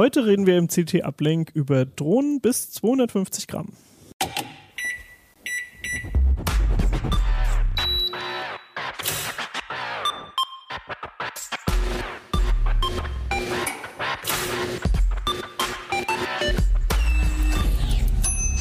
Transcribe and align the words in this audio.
Heute 0.00 0.24
reden 0.24 0.46
wir 0.46 0.56
im 0.56 0.68
CT 0.68 1.04
Uplink 1.04 1.50
über 1.52 1.84
Drohnen 1.84 2.40
bis 2.40 2.70
250 2.70 3.46
Gramm. 3.46 3.74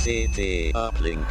CT 0.03 0.75
Uplink. 0.75 1.25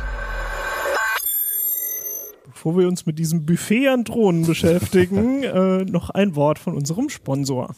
Bevor 2.47 2.79
wir 2.79 2.89
uns 2.89 3.05
mit 3.05 3.19
diesem 3.19 3.45
Buffet 3.45 3.89
an 3.89 4.05
Drohnen 4.05 4.47
beschäftigen, 4.47 5.43
äh, 5.43 5.85
noch 5.85 6.09
ein 6.09 6.35
Wort 6.35 6.59
von 6.59 6.73
unserem 6.73 7.11
Sponsor. 7.11 7.75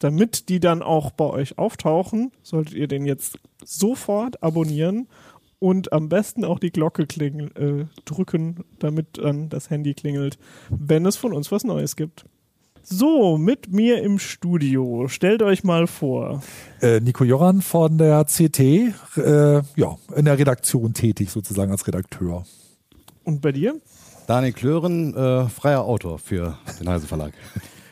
damit 0.00 0.48
die 0.48 0.58
dann 0.58 0.82
auch 0.82 1.12
bei 1.12 1.26
euch 1.26 1.56
auftauchen, 1.56 2.32
solltet 2.42 2.74
ihr 2.74 2.88
den 2.88 3.06
jetzt 3.06 3.38
sofort 3.64 4.42
abonnieren 4.42 5.06
und 5.60 5.92
am 5.92 6.08
besten 6.08 6.44
auch 6.44 6.58
die 6.58 6.72
Glocke 6.72 7.06
klingel, 7.06 7.52
äh, 7.54 8.00
drücken, 8.04 8.64
damit 8.80 9.18
dann 9.18 9.50
das 9.50 9.70
Handy 9.70 9.94
klingelt, 9.94 10.36
wenn 10.68 11.06
es 11.06 11.16
von 11.16 11.32
uns 11.32 11.52
was 11.52 11.62
Neues 11.62 11.94
gibt. 11.94 12.24
So, 12.84 13.38
mit 13.38 13.72
mir 13.72 14.02
im 14.02 14.18
Studio. 14.18 15.06
Stellt 15.08 15.42
euch 15.42 15.62
mal 15.64 15.86
vor. 15.86 16.42
Äh, 16.80 17.00
Nico 17.00 17.24
Joran 17.24 17.62
von 17.62 17.96
der 17.96 18.24
CT, 18.24 18.58
äh, 18.60 18.92
ja, 19.76 19.96
in 20.16 20.24
der 20.24 20.38
Redaktion 20.38 20.92
tätig 20.92 21.30
sozusagen 21.30 21.70
als 21.70 21.86
Redakteur. 21.86 22.44
Und 23.24 23.40
bei 23.40 23.52
dir? 23.52 23.80
Daniel 24.26 24.52
Klören, 24.52 25.14
äh, 25.14 25.48
freier 25.48 25.82
Autor 25.84 26.18
für 26.18 26.58
den 26.80 26.88
Heise 26.88 27.06
Verlag. 27.06 27.32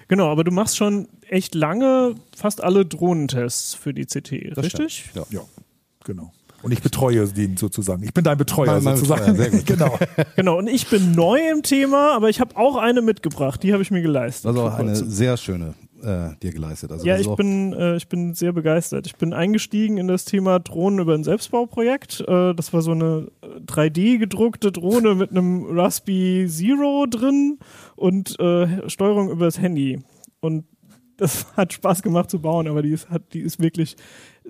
Genau, 0.09 0.27
aber 0.27 0.43
du 0.43 0.51
machst 0.51 0.77
schon 0.77 1.07
echt 1.29 1.55
lange 1.55 2.17
fast 2.37 2.65
alle 2.65 2.85
Drohnentests 2.85 3.75
für 3.75 3.95
die 3.95 4.07
CT, 4.07 4.57
Das 4.57 4.65
richtig? 4.65 5.05
stimmt, 5.09 5.31
Ja. 5.31 5.39
Ja, 5.39 5.45
genau. 6.03 6.33
Und 6.63 6.73
ich 6.73 6.83
betreue 6.83 7.27
den 7.27 7.57
sozusagen. 7.57 8.03
Ich 8.03 8.13
bin 8.13 8.25
dein 8.25 8.37
Betreuer 8.39 8.75
Mein- 8.75 8.85
mein 8.85 8.97
sozusagen. 8.97 9.37
Betreuer, 9.37 9.51
sehr 9.51 9.51
gut. 9.61 9.67
genau. 9.67 9.99
Genau, 10.37 10.59
und 10.59 10.69
ich 10.69 10.89
bin 10.89 11.13
neu 11.13 11.39
im 11.51 11.63
Thema, 11.63 12.15
aber 12.15 12.29
ich 12.29 12.41
habe 12.41 12.57
auch 12.57 12.77
eine 12.77 13.01
mitgebracht, 13.03 13.63
die 13.63 13.73
habe 13.73 13.83
ich 13.83 13.91
mir 13.91 14.03
geleistet. 14.03 14.51
Ist 14.51 14.59
auch 14.59 14.75
eine 14.75 14.89
kurzem. 14.93 15.11
sehr 15.11 15.37
schöne 15.37 15.75
äh, 16.03 16.31
dir 16.43 16.53
geleistet. 16.53 16.93
Also 16.93 17.07
Ja, 17.07 17.19
ich 17.19 17.29
bin, 17.35 17.73
äh, 17.75 17.97
ich 17.97 18.09
bin 18.09 18.35
sehr 18.35 18.53
begeistert. 18.53 19.07
Ich 19.07 19.17
bin 19.17 19.33
eingestiegen 19.35 19.99
in 19.99 20.09
das 20.09 20.25
Thema 20.25 20.59
Drohnen 20.59 20.99
über 21.01 21.15
ein 21.15 21.25
Selbstbauprojekt. 21.25 22.21
Äh, 22.27 22.55
das 22.55 22.73
war 22.73 22.81
so 22.83 22.93
eine 22.93 23.29
3D-gedruckte 23.67 24.73
Drohne 24.73 25.15
mit 25.15 25.31
einem 25.31 25.67
Raspi 25.79 26.47
Zero 26.49 27.07
drin 27.09 27.59
und 27.97 28.39
äh, 28.41 28.89
Steuerung 28.89 29.31
übers 29.31 29.61
Handy. 29.61 30.01
Und 30.41 30.65
das 31.17 31.47
hat 31.57 31.73
Spaß 31.73 32.03
gemacht 32.03 32.31
zu 32.31 32.41
bauen, 32.41 32.67
aber 32.69 32.83
die 32.83 32.93
ist, 32.93 33.11
hat, 33.11 33.23
die 33.35 33.41
ist 33.41 33.61
wirklich 33.61 33.97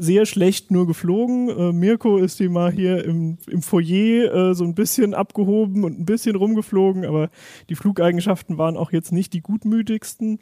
sehr 0.03 0.25
schlecht 0.27 0.71
nur 0.71 0.87
geflogen. 0.87 1.49
Äh, 1.51 1.73
Mirko 1.73 2.17
ist 2.17 2.41
die 2.41 2.49
mal 2.49 2.73
hier 2.73 3.05
im, 3.05 3.37
im 3.49 3.61
Foyer 3.63 4.33
äh, 4.51 4.55
so 4.55 4.65
ein 4.65 4.75
bisschen 4.75 5.13
abgehoben 5.15 5.85
und 5.85 6.01
ein 6.01 6.07
bisschen 6.07 6.37
rumgeflogen, 6.37 7.05
aber 7.05 7.29
die 7.69 7.75
Flugeigenschaften 7.75 8.57
waren 8.59 8.77
auch 8.79 8.93
jetzt 8.93 9.13
nicht 9.13 9.33
die 9.35 9.43
gutmütigsten. 9.43 10.39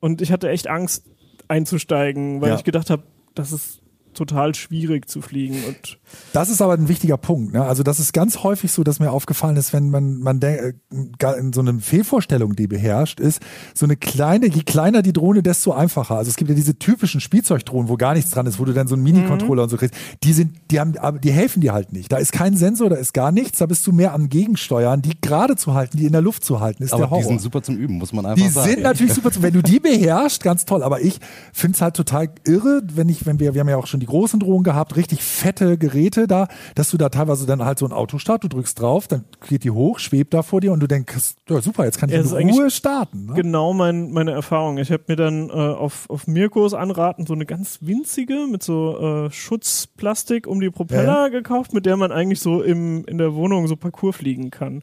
Und 0.00 0.22
ich 0.22 0.30
hatte 0.32 0.48
echt 0.48 0.68
Angst 0.68 1.04
einzusteigen, 1.48 2.40
weil 2.40 2.50
Ja. 2.50 2.54
ich 2.56 2.64
gedacht 2.64 2.90
habe, 2.90 3.02
das 3.34 3.52
ist 3.52 3.81
total 4.14 4.54
schwierig 4.54 5.08
zu 5.08 5.20
fliegen. 5.22 5.56
Und 5.66 5.98
Das 6.32 6.48
ist 6.48 6.60
aber 6.62 6.74
ein 6.74 6.88
wichtiger 6.88 7.16
Punkt. 7.16 7.52
Ne? 7.54 7.64
Also 7.64 7.82
das 7.82 7.98
ist 8.00 8.12
ganz 8.12 8.42
häufig 8.42 8.72
so, 8.72 8.84
dass 8.84 9.00
mir 9.00 9.10
aufgefallen 9.10 9.56
ist, 9.56 9.72
wenn 9.72 9.90
man, 9.90 10.18
man 10.18 10.40
de- 10.40 10.74
äh, 10.90 11.52
so 11.54 11.60
eine 11.60 11.78
Fehlvorstellung, 11.80 12.54
die 12.56 12.66
beherrscht, 12.66 13.20
ist, 13.20 13.40
so 13.74 13.86
eine 13.86 13.96
kleine, 13.96 14.46
je 14.46 14.62
kleiner 14.62 15.02
die 15.02 15.12
Drohne, 15.12 15.42
desto 15.42 15.72
einfacher. 15.72 16.16
Also 16.16 16.28
es 16.30 16.36
gibt 16.36 16.48
ja 16.50 16.54
diese 16.56 16.78
typischen 16.78 17.20
Spielzeugdrohnen, 17.20 17.88
wo 17.88 17.96
gar 17.96 18.14
nichts 18.14 18.30
dran 18.30 18.46
ist, 18.46 18.58
wo 18.58 18.64
du 18.64 18.72
dann 18.72 18.88
so 18.88 18.94
einen 18.94 19.02
Mini-Controller 19.04 19.64
und 19.64 19.68
so 19.68 19.76
kriegst. 19.76 19.94
Die 20.22 20.32
sind, 20.32 20.52
die 20.70 20.78
haben, 20.80 20.96
aber 20.98 21.18
die 21.18 21.32
helfen 21.32 21.60
dir 21.60 21.72
halt 21.72 21.92
nicht. 21.92 22.10
Da 22.12 22.18
ist 22.18 22.32
kein 22.32 22.56
Sensor, 22.56 22.90
da 22.90 22.96
ist 22.96 23.14
gar 23.14 23.32
nichts, 23.32 23.58
da 23.58 23.66
bist 23.66 23.86
du 23.86 23.92
mehr 23.92 24.12
am 24.14 24.28
Gegensteuern, 24.28 25.02
die 25.02 25.20
gerade 25.20 25.56
zu 25.56 25.74
halten, 25.74 25.96
die 25.98 26.04
in 26.06 26.12
der 26.12 26.22
Luft 26.22 26.44
zu 26.44 26.60
halten, 26.60 26.82
ist 26.82 26.92
aber 26.92 27.02
der 27.04 27.10
Horror. 27.10 27.22
die 27.22 27.28
sind 27.28 27.40
super 27.40 27.62
zum 27.62 27.76
Üben, 27.76 27.98
muss 27.98 28.12
man 28.12 28.26
einfach 28.26 28.42
Die 28.44 28.50
sagen. 28.50 28.70
sind 28.70 28.82
natürlich 28.82 29.14
super. 29.14 29.30
Wenn 29.40 29.54
du 29.54 29.62
die 29.62 29.80
beherrschst, 29.80 30.42
ganz 30.42 30.64
toll. 30.64 30.82
Aber 30.82 31.00
ich 31.00 31.18
finde 31.52 31.76
es 31.76 31.80
halt 31.80 31.94
total 31.96 32.28
irre, 32.46 32.82
wenn 32.94 33.08
ich, 33.08 33.24
wenn 33.26 33.40
wir, 33.40 33.54
wir 33.54 33.60
haben 33.60 33.68
ja 33.68 33.76
auch 33.76 33.86
schon 33.86 34.00
die 34.02 34.06
großen 34.06 34.40
Drohnen 34.40 34.64
gehabt, 34.64 34.96
richtig 34.96 35.22
fette 35.22 35.78
Geräte 35.78 36.26
da, 36.26 36.48
dass 36.74 36.90
du 36.90 36.98
da 36.98 37.08
teilweise 37.08 37.46
dann 37.46 37.64
halt 37.64 37.78
so 37.78 37.86
ein 37.86 37.92
Autostart, 37.92 38.42
du 38.42 38.48
drückst 38.48 38.80
drauf, 38.80 39.06
dann 39.06 39.24
geht 39.48 39.62
die 39.62 39.70
hoch, 39.70 40.00
schwebt 40.00 40.34
da 40.34 40.42
vor 40.42 40.60
dir 40.60 40.72
und 40.72 40.80
du 40.80 40.88
denkst, 40.88 41.34
ja 41.48 41.60
super, 41.60 41.84
jetzt 41.84 41.98
kann 41.98 42.10
ich 42.10 42.16
Ja, 42.16 42.38
in 42.38 42.50
Ruhe 42.50 42.70
starten. 42.70 43.26
Ne? 43.26 43.34
genau 43.34 43.72
mein, 43.72 44.10
meine 44.10 44.32
Erfahrung. 44.32 44.78
Ich 44.78 44.90
habe 44.90 45.04
mir 45.06 45.16
dann 45.16 45.50
äh, 45.50 45.52
auf, 45.52 46.10
auf 46.10 46.26
Mirkos 46.26 46.74
Anraten 46.74 47.26
so 47.26 47.34
eine 47.34 47.46
ganz 47.46 47.78
winzige 47.80 48.46
mit 48.50 48.64
so 48.64 48.98
äh, 48.98 49.30
Schutzplastik 49.30 50.48
um 50.48 50.60
die 50.60 50.70
Propeller 50.70 51.30
gekauft, 51.30 51.72
mit 51.72 51.86
der 51.86 51.96
man 51.96 52.10
eigentlich 52.10 52.40
so 52.40 52.60
im, 52.60 53.04
in 53.06 53.18
der 53.18 53.34
Wohnung 53.34 53.68
so 53.68 53.76
Parcours 53.76 54.16
fliegen 54.16 54.50
kann. 54.50 54.82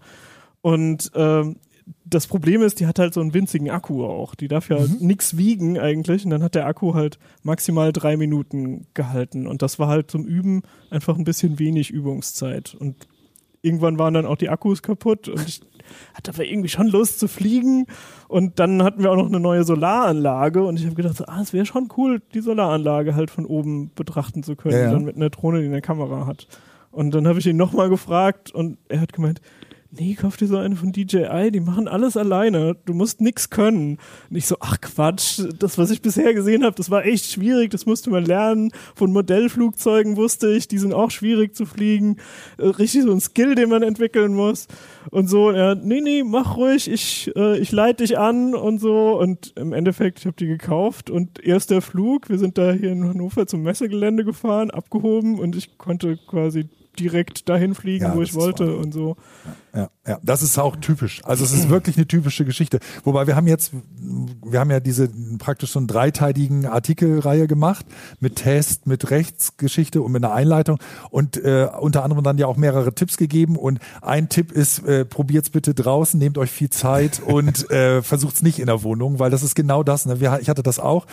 Und 0.61 1.11
ähm, 1.15 1.57
das 2.05 2.27
Problem 2.27 2.61
ist, 2.61 2.79
die 2.79 2.87
hat 2.87 2.99
halt 2.99 3.13
so 3.13 3.21
einen 3.21 3.33
winzigen 3.33 3.69
Akku 3.69 4.03
auch. 4.05 4.35
Die 4.35 4.47
darf 4.47 4.69
ja 4.69 4.79
Mhm. 4.79 4.97
nix 4.99 5.37
wiegen 5.37 5.77
eigentlich. 5.79 6.23
Und 6.25 6.31
dann 6.31 6.43
hat 6.43 6.55
der 6.55 6.65
Akku 6.65 6.93
halt 6.93 7.19
maximal 7.43 7.91
drei 7.93 8.17
Minuten 8.17 8.87
gehalten. 8.93 9.47
Und 9.47 9.61
das 9.61 9.79
war 9.79 9.87
halt 9.87 10.09
zum 10.11 10.25
Üben 10.25 10.63
einfach 10.89 11.17
ein 11.17 11.23
bisschen 11.23 11.59
wenig 11.59 11.91
Übungszeit. 11.91 12.75
Und 12.79 12.95
irgendwann 13.61 13.99
waren 13.99 14.13
dann 14.13 14.25
auch 14.25 14.37
die 14.37 14.49
Akkus 14.49 14.81
kaputt 14.81 15.27
und 15.27 15.47
ich 15.47 15.61
hatte 16.13 16.31
aber 16.31 16.45
irgendwie 16.45 16.69
schon 16.69 16.87
Lust 16.87 17.19
zu 17.19 17.27
fliegen. 17.27 17.85
Und 18.27 18.59
dann 18.59 18.83
hatten 18.83 19.03
wir 19.03 19.11
auch 19.11 19.15
noch 19.17 19.27
eine 19.27 19.39
neue 19.39 19.63
Solaranlage 19.63 20.63
und 20.63 20.79
ich 20.79 20.85
habe 20.85 20.95
gedacht, 20.95 21.17
so, 21.17 21.25
ah, 21.25 21.41
es 21.41 21.53
wäre 21.53 21.65
schon 21.65 21.89
cool, 21.97 22.21
die 22.33 22.41
Solaranlage 22.41 23.15
halt 23.15 23.31
von 23.31 23.45
oben 23.45 23.91
betrachten 23.95 24.43
zu 24.43 24.55
können, 24.55 24.75
Ja, 24.75 24.83
ja. 24.85 24.91
dann 24.91 25.03
mit 25.03 25.15
einer 25.15 25.29
Drohne, 25.29 25.59
die 25.61 25.67
eine 25.67 25.81
Kamera 25.81 26.25
hat. 26.25 26.47
Und 26.91 27.13
dann 27.13 27.27
habe 27.27 27.39
ich 27.39 27.45
ihn 27.47 27.57
nochmal 27.57 27.89
gefragt 27.89 28.51
und 28.51 28.77
er 28.87 29.01
hat 29.01 29.13
gemeint, 29.13 29.41
nee, 29.91 30.13
kauf 30.13 30.37
dir 30.37 30.47
so 30.47 30.57
eine 30.57 30.75
von 30.75 30.91
DJI, 30.91 31.51
die 31.51 31.59
machen 31.59 31.87
alles 31.87 32.15
alleine, 32.15 32.75
du 32.85 32.93
musst 32.93 33.21
nix 33.21 33.49
können. 33.49 33.97
Und 34.29 34.35
ich 34.35 34.45
so, 34.45 34.57
ach 34.59 34.79
Quatsch, 34.81 35.41
das, 35.57 35.77
was 35.77 35.89
ich 35.89 36.01
bisher 36.01 36.33
gesehen 36.33 36.63
habe, 36.63 36.75
das 36.75 36.91
war 36.91 37.05
echt 37.05 37.31
schwierig, 37.31 37.71
das 37.71 37.85
musste 37.85 38.09
man 38.09 38.25
lernen. 38.25 38.71
Von 38.95 39.11
Modellflugzeugen 39.11 40.15
wusste 40.15 40.51
ich, 40.51 40.67
die 40.67 40.77
sind 40.77 40.93
auch 40.93 41.11
schwierig 41.11 41.55
zu 41.55 41.65
fliegen. 41.65 42.17
Äh, 42.57 42.67
richtig 42.67 43.03
so 43.03 43.11
ein 43.11 43.21
Skill, 43.21 43.55
den 43.55 43.69
man 43.69 43.83
entwickeln 43.83 44.33
muss. 44.33 44.67
Und 45.11 45.27
so, 45.27 45.49
er, 45.49 45.75
nee, 45.75 46.01
nee, 46.01 46.23
mach 46.23 46.57
ruhig, 46.57 46.89
ich, 46.89 47.31
äh, 47.35 47.57
ich 47.57 47.71
leite 47.71 48.03
dich 48.03 48.17
an 48.17 48.53
und 48.53 48.79
so. 48.79 49.19
Und 49.19 49.53
im 49.55 49.73
Endeffekt, 49.73 50.19
ich 50.19 50.25
habe 50.25 50.35
die 50.37 50.47
gekauft 50.47 51.09
und 51.09 51.43
erster 51.43 51.81
Flug, 51.81 52.29
wir 52.29 52.37
sind 52.37 52.57
da 52.57 52.73
hier 52.73 52.91
in 52.91 53.07
Hannover 53.07 53.47
zum 53.47 53.63
Messegelände 53.63 54.23
gefahren, 54.23 54.69
abgehoben 54.69 55.39
und 55.39 55.55
ich 55.55 55.77
konnte 55.77 56.17
quasi 56.27 56.69
direkt 56.97 57.49
dahin 57.49 57.75
fliegen, 57.75 58.05
Ja, 58.05 58.15
wo 58.15 58.21
ich 58.21 58.33
wollte 58.33 58.75
und 58.75 58.93
so. 58.93 59.15
Ja, 59.75 59.89
ja, 60.07 60.19
das 60.23 60.41
ist 60.41 60.57
auch 60.57 60.75
typisch. 60.77 61.21
Also 61.25 61.43
es 61.43 61.53
ist 61.53 61.69
wirklich 61.69 61.95
eine 61.95 62.07
typische 62.07 62.43
Geschichte. 62.43 62.79
Wobei 63.03 63.27
wir 63.27 63.35
haben 63.35 63.45
jetzt, 63.45 63.71
wir 64.43 64.59
haben 64.59 64.71
ja 64.71 64.79
diese 64.79 65.09
praktisch 65.37 65.71
so 65.71 65.79
einen 65.79 65.87
dreiteiligen 65.87 66.65
Artikelreihe 66.65 67.47
gemacht 67.47 67.85
mit 68.19 68.37
Test, 68.37 68.87
mit 68.87 69.11
Rechtsgeschichte 69.11 70.01
und 70.01 70.11
mit 70.11 70.23
einer 70.23 70.33
Einleitung 70.33 70.79
und 71.11 71.37
äh, 71.37 71.67
unter 71.79 72.03
anderem 72.03 72.23
dann 72.23 72.39
ja 72.39 72.47
auch 72.47 72.57
mehrere 72.57 72.95
Tipps 72.95 73.17
gegeben. 73.17 73.55
Und 73.55 73.79
ein 74.01 74.27
Tipp 74.29 74.51
ist, 74.51 74.79
äh, 74.85 75.05
probiert's 75.05 75.51
bitte 75.51 75.75
draußen, 75.75 76.19
nehmt 76.19 76.39
euch 76.39 76.49
viel 76.49 76.71
Zeit 76.71 77.21
und 77.23 77.69
äh, 77.71 78.01
versucht's 78.01 78.41
nicht 78.41 78.57
in 78.57 78.65
der 78.65 78.81
Wohnung, 78.81 79.19
weil 79.19 79.29
das 79.29 79.43
ist 79.43 79.53
genau 79.53 79.83
das. 79.83 80.07
Ne? 80.07 80.19
Wir, 80.19 80.39
ich 80.41 80.49
hatte 80.49 80.63
das 80.63 80.79
auch, 80.79 81.05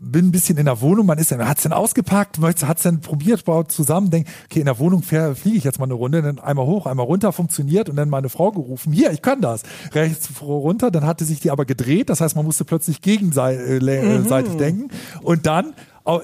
bin 0.00 0.28
ein 0.28 0.32
bisschen 0.32 0.56
in 0.56 0.64
der 0.64 0.80
Wohnung, 0.80 1.04
man 1.04 1.18
ist 1.18 1.30
dann, 1.30 1.46
hat's 1.46 1.62
denn 1.62 1.72
ausgepackt, 1.72 2.38
hat's 2.40 2.82
denn 2.82 3.00
probiert, 3.00 3.44
baut 3.44 3.70
zusammen, 3.70 4.10
denkt, 4.10 4.30
okay, 4.46 4.60
in 4.60 4.66
der 4.66 4.78
Wohnung 4.78 4.93
fähr- 5.02 5.34
fliege 5.34 5.56
ich 5.56 5.64
jetzt 5.64 5.78
mal 5.78 5.84
eine 5.84 5.94
Runde, 5.94 6.22
dann 6.22 6.38
einmal 6.38 6.66
hoch, 6.66 6.86
einmal 6.86 7.06
runter, 7.06 7.32
funktioniert 7.32 7.88
und 7.88 7.96
dann 7.96 8.08
meine 8.08 8.28
Frau 8.28 8.50
gerufen, 8.52 8.92
hier, 8.92 9.10
ich 9.12 9.22
kann 9.22 9.40
das. 9.40 9.62
Rechts 9.92 10.28
runter, 10.40 10.90
dann 10.90 11.06
hatte 11.06 11.24
sich 11.24 11.40
die 11.40 11.50
aber 11.50 11.64
gedreht, 11.64 12.10
das 12.10 12.20
heißt, 12.20 12.36
man 12.36 12.44
musste 12.44 12.64
plötzlich 12.64 13.00
gegenseitig 13.00 14.56
denken 14.56 14.88
und 15.22 15.46
dann 15.46 15.74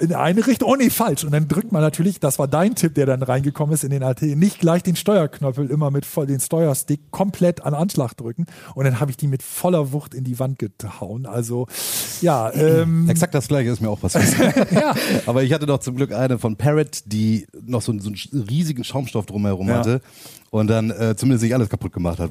in 0.00 0.12
eine 0.14 0.46
Richtung, 0.46 0.68
oh 0.70 0.76
nee, 0.76 0.90
falsch. 0.90 1.24
Und 1.24 1.32
dann 1.32 1.48
drückt 1.48 1.72
man 1.72 1.80
natürlich, 1.80 2.20
das 2.20 2.38
war 2.38 2.46
dein 2.46 2.74
Tipp, 2.74 2.94
der 2.94 3.06
dann 3.06 3.22
reingekommen 3.22 3.74
ist 3.74 3.82
in 3.82 3.90
den 3.90 4.02
AT, 4.02 4.20
nicht 4.20 4.58
gleich 4.60 4.82
den 4.82 4.94
Steuerknöppel 4.94 5.70
immer 5.70 5.90
mit 5.90 6.04
voll 6.04 6.26
den 6.26 6.38
Steuerstick 6.38 7.10
komplett 7.10 7.62
an 7.64 7.72
Anschlag 7.72 8.14
drücken. 8.14 8.44
Und 8.74 8.84
dann 8.84 9.00
habe 9.00 9.10
ich 9.10 9.16
die 9.16 9.26
mit 9.26 9.42
voller 9.42 9.92
Wucht 9.92 10.12
in 10.14 10.24
die 10.24 10.38
Wand 10.38 10.58
gehauen. 10.58 11.24
Also 11.24 11.66
ja, 12.20 12.52
ähm, 12.52 13.08
Exakt 13.08 13.34
das 13.34 13.48
gleiche 13.48 13.70
ist 13.70 13.80
mir 13.80 13.88
auch 13.88 14.00
passiert. 14.00 14.70
ja. 14.70 14.94
Aber 15.26 15.42
ich 15.42 15.52
hatte 15.54 15.64
doch 15.64 15.78
zum 15.78 15.96
Glück 15.96 16.12
eine 16.12 16.38
von 16.38 16.56
Parrot, 16.56 17.00
die 17.06 17.46
noch 17.62 17.80
so, 17.80 17.92
einen- 17.92 18.00
so 18.00 18.10
einen 18.10 18.42
riesigen 18.48 18.84
Schaumstoff 18.84 19.24
drumherum 19.26 19.68
Ja. 19.68 19.78
hatte 19.78 20.02
und 20.50 20.66
dann 20.66 20.90
äh, 20.90 21.14
zumindest 21.16 21.44
nicht 21.44 21.54
alles 21.54 21.68
kaputt 21.68 21.92
gemacht 21.92 22.18
hat. 22.18 22.30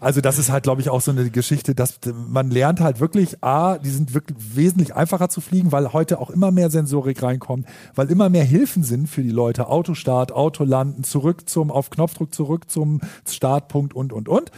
Also 0.00 0.20
das 0.20 0.38
ist 0.38 0.50
halt, 0.50 0.64
glaube 0.64 0.80
ich, 0.80 0.88
auch 0.88 1.00
so 1.00 1.10
eine 1.10 1.30
Geschichte, 1.30 1.74
dass 1.74 2.00
man 2.28 2.50
lernt 2.50 2.80
halt 2.80 2.98
wirklich, 2.98 3.42
A, 3.42 3.78
die 3.78 3.90
sind 3.90 4.14
wirklich 4.14 4.36
wesentlich 4.56 4.96
einfacher 4.96 5.28
zu 5.28 5.40
fliegen, 5.40 5.70
weil 5.70 5.92
heute 5.92 6.18
auch 6.18 6.30
immer 6.30 6.50
mehr 6.50 6.70
Sensorik 6.70 7.22
reinkommt, 7.22 7.66
weil 7.94 8.10
immer 8.10 8.28
mehr 8.30 8.44
Hilfen 8.44 8.82
sind 8.82 9.08
für 9.08 9.22
die 9.22 9.30
Leute. 9.30 9.68
Autostart, 9.68 10.32
Autolanden, 10.32 11.04
zurück 11.04 11.48
zum, 11.48 11.70
auf 11.70 11.90
Knopfdruck 11.90 12.34
zurück 12.34 12.70
zum 12.70 13.00
Startpunkt 13.28 13.94
und, 13.94 14.12
und, 14.12 14.28
und. 14.28 14.50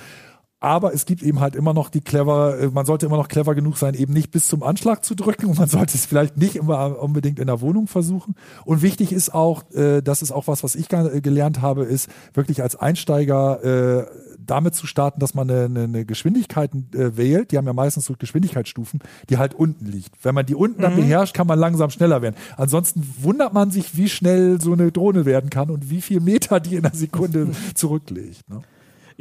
Aber 0.63 0.95
es 0.95 1.07
gibt 1.07 1.25
eben 1.25 1.41
halt 1.41 1.57
immer 1.57 1.75
noch 1.75 1.89
die 1.89 2.01
clever, 2.01 2.57
äh, 2.57 2.69
man 2.69 2.87
sollte 2.87 3.07
immer 3.07 3.17
noch 3.17 3.27
clever 3.27 3.57
genug 3.57 3.77
sein, 3.77 3.95
eben 3.95 4.13
nicht 4.13 4.31
bis 4.31 4.47
zum 4.47 4.63
Anschlag 4.63 5.05
zu 5.05 5.17
drücken 5.17 5.47
und 5.47 5.59
man 5.59 5.69
sollte 5.69 5.97
es 5.97 6.07
vielleicht 6.07 6.37
nicht 6.37 6.55
immer 6.55 7.03
unbedingt 7.03 7.41
in 7.41 7.49
der 7.49 7.61
Wohnung 7.61 7.89
versuchen. 7.89 8.37
Und 8.65 8.81
wichtig 8.81 9.13
ist 9.13 9.35
auch, 9.35 9.69
äh, 9.73 10.03
das 10.03 10.23
ist 10.23 10.31
auch 10.31 10.47
was, 10.47 10.63
was 10.63 10.77
ich 10.77 10.89
ge- 10.89 11.21
gelernt 11.21 11.63
habe, 11.63 11.83
ist 11.83 12.09
wirklich 12.33 12.63
als 12.63 12.77
Einsteiger 12.77 13.65
äh, 13.65 14.07
damit 14.39 14.77
zu 14.77 14.87
starten, 14.87 15.19
dass 15.19 15.35
man 15.35 15.51
eine, 15.51 15.83
eine, 15.83 16.05
Geschwindigkeit 16.05 16.71
äh, 16.95 17.17
wählt. 17.17 17.51
Die 17.51 17.59
haben 17.59 17.67
ja 17.67 17.73
meistens 17.73 18.05
so 18.05 18.15
Geschwindigkeitsstufen, 18.17 19.01
die 19.31 19.39
halt 19.39 19.55
unten 19.55 19.87
liegt. 19.87 20.15
Wenn 20.25 20.35
man 20.35 20.47
die 20.47 20.55
unten 20.55 20.83
dann 20.83 20.95
beherrscht, 20.95 21.35
kann 21.35 21.49
man 21.49 21.59
langsam 21.59 21.91
schneller 21.91 22.23
werden. 22.23 22.37
Ansonsten 22.57 23.03
wundert 23.21 23.53
man 23.53 23.73
sich, 23.73 23.97
wie 23.97 24.09
schnell 24.09 24.61
so 24.61 24.73
eine 24.75 24.93
Drohne 24.93 25.25
werden 25.25 25.51
kann 25.51 25.71
und 25.71 25.91
wie 25.91 26.01
viel 26.01 26.21
Meter 26.21 26.61
die 26.61 26.77
in 26.77 26.85
einer 26.85 26.95
Sekunde 26.95 27.51
zurücklegt. 27.75 28.49
Ne? 28.49 28.63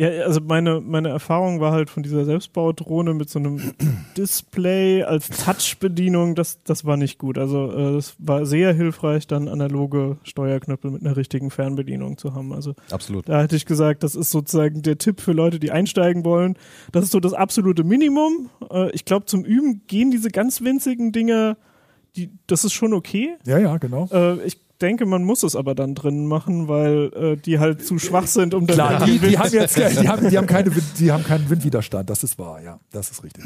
Ja, 0.01 0.23
also 0.23 0.41
meine, 0.41 0.81
meine 0.81 1.09
Erfahrung 1.09 1.59
war 1.59 1.73
halt 1.73 1.91
von 1.91 2.01
dieser 2.01 2.25
Selbstbaudrohne 2.25 3.13
mit 3.13 3.29
so 3.29 3.37
einem 3.37 3.73
Display 4.17 5.03
als 5.03 5.29
Touch-Bedienung, 5.29 6.33
das, 6.33 6.63
das 6.63 6.85
war 6.85 6.97
nicht 6.97 7.19
gut. 7.19 7.37
Also 7.37 7.71
äh, 7.71 7.97
es 7.97 8.15
war 8.17 8.47
sehr 8.47 8.73
hilfreich, 8.73 9.27
dann 9.27 9.47
analoge 9.47 10.17
Steuerknöpfe 10.23 10.89
mit 10.89 11.05
einer 11.05 11.15
richtigen 11.15 11.51
Fernbedienung 11.51 12.17
zu 12.17 12.33
haben. 12.33 12.51
Also 12.51 12.73
Absolut. 12.89 13.29
da 13.29 13.43
hätte 13.43 13.55
ich 13.55 13.67
gesagt, 13.67 14.01
das 14.01 14.15
ist 14.15 14.31
sozusagen 14.31 14.81
der 14.81 14.97
Tipp 14.97 15.21
für 15.21 15.33
Leute, 15.33 15.59
die 15.59 15.69
einsteigen 15.69 16.25
wollen. 16.25 16.57
Das 16.91 17.03
ist 17.03 17.11
so 17.11 17.19
das 17.19 17.33
absolute 17.33 17.83
Minimum. 17.83 18.49
Äh, 18.71 18.89
ich 18.93 19.05
glaube, 19.05 19.27
zum 19.27 19.45
Üben 19.45 19.83
gehen 19.85 20.09
diese 20.09 20.31
ganz 20.31 20.61
winzigen 20.61 21.11
Dinge, 21.11 21.57
die, 22.15 22.31
das 22.47 22.65
ist 22.65 22.73
schon 22.73 22.95
okay. 22.95 23.35
Ja, 23.45 23.59
ja, 23.59 23.77
genau. 23.77 24.09
Äh, 24.11 24.43
ich 24.47 24.57
denke, 24.81 25.05
man 25.05 25.23
muss 25.23 25.43
es 25.43 25.55
aber 25.55 25.75
dann 25.75 25.95
drinnen 25.95 26.25
machen, 26.27 26.67
weil 26.67 27.11
äh, 27.13 27.37
die 27.37 27.59
halt 27.59 27.85
zu 27.85 27.97
schwach 27.99 28.27
sind, 28.27 28.53
um 28.53 28.67
dann 28.67 28.75
Klar, 28.75 29.05
die, 29.05 29.19
die 29.19 29.37
haben 29.37 29.53
jetzt 29.53 29.77
die 29.77 30.07
haben, 30.09 30.29
die 30.29 30.37
haben, 30.37 30.47
keine, 30.47 30.75
Wind- 30.75 30.99
die 30.99 31.11
haben 31.11 31.23
keinen 31.23 31.49
Windwiderstand, 31.49 32.09
das 32.09 32.23
ist 32.23 32.37
wahr, 32.39 32.61
ja, 32.61 32.79
das 32.91 33.11
ist 33.11 33.23
richtig. 33.23 33.43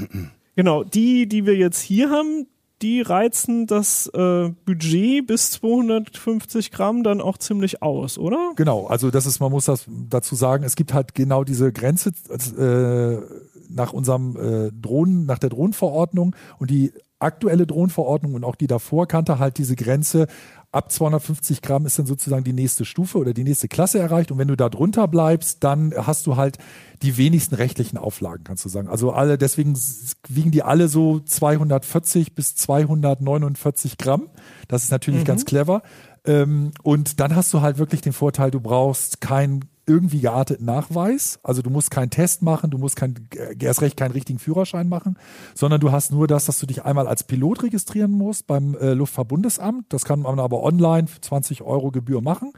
Genau, 0.55 0.83
die, 0.83 1.27
die 1.27 1.45
wir 1.45 1.55
jetzt 1.55 1.81
hier 1.81 2.09
haben, 2.09 2.47
die 2.81 3.01
reizen 3.01 3.67
das 3.67 4.07
äh, 4.13 4.49
Budget 4.65 5.25
bis 5.27 5.51
250 5.51 6.71
Gramm 6.71 7.03
dann 7.03 7.21
auch 7.21 7.37
ziemlich 7.37 7.81
aus, 7.81 8.17
oder? 8.17 8.51
Genau, 8.55 8.87
also 8.87 9.11
das 9.11 9.25
ist, 9.25 9.39
man 9.39 9.51
muss 9.51 9.65
das 9.65 9.85
dazu 10.09 10.35
sagen, 10.35 10.63
es 10.63 10.75
gibt 10.75 10.93
halt 10.93 11.13
genau 11.15 11.43
diese 11.43 11.71
Grenze 11.71 12.11
äh, 12.57 13.21
nach 13.69 13.93
unserem 13.93 14.35
äh, 14.35 14.71
Drohnen, 14.71 15.25
nach 15.25 15.39
der 15.39 15.49
Drohnenverordnung 15.49 16.35
und 16.59 16.69
die 16.69 16.91
aktuelle 17.19 17.65
Drohnenverordnung 17.65 18.33
und 18.33 18.43
auch 18.43 18.55
die 18.55 18.67
davor 18.67 19.07
kannte 19.07 19.39
halt 19.39 19.57
diese 19.57 19.75
Grenze. 19.75 20.27
Ab 20.71 20.91
250 20.91 21.61
Gramm 21.61 21.85
ist 21.85 21.97
dann 21.97 22.05
sozusagen 22.05 22.43
die 22.43 22.51
nächste 22.51 22.83
Stufe 22.83 23.17
oder 23.17 23.33
die 23.33 23.45
nächste 23.45 23.69
Klasse 23.69 23.99
erreicht. 23.99 24.31
Und 24.31 24.37
wenn 24.37 24.49
du 24.49 24.57
da 24.57 24.67
drunter 24.67 25.07
bleibst, 25.07 25.63
dann 25.63 25.93
hast 25.95 26.27
du 26.27 26.35
halt 26.35 26.57
die 27.01 27.15
wenigsten 27.15 27.55
rechtlichen 27.55 27.97
Auflagen, 27.97 28.43
kannst 28.43 28.65
du 28.65 28.69
sagen. 28.69 28.89
Also 28.89 29.11
alle, 29.11 29.37
deswegen 29.37 29.79
wiegen 30.27 30.51
die 30.51 30.63
alle 30.63 30.89
so 30.89 31.21
240 31.21 32.35
bis 32.35 32.55
249 32.55 33.97
Gramm. 33.97 34.29
Das 34.67 34.83
ist 34.83 34.91
natürlich 34.91 35.23
ganz 35.23 35.45
clever. 35.45 35.81
Ähm, 36.25 36.71
und 36.83 37.19
dann 37.21 37.35
hast 37.35 37.53
du 37.53 37.61
halt 37.61 37.77
wirklich 37.77 38.01
den 38.01 38.13
Vorteil, 38.13 38.51
du 38.51 38.59
brauchst 38.59 39.21
keinen 39.21 39.63
irgendwie 39.87 40.21
gearteten 40.21 40.65
Nachweis. 40.65 41.39
Also 41.43 41.61
du 41.61 41.69
musst 41.69 41.91
keinen 41.91 42.09
Test 42.09 42.41
machen, 42.41 42.71
du 42.71 42.77
musst 42.77 42.95
kein, 42.95 43.15
äh, 43.35 43.55
erst 43.59 43.81
recht 43.81 43.97
keinen 43.97 44.11
richtigen 44.11 44.39
Führerschein 44.39 44.89
machen, 44.89 45.17
sondern 45.53 45.79
du 45.79 45.91
hast 45.91 46.11
nur 46.11 46.27
das, 46.27 46.45
dass 46.45 46.59
du 46.59 46.65
dich 46.65 46.83
einmal 46.83 47.07
als 47.07 47.23
Pilot 47.23 47.63
registrieren 47.63 48.11
musst 48.11 48.47
beim 48.47 48.75
äh, 48.75 48.93
Luftfahrtbundesamt. 48.93 49.85
Das 49.89 50.05
kann 50.05 50.21
man 50.21 50.39
aber 50.39 50.63
online 50.63 51.07
für 51.07 51.21
20 51.21 51.61
Euro 51.61 51.91
Gebühr 51.91 52.21
machen 52.21 52.53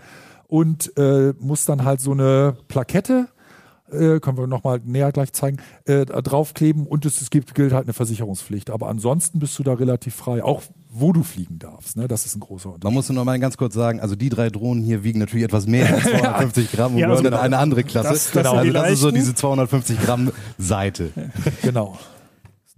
und 0.47 0.95
äh, 0.97 1.33
muss 1.39 1.65
dann 1.65 1.83
halt 1.83 2.01
so 2.01 2.11
eine 2.11 2.55
Plakette 2.67 3.27
äh, 3.91 4.19
können 4.19 4.37
wir 4.37 4.47
nochmal 4.47 4.79
näher 4.83 5.11
gleich 5.11 5.33
zeigen, 5.33 5.57
äh, 5.85 6.05
draufkleben 6.05 6.87
und 6.87 7.05
es, 7.05 7.21
es 7.21 7.29
gibt, 7.29 7.55
gilt 7.55 7.73
halt 7.73 7.85
eine 7.85 7.93
Versicherungspflicht. 7.93 8.69
Aber 8.69 8.87
ansonsten 8.89 9.39
bist 9.39 9.57
du 9.59 9.63
da 9.63 9.73
relativ 9.73 10.15
frei, 10.15 10.43
auch 10.43 10.63
wo 10.89 11.13
du 11.13 11.23
fliegen 11.23 11.59
darfst. 11.59 11.95
Ne? 11.97 12.07
Das 12.07 12.25
ist 12.25 12.35
ein 12.35 12.39
großer 12.39 12.69
Unterschied. 12.69 12.83
Man 12.85 12.93
muss 12.93 13.09
nur 13.09 13.15
noch 13.15 13.25
mal 13.25 13.39
ganz 13.39 13.57
kurz 13.57 13.73
sagen, 13.73 13.99
also 13.99 14.15
die 14.15 14.29
drei 14.29 14.49
Drohnen 14.49 14.83
hier 14.83 15.03
wiegen 15.03 15.19
natürlich 15.19 15.45
etwas 15.45 15.67
mehr 15.67 15.93
als 15.93 16.03
250 16.09 16.71
Gramm 16.71 16.93
und 16.93 16.97
Ja, 16.99 17.07
gehören 17.07 17.25
also 17.25 17.37
in 17.37 17.43
eine 17.43 17.57
andere 17.59 17.83
Klasse. 17.83 18.09
das- 18.09 18.31
das 18.31 18.33
sind 18.33 18.45
also 18.57 18.71
das 18.73 18.91
ist 18.91 18.99
so 19.01 19.11
diese 19.11 19.35
250 19.35 19.99
Gramm 20.01 20.31
Seite. 20.57 21.11
Genau. 21.61 21.97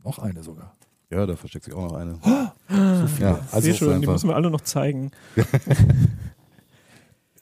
Noch 0.04 0.20
eine 0.20 0.44
sogar. 0.44 0.76
Ja, 1.12 1.26
da 1.26 1.36
versteckt 1.36 1.66
sich 1.66 1.74
auch 1.74 1.90
noch 1.92 1.94
eine. 1.94 2.20
So 2.70 3.08
viel. 3.08 3.26
Ja, 3.26 3.40
also 3.52 3.66
Sehr 3.66 3.74
schön, 3.74 4.00
die 4.02 4.08
müssen 4.08 4.28
wir 4.30 4.36
alle 4.36 4.52
noch 4.52 4.62
zeigen. 4.62 5.10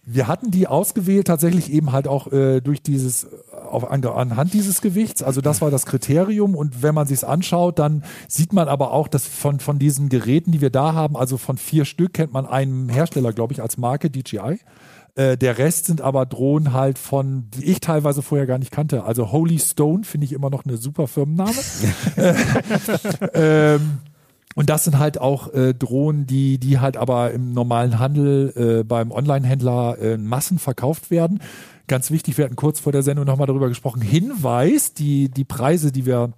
wir 0.09 0.27
hatten 0.27 0.51
die 0.51 0.68
ausgewählt 0.68 1.27
tatsächlich 1.27 1.69
eben 1.69 1.92
halt 1.92 2.07
auch 2.07 2.31
äh, 2.31 2.62
durch 2.62 2.81
dieses 2.81 3.25
äh, 3.25 3.27
auf, 3.69 3.92
an, 3.92 4.06
anhand 4.06 4.54
dieses 4.54 4.81
Gewichts. 4.81 5.21
Also 5.21 5.42
das 5.42 5.59
war 5.59 5.69
das 5.69 5.86
Kriterium 5.86 6.56
und 6.56 6.81
wenn 6.81 6.95
man 6.95 7.07
sich's 7.07 7.25
anschaut, 7.25 7.77
dann 7.77 8.06
sieht 8.30 8.54
man 8.54 8.69
aber 8.69 8.94
auch, 8.94 9.09
dass 9.09 9.27
von 9.27 9.59
von 9.59 9.80
diesen 9.80 10.07
Geräten, 10.07 10.54
die 10.54 10.62
wir 10.62 10.69
da 10.69 10.94
haben, 10.94 11.18
also 11.18 11.36
von 11.36 11.57
vier 11.57 11.83
Stück 11.83 12.13
kennt 12.13 12.31
man 12.31 12.45
einen 12.45 12.88
Hersteller, 12.88 13.33
glaube 13.33 13.51
ich, 13.51 13.62
als 13.62 13.77
Marke 13.77 14.09
DJI. 14.09 14.59
Äh, 15.15 15.36
der 15.36 15.57
Rest 15.57 15.88
sind 15.88 16.00
aber 16.00 16.25
Drohnen 16.25 16.71
halt 16.71 16.98
von, 16.98 17.50
die 17.51 17.65
ich 17.65 17.81
teilweise 17.81 18.21
vorher 18.21 18.48
gar 18.48 18.60
nicht 18.60 18.71
kannte. 18.71 19.03
Also 19.03 19.33
Holy 19.33 19.60
Stone 19.60 20.06
finde 20.06 20.24
ich 20.24 20.31
immer 20.31 20.50
noch 20.50 20.63
eine 20.63 20.77
super 20.77 21.07
Firmenname. 21.07 21.51
ähm, 23.33 23.98
und 24.57 24.71
das 24.71 24.86
sind 24.86 24.98
halt 24.98 25.21
auch 25.21 25.54
äh, 25.54 25.75
Drohnen, 25.75 26.25
die, 26.25 26.57
die 26.57 26.80
halt 26.80 26.98
aber 26.98 27.30
im 27.30 27.54
normalen 27.54 28.00
Handel 28.00 28.80
äh, 28.80 28.83
beim 28.83 29.12
Online-Händler 29.12 30.00
äh, 30.00 30.18
Massen 30.18 30.57
verkauft 30.57 31.12
werden. 31.12 31.43
Ganz 31.86 32.10
wichtig, 32.10 32.39
wir 32.39 32.46
hatten 32.46 32.55
kurz 32.55 32.79
vor 32.79 32.91
der 32.91 33.03
Sendung 33.03 33.27
nochmal 33.27 33.46
darüber 33.46 33.70
gesprochen. 33.70 34.01
Hinweis, 34.01 34.96
die, 34.96 35.29
die 35.29 35.43
Preise, 35.43 35.91
die 35.91 36.08
wir 36.08 36.31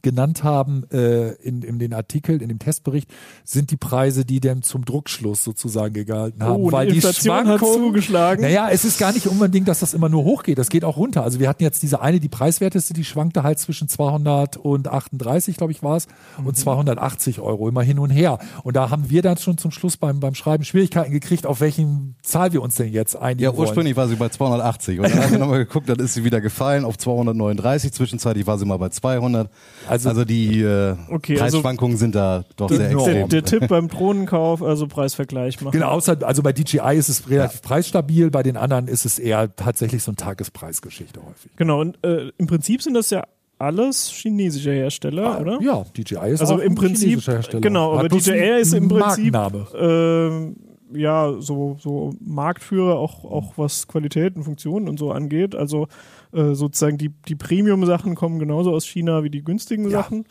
genannt 0.00 0.42
haben 0.42 0.84
äh, 0.90 1.32
in, 1.34 1.62
in 1.62 1.78
den 1.78 1.92
Artikeln, 1.92 2.40
in 2.40 2.48
dem 2.48 2.58
Testbericht, 2.58 3.08
sind 3.44 3.70
die 3.70 3.76
Preise, 3.76 4.24
die 4.24 4.40
denn 4.40 4.62
zum 4.62 4.84
Druckschluss 4.84 5.44
sozusagen 5.44 5.92
gehalten 6.06 6.42
haben. 6.42 6.56
Oh, 6.62 6.68
die 6.68 6.72
weil 6.72 6.88
die 6.88 6.96
Inflation 6.96 7.36
hat 7.46 7.58
Schwankungen, 7.60 7.74
zugeschlagen. 7.88 8.42
Naja, 8.42 8.68
es 8.70 8.84
ist 8.84 8.98
gar 8.98 9.12
nicht 9.12 9.26
unbedingt, 9.26 9.68
dass 9.68 9.80
das 9.80 9.94
immer 9.94 10.08
nur 10.08 10.24
hochgeht. 10.24 10.58
Das 10.58 10.70
geht 10.70 10.84
auch 10.84 10.96
runter. 10.96 11.22
Also 11.22 11.38
wir 11.38 11.48
hatten 11.48 11.62
jetzt 11.62 11.82
diese 11.82 12.00
eine, 12.00 12.18
die 12.20 12.28
preiswerteste, 12.28 12.94
die 12.94 13.04
schwankte 13.04 13.42
halt 13.42 13.58
zwischen 13.60 13.86
238, 13.88 15.56
glaube 15.56 15.72
ich, 15.72 15.82
war 15.82 15.96
es, 15.96 16.06
Mhm. 16.38 16.46
und 16.46 16.56
280 16.56 17.40
Euro, 17.40 17.68
immer 17.68 17.82
hin 17.82 17.98
und 17.98 18.10
her. 18.10 18.38
Und 18.64 18.76
da 18.76 18.90
haben 18.90 19.10
wir 19.10 19.22
dann 19.22 19.36
schon 19.36 19.58
zum 19.58 19.70
Schluss 19.70 19.96
beim, 19.96 20.20
beim 20.20 20.34
Schreiben 20.34 20.64
Schwierigkeiten 20.64 21.12
gekriegt, 21.12 21.46
auf 21.46 21.60
welchen 21.60 22.16
Zahl 22.22 22.52
wir 22.52 22.62
uns 22.62 22.76
denn 22.76 22.90
jetzt 22.92 23.16
einigen 23.16 23.42
Ja, 23.42 23.50
wollen. 23.52 23.60
ursprünglich 23.60 23.96
war 23.96 24.08
sie 24.08 24.16
bei 24.16 24.28
280 24.28 24.98
und 25.00 25.08
dann 25.10 25.22
haben 25.22 25.32
wir 25.32 25.38
nochmal 25.38 25.58
geguckt, 25.64 25.88
dann 25.88 25.98
ist 25.98 26.14
sie 26.14 26.24
wieder 26.24 26.40
gefallen 26.40 26.84
auf 26.84 26.98
239. 26.98 27.92
Zwischenzeitlich 27.92 28.46
war 28.46 28.58
sie 28.58 28.64
mal 28.64 28.78
bei 28.78 28.88
200. 28.88 29.50
Also- 29.88 30.08
Also, 30.10 30.24
die 30.24 30.60
äh, 30.62 30.94
Okay, 31.08 31.38
also- 31.40 31.58
Preisschwankungen 31.58 31.96
sind 31.96 32.14
da 32.14 32.44
doch 32.56 32.68
sehr 32.70 32.90
Enorm. 32.90 33.04
Der, 33.06 33.14
extrem. 33.22 33.28
der 33.28 33.44
Tipp 33.44 33.68
beim 33.68 33.88
Drohnenkauf, 33.88 34.62
also 34.62 34.86
Preisvergleich 34.86 35.60
machen. 35.60 35.72
Genau, 35.72 35.88
außer, 35.88 36.16
also 36.22 36.42
bei 36.42 36.52
DJI 36.52 36.96
ist 36.96 37.08
es 37.08 37.28
relativ 37.28 37.62
preisstabil, 37.62 38.30
bei 38.30 38.42
den 38.42 38.56
anderen 38.56 38.88
ist 38.88 39.04
es 39.04 39.18
eher 39.18 39.54
tatsächlich 39.56 40.02
so 40.02 40.10
eine 40.10 40.16
Tagespreisgeschichte 40.16 41.20
häufig. 41.20 41.50
Genau, 41.56 41.80
und 41.80 41.98
äh, 42.04 42.30
im 42.38 42.46
Prinzip 42.46 42.82
sind 42.82 42.94
das 42.94 43.10
ja 43.10 43.24
alles 43.58 44.10
chinesische 44.10 44.72
Hersteller, 44.72 45.40
oder? 45.40 45.58
Ah, 45.60 45.62
Ja, 45.62 45.84
DJI 45.96 46.30
ist 46.32 46.40
Also 46.40 46.54
auch 46.54 46.58
im 46.58 46.72
ein 46.72 46.74
Prinzip, 46.74 47.08
chinesischer 47.10 47.32
Hersteller. 47.34 47.60
genau, 47.60 47.96
aber 47.98 48.08
DJI 48.08 48.60
ist 48.60 48.72
im 48.74 48.88
Prinzip 48.88 49.36
ähm, 49.78 50.56
ja 50.94 51.32
so, 51.38 51.76
so 51.80 52.12
Marktführer, 52.20 52.98
auch, 52.98 53.24
auch 53.24 53.52
was 53.56 53.86
Qualität 53.88 54.36
und 54.36 54.44
Funktionen 54.44 54.88
und 54.88 54.98
so 54.98 55.12
angeht. 55.12 55.54
Also 55.54 55.84
äh, 55.84 55.86
sozusagen 56.32 56.98
die, 56.98 57.10
die 57.10 57.36
Premium-Sachen 57.36 58.14
kommen 58.14 58.38
genauso 58.38 58.72
aus 58.72 58.84
China 58.86 59.22
wie 59.22 59.30
die 59.30 59.44
günstigen 59.44 59.84
Ja. 59.84 60.02
Sachen. 60.02 60.24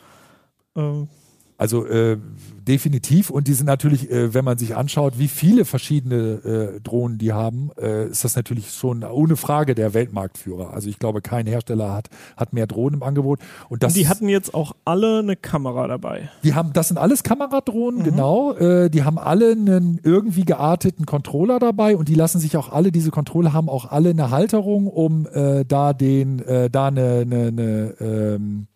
Ähm, 0.75 1.09
Also 1.61 1.85
äh, 1.85 2.17
definitiv 2.67 3.29
und 3.29 3.47
die 3.47 3.53
sind 3.53 3.67
natürlich, 3.67 4.09
äh, 4.09 4.33
wenn 4.33 4.43
man 4.43 4.57
sich 4.57 4.75
anschaut, 4.75 5.19
wie 5.19 5.27
viele 5.27 5.63
verschiedene 5.63 6.15
äh, 6.75 6.79
Drohnen 6.79 7.19
die 7.19 7.33
haben, 7.33 7.69
äh, 7.79 8.07
ist 8.07 8.23
das 8.23 8.35
natürlich 8.35 8.71
schon 8.71 9.03
ohne 9.03 9.35
Frage 9.35 9.75
der 9.75 9.93
Weltmarktführer. 9.93 10.73
Also 10.73 10.89
ich 10.89 10.97
glaube, 10.97 11.21
kein 11.21 11.45
Hersteller 11.45 11.93
hat, 11.93 12.09
hat 12.35 12.53
mehr 12.53 12.65
Drohnen 12.65 12.95
im 12.95 13.03
Angebot. 13.03 13.41
Und, 13.69 13.83
das, 13.83 13.93
Und 13.93 13.99
die 13.99 14.07
hatten 14.07 14.27
jetzt 14.27 14.55
auch 14.55 14.71
alle 14.85 15.19
eine 15.19 15.35
Kamera 15.35 15.87
dabei. 15.87 16.31
die 16.43 16.55
haben, 16.55 16.73
das 16.73 16.87
sind 16.87 16.97
alles 16.97 17.21
Kameradrohnen, 17.21 18.01
genau. 18.05 18.53
Äh, 18.53 18.89
die 18.89 19.03
haben 19.03 19.19
alle 19.19 19.51
einen 19.51 19.99
irgendwie 20.01 20.45
gearteten 20.45 21.05
Controller 21.05 21.59
dabei 21.59 21.95
und 21.95 22.09
die 22.09 22.15
lassen 22.15 22.39
sich 22.39 22.57
auch 22.57 22.71
alle, 22.71 22.91
diese 22.91 23.11
Controller 23.11 23.53
haben 23.53 23.69
auch 23.69 23.91
alle 23.91 24.09
eine 24.09 24.31
Halterung, 24.31 24.87
um 24.87 25.27
äh, 25.31 25.63
da 25.63 25.93
den, 25.93 26.39
äh, 26.39 26.71
da 26.71 26.87
eine, 26.87 27.19
eine, 27.19 27.47
eine 27.49 27.95
ähm, 27.99 28.67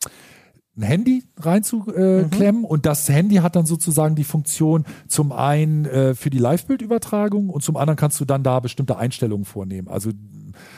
ein 0.78 0.82
Handy 0.84 1.24
reinzuklemmen 1.40 2.66
und 2.66 2.86
das 2.86 3.08
Handy 3.10 3.36
hat 3.36 3.56
dann 3.56 3.66
sozusagen 3.66 4.16
die 4.16 4.24
Funktion 4.26 4.86
zum 5.08 5.32
einen 5.32 5.86
äh, 5.86 6.16
für 6.16 6.30
die 6.30 6.38
Live-Bildübertragung 6.38 7.50
und 7.50 7.64
zum 7.64 7.78
anderen 7.78 7.96
kannst 7.98 8.20
du 8.20 8.26
dann 8.26 8.44
da 8.44 8.60
bestimmte 8.60 8.98
Einstellungen 8.98 9.46
vornehmen. 9.46 9.88
Also 9.88 10.12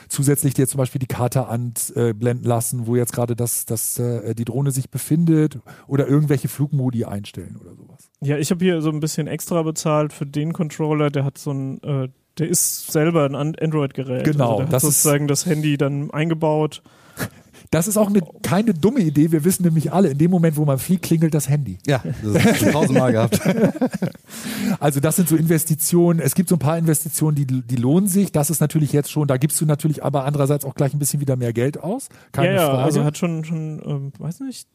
zusätzlich 0.08 0.54
dir 0.54 0.66
zum 0.68 0.78
Beispiel 0.78 0.98
die 1.00 1.06
Karte 1.06 1.46
anblenden 1.48 2.44
lassen, 2.44 2.86
wo 2.86 2.96
jetzt 2.96 3.12
gerade 3.12 3.34
das, 3.36 3.66
das, 3.66 3.98
äh, 3.98 4.34
die 4.34 4.44
Drohne 4.44 4.70
sich 4.70 4.90
befindet 4.90 5.58
oder 5.86 6.06
irgendwelche 6.06 6.48
Flugmodi 6.48 7.04
einstellen 7.04 7.56
oder 7.60 7.74
sowas. 7.74 8.10
Ja, 8.20 8.38
ich 8.38 8.50
habe 8.50 8.64
hier 8.64 8.80
so 8.82 8.90
ein 8.90 9.00
bisschen 9.00 9.26
extra 9.26 9.62
bezahlt 9.62 10.12
für 10.12 10.26
den 10.26 10.52
Controller, 10.52 11.10
der 11.10 11.24
hat 11.24 11.38
so 11.38 11.52
ein, 11.52 11.82
äh, 11.82 12.08
der 12.38 12.48
ist 12.48 12.92
selber 12.92 13.24
ein 13.24 13.34
An- 13.34 13.56
Android-Gerät. 13.60 14.24
Genau, 14.24 14.44
also 14.50 14.56
der 14.58 14.66
hat 14.66 14.72
das 14.72 14.84
ist- 14.84 15.02
sozusagen 15.02 15.26
das 15.26 15.44
Handy 15.46 15.76
dann 15.76 16.10
eingebaut. 16.12 16.82
Das 17.70 17.86
ist 17.86 17.96
auch 17.98 18.08
eine, 18.08 18.20
keine 18.42 18.72
dumme 18.72 19.00
Idee. 19.00 19.30
Wir 19.30 19.44
wissen 19.44 19.62
nämlich 19.64 19.92
alle, 19.92 20.08
in 20.10 20.18
dem 20.18 20.30
Moment, 20.30 20.56
wo 20.56 20.64
man 20.64 20.78
fliegt, 20.78 21.02
klingelt 21.02 21.34
das 21.34 21.48
Handy. 21.48 21.78
Ja, 21.86 22.02
das 22.22 22.44
ist 22.44 22.56
schon 22.58 22.72
tausendmal 22.72 23.12
gehabt. 23.12 23.40
Also 24.80 25.00
das 25.00 25.16
sind 25.16 25.28
so 25.28 25.36
Investitionen. 25.36 26.20
Es 26.20 26.34
gibt 26.34 26.48
so 26.48 26.56
ein 26.56 26.60
paar 26.60 26.78
Investitionen, 26.78 27.34
die, 27.34 27.46
die 27.46 27.76
lohnen 27.76 28.08
sich. 28.08 28.32
Das 28.32 28.50
ist 28.50 28.60
natürlich 28.60 28.92
jetzt 28.92 29.10
schon, 29.10 29.26
da 29.26 29.36
gibst 29.36 29.60
du 29.60 29.66
natürlich 29.66 30.04
aber 30.04 30.24
andererseits 30.24 30.64
auch 30.64 30.74
gleich 30.74 30.92
ein 30.92 30.98
bisschen 30.98 31.20
wieder 31.20 31.36
mehr 31.36 31.52
Geld 31.52 31.82
aus. 31.82 32.08
Keine 32.32 32.54
ja, 32.54 32.54
ja, 32.60 32.66
Frage. 32.70 32.82
also 32.84 33.04
hat 33.04 33.18
schon, 33.18 33.44
schon 33.44 33.82
ähm, 33.84 34.12
weiß 34.18 34.40
nicht, 34.40 34.68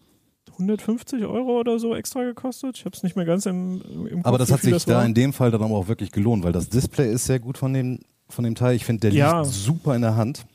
150 0.53 1.23
Euro 1.25 1.59
oder 1.59 1.79
so 1.79 1.95
extra 1.95 2.23
gekostet. 2.23 2.77
Ich 2.77 2.85
habe 2.85 2.95
es 2.95 3.03
nicht 3.03 3.15
mehr 3.15 3.25
ganz 3.25 3.45
im, 3.45 3.81
im 4.07 4.15
Kopf, 4.17 4.25
Aber 4.25 4.37
das 4.37 4.51
hat 4.51 4.61
sich 4.61 4.83
da 4.85 4.95
war. 4.97 5.05
in 5.05 5.13
dem 5.13 5.33
Fall 5.33 5.51
dann 5.51 5.61
aber 5.63 5.75
auch 5.75 5.87
wirklich 5.87 6.11
gelohnt, 6.11 6.43
weil 6.43 6.51
das 6.51 6.69
Display 6.69 7.11
ist 7.13 7.25
sehr 7.25 7.39
gut 7.39 7.57
von 7.57 7.73
dem, 7.73 7.99
von 8.29 8.43
dem 8.43 8.55
Teil. 8.55 8.75
Ich 8.75 8.85
finde, 8.85 9.01
der 9.01 9.11
Ja. 9.13 9.41
liegt 9.41 9.53
super 9.53 9.95
in 9.95 10.01
der 10.01 10.15
Hand. 10.15 10.45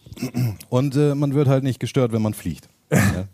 Und 0.68 0.96
äh, 0.96 1.14
man 1.14 1.34
wird 1.34 1.48
halt 1.48 1.64
nicht 1.64 1.80
gestört, 1.80 2.12
wenn 2.12 2.22
man 2.22 2.34
fliegt. 2.34 2.68
Ja. 2.90 3.26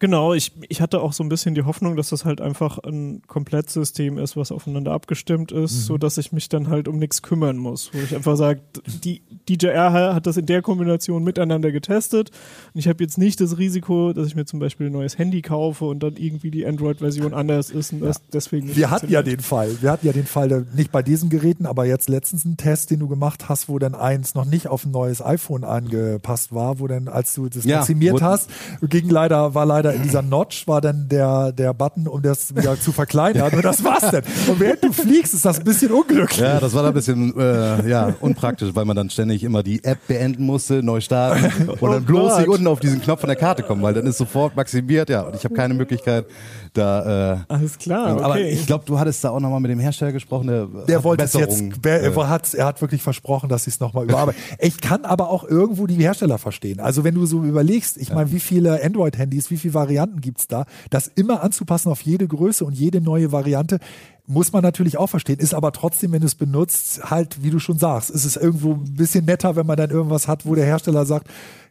Genau, 0.00 0.32
ich, 0.34 0.52
ich 0.68 0.80
hatte 0.80 1.00
auch 1.02 1.12
so 1.12 1.22
ein 1.22 1.28
bisschen 1.28 1.54
die 1.54 1.62
Hoffnung, 1.62 1.94
dass 1.94 2.08
das 2.08 2.24
halt 2.24 2.40
einfach 2.40 2.78
ein 2.78 3.20
Komplettsystem 3.26 4.16
ist, 4.18 4.34
was 4.36 4.50
aufeinander 4.50 4.92
abgestimmt 4.92 5.52
ist, 5.52 5.72
Mhm. 5.74 5.80
so 5.80 5.98
dass 5.98 6.16
ich 6.18 6.32
mich 6.32 6.48
dann 6.48 6.68
halt 6.68 6.88
um 6.88 6.98
nichts 6.98 7.20
kümmern 7.20 7.58
muss. 7.58 7.90
Wo 7.92 7.98
ich 7.98 8.14
einfach 8.16 8.36
sage, 8.36 8.60
die 9.04 9.20
DJR 9.48 10.14
hat 10.14 10.26
das 10.26 10.38
in 10.38 10.46
der 10.46 10.62
Kombination 10.62 11.22
miteinander 11.22 11.70
getestet 11.70 12.30
und 12.72 12.78
ich 12.80 12.88
habe 12.88 13.04
jetzt 13.04 13.18
nicht 13.18 13.40
das 13.42 13.58
Risiko, 13.58 14.14
dass 14.14 14.26
ich 14.26 14.34
mir 14.34 14.46
zum 14.46 14.58
Beispiel 14.58 14.86
ein 14.86 14.92
neues 14.92 15.18
Handy 15.18 15.42
kaufe 15.42 15.84
und 15.84 16.02
dann 16.02 16.16
irgendwie 16.16 16.50
die 16.50 16.64
Android-Version 16.66 17.34
anders 17.34 17.68
ist 17.70 17.92
und 17.92 18.00
das 18.00 18.22
deswegen 18.32 18.68
nicht 18.68 18.76
Wir 18.78 18.90
hatten 18.90 19.10
ja 19.10 19.22
den 19.22 19.40
Fall. 19.40 19.70
Wir 19.82 19.90
hatten 19.90 20.06
ja 20.06 20.12
den 20.14 20.24
Fall, 20.26 20.48
der- 20.48 20.64
nicht 20.74 20.92
bei 20.92 21.02
diesen 21.02 21.28
Geräten, 21.28 21.66
aber 21.66 21.84
jetzt 21.84 22.08
letztens 22.08 22.46
einen 22.46 22.56
Test, 22.56 22.90
den 22.90 23.00
du 23.00 23.08
gemacht 23.08 23.50
hast, 23.50 23.68
wo 23.68 23.78
dann 23.78 23.94
eins 23.94 24.34
noch 24.34 24.46
nicht 24.46 24.66
auf 24.66 24.86
ein 24.86 24.92
neues 24.92 25.20
iPhone 25.22 25.62
angepasst 25.62 26.54
war, 26.54 26.78
wo 26.80 26.86
dann, 26.86 27.08
als 27.08 27.34
du 27.34 27.50
das 27.50 27.64
Ja, 27.64 27.78
maximiert 27.78 28.22
hast, 28.22 28.48
ging 28.80 29.10
leider, 29.10 29.54
war 29.54 29.66
leider 29.66 29.89
in 29.94 30.02
dieser 30.02 30.22
Notch, 30.22 30.66
war 30.66 30.80
dann 30.80 31.08
der, 31.08 31.52
der 31.52 31.74
Button, 31.74 32.06
um 32.06 32.22
das 32.22 32.54
wieder 32.54 32.78
zu 32.78 32.92
verkleinern. 32.92 33.52
Und 33.52 33.64
das 33.64 33.82
war's 33.84 34.10
dann. 34.10 34.22
Und 34.48 34.60
während 34.60 34.84
du 34.84 34.92
fliegst, 34.92 35.34
ist 35.34 35.44
das 35.44 35.58
ein 35.58 35.64
bisschen 35.64 35.90
unglücklich. 35.90 36.40
Ja, 36.40 36.60
das 36.60 36.74
war 36.74 36.82
dann 36.82 36.92
ein 36.92 36.94
bisschen 36.94 37.38
äh, 37.38 37.88
ja, 37.88 38.14
unpraktisch, 38.20 38.70
weil 38.74 38.84
man 38.84 38.96
dann 38.96 39.10
ständig 39.10 39.44
immer 39.44 39.62
die 39.62 39.82
App 39.84 39.98
beenden 40.06 40.44
musste, 40.44 40.82
neu 40.82 41.00
starten 41.00 41.68
und 41.68 41.82
dann 41.92 42.02
Oh 42.02 42.06
bloß 42.06 42.38
nicht 42.38 42.48
unten 42.48 42.66
auf 42.66 42.80
diesen 42.80 43.00
Knopf 43.00 43.20
von 43.20 43.28
der 43.28 43.36
Karte 43.36 43.62
kommen, 43.62 43.82
weil 43.82 43.94
dann 43.94 44.06
ist 44.06 44.18
sofort 44.18 44.56
maximiert, 44.56 45.08
ja, 45.10 45.22
und 45.22 45.34
ich 45.34 45.44
habe 45.44 45.54
keine 45.54 45.74
Möglichkeit 45.74 46.26
da. 46.72 47.34
Äh, 47.34 47.38
Alles 47.48 47.78
klar, 47.78 48.14
okay. 48.14 48.24
Aber 48.24 48.40
ich 48.40 48.66
glaube, 48.66 48.84
du 48.86 48.98
hattest 48.98 49.22
da 49.24 49.30
auch 49.30 49.40
nochmal 49.40 49.60
mit 49.60 49.70
dem 49.70 49.80
Hersteller 49.80 50.12
gesprochen, 50.12 50.46
der, 50.48 50.66
Der 50.86 50.98
hat 50.98 51.04
wollte 51.04 51.24
es 51.24 51.32
jetzt, 51.32 51.62
wer- 51.82 52.02
äh, 52.02 52.12
er, 52.14 52.28
hat, 52.28 52.52
er 52.54 52.66
hat 52.66 52.80
wirklich 52.80 53.02
versprochen, 53.02 53.48
dass 53.48 53.64
sie 53.64 53.70
es 53.70 53.80
nochmal 53.80 54.04
überarbeiten. 54.04 54.40
Ich 54.58 54.80
kann 54.80 55.04
aber 55.04 55.30
auch 55.30 55.44
irgendwo 55.44 55.86
die 55.86 55.94
Hersteller 55.96 56.38
verstehen. 56.38 56.80
Also 56.80 57.04
wenn 57.04 57.14
du 57.14 57.26
so 57.26 57.42
überlegst, 57.44 57.96
ich 57.96 58.12
meine, 58.12 58.30
wie 58.32 58.40
viele 58.40 58.82
Android-Handys, 58.84 59.50
wie 59.50 59.56
viele 59.56 59.74
Varianten 59.74 60.20
gibt's 60.20 60.48
da, 60.48 60.64
das 60.90 61.08
immer 61.08 61.42
anzupassen 61.42 61.90
auf 61.90 62.00
jede 62.02 62.26
Größe 62.28 62.64
und 62.64 62.72
jede 62.74 63.00
neue 63.00 63.32
Variante, 63.32 63.78
muss 64.26 64.52
man 64.52 64.62
natürlich 64.62 64.96
auch 64.96 65.08
verstehen. 65.08 65.40
Ist 65.40 65.54
aber 65.54 65.72
trotzdem, 65.72 66.12
wenn 66.12 66.20
du 66.20 66.26
es 66.26 66.36
benutzt, 66.36 67.10
halt, 67.10 67.42
wie 67.42 67.50
du 67.50 67.58
schon 67.58 67.78
sagst, 67.78 68.10
ist 68.10 68.24
es 68.24 68.36
irgendwo 68.36 68.74
ein 68.74 68.94
bisschen 68.94 69.24
netter, 69.24 69.56
wenn 69.56 69.66
man 69.66 69.76
dann 69.76 69.90
irgendwas 69.90 70.28
hat, 70.28 70.46
wo 70.46 70.54
der 70.54 70.64
Hersteller 70.66 71.04
sagt, 71.04 71.26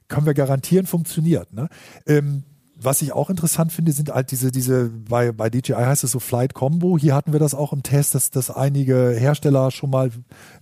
können 0.09 0.25
wir 0.25 0.33
garantieren, 0.33 0.85
funktioniert. 0.85 1.53
Ne? 1.53 1.69
Ähm, 2.07 2.43
was 2.81 3.01
ich 3.01 3.11
auch 3.11 3.29
interessant 3.29 3.71
finde, 3.71 3.91
sind 3.91 4.09
halt 4.09 4.31
diese, 4.31 4.51
diese, 4.51 4.89
bei, 4.89 5.31
bei 5.31 5.49
DJI 5.49 5.73
heißt 5.73 6.03
es 6.03 6.11
so 6.11 6.19
Flight 6.19 6.53
Combo. 6.53 6.97
Hier 6.97 7.13
hatten 7.13 7.33
wir 7.33 7.39
das 7.39 7.53
auch 7.53 7.73
im 7.73 7.83
Test, 7.83 8.15
dass, 8.15 8.31
dass 8.31 8.49
einige 8.49 9.15
Hersteller 9.17 9.71
schon 9.71 9.89
mal 9.89 10.11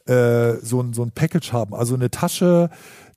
äh, 0.07 0.57
so, 0.63 0.81
ein, 0.81 0.93
so 0.93 1.03
ein 1.03 1.11
Package 1.11 1.51
haben. 1.53 1.73
Also 1.73 1.95
eine 1.95 2.09
Tasche, 2.09 2.69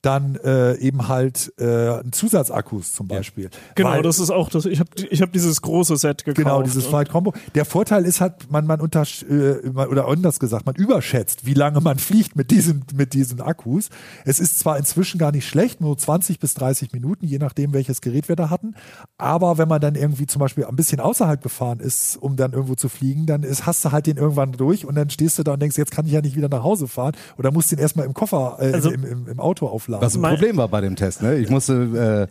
dann 0.02 0.36
äh, 0.36 0.76
eben 0.78 1.08
halt 1.08 1.52
äh, 1.58 1.98
ein 2.00 2.10
Zusatzakkus 2.12 2.94
zum 2.94 3.06
Beispiel. 3.06 3.50
genau, 3.74 3.90
Weil- 3.90 4.02
das 4.02 4.18
ist 4.18 4.30
auch 4.30 4.48
das. 4.48 4.64
Ich 4.64 4.80
habe 4.80 4.88
ich 5.10 5.20
hab 5.20 5.30
dieses 5.30 5.60
große 5.60 5.94
Set 5.98 6.24
gekauft. 6.24 6.38
Genau, 6.42 6.62
dieses 6.62 6.84
und- 6.86 6.88
Flight 6.90 7.10
Combo. 7.10 7.34
Der 7.54 7.66
Vorteil 7.66 8.06
ist 8.06 8.22
halt, 8.22 8.50
man, 8.50 8.66
man 8.66 8.80
unter, 8.80 9.02
äh, 9.28 9.68
oder 9.68 10.08
anders 10.08 10.40
gesagt, 10.40 10.64
man 10.64 10.74
überschätzt, 10.74 11.44
wie 11.44 11.52
lange 11.52 11.82
man 11.82 11.98
fliegt 11.98 12.34
mit 12.34 12.50
diesen, 12.50 12.82
mit 12.94 13.12
diesen 13.12 13.42
Akkus. 13.42 13.90
Es 14.24 14.40
ist 14.40 14.58
zwar 14.58 14.78
inzwischen 14.78 15.18
gar 15.18 15.32
nicht 15.32 15.46
schlecht, 15.46 15.82
nur 15.82 15.98
20 15.98 16.38
bis 16.38 16.54
30 16.54 16.94
Minuten, 16.94 17.26
je 17.26 17.36
nachdem, 17.36 17.74
welches 17.74 18.00
Gerät 18.00 18.30
wir 18.30 18.36
da 18.36 18.48
hatten. 18.48 18.76
Aber 19.18 19.58
wenn 19.58 19.68
man 19.68 19.82
dann 19.82 19.96
irgendwie 19.96 20.24
zum 20.26 20.40
Beispiel 20.40 20.64
ein 20.64 20.76
bisschen 20.76 21.00
außerhalb 21.00 21.42
gefahren 21.42 21.80
ist, 21.80 22.16
um 22.16 22.36
dann 22.36 22.54
irgendwo 22.54 22.74
zu 22.74 22.88
fliegen, 22.88 23.26
dann 23.26 23.42
ist, 23.42 23.66
hast 23.66 23.84
du 23.84 23.92
halt 23.92 24.06
den 24.06 24.16
irgendwann 24.16 24.52
durch 24.52 24.86
und 24.86 24.94
dann 24.94 25.10
stehst 25.10 25.38
du 25.38 25.42
da 25.42 25.52
und 25.52 25.60
denkst, 25.60 25.76
jetzt 25.76 25.90
kann 25.92 26.06
ich 26.06 26.12
ja 26.12 26.22
nicht 26.22 26.36
wieder 26.36 26.48
nach 26.48 26.62
Hause 26.62 26.79
fahren 26.86 27.12
oder 27.38 27.50
musst 27.52 27.70
den 27.72 27.78
erstmal 27.78 28.06
im 28.06 28.14
Koffer, 28.14 28.56
äh, 28.60 28.72
Also- 28.72 28.90
im, 28.90 29.04
im, 29.04 29.28
im 29.28 29.40
Auto 29.40 29.66
aufladen. 29.66 30.04
Was 30.04 30.16
ein 30.16 30.22
Problem 30.22 30.56
war 30.56 30.68
bei 30.68 30.80
dem 30.80 30.96
Test, 30.96 31.22
ne? 31.22 31.36
Ich 31.38 31.50
musste 31.50 32.28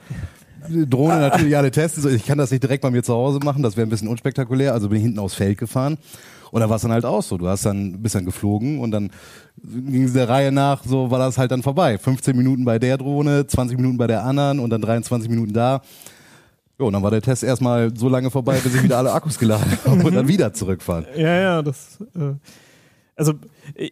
äh, 0.68 0.70
die 0.72 0.90
Drohne 0.90 1.20
natürlich 1.30 1.56
alle 1.58 1.72
testen. 1.72 2.04
So, 2.04 2.10
Ich 2.10 2.26
kann 2.26 2.38
das 2.38 2.52
nicht 2.52 2.64
direkt 2.64 2.82
bei 2.84 2.92
mir 2.92 3.04
zu 3.04 3.14
Hause 3.14 3.40
machen, 3.44 3.64
das 3.64 3.78
wäre 3.78 3.88
ein 3.88 3.90
bisschen 3.90 4.08
unspektakulär. 4.08 4.74
Also 4.74 4.90
bin 4.90 4.98
ich 4.98 5.04
hinten 5.04 5.20
aufs 5.20 5.36
Feld 5.36 5.58
gefahren. 5.58 5.98
Und 6.52 6.62
da 6.62 6.70
war 6.70 6.78
es 6.78 6.82
dann 6.82 6.92
halt 6.92 7.06
auch 7.06 7.22
so. 7.22 7.38
Du 7.38 7.48
hast 7.48 7.64
dann, 7.66 8.02
bist 8.02 8.16
dann 8.16 8.26
geflogen 8.26 8.80
und 8.80 8.90
dann 8.90 9.12
ging 9.64 10.04
es 10.06 10.14
der 10.14 10.28
Reihe 10.30 10.52
nach, 10.52 10.84
so 10.84 11.12
war 11.12 11.20
das 11.20 11.38
halt 11.38 11.52
dann 11.52 11.62
vorbei. 11.62 12.00
15 12.00 12.36
Minuten 12.36 12.66
bei 12.66 12.80
der 12.80 12.98
Drohne, 12.98 13.46
20 13.46 13.78
Minuten 13.78 13.98
bei 13.98 14.08
der 14.08 14.24
anderen 14.26 14.60
und 14.60 14.72
dann 14.72 14.82
23 14.82 15.30
Minuten 15.30 15.54
da. 15.54 15.82
Jo, 16.80 16.88
und 16.88 16.94
dann 16.94 17.04
war 17.04 17.12
der 17.12 17.22
Test 17.22 17.44
erstmal 17.44 17.96
so 17.96 18.10
lange 18.10 18.32
vorbei, 18.32 18.58
bis 18.64 18.74
ich 18.74 18.82
wieder 18.82 18.98
alle 18.98 19.12
Akkus 19.12 19.38
geladen 19.38 19.78
habe 19.86 20.04
und 20.04 20.16
dann 20.16 20.28
wieder 20.28 20.52
zurückfahren. 20.54 21.06
Ja, 21.16 21.36
ja, 21.40 21.62
das. 21.62 22.00
Äh, 22.16 22.34
also 23.16 23.34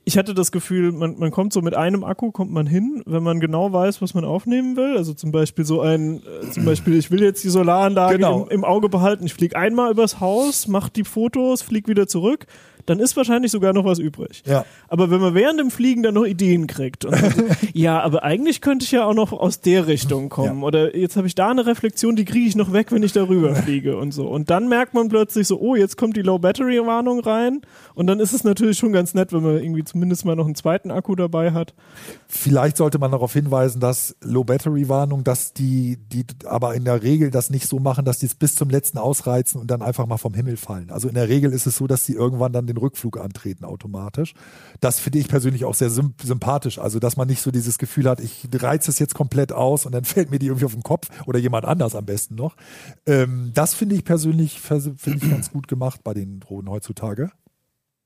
ich 0.06 0.18
hatte 0.18 0.34
das 0.34 0.52
Gefühl, 0.52 0.92
man, 0.92 1.18
man 1.20 1.32
kommt 1.32 1.54
so 1.54 1.62
mit 1.62 1.76
einem 1.76 2.04
Akku 2.04 2.32
kommt 2.32 2.52
man 2.52 2.68
hin, 2.68 3.04
wenn 3.06 3.24
man 3.24 3.40
genau 3.40 3.72
weiß, 3.74 4.02
was 4.02 4.14
man 4.14 4.26
aufnehmen 4.26 4.76
will. 4.76 4.98
Also 4.98 5.14
zum 5.14 5.32
Beispiel 5.32 5.66
so 5.66 5.82
ein, 5.82 6.22
äh, 6.24 6.50
zum 6.52 6.66
Beispiel, 6.66 6.96
ich 6.98 7.12
will 7.12 7.22
jetzt 7.22 7.44
die 7.44 7.50
Solaranlage 7.50 8.16
Genau. 8.16 8.44
im, 8.46 8.60
im 8.60 8.64
Auge 8.66 8.90
behalten. 8.90 9.26
Ich 9.26 9.34
fliege 9.34 9.56
einmal 9.58 9.92
übers 9.92 10.20
Haus, 10.20 10.68
mach 10.68 10.90
die 10.90 11.04
Fotos, 11.04 11.62
flieg 11.62 11.88
wieder 11.88 12.08
zurück. 12.08 12.46
Dann 12.88 13.00
ist 13.00 13.18
wahrscheinlich 13.18 13.52
sogar 13.52 13.74
noch 13.74 13.84
was 13.84 14.00
übrig. 14.00 14.44
Ja. 14.46 14.66
Aber 14.88 15.12
wenn 15.12 15.20
man 15.20 15.36
während 15.36 15.60
dem 15.60 15.72
Fliegen 15.72 16.04
dann 16.04 16.14
noch 16.14 16.26
Ideen 16.26 16.68
kriegt 16.68 17.04
und 17.04 17.16
so, 17.18 17.44
ja, 17.74 18.02
aber 18.02 18.24
eigentlich 18.24 18.62
könnte 18.62 18.86
ich 18.86 18.92
ja 18.92 19.06
auch 19.06 19.14
noch 19.14 19.34
aus 19.34 19.60
der 19.60 19.88
Richtung 19.88 20.30
kommen. 20.30 20.62
Ja. 20.62 20.66
Oder 20.66 20.96
jetzt 20.96 21.18
habe 21.18 21.28
ich 21.28 21.36
da 21.36 21.52
eine 21.52 21.66
Reflexion, 21.66 22.16
die 22.16 22.24
kriege 22.24 22.48
ich 22.48 22.56
noch 22.56 22.72
weg, 22.72 22.94
wenn 22.94 23.04
ich 23.04 23.12
darüber 23.12 23.54
fliege 23.64 23.98
und 23.98 24.14
so. 24.14 24.28
Und 24.28 24.50
dann 24.50 24.70
merkt 24.70 24.94
man 24.94 25.10
plötzlich 25.10 25.48
so, 25.48 25.60
oh, 25.60 25.76
jetzt 25.76 25.98
kommt 25.98 26.16
die 26.16 26.22
Low-Battery-Warnung 26.22 27.20
rein. 27.20 27.62
Und 27.94 28.08
dann 28.08 28.22
ist 28.22 28.32
es 28.32 28.46
natürlich 28.46 28.78
schon 28.78 28.94
ganz 28.94 29.14
nett, 29.14 29.34
wenn 29.34 29.44
man 29.44 29.62
irgendwie 29.62 29.84
zumindest 29.84 30.24
mal 30.24 30.38
noch 30.38 30.46
einen 30.46 30.56
zweiten 30.56 30.90
Akku 30.90 31.16
dabei 31.16 31.52
hat. 31.52 31.74
Vielleicht 32.28 32.78
sollte 32.78 33.00
man 33.00 33.12
darauf 33.12 33.34
hinweisen, 33.34 33.82
dass 33.82 34.16
Low-Battery-Warnung, 34.22 35.26
dass 35.26 35.54
die, 35.54 35.98
die 36.14 36.26
aber 36.46 36.74
in 36.74 36.86
der 36.86 37.04
Regel 37.04 37.32
das 37.32 37.50
nicht 37.50 37.68
so 37.68 37.80
machen, 37.80 38.06
dass 38.06 38.20
die 38.20 38.28
es 38.28 38.36
bis 38.36 38.56
zum 38.56 38.70
letzten 38.70 38.98
ausreizen 38.98 39.60
und 39.60 39.70
dann 39.70 39.82
einfach 39.82 40.06
mal 40.06 40.18
vom 40.18 40.34
Himmel 40.34 40.56
fallen. 40.56 40.90
Also 40.90 41.10
in 41.10 41.16
der 41.16 41.28
Regel 41.28 41.52
ist 41.52 41.68
es 41.68 41.76
so, 41.76 41.86
dass 41.88 42.06
sie 42.06 42.14
irgendwann 42.14 42.54
dann 42.54 42.66
den 42.66 42.77
Rückflug 42.78 43.20
antreten 43.20 43.66
automatisch. 43.66 44.34
Das 44.80 45.00
finde 45.00 45.20
ich 45.20 45.28
persönlich 45.28 45.66
auch 45.66 45.74
sehr 45.74 45.90
symp 45.90 46.22
sympathisch. 46.22 46.80
Also, 46.80 47.00
dass 47.00 47.18
man 47.18 47.28
nicht 47.28 47.42
so 47.42 47.52
dieses 47.52 47.78
Gefühl 47.78 48.10
hat, 48.10 48.20
ich 48.20 48.48
reize 48.54 48.92
es 48.92 49.00
jetzt 49.00 49.16
komplett 49.16 49.52
aus 49.52 49.86
und 49.86 49.92
dann 49.92 50.04
fällt 50.06 50.32
mir 50.32 50.40
die 50.40 50.48
irgendwie 50.48 50.66
auf 50.66 50.74
den 50.74 50.84
Kopf 50.84 51.10
oder 51.26 51.40
jemand 51.40 51.66
anders 51.66 51.96
am 51.96 52.06
besten 52.06 52.36
noch. 52.36 52.56
Ähm, 53.06 53.52
das 53.54 53.74
finde 53.74 53.96
ich 53.96 54.04
persönlich 54.04 54.60
finde 54.60 54.96
ich 55.04 55.30
ganz 55.30 55.52
gut 55.52 55.68
gemacht 55.68 56.02
bei 56.04 56.14
den 56.14 56.40
Drohnen 56.40 56.70
heutzutage. 56.70 57.32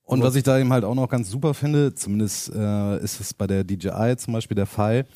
Und 0.04 0.22
was 0.22 0.34
ich 0.34 0.42
da 0.42 0.58
eben 0.58 0.72
halt 0.72 0.84
auch 0.84 0.94
noch 0.94 1.08
ganz 1.08 1.30
super 1.30 1.54
finde, 1.54 1.94
zumindest 1.94 2.52
äh, 2.54 2.98
ist 3.02 3.20
es 3.20 3.32
bei 3.32 3.46
der 3.46 3.64
DJI 3.64 4.16
zum 4.18 4.34
Beispiel 4.34 4.54
der 4.54 4.66
Fall, 4.66 5.06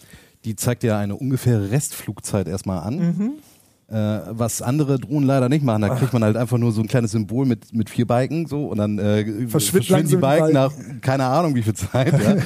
die 0.44 0.56
zeigt 0.56 0.84
ja 0.84 0.98
eine 0.98 1.16
ungefähre 1.16 1.70
Restflugzeit 1.70 2.48
erstmal 2.48 2.78
an. 2.80 3.40
Äh, 3.88 4.20
was 4.30 4.62
andere 4.62 4.98
Drohnen 4.98 5.28
leider 5.28 5.48
nicht 5.48 5.64
machen. 5.64 5.82
Da 5.82 5.94
kriegt 5.94 6.12
man 6.12 6.24
halt 6.24 6.36
einfach 6.36 6.58
nur 6.58 6.72
so 6.72 6.80
ein 6.80 6.88
kleines 6.88 7.12
Symbol 7.12 7.46
mit, 7.46 7.72
mit 7.72 7.88
vier 7.88 8.04
Balken 8.04 8.46
so 8.46 8.66
und 8.66 8.78
dann 8.78 8.98
äh, 8.98 9.46
verschwinden 9.46 10.08
die 10.08 10.16
Balken 10.16 10.54
nach 10.54 10.72
keine 11.02 11.24
Ahnung 11.26 11.54
wie 11.54 11.62
viel 11.62 11.74
Zeit. 11.74 12.12
ja. 12.20 12.36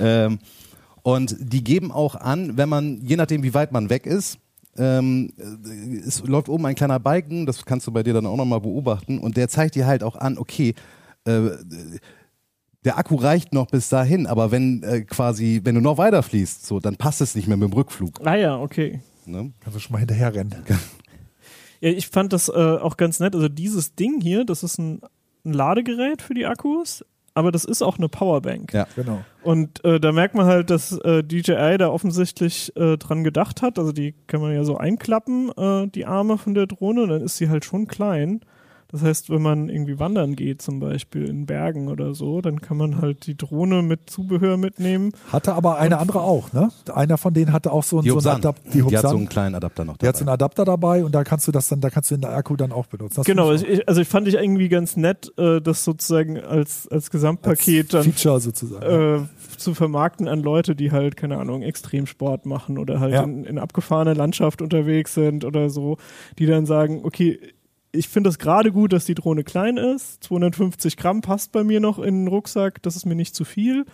ähm, 0.00 0.40
und 1.04 1.36
die 1.38 1.62
geben 1.62 1.92
auch 1.92 2.16
an, 2.16 2.56
wenn 2.56 2.68
man, 2.68 3.00
je 3.00 3.14
nachdem 3.14 3.44
wie 3.44 3.54
weit 3.54 3.70
man 3.70 3.90
weg 3.90 4.06
ist, 4.06 4.38
ähm, 4.76 5.30
äh, 5.38 5.98
es 5.98 6.20
läuft 6.26 6.48
oben 6.48 6.66
ein 6.66 6.74
kleiner 6.74 6.98
Balken, 6.98 7.46
das 7.46 7.64
kannst 7.64 7.86
du 7.86 7.92
bei 7.92 8.02
dir 8.02 8.14
dann 8.14 8.26
auch 8.26 8.36
nochmal 8.36 8.60
beobachten 8.60 9.20
und 9.20 9.36
der 9.36 9.48
zeigt 9.48 9.76
dir 9.76 9.86
halt 9.86 10.02
auch 10.02 10.16
an, 10.16 10.36
okay, 10.36 10.74
äh, 11.26 11.50
der 12.84 12.98
Akku 12.98 13.14
reicht 13.14 13.52
noch 13.52 13.66
bis 13.66 13.88
dahin, 13.88 14.26
aber 14.26 14.50
wenn 14.50 14.82
äh, 14.82 15.02
quasi, 15.02 15.60
wenn 15.62 15.76
du 15.76 15.80
noch 15.80 15.98
weiter 15.98 16.24
fließt, 16.24 16.66
so, 16.66 16.80
dann 16.80 16.96
passt 16.96 17.20
es 17.20 17.36
nicht 17.36 17.46
mehr 17.46 17.56
mit 17.56 17.70
dem 17.70 17.74
Rückflug. 17.74 18.20
Ah 18.24 18.34
ja, 18.34 18.58
okay. 18.58 19.00
Ne? 19.28 19.52
Kannst 19.60 19.76
du 19.76 19.80
schon 19.80 19.92
mal 19.92 19.98
hinterher 19.98 20.34
rennen. 20.34 20.54
Ja, 21.80 21.90
ich 21.90 22.08
fand 22.08 22.32
das 22.32 22.48
äh, 22.48 22.52
auch 22.52 22.96
ganz 22.96 23.20
nett. 23.20 23.36
Also 23.36 23.48
dieses 23.48 23.94
Ding 23.94 24.20
hier, 24.20 24.44
das 24.44 24.64
ist 24.64 24.78
ein, 24.78 25.00
ein 25.44 25.52
Ladegerät 25.52 26.22
für 26.22 26.34
die 26.34 26.44
Akkus, 26.44 27.04
aber 27.34 27.52
das 27.52 27.64
ist 27.64 27.82
auch 27.82 27.98
eine 27.98 28.08
Powerbank. 28.08 28.72
Ja. 28.72 28.88
Genau. 28.96 29.20
Und 29.44 29.84
äh, 29.84 30.00
da 30.00 30.10
merkt 30.10 30.34
man 30.34 30.46
halt, 30.46 30.70
dass 30.70 30.90
äh, 30.98 31.22
DJI 31.22 31.76
da 31.78 31.90
offensichtlich 31.90 32.74
äh, 32.76 32.96
dran 32.96 33.22
gedacht 33.22 33.62
hat. 33.62 33.78
Also 33.78 33.92
die 33.92 34.16
kann 34.26 34.40
man 34.40 34.52
ja 34.54 34.64
so 34.64 34.76
einklappen, 34.76 35.52
äh, 35.56 35.86
die 35.86 36.04
Arme 36.04 36.36
von 36.36 36.54
der 36.54 36.66
Drohne, 36.66 37.02
und 37.02 37.10
dann 37.10 37.22
ist 37.22 37.36
sie 37.36 37.48
halt 37.48 37.64
schon 37.64 37.86
klein. 37.86 38.40
Das 38.90 39.02
heißt, 39.02 39.28
wenn 39.28 39.42
man 39.42 39.68
irgendwie 39.68 39.98
wandern 39.98 40.34
geht, 40.34 40.62
zum 40.62 40.80
Beispiel 40.80 41.28
in 41.28 41.44
Bergen 41.44 41.88
oder 41.88 42.14
so, 42.14 42.40
dann 42.40 42.62
kann 42.62 42.78
man 42.78 43.02
halt 43.02 43.26
die 43.26 43.36
Drohne 43.36 43.82
mit 43.82 44.08
Zubehör 44.08 44.56
mitnehmen. 44.56 45.12
Hatte 45.30 45.52
aber 45.52 45.76
eine 45.78 45.98
andere 45.98 46.22
auch, 46.22 46.54
ne? 46.54 46.70
Einer 46.94 47.18
von 47.18 47.34
denen 47.34 47.52
hatte 47.52 47.70
auch 47.70 47.82
so, 47.82 47.98
ein- 47.98 48.04
Die 48.04 48.08
so 48.08 48.16
einen. 48.18 48.28
Adapter. 48.38 48.70
Die, 48.72 48.80
Die 48.82 48.96
hat 48.96 49.02
so 49.10 49.16
einen 49.16 49.28
kleinen 49.28 49.54
Adapter 49.54 49.84
noch 49.84 49.98
Die 49.98 50.08
hat 50.08 50.16
so 50.16 50.20
einen 50.22 50.26
dabei. 50.28 50.32
Adapter 50.38 50.64
dabei 50.64 51.04
und 51.04 51.14
da 51.14 51.22
kannst 51.22 51.46
du 51.46 51.52
das 51.52 51.68
dann, 51.68 51.82
da 51.82 51.90
kannst 51.90 52.10
du 52.10 52.16
den 52.16 52.24
Akku 52.24 52.56
dann 52.56 52.72
auch 52.72 52.86
benutzen. 52.86 53.16
Das 53.16 53.26
genau, 53.26 53.52
ich, 53.52 53.86
also 53.86 54.00
ich 54.00 54.08
fand 54.08 54.26
ich 54.26 54.34
irgendwie 54.36 54.70
ganz 54.70 54.96
nett, 54.96 55.32
äh, 55.36 55.60
das 55.60 55.84
sozusagen 55.84 56.38
als, 56.40 56.88
als 56.88 57.10
Gesamtpaket 57.10 57.94
als 57.94 58.04
dann 58.06 58.12
Feature 58.14 58.40
sozusagen. 58.40 58.84
äh, 58.86 59.20
zu 59.58 59.74
vermarkten 59.74 60.28
an 60.28 60.40
Leute, 60.40 60.74
die 60.74 60.92
halt, 60.92 61.16
keine 61.18 61.36
Ahnung, 61.38 61.60
Extremsport 61.60 62.46
machen 62.46 62.78
oder 62.78 63.00
halt 63.00 63.12
Ja. 63.12 63.22
in, 63.24 63.44
in 63.44 63.58
abgefahrener 63.58 64.14
Landschaft 64.14 64.62
unterwegs 64.62 65.12
sind 65.12 65.44
oder 65.44 65.68
so, 65.68 65.98
die 66.38 66.46
dann 66.46 66.64
sagen, 66.64 67.00
okay, 67.04 67.38
ich 67.92 68.08
finde 68.08 68.30
es 68.30 68.38
gerade 68.38 68.72
gut, 68.72 68.92
dass 68.92 69.04
die 69.04 69.14
Drohne 69.14 69.44
klein 69.44 69.76
ist. 69.76 70.22
250 70.24 70.96
Gramm 70.96 71.20
passt 71.20 71.52
bei 71.52 71.64
mir 71.64 71.80
noch 71.80 71.98
in 71.98 72.24
den 72.24 72.28
Rucksack, 72.28 72.82
das 72.82 72.96
ist 72.96 73.06
mir 73.06 73.14
nicht 73.14 73.34
zu 73.34 73.44
viel. 73.44 73.86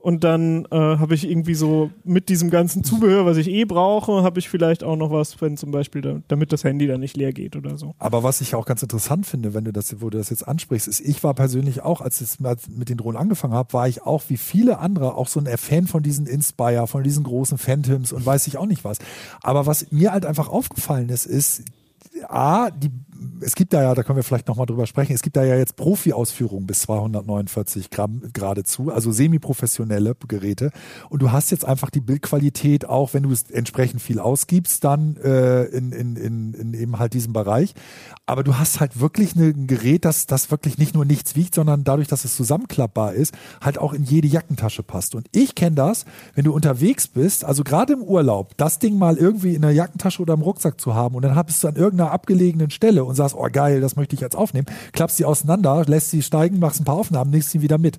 Und 0.00 0.24
dann 0.24 0.64
äh, 0.70 0.76
habe 0.78 1.14
ich 1.14 1.28
irgendwie 1.28 1.52
so 1.52 1.90
mit 2.04 2.30
diesem 2.30 2.48
ganzen 2.48 2.82
Zubehör, 2.82 3.26
was 3.26 3.36
ich 3.36 3.48
eh 3.48 3.66
brauche, 3.66 4.22
habe 4.22 4.38
ich 4.38 4.48
vielleicht 4.48 4.82
auch 4.82 4.96
noch 4.96 5.10
was, 5.10 5.38
wenn 5.42 5.58
zum 5.58 5.72
Beispiel, 5.72 6.00
da, 6.00 6.22
damit 6.26 6.54
das 6.54 6.64
Handy 6.64 6.86
dann 6.86 7.00
nicht 7.00 7.18
leer 7.18 7.34
geht 7.34 7.54
oder 7.54 7.76
so. 7.76 7.94
Aber 7.98 8.22
was 8.22 8.40
ich 8.40 8.54
auch 8.54 8.64
ganz 8.64 8.82
interessant 8.82 9.26
finde, 9.26 9.52
wenn 9.52 9.64
du 9.64 9.74
das, 9.74 10.00
wo 10.00 10.08
du 10.08 10.16
das 10.16 10.30
jetzt 10.30 10.48
ansprichst, 10.48 10.88
ist, 10.88 11.00
ich 11.00 11.22
war 11.22 11.34
persönlich 11.34 11.82
auch, 11.82 12.00
als 12.00 12.22
ich 12.22 12.40
mit 12.40 12.88
den 12.88 12.96
Drohnen 12.96 13.20
angefangen 13.20 13.52
habe, 13.52 13.74
war 13.74 13.88
ich 13.88 14.00
auch 14.00 14.22
wie 14.28 14.38
viele 14.38 14.78
andere 14.78 15.16
auch 15.16 15.28
so 15.28 15.38
ein 15.38 15.58
Fan 15.58 15.86
von 15.86 16.02
diesen 16.02 16.26
Inspire, 16.26 16.86
von 16.86 17.02
diesen 17.02 17.22
großen 17.22 17.58
Phantoms 17.58 18.14
und 18.14 18.24
weiß 18.24 18.46
ich 18.46 18.56
auch 18.56 18.66
nicht 18.66 18.84
was. 18.84 19.00
Aber 19.42 19.66
was 19.66 19.92
mir 19.92 20.12
halt 20.12 20.24
einfach 20.24 20.48
aufgefallen 20.48 21.10
ist, 21.10 21.26
ist, 21.26 21.64
A, 22.26 22.70
die, 22.70 22.90
es 23.40 23.54
gibt 23.54 23.72
da 23.72 23.82
ja, 23.82 23.94
da 23.94 24.02
können 24.02 24.16
wir 24.16 24.22
vielleicht 24.22 24.48
nochmal 24.48 24.66
drüber 24.66 24.86
sprechen, 24.86 25.12
es 25.12 25.22
gibt 25.22 25.36
da 25.36 25.44
ja 25.44 25.56
jetzt 25.56 25.76
Profi-Ausführungen 25.76 26.66
bis 26.66 26.80
249 26.80 27.90
Gramm 27.90 28.22
geradezu, 28.32 28.90
also 28.90 29.12
semi-professionelle 29.12 30.16
Geräte. 30.28 30.70
Und 31.08 31.22
du 31.22 31.32
hast 31.32 31.50
jetzt 31.50 31.64
einfach 31.64 31.90
die 31.90 32.00
Bildqualität, 32.00 32.86
auch 32.86 33.14
wenn 33.14 33.24
du 33.24 33.32
es 33.32 33.50
entsprechend 33.50 34.00
viel 34.00 34.18
ausgibst, 34.18 34.84
dann 34.84 35.16
äh, 35.16 35.64
in, 35.64 35.92
in, 35.92 36.16
in, 36.16 36.54
in 36.54 36.74
eben 36.74 36.98
halt 36.98 37.14
diesem 37.14 37.32
Bereich. 37.32 37.74
Aber 38.26 38.42
du 38.44 38.56
hast 38.56 38.80
halt 38.80 39.00
wirklich 39.00 39.36
eine, 39.36 39.46
ein 39.46 39.66
Gerät, 39.66 40.04
das, 40.04 40.26
das 40.26 40.50
wirklich 40.50 40.78
nicht 40.78 40.94
nur 40.94 41.04
nichts 41.04 41.36
wiegt, 41.36 41.54
sondern 41.54 41.84
dadurch, 41.84 42.08
dass 42.08 42.24
es 42.24 42.36
zusammenklappbar 42.36 43.14
ist, 43.14 43.34
halt 43.60 43.78
auch 43.78 43.92
in 43.92 44.04
jede 44.04 44.28
Jackentasche 44.28 44.82
passt. 44.82 45.14
Und 45.14 45.26
ich 45.32 45.54
kenne 45.54 45.76
das, 45.76 46.04
wenn 46.34 46.44
du 46.44 46.52
unterwegs 46.52 47.08
bist, 47.08 47.44
also 47.44 47.64
gerade 47.64 47.92
im 47.92 48.02
Urlaub, 48.02 48.56
das 48.56 48.78
Ding 48.78 48.98
mal 48.98 49.16
irgendwie 49.16 49.54
in 49.54 49.62
der 49.62 49.72
Jackentasche 49.72 50.22
oder 50.22 50.34
im 50.34 50.42
Rucksack 50.42 50.80
zu 50.80 50.94
haben 50.94 51.14
und 51.14 51.22
dann 51.22 51.40
bist 51.44 51.64
du 51.64 51.68
an 51.68 51.76
irgendeiner 51.76 52.12
abgelegenen 52.12 52.70
Stelle 52.70 53.04
und 53.10 53.16
sagst, 53.16 53.34
oh 53.36 53.46
geil, 53.52 53.80
das 53.80 53.96
möchte 53.96 54.14
ich 54.14 54.20
jetzt 54.20 54.36
aufnehmen, 54.36 54.66
klappst 54.92 55.18
sie 55.18 55.24
auseinander, 55.24 55.84
lässt 55.86 56.10
sie 56.10 56.22
steigen, 56.22 56.58
machst 56.58 56.80
ein 56.80 56.84
paar 56.84 56.96
Aufnahmen, 56.96 57.30
nimmst 57.30 57.50
sie 57.50 57.60
wieder 57.60 57.76
mit 57.78 57.98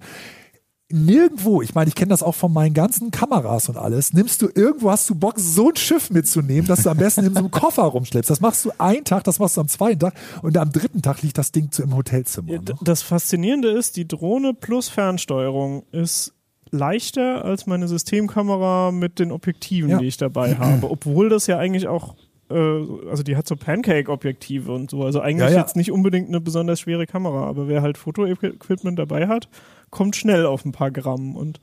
nirgendwo, 0.94 1.62
ich 1.62 1.74
meine, 1.74 1.88
ich 1.88 1.96
kenne 1.96 2.10
das 2.10 2.22
auch 2.22 2.36
von 2.36 2.52
meinen 2.52 2.74
ganzen 2.74 3.12
Kameras 3.12 3.70
und 3.70 3.78
alles, 3.78 4.14
nimmst 4.14 4.42
du 4.42 4.50
irgendwo, 4.54 4.92
hast 4.92 5.10
du 5.10 5.16
Bock, 5.16 5.36
so 5.38 5.70
ein 5.70 5.76
Schiff 5.78 6.10
mitzunehmen, 6.10 6.68
dass 6.68 6.84
du 6.84 6.90
am 6.90 6.98
besten 6.98 7.24
in 7.26 7.34
so 7.34 7.40
einem 7.40 7.52
Koffer 7.52 7.84
rumschleppst. 7.84 8.30
Das 8.30 8.42
machst 8.42 8.66
du 8.66 8.72
einen 8.78 9.06
Tag, 9.06 9.24
das 9.24 9.40
machst 9.40 9.56
du 9.58 9.62
am 9.62 9.68
zweiten 9.70 10.00
Tag 10.00 10.14
und 10.42 10.58
am 10.58 10.72
dritten 10.72 11.02
Tag 11.02 11.22
liegt 11.22 11.38
das 11.38 11.52
Ding 11.54 11.72
zu 11.72 11.84
im 11.84 11.96
Hotelzimmer. 11.96 12.52
Ne? 12.54 12.62
Das 12.82 13.02
Faszinierende 13.04 13.70
ist, 13.70 13.96
die 13.96 14.08
Drohne 14.08 14.54
plus 14.54 14.90
Fernsteuerung 14.90 15.84
ist 15.92 16.34
leichter 16.72 17.44
als 17.46 17.68
meine 17.68 17.88
Systemkamera 17.88 18.92
mit 18.92 19.20
den 19.20 19.32
Objektiven, 19.32 19.90
Ja. 19.92 19.98
die 20.00 20.08
ich 20.08 20.18
dabei 20.18 20.56
habe. 20.56 20.90
Obwohl 20.90 21.30
das 21.30 21.48
ja 21.48 21.58
eigentlich 21.58 21.88
auch, 21.88 22.16
äh, 22.52 23.10
also 23.10 23.24
die 23.24 23.36
hat 23.36 23.48
so 23.48 23.56
Pancake-Objektive 23.56 24.72
und 24.72 24.92
so. 24.92 25.04
Also 25.04 25.22
eigentlich 25.22 25.50
Ja, 25.50 25.56
ja. 25.56 25.60
jetzt 25.60 25.76
nicht 25.76 25.92
unbedingt 25.92 26.28
eine 26.28 26.42
besonders 26.42 26.80
schwere 26.80 27.08
Kamera, 27.08 27.46
aber 27.48 27.68
wer 27.68 27.82
halt 27.82 27.98
Fotoequipment 27.98 29.00
dabei 29.00 29.28
hat, 29.28 29.50
kommt 29.90 30.16
schnell 30.16 30.46
auf 30.46 30.66
ein 30.66 30.72
paar 30.72 30.92
Gramm. 30.92 31.36
Und 31.36 31.60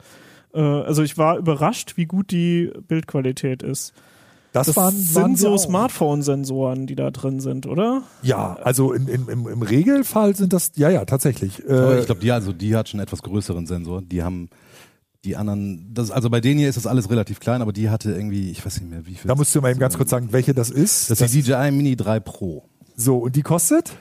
äh, 0.54 0.60
also 0.60 1.02
ich 1.02 1.18
war 1.18 1.38
überrascht, 1.38 1.96
wie 1.96 2.06
gut 2.06 2.30
die 2.30 2.72
Bildqualität 2.88 3.62
ist. 3.62 3.92
Das, 4.52 4.68
Das 4.68 4.76
waren, 4.76 4.94
sind 4.94 5.14
waren 5.14 5.36
so. 5.36 5.58
Smartphone-Sensoren, 5.58 6.86
die 6.86 6.96
da 6.96 7.10
drin 7.10 7.38
sind, 7.40 7.66
oder? 7.66 8.02
Ja, 8.22 8.54
also 8.62 8.92
in, 8.94 9.06
in, 9.06 9.28
im, 9.28 9.46
im 9.46 9.62
Regelfall 9.62 10.34
sind 10.34 10.54
das, 10.54 10.72
ja, 10.76 10.88
ja, 10.88 11.04
tatsächlich. 11.04 11.62
Äh, 11.68 12.00
ich 12.00 12.06
glaube, 12.06 12.22
die, 12.22 12.32
also 12.32 12.52
die 12.52 12.74
hat 12.74 12.88
schon 12.88 12.98
einen 12.98 13.06
etwas 13.06 13.22
größeren 13.22 13.66
Sensor. 13.66 14.00
Die 14.00 14.22
haben 14.22 14.48
die 15.24 15.36
anderen, 15.36 15.92
das, 15.92 16.10
also 16.10 16.30
bei 16.30 16.40
denen 16.40 16.58
hier 16.60 16.68
ist 16.68 16.76
das 16.76 16.86
alles 16.86 17.10
relativ 17.10 17.40
klein, 17.40 17.60
aber 17.60 17.72
die 17.72 17.90
hatte 17.90 18.12
irgendwie, 18.12 18.50
ich 18.50 18.64
weiß 18.64 18.80
nicht 18.80 18.90
mehr, 18.90 19.06
wie 19.06 19.14
viel. 19.14 19.28
da 19.28 19.34
musst 19.34 19.54
du 19.54 19.60
mal 19.60 19.70
eben 19.70 19.80
ganz 19.80 19.96
kurz 19.96 20.10
sagen, 20.10 20.28
welche 20.32 20.54
das 20.54 20.70
ist. 20.70 21.10
Das 21.10 21.20
ist 21.20 21.34
die 21.34 21.42
DJI 21.42 21.70
Mini 21.72 21.96
3 21.96 22.20
Pro. 22.20 22.68
so, 22.96 23.18
und 23.18 23.34
die 23.34 23.42
kostet? 23.42 23.96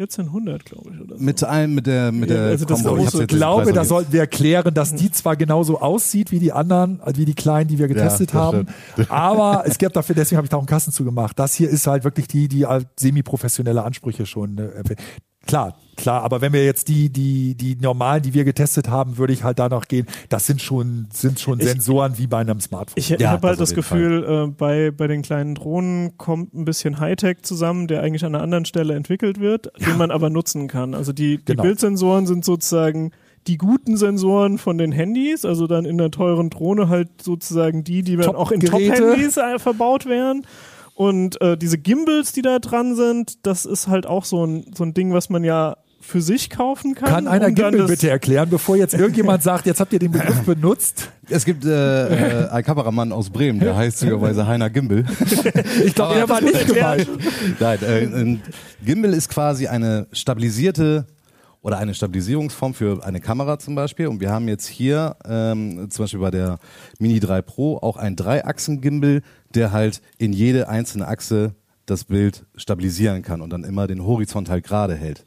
1400, 0.00 0.64
glaube 0.64 0.92
ich, 0.94 1.00
oder 1.00 1.18
so. 1.18 1.24
Mit 1.24 1.42
allem, 1.42 1.74
mit 1.74 1.88
der, 1.88 2.12
mit 2.12 2.30
Ja, 2.30 2.36
der 2.36 2.46
also 2.50 2.64
das 2.64 2.84
hab's 2.84 3.14
Ich 3.14 3.18
den 3.18 3.26
glaube, 3.26 3.72
da 3.72 3.84
sollten 3.84 4.12
wir 4.12 4.20
erklären, 4.20 4.72
dass 4.72 4.94
die 4.94 5.10
zwar 5.10 5.34
genauso 5.34 5.80
aussieht 5.80 6.30
wie 6.30 6.38
die 6.38 6.52
anderen, 6.52 7.00
äh, 7.00 7.14
wie 7.16 7.24
die 7.24 7.34
kleinen, 7.34 7.66
die 7.66 7.78
wir 7.80 7.88
getestet 7.88 8.28
das 8.28 8.34
haben. 8.34 8.68
Aber 9.08 9.64
es 9.66 9.76
gibt 9.76 9.96
dafür, 9.96 10.14
deswegen 10.14 10.36
habe 10.36 10.46
ich 10.46 10.50
da 10.50 10.56
auch 10.56 10.60
einen 10.60 10.68
Kassen 10.68 10.92
zugemacht. 10.92 11.36
Das 11.36 11.54
hier 11.54 11.68
ist 11.68 11.88
halt 11.88 12.04
wirklich 12.04 12.28
die, 12.28 12.46
die 12.46 12.64
halt 12.64 12.86
semi-professionelle 12.98 13.82
Ansprüche 13.82 14.24
schon. 14.24 14.58
Erfüllt. 14.58 15.00
Klar, 15.48 15.74
klar, 15.96 16.22
aber 16.22 16.40
wenn 16.40 16.52
wir 16.52 16.64
jetzt 16.64 16.86
die, 16.86 17.08
die, 17.10 17.56
die 17.56 17.74
normalen, 17.74 18.22
die 18.22 18.32
wir 18.34 18.44
getestet 18.44 18.88
haben, 18.88 19.18
würde 19.18 19.32
ich 19.32 19.42
halt 19.42 19.58
danach 19.58 19.88
gehen. 19.88 20.06
Das 20.28 20.46
sind 20.46 20.62
schon, 20.62 21.08
sind 21.12 21.40
schon 21.40 21.58
Ich- 21.58 21.66
Sensoren 21.66 22.16
wie 22.18 22.28
bei 22.28 22.38
einem 22.38 22.60
Smartphone. 22.60 22.94
Ich, 22.96 23.08
Ja, 23.08 23.30
habe 23.30 23.48
halt 23.48 23.58
das 23.58 23.74
Gefühl, 23.74 24.24
äh, 24.24 24.46
bei, 24.46 24.92
bei 24.92 25.08
den 25.08 25.22
kleinen 25.22 25.56
Drohnen 25.56 26.16
kommt 26.16 26.54
ein 26.54 26.64
bisschen 26.64 27.00
Hightech 27.00 27.42
zusammen, 27.42 27.88
der 27.88 28.02
eigentlich 28.02 28.24
an 28.24 28.34
einer 28.36 28.44
anderen 28.44 28.64
Stelle 28.64 28.94
entwickelt 28.94 29.40
wird, 29.40 29.72
den 29.84 29.96
man 29.98 30.12
aber 30.12 30.30
nutzen 30.30 30.68
kann. 30.68 30.94
Also 30.94 31.12
die, 31.12 31.38
die 31.38 31.44
Genau. 31.46 31.64
Bildsensoren 31.64 32.26
sind 32.28 32.44
sozusagen 32.44 33.10
die 33.46 33.56
guten 33.56 33.96
Sensoren 33.96 34.58
von 34.58 34.76
den 34.76 34.92
Handys, 34.92 35.46
also 35.46 35.66
dann 35.66 35.86
in 35.86 35.96
der 35.96 36.10
teuren 36.10 36.50
Drohne 36.50 36.90
halt 36.90 37.08
sozusagen 37.22 37.82
die, 37.82 38.02
die 38.02 38.16
dann 38.16 38.36
auch 38.36 38.50
in. 38.52 38.60
Top-Handys 38.60 39.38
äh, 39.38 39.58
verbaut 39.58 40.04
wären. 40.04 40.42
Und 40.98 41.40
äh, 41.40 41.56
diese 41.56 41.78
Gimbals, 41.78 42.32
die 42.32 42.42
da 42.42 42.58
dran 42.58 42.96
sind, 42.96 43.46
das 43.46 43.66
ist 43.66 43.86
halt 43.86 44.04
auch 44.04 44.24
so 44.24 44.44
ein, 44.44 44.72
so 44.76 44.82
ein 44.82 44.94
Ding, 44.94 45.12
was 45.12 45.30
man 45.30 45.44
ja 45.44 45.76
für 46.00 46.20
sich 46.20 46.50
kaufen 46.50 46.96
kann. 46.96 47.08
Kann 47.08 47.28
einer 47.28 47.46
um 47.46 47.54
Gimbal 47.54 47.86
bitte 47.86 48.10
erklären, 48.10 48.50
bevor 48.50 48.76
jetzt 48.76 48.94
irgendjemand 48.94 49.42
sagt, 49.44 49.66
jetzt 49.66 49.78
habt 49.78 49.92
ihr 49.92 50.00
den 50.00 50.10
Begriff 50.10 50.40
benutzt? 50.40 51.12
Es 51.28 51.44
gibt 51.44 51.64
äh, 51.64 52.46
äh, 52.46 52.48
einen 52.48 52.64
Kameramann 52.64 53.12
aus 53.12 53.30
Bremen, 53.30 53.60
der 53.60 53.76
heißt 53.76 53.98
zufälligerweise 53.98 54.48
Heiner 54.48 54.70
Gimbel. 54.70 55.04
Ich 55.84 55.94
glaube, 55.94 56.14
der 56.14 56.28
war 56.28 56.40
nicht 56.40 56.66
gemeint. 56.66 57.08
Nein, 57.60 57.78
äh, 57.82 57.98
ein 58.02 58.42
Gimbal 58.84 59.14
ist 59.14 59.28
quasi 59.28 59.68
eine 59.68 60.08
stabilisierte 60.10 61.06
oder 61.62 61.78
eine 61.78 61.94
Stabilisierungsform 61.94 62.74
für 62.74 63.04
eine 63.04 63.20
Kamera 63.20 63.58
zum 63.58 63.74
Beispiel. 63.74 64.06
Und 64.06 64.20
wir 64.20 64.30
haben 64.30 64.48
jetzt 64.48 64.66
hier 64.66 65.16
ähm, 65.24 65.90
zum 65.90 66.04
Beispiel 66.04 66.20
bei 66.20 66.30
der 66.30 66.58
Mini 66.98 67.20
3 67.20 67.42
Pro 67.42 67.78
auch 67.78 67.96
einen 67.96 68.16
Dreiachsen-Gimbal, 68.16 69.22
der 69.54 69.72
halt 69.72 70.00
in 70.18 70.32
jede 70.32 70.68
einzelne 70.68 71.08
Achse 71.08 71.54
das 71.86 72.04
Bild 72.04 72.46
stabilisieren 72.54 73.22
kann 73.22 73.40
und 73.40 73.50
dann 73.50 73.64
immer 73.64 73.86
den 73.86 74.04
Horizont 74.04 74.50
halt 74.50 74.64
gerade 74.64 74.94
hält. 74.94 75.26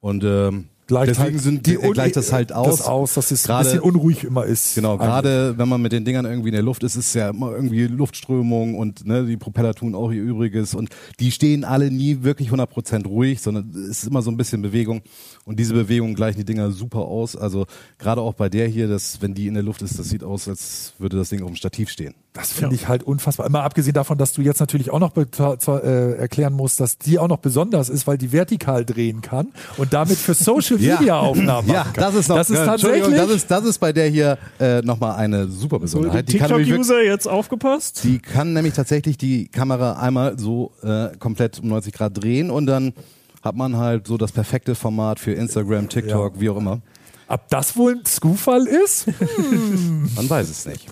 Und 0.00 0.24
ähm, 0.24 0.68
Gleicht 0.90 1.10
deswegen 1.10 1.34
halt 1.34 1.40
sind 1.42 1.66
die 1.66 1.74
äh, 1.74 1.90
gleicht 1.92 2.16
das 2.16 2.32
halt 2.32 2.52
aus. 2.52 2.78
Das 2.78 2.86
aus, 2.86 3.14
dass 3.14 3.30
es 3.30 3.44
ein 3.44 3.46
Gerade- 3.46 3.64
bisschen 3.64 3.80
unruhig 3.80 4.24
immer 4.24 4.44
ist. 4.44 4.74
Genau, 4.74 4.98
gerade 4.98 5.54
wenn 5.56 5.68
man 5.68 5.80
mit 5.80 5.92
den 5.92 6.04
Dingern 6.04 6.24
irgendwie 6.24 6.48
in 6.48 6.54
der 6.54 6.62
Luft 6.64 6.82
ist, 6.82 6.96
ist 6.96 7.14
ja 7.14 7.30
immer 7.30 7.52
irgendwie 7.52 7.86
Luftströmung 7.86 8.74
und 8.74 9.06
ne, 9.06 9.24
die 9.24 9.36
Propeller 9.36 9.72
tun 9.72 9.94
auch 9.94 10.10
ihr 10.10 10.22
Übriges 10.22 10.74
und 10.74 10.90
die 11.20 11.30
stehen 11.30 11.62
alle 11.64 11.90
nie 11.92 12.24
wirklich 12.24 12.50
100% 12.50 13.06
ruhig, 13.06 13.40
sondern 13.40 13.70
es 13.70 14.02
ist 14.02 14.08
immer 14.08 14.20
so 14.20 14.30
ein 14.32 14.36
bisschen 14.36 14.62
Bewegung 14.62 15.00
und 15.44 15.60
diese 15.60 15.74
Bewegung 15.74 16.14
gleichen 16.14 16.38
die 16.38 16.44
Dinger 16.44 16.72
super 16.72 17.00
aus. 17.00 17.36
Also 17.36 17.66
gerade 17.98 18.20
auch 18.20 18.34
bei 18.34 18.48
der 18.48 18.66
hier, 18.66 18.88
dass 18.88 19.22
wenn 19.22 19.32
die 19.32 19.46
in 19.46 19.54
der 19.54 19.62
Luft 19.62 19.82
ist, 19.82 19.96
das 19.98 20.08
sieht 20.08 20.24
aus, 20.24 20.48
als 20.48 20.92
würde 20.98 21.16
das 21.16 21.28
Ding 21.28 21.40
auf 21.42 21.48
dem 21.48 21.56
Stativ 21.56 21.88
stehen. 21.88 22.14
Das 22.32 22.52
finde 22.52 22.76
ich 22.76 22.86
halt 22.86 23.02
unfassbar. 23.02 23.46
Immer 23.46 23.64
abgesehen 23.64 23.94
davon, 23.94 24.16
dass 24.16 24.32
du 24.32 24.40
jetzt 24.42 24.60
natürlich 24.60 24.90
auch 24.92 25.00
noch 25.00 25.16
äh, 25.16 26.12
erklären 26.16 26.52
musst, 26.52 26.78
dass 26.78 26.96
die 26.96 27.18
auch 27.18 27.26
noch 27.26 27.38
besonders 27.38 27.88
ist, 27.88 28.06
weil 28.06 28.18
die 28.18 28.30
vertikal 28.30 28.84
drehen 28.84 29.20
kann 29.20 29.48
und 29.78 29.92
damit 29.92 30.16
für 30.16 30.34
Social 30.34 30.78
Media 30.78 31.18
Aufnahmen 31.18 31.66
Ja, 31.68 31.80
machen 31.80 31.92
kann. 31.94 32.04
das 32.04 32.14
ist 32.14 32.28
noch, 32.28 32.36
das 32.36 32.50
ist 32.50 32.58
äh, 32.58 32.64
tatsächlich. 32.66 33.16
das 33.16 33.30
ist, 33.30 33.50
das 33.50 33.64
ist 33.64 33.78
bei 33.78 33.92
der 33.92 34.08
hier 34.08 34.38
äh, 34.60 34.80
nochmal 34.82 35.16
eine 35.16 35.48
super 35.48 35.76
So, 35.76 35.78
die 35.78 35.80
Besonderheit. 35.82 36.32
Wirklich, 36.32 36.40
TikTok-User 36.42 37.02
jetzt 37.02 37.26
aufgepasst. 37.26 38.04
die 38.04 38.20
kann 38.20 38.52
nämlich 38.52 38.74
tatsächlich 38.74 39.18
die 39.18 39.48
Kamera 39.48 39.94
einmal 40.00 40.38
so 40.38 40.70
äh, 40.84 41.08
komplett 41.18 41.58
um 41.58 41.68
90 41.68 41.92
Grad 41.92 42.22
drehen 42.22 42.52
und 42.52 42.66
dann 42.66 42.92
hat 43.42 43.56
man 43.56 43.76
halt 43.76 44.06
so 44.06 44.16
das 44.16 44.30
perfekte 44.30 44.76
Format 44.76 45.18
für 45.18 45.32
Instagram, 45.32 45.88
TikTok, 45.88 46.38
wie 46.38 46.48
auch 46.50 46.58
immer. 46.58 46.80
Ob 47.26 47.48
das 47.48 47.76
wohl 47.76 47.92
ein 47.92 48.04
Zufall 48.04 48.66
ist? 48.66 49.06
Man 50.16 50.28
weiß 50.28 50.48
es 50.48 50.66
nicht. 50.66 50.86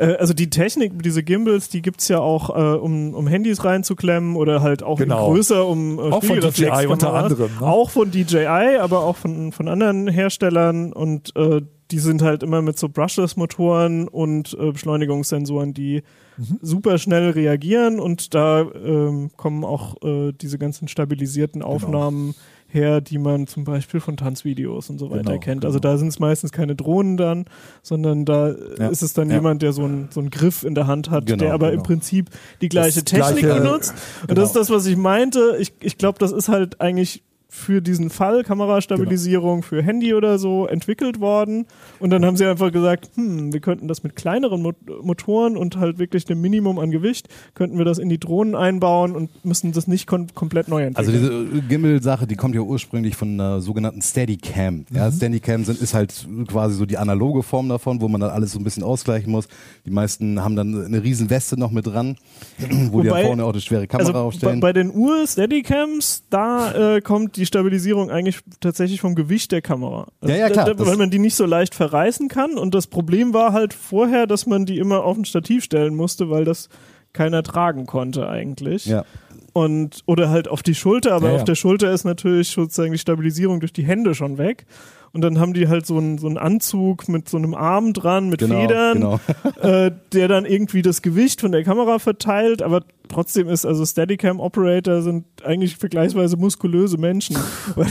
Äh, 0.00 0.16
also 0.16 0.32
die 0.34 0.48
Technik, 0.50 1.02
diese 1.02 1.22
Gimbals, 1.22 1.68
die 1.68 1.82
gibt's 1.82 2.08
ja 2.08 2.18
auch, 2.20 2.50
äh, 2.50 2.78
um, 2.78 3.14
um 3.14 3.26
Handys 3.26 3.64
reinzuklemmen 3.64 4.34
oder 4.36 4.62
halt 4.62 4.82
auch 4.82 4.98
Genau. 4.98 5.28
in 5.28 5.34
größer, 5.34 5.66
um 5.66 5.98
äh, 5.98 6.02
Auch 6.02 6.24
von. 6.24 6.40
DJI 6.40 6.86
unter 6.86 7.12
anderem, 7.12 7.50
ne? 7.60 7.66
Auch 7.66 7.90
von 7.90 8.10
DJI, 8.10 8.78
aber 8.80 9.00
auch 9.04 9.16
von, 9.16 9.52
von 9.52 9.68
anderen 9.68 10.08
Herstellern 10.08 10.92
und 10.92 11.36
äh, 11.36 11.60
die 11.90 11.98
sind 11.98 12.22
halt 12.22 12.42
immer 12.44 12.62
mit 12.62 12.78
so 12.78 12.88
Brushless-Motoren 12.88 14.06
und 14.08 14.56
äh, 14.58 14.70
Beschleunigungssensoren, 14.72 15.74
die 15.74 16.02
Mhm. 16.38 16.58
super 16.62 16.96
schnell 16.96 17.30
reagieren 17.30 18.00
und 18.00 18.32
da 18.34 18.62
ähm, 18.62 19.30
kommen 19.36 19.62
auch 19.62 19.96
äh, 20.02 20.32
diese 20.32 20.56
ganzen 20.56 20.86
Genau. 20.86 20.90
stabilisierten 20.92 21.60
Aufnahmen 21.60 22.34
her, 22.72 23.00
die 23.00 23.18
man 23.18 23.46
zum 23.46 23.64
Beispiel 23.64 24.00
von 24.00 24.16
Tanzvideos 24.16 24.90
und 24.90 24.98
so 24.98 25.10
weiter 25.10 25.22
Genau, 25.24 25.38
kennt. 25.38 25.60
genau. 25.62 25.66
Also 25.68 25.78
da 25.78 25.96
sind 25.98 26.08
es 26.08 26.18
meistens 26.18 26.52
keine 26.52 26.74
Drohnen 26.76 27.16
dann, 27.16 27.44
sondern 27.82 28.24
da 28.24 28.54
Ja. 28.78 28.88
ist 28.88 29.02
es 29.02 29.12
dann 29.12 29.28
Ja. 29.28 29.36
jemand, 29.36 29.62
der 29.62 29.72
so 29.72 29.84
einen 29.84 30.08
so 30.10 30.20
einen 30.20 30.30
Griff 30.30 30.62
in 30.62 30.74
der 30.74 30.86
Hand 30.86 31.10
hat, 31.10 31.26
Genau, 31.26 31.38
der 31.44 31.54
aber 31.54 31.68
im 31.68 31.78
genau. 31.78 31.82
Prinzip 31.84 32.30
die 32.60 32.68
gleiche 32.68 33.02
Das 33.02 33.04
Technik 33.04 33.44
gleiche, 33.44 33.60
benutzt. 33.60 33.94
Und 34.22 34.28
genau. 34.28 34.40
das 34.40 34.50
ist 34.50 34.56
das, 34.56 34.70
was 34.70 34.86
ich 34.86 34.96
meinte. 34.96 35.56
Ich, 35.58 35.72
ich 35.80 35.98
glaube, 35.98 36.18
das 36.18 36.32
ist 36.32 36.48
halt 36.48 36.80
eigentlich 36.80 37.22
für 37.52 37.82
diesen 37.82 38.10
Fall 38.10 38.44
Kamerastabilisierung 38.44 39.62
für 39.64 39.82
Handy 39.82 40.14
oder 40.14 40.38
so 40.38 40.66
entwickelt 40.66 41.20
worden. 41.20 41.66
Und 41.98 42.10
dann 42.10 42.24
haben 42.24 42.36
sie 42.36 42.46
einfach 42.46 42.70
gesagt, 42.70 43.10
hm, 43.16 43.52
wir 43.52 43.58
könnten 43.60 43.88
das 43.88 44.02
mit 44.04 44.14
kleineren 44.16 44.62
Mo 44.62 44.72
Motoren 45.02 45.56
und 45.56 45.76
halt 45.76 45.98
wirklich 45.98 46.30
einem 46.30 46.40
Minimum 46.40 46.78
an 46.78 46.90
Gewicht, 46.92 47.28
könnten 47.54 47.76
wir 47.76 47.84
das 47.84 47.98
in 47.98 48.08
die 48.08 48.18
Drohnen 48.20 48.54
einbauen 48.54 49.16
und 49.16 49.44
müssen 49.44 49.72
das 49.72 49.88
nicht 49.88 50.06
kom 50.06 50.28
komplett 50.34 50.68
neu 50.68 50.88
Also 50.94 51.10
entwickeln. 51.10 51.48
diese 51.52 51.62
Gimbal-Sache, 51.66 52.26
die 52.28 52.36
kommt 52.36 52.54
ja 52.54 52.60
ursprünglich 52.60 53.16
von 53.16 53.32
einer 53.32 53.60
sogenannten 53.60 54.00
Steadicam. 54.00 54.84
Ja, 54.94 55.10
Steadicam 55.10 55.64
sind, 55.64 55.80
ist 55.80 55.92
halt 55.92 56.26
quasi 56.46 56.76
so 56.76 56.86
die 56.86 56.98
analoge 56.98 57.42
Form 57.42 57.68
davon, 57.68 58.00
wo 58.00 58.06
man 58.08 58.20
dann 58.20 58.30
alles 58.30 58.52
so 58.52 58.60
ein 58.60 58.64
bisschen 58.64 58.84
ausgleichen 58.84 59.30
muss. 59.32 59.48
Die 59.84 59.90
meisten 59.90 60.40
haben 60.42 60.54
dann 60.54 60.84
eine 60.84 61.02
riesen 61.02 61.30
Weste 61.30 61.58
noch 61.58 61.72
mit 61.72 61.86
dran, 61.86 62.16
wo 62.92 63.02
die 63.02 63.08
Wobei- 63.08 63.18
dann 63.22 63.26
vorne 63.26 63.44
auch 63.44 63.52
eine 63.52 63.60
schwere 63.60 63.86
Kamera 63.88 64.06
also 64.08 64.12
bei, 64.12 64.18
aufstellen. 64.20 64.60
bei 64.60 64.72
den 64.72 64.94
Ur-Steadicams, 64.94 66.24
da 66.30 66.96
äh, 66.96 67.00
kommt 67.00 67.36
die 67.36 67.39
Stabilisierung 67.46 68.10
eigentlich 68.10 68.40
tatsächlich 68.60 69.00
vom 69.00 69.14
Gewicht 69.14 69.52
der 69.52 69.62
Kamera. 69.62 70.08
Also 70.20 70.34
Ja, 70.34 70.40
ja, 70.40 70.50
klar, 70.50 70.66
Da, 70.66 70.74
da, 70.74 70.86
weil 70.86 70.96
man 70.96 71.10
die 71.10 71.18
nicht 71.18 71.34
so 71.34 71.46
leicht 71.46 71.74
verreißen 71.74 72.28
kann. 72.28 72.58
Und 72.58 72.74
das 72.74 72.86
Problem 72.86 73.32
war 73.34 73.52
halt 73.52 73.74
vorher, 73.74 74.26
dass 74.26 74.46
man 74.46 74.66
die 74.66 74.78
immer 74.78 75.04
auf 75.04 75.16
ein 75.16 75.24
Stativ 75.24 75.64
stellen 75.64 75.94
musste, 75.94 76.30
weil 76.30 76.44
das 76.44 76.68
keiner 77.12 77.42
tragen 77.42 77.86
konnte 77.86 78.28
eigentlich. 78.28 78.86
ja. 78.86 79.04
Und, 79.52 80.02
oder 80.06 80.30
halt 80.30 80.46
auf 80.46 80.62
die 80.62 80.76
Schulter, 80.76 81.12
aber 81.12 81.26
Ja, 81.26 81.32
ja. 81.32 81.38
auf 81.38 81.44
der 81.44 81.56
Schulter 81.56 81.90
ist 81.90 82.04
natürlich 82.04 82.50
sozusagen 82.50 82.92
die 82.92 82.98
Stabilisierung 82.98 83.58
durch 83.58 83.72
die 83.72 83.82
Hände 83.82 84.14
schon 84.14 84.38
weg. 84.38 84.64
Und 85.12 85.22
dann 85.22 85.40
haben 85.40 85.54
die 85.54 85.66
halt 85.66 85.86
so 85.86 85.98
einen, 85.98 86.18
so 86.18 86.28
einen 86.28 86.38
Anzug 86.38 87.08
mit 87.08 87.28
so 87.28 87.36
einem 87.36 87.54
Arm 87.54 87.92
dran, 87.92 88.28
mit 88.28 88.40
Genau, 88.40 88.60
Federn, 88.60 88.94
genau. 88.94 89.20
äh, 89.60 89.90
der 90.12 90.28
dann 90.28 90.44
irgendwie 90.44 90.82
das 90.82 91.02
Gewicht 91.02 91.40
von 91.40 91.50
der 91.50 91.64
Kamera 91.64 91.98
verteilt, 91.98 92.62
aber 92.62 92.84
trotzdem 93.08 93.48
ist, 93.48 93.66
also 93.66 93.84
Steadicam-Operator 93.84 95.02
sind 95.02 95.24
eigentlich 95.44 95.76
vergleichsweise 95.76 96.36
muskulöse 96.36 96.96
Menschen. 96.96 97.36
weil, 97.74 97.86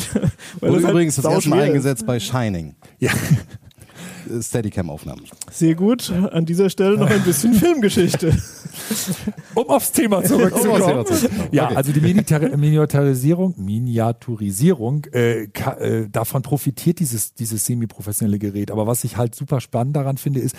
weil 0.62 0.72
Wurde 0.72 0.84
halt 0.84 0.92
übrigens 0.92 1.16
das 1.18 1.26
erste 1.26 1.50
Mal 1.50 1.62
eingesetzt 1.62 2.06
bei 2.06 2.20
Shining. 2.20 2.76
Ja. 3.00 3.12
Steadicam-Aufnahmen. 4.42 5.24
Sehr 5.52 5.76
gut, 5.76 6.12
an 6.12 6.46
dieser 6.46 6.70
Stelle 6.70 6.98
noch 6.98 7.10
ein 7.10 7.24
bisschen 7.24 7.54
Filmgeschichte. 7.56 8.38
Um 9.56 9.68
aufs 9.70 9.92
Thema 9.92 10.18
Um 10.20 10.26
zurückzukommen. 10.26 11.06
Ja, 11.52 11.66
Okay. 11.68 11.76
also 11.76 11.92
die 11.92 12.00
Miniatur- 12.02 12.56
Miniaturisierung, 12.58 13.56
Miniaturisierung, 13.58 15.06
äh, 15.14 15.44
äh, 15.44 16.08
davon 16.10 16.42
profitiert 16.42 17.00
dieses, 17.00 17.34
dieses 17.34 17.66
semi-professionelle 17.66 18.40
Gerät. 18.40 18.72
Aber 18.72 18.88
was 18.88 19.04
ich 19.04 19.18
halt 19.18 19.36
super 19.36 19.60
spannend 19.62 19.96
daran 19.96 20.18
finde, 20.18 20.40
ist, 20.40 20.56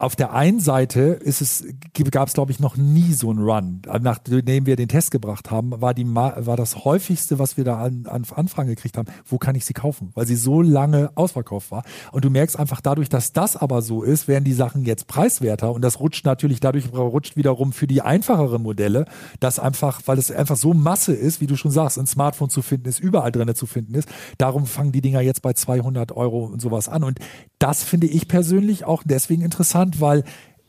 auf 0.00 0.14
der 0.14 0.32
einen 0.32 0.60
Seite 0.60 1.00
ist 1.00 1.40
es, 1.40 1.64
gab 2.12 2.28
es 2.28 2.34
glaube 2.34 2.52
ich 2.52 2.60
noch 2.60 2.76
nie 2.76 3.12
so 3.12 3.30
einen 3.30 3.40
Run. 3.40 3.82
Nachdem 4.00 4.64
wir 4.64 4.76
den 4.76 4.86
Test 4.86 5.10
gebracht 5.10 5.50
haben, 5.50 5.80
war 5.80 5.92
die 5.92 6.06
war 6.06 6.56
das 6.56 6.84
häufigste, 6.84 7.40
was 7.40 7.56
wir 7.56 7.64
da 7.64 7.78
an, 7.78 8.06
an 8.06 8.24
Anfragen 8.34 8.68
gekriegt 8.68 8.96
haben, 8.96 9.08
wo 9.26 9.38
kann 9.38 9.56
ich 9.56 9.64
sie 9.64 9.72
kaufen? 9.72 10.12
Weil 10.14 10.26
sie 10.26 10.36
so 10.36 10.62
lange 10.62 11.10
ausverkauft 11.16 11.72
war. 11.72 11.82
Und 12.12 12.24
du 12.24 12.30
merkst 12.30 12.56
einfach 12.56 12.80
dadurch, 12.80 13.08
dass 13.08 13.32
das 13.32 13.56
aber 13.56 13.82
so 13.82 14.04
ist, 14.04 14.28
werden 14.28 14.44
die 14.44 14.52
Sachen 14.52 14.84
jetzt 14.84 15.08
preiswerter 15.08 15.72
und 15.72 15.82
das 15.82 15.98
rutscht 15.98 16.24
natürlich 16.24 16.60
dadurch 16.60 16.92
rutscht 16.92 17.36
wiederum 17.36 17.72
für 17.72 17.88
die 17.88 18.00
einfacheren 18.00 18.62
Modelle, 18.62 19.04
dass 19.40 19.58
einfach, 19.58 20.02
weil 20.06 20.18
es 20.18 20.30
einfach 20.30 20.56
so 20.56 20.74
Masse 20.74 21.12
ist, 21.12 21.40
wie 21.40 21.48
du 21.48 21.56
schon 21.56 21.72
sagst, 21.72 21.98
ein 21.98 22.06
Smartphone 22.06 22.50
zu 22.50 22.62
finden 22.62 22.88
ist, 22.88 23.00
überall 23.00 23.32
drin 23.32 23.52
zu 23.54 23.66
finden 23.66 23.94
ist. 23.94 24.08
Darum 24.36 24.66
fangen 24.66 24.92
die 24.92 25.00
Dinger 25.00 25.22
jetzt 25.22 25.42
bei 25.42 25.54
200 25.54 26.12
Euro 26.12 26.44
und 26.44 26.60
sowas 26.60 26.88
an. 26.88 27.02
Und 27.02 27.18
das 27.58 27.82
finde 27.82 28.06
ich 28.06 28.28
persönlich 28.28 28.84
auch 28.84 29.02
deswegen 29.04 29.42
interessant, 29.42 29.87
weil 29.98 30.24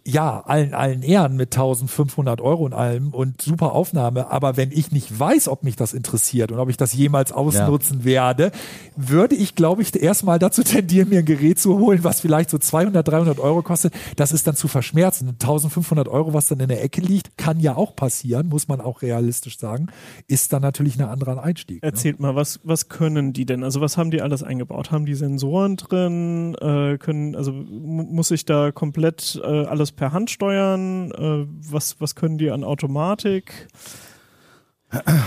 ja, 0.09 0.41
allen, 0.41 0.73
allen 0.73 1.01
Ehren 1.03 1.35
mit 1.35 1.53
1500 1.55 2.41
Euro 2.41 2.63
und 2.65 2.73
allem 2.73 3.13
und 3.13 3.41
super 3.41 3.73
Aufnahme. 3.73 4.31
Aber 4.31 4.57
wenn 4.57 4.71
ich 4.71 4.91
nicht 4.91 5.17
weiß, 5.19 5.47
ob 5.47 5.63
mich 5.63 5.75
das 5.75 5.93
interessiert 5.93 6.51
und 6.51 6.59
ob 6.59 6.69
ich 6.69 6.77
das 6.77 6.93
jemals 6.93 7.31
ausnutzen 7.31 8.03
werde, 8.05 8.51
würde 8.95 9.35
ich, 9.35 9.55
glaube 9.55 9.81
ich, 9.81 9.95
erstmal 10.01 10.39
dazu 10.39 10.63
tendieren, 10.63 11.09
mir 11.09 11.19
ein 11.19 11.25
Gerät 11.25 11.59
zu 11.59 11.77
holen, 11.79 12.03
was 12.03 12.21
vielleicht 12.21 12.49
so 12.49 12.57
200, 12.57 13.07
300 13.07 13.39
Euro 13.39 13.61
kostet. 13.61 13.93
Das 14.15 14.31
ist 14.31 14.47
dann 14.47 14.55
zu 14.55 14.67
verschmerzen. 14.67 15.29
1500 15.29 16.07
Euro, 16.07 16.33
was 16.33 16.47
dann 16.47 16.59
in 16.59 16.69
der 16.69 16.83
Ecke 16.83 17.01
liegt, 17.01 17.37
kann 17.37 17.59
ja 17.59 17.75
auch 17.75 17.95
passieren, 17.95 18.47
muss 18.47 18.67
man 18.67 18.81
auch 18.81 19.01
realistisch 19.01 19.57
sagen, 19.59 19.87
ist 20.27 20.53
dann 20.53 20.61
natürlich 20.61 20.99
ein 20.99 21.07
anderer 21.07 21.43
Einstieg. 21.43 21.81
Ne? 21.83 21.87
Erzählt 21.89 22.19
mal, 22.19 22.35
was, 22.35 22.59
was 22.63 22.89
können 22.89 23.33
die 23.33 23.45
denn? 23.45 23.63
Also 23.63 23.81
was 23.81 23.97
haben 23.97 24.11
die 24.11 24.21
alles 24.21 24.43
eingebaut? 24.43 24.91
Haben 24.91 25.05
die 25.05 25.13
Sensoren 25.15 25.77
drin? 25.77 26.55
Äh, 26.55 26.97
können, 26.97 27.35
also 27.35 27.51
mu- 27.51 28.03
muss 28.03 28.31
ich 28.31 28.45
da 28.45 28.71
komplett 28.71 29.39
äh, 29.43 29.65
alles 29.65 29.91
per 29.99 30.13
Hand 30.13 30.31
steuern? 30.31 31.11
Äh, 31.11 31.45
was, 31.71 31.99
was 31.99 32.15
können 32.15 32.37
die 32.37 32.49
an 32.49 32.63
Automatik? 32.63 33.67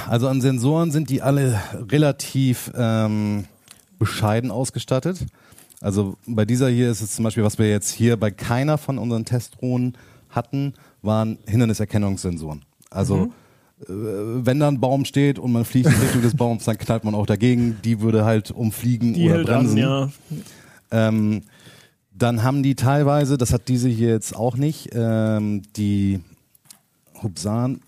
Also 0.09 0.27
an 0.29 0.41
Sensoren 0.41 0.91
sind 0.91 1.11
die 1.11 1.23
alle 1.23 1.61
relativ 1.91 2.73
ähm, 2.75 3.45
bescheiden 3.99 4.51
ausgestattet. 4.51 5.27
Also 5.81 6.17
bei 6.27 6.45
dieser 6.45 6.69
hier 6.69 6.91
ist 6.91 7.03
es 7.03 7.15
zum 7.15 7.25
Beispiel, 7.25 7.45
was 7.45 7.59
wir 7.59 7.69
jetzt 7.69 7.93
hier 7.93 8.17
bei 8.17 8.31
keiner 8.31 8.79
von 8.79 8.99
unseren 8.99 9.25
Testdrohnen 9.25 9.97
hatten, 10.31 10.75
waren 11.03 11.39
Hinderniserkennungssensoren. 11.47 12.63
Also 12.91 13.31
äh, 13.83 13.85
wenn 13.89 14.59
da 14.59 14.69
ein 14.69 14.81
Baum 14.81 15.05
steht 15.05 15.39
und 15.39 15.53
man 15.53 15.65
fliegt 15.65 15.89
in 15.89 16.01
Richtung 16.01 16.23
des 16.23 16.35
Baums, 16.35 16.65
dann 16.65 16.79
knallt 16.79 17.05
man 17.05 17.15
auch 17.15 17.27
dagegen. 17.27 17.79
Die 17.85 18.01
würde 18.01 18.25
halt 18.25 18.51
umfliegen 18.51 19.13
Die 19.13 19.29
oder 19.29 19.45
bremsen. 19.45 19.79
an, 19.79 20.13
ja. 20.91 21.09
Ähm, 21.09 21.43
dann 22.23 22.43
haben 22.43 22.63
die 22.63 22.77
teilweise, 22.77 23.37
das 23.37 23.53
hat 23.53 23.69
diese 23.69 23.89
hier 23.89 24.11
jetzt 24.11 24.37
auch 24.37 24.57
nicht, 24.57 24.91
ähm, 24.93 25.63
die 25.77 26.21
Hubsan, 27.23 27.81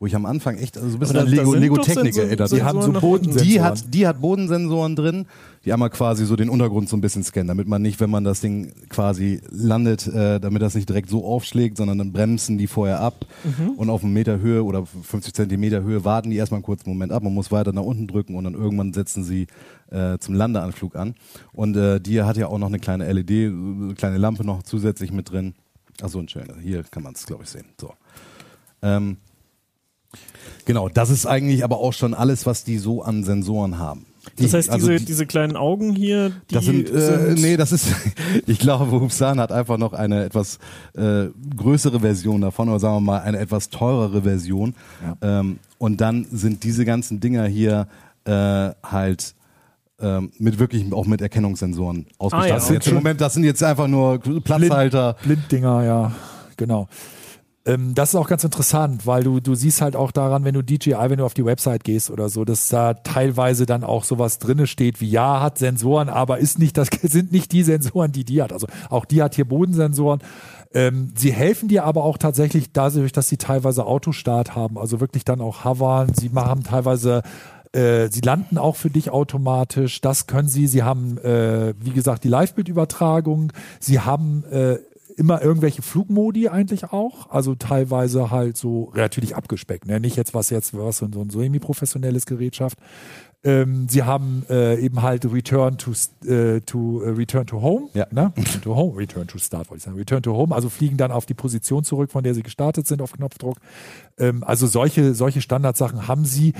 wo 0.00 0.06
ich 0.06 0.16
am 0.16 0.24
Anfang 0.24 0.56
echt 0.56 0.78
also 0.78 0.88
so 0.88 0.96
ein 0.96 1.00
bisschen 1.00 1.18
an 1.18 1.26
Lego, 1.28 1.52
Lego 1.54 1.76
Technik 1.76 2.16
erinnert. 2.16 2.50
Die 2.50 2.62
haben 2.62 2.80
so. 2.80 2.90
Bodensensoren. 2.90 3.46
Die 3.46 3.60
hat, 3.60 3.84
die 3.94 4.06
hat 4.06 4.18
Bodensensoren 4.22 4.96
drin, 4.96 5.26
die 5.66 5.74
einmal 5.74 5.90
quasi 5.90 6.24
so 6.24 6.36
den 6.36 6.48
Untergrund 6.48 6.88
so 6.88 6.96
ein 6.96 7.02
bisschen 7.02 7.22
scannen, 7.22 7.48
damit 7.48 7.68
man 7.68 7.82
nicht, 7.82 8.00
wenn 8.00 8.08
man 8.08 8.24
das 8.24 8.40
Ding 8.40 8.72
quasi 8.88 9.42
landet, 9.50 10.06
äh, 10.06 10.40
damit 10.40 10.62
das 10.62 10.74
nicht 10.74 10.88
direkt 10.88 11.10
so 11.10 11.26
aufschlägt, 11.26 11.76
sondern 11.76 11.98
dann 11.98 12.12
bremsen 12.12 12.56
die 12.56 12.66
vorher 12.66 12.98
ab 13.00 13.26
Mhm. 13.44 13.72
und 13.76 13.90
auf 13.90 14.02
einen 14.02 14.14
Meter 14.14 14.38
Höhe 14.40 14.64
oder 14.64 14.86
50 14.86 15.34
Zentimeter 15.34 15.82
Höhe 15.82 16.02
warten 16.02 16.30
die 16.30 16.36
erstmal 16.36 16.56
einen 16.58 16.64
kurzen 16.64 16.88
Moment 16.88 17.12
ab. 17.12 17.22
Man 17.22 17.34
muss 17.34 17.52
weiter 17.52 17.72
nach 17.74 17.82
unten 17.82 18.06
drücken 18.06 18.36
und 18.36 18.44
dann 18.44 18.54
irgendwann 18.54 18.94
setzen 18.94 19.22
sie 19.22 19.48
äh, 19.90 20.16
zum 20.18 20.34
Landeanflug 20.34 20.96
an. 20.96 21.14
Und 21.52 21.76
äh, 21.76 22.00
die 22.00 22.22
hat 22.22 22.38
ja 22.38 22.46
auch 22.46 22.58
noch 22.58 22.68
eine 22.68 22.78
kleine 22.78 23.12
LED, 23.12 23.30
äh, 23.30 23.46
eine 23.48 23.94
kleine 23.98 24.16
Lampe 24.16 24.44
noch 24.46 24.62
zusätzlich 24.62 25.12
mit 25.12 25.30
drin. 25.30 25.52
Ach 26.02 26.08
so, 26.08 26.18
ein 26.20 26.28
schöner. 26.28 26.54
Hier 26.62 26.84
kann 26.84 27.02
man 27.02 27.12
es, 27.12 27.26
glaube 27.26 27.42
ich, 27.42 27.50
sehen. 27.50 27.66
So. 27.78 27.92
Ähm, 28.80 29.18
genau, 30.64 30.88
das 30.88 31.10
ist 31.10 31.26
eigentlich 31.26 31.64
aber 31.64 31.78
auch 31.78 31.92
schon 31.92 32.14
alles, 32.14 32.46
was 32.46 32.64
die 32.64 32.78
so 32.78 33.02
an 33.02 33.24
Sensoren 33.24 33.78
haben. 33.78 34.06
Die, 34.38 34.42
Das 34.44 34.52
heißt, 34.54 34.68
also 34.70 34.88
diese, 34.88 34.98
die- 35.00 35.04
diese 35.06 35.26
kleinen 35.26 35.56
Augen 35.56 35.94
hier, 35.94 36.30
die 36.50 36.54
das 36.54 36.64
sind, 36.66 36.90
äh, 36.90 37.34
nee, 37.38 37.56
das 37.56 37.72
ist, 37.72 37.86
ich 38.46 38.58
glaube, 38.58 38.90
Hubsan 39.00 39.40
hat 39.40 39.50
einfach 39.50 39.78
noch 39.78 39.94
eine 39.94 40.24
etwas 40.24 40.58
äh, 40.94 41.26
größere 41.56 42.00
Version 42.00 42.42
davon, 42.42 42.68
oder 42.68 42.78
sagen 42.78 42.96
wir 42.96 43.00
mal 43.00 43.20
eine 43.22 43.38
etwas 43.38 43.70
teurere 43.70 44.22
Version. 44.22 44.74
Ähm, 45.22 45.58
und 45.78 46.02
dann 46.02 46.26
sind 46.30 46.64
diese 46.64 46.84
ganzen 46.84 47.20
Dinger 47.20 47.46
hier 47.46 47.86
äh, 48.24 48.70
halt 48.84 49.34
ähm, 50.02 50.30
mit 50.38 50.58
wirklich 50.58 50.92
auch 50.92 51.06
mit 51.06 51.22
Erkennungssensoren 51.22 52.06
ausgestattet. 52.18 52.52
Ah, 52.52 52.54
ja, 52.56 52.60
sind. 52.60 52.74
Jetzt 52.74 52.86
okay. 52.88 52.90
Im 52.96 53.02
Moment, 53.02 53.20
das 53.22 53.32
sind 53.34 53.44
jetzt 53.44 53.62
einfach 53.62 53.88
nur 53.88 54.18
Platzhalter. 54.18 55.16
Blinddinger, 55.22 55.82
ja, 55.84 56.12
genau. 56.58 56.88
Ähm, 57.66 57.94
das 57.94 58.10
ist 58.10 58.14
auch 58.14 58.28
ganz 58.28 58.42
interessant, 58.42 59.06
weil 59.06 59.22
du, 59.22 59.40
du 59.40 59.54
siehst 59.54 59.82
halt 59.82 59.94
auch 59.94 60.12
daran, 60.12 60.44
wenn 60.44 60.54
du 60.54 60.62
DJI, 60.62 60.96
wenn 61.08 61.18
du 61.18 61.24
auf 61.24 61.34
die 61.34 61.44
Website 61.44 61.84
gehst 61.84 62.10
oder 62.10 62.28
so, 62.28 62.44
dass 62.44 62.68
da 62.68 62.94
teilweise 62.94 63.66
dann 63.66 63.84
auch 63.84 64.04
sowas 64.04 64.38
drinne 64.38 64.66
steht, 64.66 65.00
wie 65.00 65.10
ja, 65.10 65.40
hat 65.40 65.58
Sensoren, 65.58 66.08
aber 66.08 66.38
ist 66.38 66.58
nicht, 66.58 66.78
das 66.78 66.88
sind 67.02 67.32
nicht 67.32 67.52
die 67.52 67.62
Sensoren, 67.62 68.12
die 68.12 68.24
die 68.24 68.42
hat. 68.42 68.52
Also 68.52 68.66
auch 68.88 69.04
die 69.04 69.22
hat 69.22 69.34
hier 69.34 69.46
Bodensensoren. 69.46 70.20
Ähm, 70.72 71.12
sie 71.16 71.32
helfen 71.32 71.68
dir 71.68 71.84
aber 71.84 72.04
auch 72.04 72.16
tatsächlich 72.16 72.72
dadurch, 72.72 73.12
dass 73.12 73.28
sie 73.28 73.36
teilweise 73.36 73.84
Autostart 73.84 74.54
haben, 74.54 74.78
also 74.78 75.00
wirklich 75.00 75.24
dann 75.24 75.40
auch 75.40 75.64
hovern. 75.64 76.12
Sie 76.14 76.28
machen 76.28 76.62
teilweise 76.62 77.22
äh, 77.72 78.08
sie 78.10 78.20
landen 78.20 78.58
auch 78.58 78.74
für 78.74 78.90
dich 78.90 79.10
automatisch. 79.10 80.00
Das 80.00 80.26
können 80.26 80.48
sie. 80.48 80.66
Sie 80.66 80.82
haben, 80.82 81.18
äh, 81.18 81.74
wie 81.78 81.90
gesagt, 81.90 82.24
die 82.24 82.28
Live-Bildübertragung. 82.28 83.52
Sie 83.78 84.00
haben 84.00 84.44
äh, 84.50 84.78
immer 85.20 85.42
irgendwelche 85.42 85.82
Flugmodi 85.82 86.48
eigentlich 86.48 86.92
auch. 86.92 87.30
Also 87.30 87.54
teilweise 87.54 88.30
halt 88.30 88.56
so 88.56 88.90
natürlich 88.96 89.36
abgespeckt. 89.36 89.86
Ne? 89.86 90.00
Nicht 90.00 90.16
jetzt 90.16 90.34
was 90.34 90.50
jetzt 90.50 90.76
was 90.76 90.96
so 90.96 91.04
ein, 91.06 91.12
so 91.12 91.20
ein 91.20 91.30
semi-professionelles 91.30 92.26
Gerät 92.26 92.56
schafft. 92.56 92.78
Ähm, 93.44 93.86
sie 93.88 94.02
haben 94.02 94.44
äh, 94.50 94.78
eben 94.80 95.00
halt 95.02 95.24
Return 95.30 95.78
to 95.78 95.92
äh, 96.26 96.60
to 96.60 97.02
äh, 97.02 97.10
Return 97.10 97.46
to 97.46 97.62
Home, 97.62 97.88
Ja. 97.94 98.06
ne? 98.10 98.32
Return 98.36 98.60
to 98.62 98.74
Home, 98.76 98.96
Return 98.98 99.26
to 99.28 99.38
Start 99.38 99.70
wollte 99.70 99.78
ich 99.78 99.84
sagen, 99.84 99.96
Return 99.96 100.22
to 100.22 100.34
Home, 100.34 100.54
also 100.54 100.68
fliegen 100.68 100.96
dann 100.98 101.10
auf 101.10 101.24
die 101.24 101.32
Position 101.34 101.82
zurück, 101.84 102.10
von 102.10 102.22
der 102.22 102.34
sie 102.34 102.42
gestartet 102.42 102.86
sind 102.86 103.00
auf 103.00 103.12
Knopfdruck. 103.12 103.56
Ähm, 104.18 104.42
also 104.44 104.66
solche 104.66 105.14
solche 105.14 105.40
Standardsachen 105.40 106.08
haben 106.08 106.24
sie. 106.24 106.52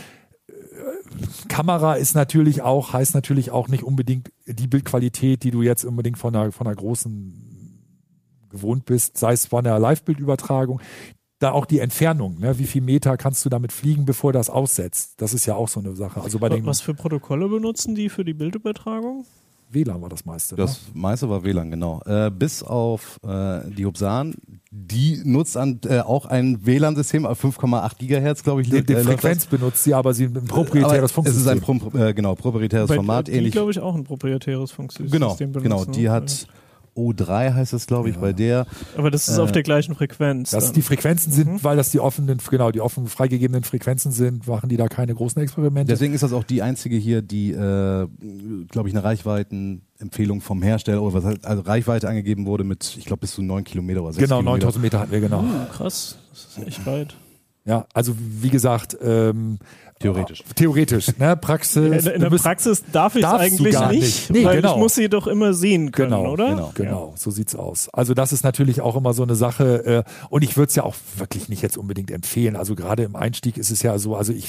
Kamera 1.48 1.94
ist 1.94 2.14
natürlich 2.14 2.62
auch, 2.62 2.92
heißt 2.92 3.14
natürlich 3.14 3.50
auch 3.50 3.68
nicht 3.68 3.82
unbedingt 3.82 4.30
die 4.46 4.68
Bildqualität, 4.68 5.42
die 5.42 5.50
du 5.50 5.60
jetzt 5.62 5.84
unbedingt 5.84 6.18
von 6.18 6.34
einer, 6.34 6.52
von 6.52 6.66
einer 6.66 6.76
großen 6.76 7.49
gewohnt 8.50 8.84
bist, 8.84 9.16
sei 9.16 9.32
es 9.32 9.46
von 9.46 9.64
der 9.64 9.78
Live-Bildübertragung. 9.78 10.80
Da 11.38 11.52
auch 11.52 11.64
die 11.64 11.78
Entfernung, 11.78 12.38
ne? 12.38 12.58
wie 12.58 12.66
viel 12.66 12.82
Meter 12.82 13.16
kannst 13.16 13.42
du 13.46 13.48
damit 13.48 13.72
fliegen, 13.72 14.04
bevor 14.04 14.32
das 14.34 14.50
aussetzt? 14.50 15.14
Das 15.22 15.32
ist 15.32 15.46
ja 15.46 15.54
auch 15.54 15.68
so 15.68 15.80
eine 15.80 15.96
Sache. 15.96 16.20
Also 16.20 16.38
bei 16.38 16.50
den 16.50 16.66
Was 16.66 16.82
für 16.82 16.92
Protokolle 16.92 17.48
benutzen 17.48 17.94
die 17.94 18.10
für 18.10 18.24
die 18.26 18.34
Bildübertragung? 18.34 19.24
WLAN 19.72 20.02
war 20.02 20.08
das 20.08 20.24
meiste. 20.24 20.56
Ne? 20.56 20.62
Das 20.62 20.80
meiste 20.92 21.30
war 21.30 21.44
WLAN, 21.44 21.70
genau. 21.70 22.02
Äh, 22.04 22.30
bis 22.30 22.62
auf 22.62 23.18
äh, 23.26 23.60
die 23.70 23.86
Hubsan, 23.86 24.34
die 24.70 25.22
nutzt 25.24 25.56
an, 25.56 25.80
äh, 25.86 26.00
auch 26.00 26.26
ein 26.26 26.66
WLAN-System 26.66 27.24
auf 27.24 27.42
5,8 27.42 27.96
Gigahertz, 27.98 28.42
glaube 28.42 28.62
ich. 28.62 28.68
Die, 28.68 28.84
die 28.84 28.92
äh, 28.94 29.02
Frequenz 29.04 29.46
benutzt 29.46 29.84
sie, 29.84 29.94
aber 29.94 30.12
sie 30.12 30.24
ein 30.24 30.34
das. 30.34 30.44
proprietäres 30.44 31.16
Aber 31.16 31.28
Es 31.28 31.36
ist 31.36 31.46
ein 31.46 31.60
Funksystem. 31.62 31.92
pro, 32.00 32.04
äh, 32.04 32.12
genau, 32.14 32.34
proprietäres 32.34 32.88
Bei- 32.88 32.96
Format, 32.96 33.28
die, 33.28 33.32
ähnlich. 33.32 33.52
glaube 33.52 33.70
ich, 33.70 33.78
auch 33.78 33.94
ein 33.94 34.02
proprietäres 34.04 34.72
Funksystem 34.72 35.08
Genau, 35.10 35.36
benutzen. 35.36 35.62
genau. 35.62 35.84
Die 35.84 36.02
ne? 36.02 36.10
hat 36.10 36.48
O3 36.96 37.54
heißt 37.54 37.72
es, 37.72 37.86
glaube 37.86 38.10
ich, 38.10 38.16
bei 38.18 38.32
der. 38.32 38.66
Aber 38.96 39.10
das 39.10 39.28
ist 39.28 39.38
äh, 39.38 39.40
auf 39.40 39.52
der 39.52 39.62
gleichen 39.62 39.94
Frequenz. 39.94 40.50
Dass 40.50 40.66
dann. 40.66 40.74
die 40.74 40.82
Frequenzen 40.82 41.32
sind, 41.32 41.48
Mhm. 41.52 41.64
weil 41.64 41.76
das 41.76 41.90
die 41.90 42.00
offenen, 42.00 42.38
genau, 42.50 42.70
die 42.70 42.80
offen 42.80 43.06
freigegebenen 43.06 43.64
Frequenzen 43.64 44.12
sind, 44.12 44.46
machen 44.46 44.68
die 44.68 44.76
da 44.76 44.88
keine 44.88 45.14
großen 45.14 45.40
Experimente. 45.42 45.92
Deswegen 45.92 46.14
ist 46.14 46.22
das 46.22 46.32
auch 46.32 46.44
die 46.44 46.62
einzige 46.62 46.96
hier, 46.96 47.22
die, 47.22 47.52
äh, 47.52 48.06
glaube 48.70 48.88
ich, 48.88 48.94
eine 48.94 49.04
Reichweitenempfehlung 49.04 50.40
vom 50.40 50.62
Hersteller 50.62 51.02
oder 51.02 51.14
was 51.14 51.24
heißt, 51.24 51.44
also 51.46 51.62
Reichweite 51.62 52.08
angegeben 52.08 52.46
wurde 52.46 52.64
mit, 52.64 52.96
ich 52.98 53.04
glaube, 53.04 53.20
bis 53.20 53.32
zu 53.34 53.42
9 53.42 53.64
Kilometer 53.64 54.02
oder 54.02 54.12
6 54.12 54.24
genau, 54.24 54.40
Kilometer. 54.40 54.66
9000 54.66 54.82
Meter 54.82 55.00
hatten 55.00 55.12
wir, 55.12 55.20
genau. 55.20 55.40
Uh, 55.42 55.66
krass, 55.72 56.18
das 56.30 56.56
ist 56.58 56.66
echt 56.66 56.86
weit. 56.86 57.14
Ja, 57.64 57.86
also 57.92 58.14
wie 58.18 58.48
gesagt, 58.50 58.96
ähm, 59.02 59.58
Theoretisch. 60.00 60.42
Theoretisch, 60.54 61.16
ne? 61.18 61.36
Praxis. 61.36 62.06
In, 62.06 62.12
in 62.14 62.20
der 62.22 62.30
bist- 62.30 62.42
Praxis 62.44 62.82
darf 62.90 63.14
ich 63.16 63.22
es 63.22 63.30
darfst 63.30 63.42
du 63.58 63.62
eigentlich 63.64 63.72
gar 63.74 63.92
nicht, 63.92 64.00
nicht. 64.02 64.30
Nee, 64.30 64.44
weil 64.46 64.56
genau. 64.56 64.72
ich 64.72 64.78
muss 64.80 64.94
sie 64.94 65.10
doch 65.10 65.26
immer 65.26 65.52
sehen 65.52 65.92
können, 65.92 66.10
Genau, 66.12 66.32
oder? 66.32 66.48
genau. 66.48 66.72
Genau, 66.74 67.12
so 67.16 67.30
sieht's 67.30 67.54
aus. 67.54 67.90
Also 67.90 68.14
das 68.14 68.32
ist 68.32 68.42
natürlich 68.42 68.80
auch 68.80 68.96
immer 68.96 69.12
so 69.12 69.22
eine 69.22 69.34
Sache 69.34 70.04
äh, 70.06 70.10
und 70.30 70.42
ich 70.42 70.56
würde 70.56 70.70
es 70.70 70.74
ja 70.74 70.84
auch 70.84 70.94
wirklich 71.18 71.50
nicht 71.50 71.60
jetzt 71.60 71.76
unbedingt 71.76 72.10
empfehlen. 72.10 72.56
Also 72.56 72.74
gerade 72.74 73.02
im 73.02 73.14
Einstieg 73.14 73.58
ist 73.58 73.70
es 73.70 73.82
ja 73.82 73.98
so, 73.98 74.16
also 74.16 74.32
ich 74.32 74.48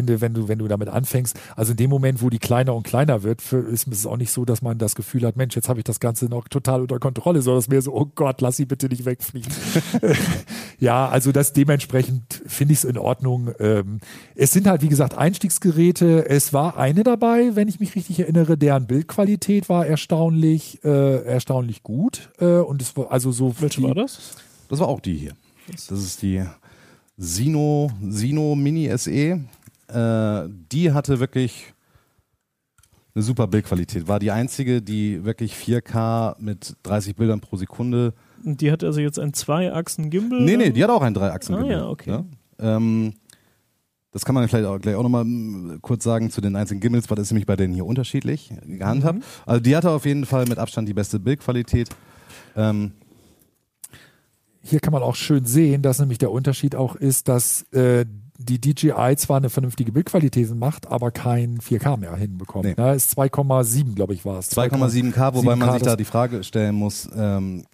finde, 0.00 0.20
wenn 0.22 0.32
du 0.32 0.48
wenn 0.48 0.58
du 0.58 0.66
damit 0.68 0.88
anfängst, 0.88 1.38
also 1.56 1.72
in 1.72 1.76
dem 1.76 1.90
Moment, 1.90 2.22
wo 2.22 2.30
die 2.30 2.38
kleiner 2.38 2.74
und 2.74 2.84
kleiner 2.84 3.22
wird, 3.22 3.42
für, 3.42 3.58
ist 3.58 3.86
es 3.88 4.06
auch 4.06 4.16
nicht 4.16 4.32
so, 4.32 4.44
dass 4.46 4.62
man 4.62 4.78
das 4.78 4.94
Gefühl 4.94 5.26
hat, 5.26 5.36
Mensch, 5.36 5.54
jetzt 5.56 5.68
habe 5.68 5.80
ich 5.80 5.84
das 5.84 6.00
Ganze 6.00 6.26
noch 6.26 6.48
total 6.48 6.80
unter 6.80 6.98
Kontrolle, 6.98 7.42
sondern 7.42 7.58
es 7.58 7.66
ist 7.66 7.70
mehr 7.70 7.82
so, 7.82 7.92
oh 7.94 8.06
Gott, 8.14 8.40
lass 8.40 8.56
sie 8.56 8.64
bitte 8.64 8.88
nicht 8.88 9.04
wegfliegen. 9.04 9.52
ja, 10.78 11.08
also 11.08 11.32
das 11.32 11.52
dementsprechend 11.52 12.42
finde 12.46 12.72
ich 12.72 12.78
es 12.80 12.84
in 12.84 12.96
Ordnung. 12.96 13.50
Ähm, 13.58 13.98
es 14.34 14.52
sind 14.52 14.66
halt 14.66 14.82
wie 14.82 14.88
gesagt 14.88 15.16
Einstiegsgeräte. 15.16 16.26
Es 16.28 16.52
war 16.52 16.76
eine 16.78 17.02
dabei, 17.02 17.54
wenn 17.54 17.68
ich 17.68 17.78
mich 17.80 17.94
richtig 17.94 18.20
erinnere, 18.20 18.56
deren 18.56 18.86
Bildqualität 18.86 19.68
war 19.68 19.86
erstaunlich 19.86 20.82
äh, 20.84 21.24
erstaunlich 21.24 21.82
gut 21.82 22.30
äh, 22.40 22.46
und 22.60 22.80
es 22.82 22.96
war 22.96 23.12
also 23.12 23.32
so 23.32 23.54
Welche 23.60 23.80
die- 23.82 23.86
war 23.86 23.94
das? 23.94 24.36
Das 24.68 24.78
war 24.80 24.88
auch 24.88 25.00
die 25.00 25.16
hier. 25.16 25.32
Das 25.66 25.90
ist 25.90 26.22
die 26.22 26.42
Sino, 27.16 27.90
Sino 28.08 28.54
Mini 28.54 28.90
SE. 28.96 29.40
Äh, 29.90 30.48
die 30.72 30.92
hatte 30.92 31.20
wirklich 31.20 31.74
eine 33.14 33.22
super 33.22 33.46
Bildqualität. 33.46 34.08
War 34.08 34.18
die 34.18 34.30
einzige, 34.30 34.82
die 34.82 35.24
wirklich 35.24 35.54
4K 35.54 36.36
mit 36.38 36.76
30 36.84 37.16
Bildern 37.16 37.40
pro 37.40 37.56
Sekunde. 37.56 38.14
Und 38.44 38.60
die 38.60 38.70
hat 38.70 38.84
also 38.84 39.00
jetzt 39.00 39.18
ein 39.18 39.34
Zwei-Achsen-Gimbal? 39.34 40.40
Nee, 40.42 40.56
nee, 40.56 40.70
die 40.70 40.82
hat 40.82 40.90
auch 40.90 41.02
einen 41.02 41.14
Dreiachsen. 41.14 41.54
Ah, 41.56 41.64
ja, 41.64 41.88
okay. 41.88 42.24
Ähm, 42.58 43.14
das 44.12 44.24
kann 44.24 44.34
man 44.34 44.48
vielleicht 44.48 44.66
auch, 44.66 44.78
gleich 44.78 44.94
auch 44.94 45.02
nochmal 45.02 45.24
kurz 45.82 46.04
sagen 46.04 46.30
zu 46.30 46.40
den 46.40 46.56
einzelnen 46.56 46.80
Gimbals, 46.80 47.08
weil 47.10 47.16
das 47.16 47.28
ist 47.28 47.32
nämlich 47.32 47.46
bei 47.46 47.56
denen 47.56 47.74
hier 47.74 47.86
unterschiedlich 47.86 48.52
gehandhabt. 48.66 49.18
Mhm. 49.18 49.24
Also 49.46 49.60
die 49.60 49.76
hatte 49.76 49.90
auf 49.90 50.04
jeden 50.04 50.26
Fall 50.26 50.46
mit 50.46 50.58
Abstand 50.58 50.88
die 50.88 50.94
beste 50.94 51.20
Bildqualität. 51.20 51.90
Ähm, 52.56 52.92
hier 54.62 54.80
kann 54.80 54.92
man 54.92 55.02
auch 55.02 55.14
schön 55.14 55.44
sehen, 55.44 55.82
dass 55.82 56.00
nämlich 56.00 56.18
der 56.18 56.30
Unterschied 56.30 56.74
auch 56.74 56.96
ist, 56.96 57.28
dass 57.28 57.62
äh, 57.72 58.04
die 58.40 58.60
DJI 58.60 59.16
zwar 59.16 59.36
eine 59.36 59.50
vernünftige 59.50 59.92
Bildqualität 59.92 60.54
macht, 60.54 60.86
aber 60.86 61.10
kein 61.10 61.58
4K 61.58 61.96
mehr 61.98 62.16
hinbekommt. 62.16 62.64
Nee. 62.64 62.74
Ne, 62.76 62.94
ist 62.94 63.16
2,7, 63.18 63.94
glaube 63.94 64.14
ich, 64.14 64.24
war 64.24 64.38
es. 64.38 64.50
2,7K, 64.56 65.34
wobei 65.34 65.56
man 65.56 65.68
7K, 65.68 65.72
sich 65.74 65.82
da 65.82 65.96
die 65.96 66.04
Frage 66.04 66.42
stellen 66.42 66.74
muss, 66.74 67.08
ähm, 67.14 67.64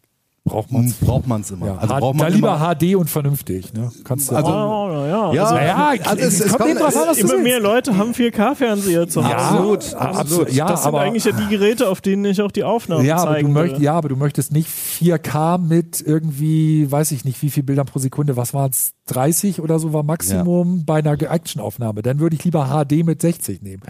braucht 0.47 0.73
man 0.73 0.95
braucht 1.03 1.27
man 1.27 1.41
es 1.43 1.51
immer? 1.51 1.67
Ja, 1.67 1.77
Also 1.77 1.95
H- 1.95 1.99
braucht 2.01 2.15
man 2.17 2.27
da 2.29 2.35
lieber 2.35 2.55
immer, 2.57 2.75
HD 2.75 2.95
und 2.97 3.11
vernünftig. 3.11 3.75
Ne? 3.75 3.91
Kannst 4.05 4.31
du 4.31 4.37
Also- 4.37 4.49
Oh, 4.51 4.89
ja. 5.07 5.33
Ja, 5.35 5.43
also, 5.43 5.55
naja, 5.57 5.93
also 6.05 6.23
es- 6.23 6.41
es 6.41 6.47
kommt 6.49 6.59
kommt- 6.59 6.71
eben 6.71 6.79
drauf 6.79 6.97
an, 6.97 7.03
was 7.09 7.19
immer 7.19 7.39
mehr 7.39 7.61
Leute 7.61 7.97
haben 7.97 8.15
4K-Fernseher 8.15 9.09
zu 9.09 9.23
Hause. 9.25 9.33
Ja, 9.33 9.37
Absolut, 9.39 9.95
absolut. 9.95 10.53
Ja, 10.53 10.67
das 10.69 10.83
sind 10.83 10.89
aber, 10.89 11.01
eigentlich 11.01 11.25
ja 11.25 11.33
die 11.33 11.47
Geräte, 11.49 11.89
auf 11.89 12.01
denen 12.01 12.25
ich 12.25 12.41
auch 12.41 12.51
die 12.53 12.65
Aufnahmen 12.65 13.05
ja, 13.05 13.17
aber 13.17 13.27
du 13.27 13.33
zeigen 13.35 13.53
möcht, 13.53 13.79
ja, 13.81 13.93
aber 13.95 14.09
du 14.09 14.17
möchtest 14.17 14.53
nicht 14.53 14.69
4K 14.69 15.59
mit 15.59 16.01
irgendwie, 16.01 16.91
weiß 16.91 17.11
ich 17.11 17.25
nicht, 17.25 17.43
wie 17.43 17.51
viel 17.51 17.63
Bildern 17.65 17.87
pro 17.87 17.99
Sekunde, 17.99 18.37
was 18.37 18.55
waren 18.55 18.71
es, 18.71 18.93
30 19.09 19.61
oder 19.61 19.79
so 19.79 19.93
war 19.93 20.03
Maximum 20.03 20.85
bei 20.85 20.99
einer 21.01 21.13
Actionaufnahme. 21.13 22.03
Dann 22.03 22.19
würde 22.21 22.35
ich 22.37 22.45
lieber 22.45 22.67
HD 22.67 23.03
mit 23.05 23.21
60 23.21 23.63
nehmen. 23.63 23.83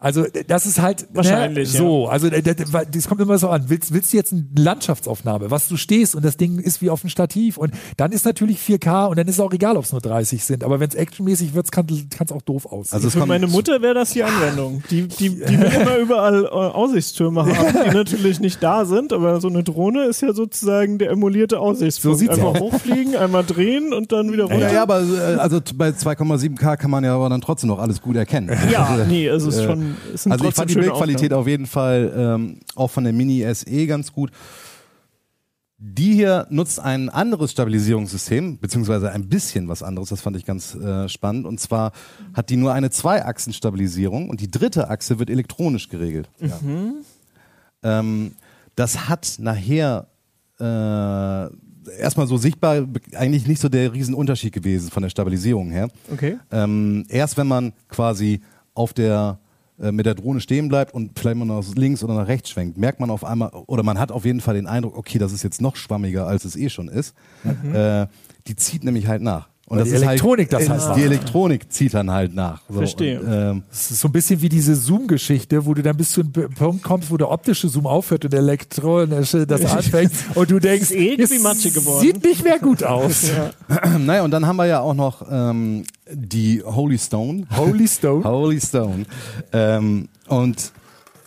Also 0.00 0.24
das 0.46 0.64
ist 0.64 0.80
halt 0.80 1.08
Wahrscheinlich, 1.12 1.72
ne, 1.72 1.78
so. 1.78 2.06
Also 2.06 2.30
das, 2.30 2.54
das 2.92 3.08
kommt 3.08 3.20
immer 3.20 3.36
so 3.38 3.48
an. 3.48 3.64
Willst, 3.68 3.92
willst 3.92 4.12
du 4.12 4.16
jetzt 4.16 4.32
eine 4.32 4.44
Landschaftsaufnahme, 4.56 5.50
was 5.50 5.66
du 5.66 5.76
stehst 5.76 6.14
und 6.14 6.24
das 6.24 6.36
Ding 6.36 6.60
ist 6.60 6.80
wie 6.82 6.88
auf 6.90 7.00
dem 7.00 7.10
Stativ 7.10 7.56
und 7.56 7.72
dann 7.96 8.12
ist 8.12 8.24
natürlich 8.24 8.58
4K 8.60 9.06
und 9.08 9.18
dann 9.18 9.26
ist 9.26 9.34
es 9.34 9.40
auch 9.40 9.52
egal, 9.52 9.76
ob 9.76 9.84
es 9.84 9.90
nur 9.92 10.00
30 10.00 10.44
sind. 10.44 10.62
Aber 10.62 10.78
wenn 10.78 10.88
es 10.88 10.94
actionmäßig 10.94 11.52
wird, 11.54 11.72
kann 11.72 11.86
es 11.90 12.30
auch 12.32 12.42
doof 12.42 12.66
aussehen. 12.66 12.94
Also 12.94 13.10
Für 13.10 13.26
meine 13.26 13.48
Mutter 13.48 13.82
wäre 13.82 13.94
das 13.94 14.10
die 14.12 14.22
Anwendung. 14.22 14.84
Die, 14.90 15.08
die, 15.08 15.30
die 15.30 15.58
will 15.58 15.72
immer 15.80 15.96
überall 15.96 16.44
äh, 16.44 16.48
Aussichtstürme 16.48 17.44
haben, 17.46 17.74
die 17.90 17.94
natürlich 17.94 18.38
nicht 18.38 18.62
da 18.62 18.84
sind, 18.84 19.12
aber 19.12 19.40
so 19.40 19.48
eine 19.48 19.64
Drohne 19.64 20.04
ist 20.04 20.20
ja 20.20 20.32
sozusagen 20.32 20.98
der 20.98 21.10
emulierte 21.10 21.58
Aussichtspunkt. 21.58 22.18
So 22.18 22.20
sieht's 22.20 22.34
Einmal 22.36 22.52
aus. 22.52 22.60
hochfliegen, 22.60 23.16
einmal 23.16 23.42
drehen 23.44 23.92
und 23.92 24.12
dann 24.12 24.30
wieder 24.32 24.44
runter. 24.44 24.58
Ja, 24.68 24.72
ja, 24.74 24.82
aber 24.82 25.00
äh, 25.02 25.34
also 25.38 25.60
bei 25.74 25.88
2,7K 25.88 26.76
kann 26.76 26.90
man 26.92 27.02
ja 27.02 27.16
aber 27.16 27.28
dann 27.28 27.40
trotzdem 27.40 27.68
noch 27.68 27.80
alles 27.80 28.00
gut 28.00 28.14
erkennen. 28.14 28.56
Ja, 28.70 29.04
nee, 29.08 29.26
es 29.26 29.42
ist 29.44 29.58
Äh, 29.58 29.64
schon. 29.64 29.87
Es 30.14 30.24
sind 30.24 30.32
Also 30.32 30.48
ich 30.48 30.54
fand 30.54 30.70
die 30.70 30.74
Bildqualität 30.74 31.32
auf 31.32 31.46
jeden 31.46 31.66
Fall 31.66 32.12
ähm, 32.16 32.60
auch 32.74 32.90
von 32.90 33.04
der 33.04 33.12
Mini 33.12 33.44
SE 33.54 33.86
ganz 33.86 34.12
gut. 34.12 34.30
Die 35.80 36.14
hier 36.14 36.48
nutzt 36.50 36.80
ein 36.80 37.08
anderes 37.08 37.52
Stabilisierungssystem, 37.52 38.58
beziehungsweise 38.58 39.12
ein 39.12 39.28
bisschen 39.28 39.68
was 39.68 39.84
anderes, 39.84 40.08
das 40.08 40.20
fand 40.20 40.36
ich 40.36 40.44
ganz 40.44 40.74
äh, 40.74 41.08
spannend. 41.08 41.46
Und 41.46 41.60
zwar 41.60 41.92
hat 42.34 42.50
die 42.50 42.56
nur 42.56 42.72
eine 42.72 42.90
Zwei-Achsen-Stabilisierung 42.90 44.28
und 44.28 44.40
die 44.40 44.50
dritte 44.50 44.90
Achse 44.90 45.20
wird 45.20 45.30
elektronisch 45.30 45.88
geregelt. 45.88 46.28
Ähm, 47.84 48.32
das 48.74 49.08
hat 49.08 49.36
nachher 49.38 50.08
äh, 50.58 51.46
erstmal 51.96 52.26
so 52.26 52.36
sichtbar 52.36 52.86
eigentlich 53.14 53.46
nicht 53.46 53.60
so 53.60 53.68
der 53.68 53.92
Riesenunterschied 53.92 54.52
gewesen 54.52 54.90
von 54.90 55.02
der 55.04 55.10
Stabilisierung 55.10 55.70
her. 55.70 55.88
Okay. 56.12 56.38
Ähm, 56.50 57.04
erst 57.08 57.36
wenn 57.36 57.46
man 57.46 57.72
quasi 57.88 58.40
auf 58.74 58.92
der 58.92 59.38
äh, 59.80 59.92
mit 59.92 60.06
der 60.06 60.14
Drohne 60.14 60.40
stehen 60.40 60.68
bleibt 60.68 60.92
und 60.94 61.18
vielleicht 61.18 61.36
mal 61.36 61.44
nach 61.44 61.64
links 61.74 62.02
oder 62.02 62.14
nach 62.14 62.26
rechts 62.26 62.50
schwenkt, 62.50 62.78
merkt 62.78 63.00
man 63.00 63.10
auf 63.10 63.24
einmal, 63.24 63.50
oder 63.66 63.82
man 63.82 63.98
hat 63.98 64.10
auf 64.10 64.24
jeden 64.24 64.40
Fall 64.40 64.54
den 64.54 64.66
Eindruck, 64.66 64.96
okay, 64.96 65.18
das 65.18 65.32
ist 65.32 65.42
jetzt 65.42 65.60
noch 65.60 65.76
schwammiger, 65.76 66.26
als 66.26 66.44
es 66.44 66.56
eh 66.56 66.68
schon 66.68 66.88
ist. 66.88 67.14
Äh, 67.72 68.06
die 68.46 68.56
zieht 68.56 68.84
nämlich 68.84 69.06
halt 69.06 69.22
nach. 69.22 69.48
Und 69.68 69.76
Weil 69.76 69.84
das 69.84 69.88
die 69.90 69.96
ist 69.96 70.02
Elektronik 70.02 70.50
halt, 70.50 70.62
das 70.62 70.68
halt 70.70 70.80
äh, 70.80 70.86
macht. 70.86 70.96
Die 70.98 71.02
Elektronik 71.02 71.70
zieht 71.72 71.92
dann 71.92 72.10
halt 72.10 72.34
nach. 72.34 72.62
So, 72.70 72.78
Verstehe. 72.78 73.20
Und, 73.20 73.30
ähm, 73.30 73.62
Es 73.70 73.90
ist 73.90 74.00
so 74.00 74.08
ein 74.08 74.12
bisschen 74.12 74.40
wie 74.40 74.48
diese 74.48 74.74
Zoom-Geschichte, 74.74 75.66
wo 75.66 75.74
du 75.74 75.82
dann 75.82 75.94
bis 75.94 76.12
zu 76.12 76.22
einem 76.22 76.32
Punkt 76.54 76.82
kommst, 76.82 77.10
wo 77.10 77.18
der 77.18 77.30
optische 77.30 77.68
Zoom 77.68 77.86
aufhört 77.86 78.24
und 78.24 78.32
der 78.32 78.40
elektronische 78.40 79.46
das 79.46 79.64
anfängt 79.70 80.10
und 80.34 80.50
du 80.50 80.58
denkst, 80.58 80.90
ist 80.90 80.92
irgendwie 80.92 81.36
es 81.36 81.42
matschig 81.42 81.74
geworden. 81.74 82.00
sieht 82.00 82.24
nicht 82.24 82.44
mehr 82.44 82.58
gut 82.58 82.82
aus. 82.82 83.30
naja, 83.98 84.22
und 84.24 84.30
dann 84.30 84.46
haben 84.46 84.56
wir 84.56 84.64
ja 84.64 84.80
auch 84.80 84.94
noch 84.94 85.26
ähm, 85.30 85.84
die 86.10 86.62
Holy 86.64 86.96
Stone. 86.96 87.46
Holy 87.54 87.86
Stone. 87.86 88.24
Holy 88.28 88.60
Stone. 88.62 89.04
Ähm, 89.52 90.08
und 90.28 90.72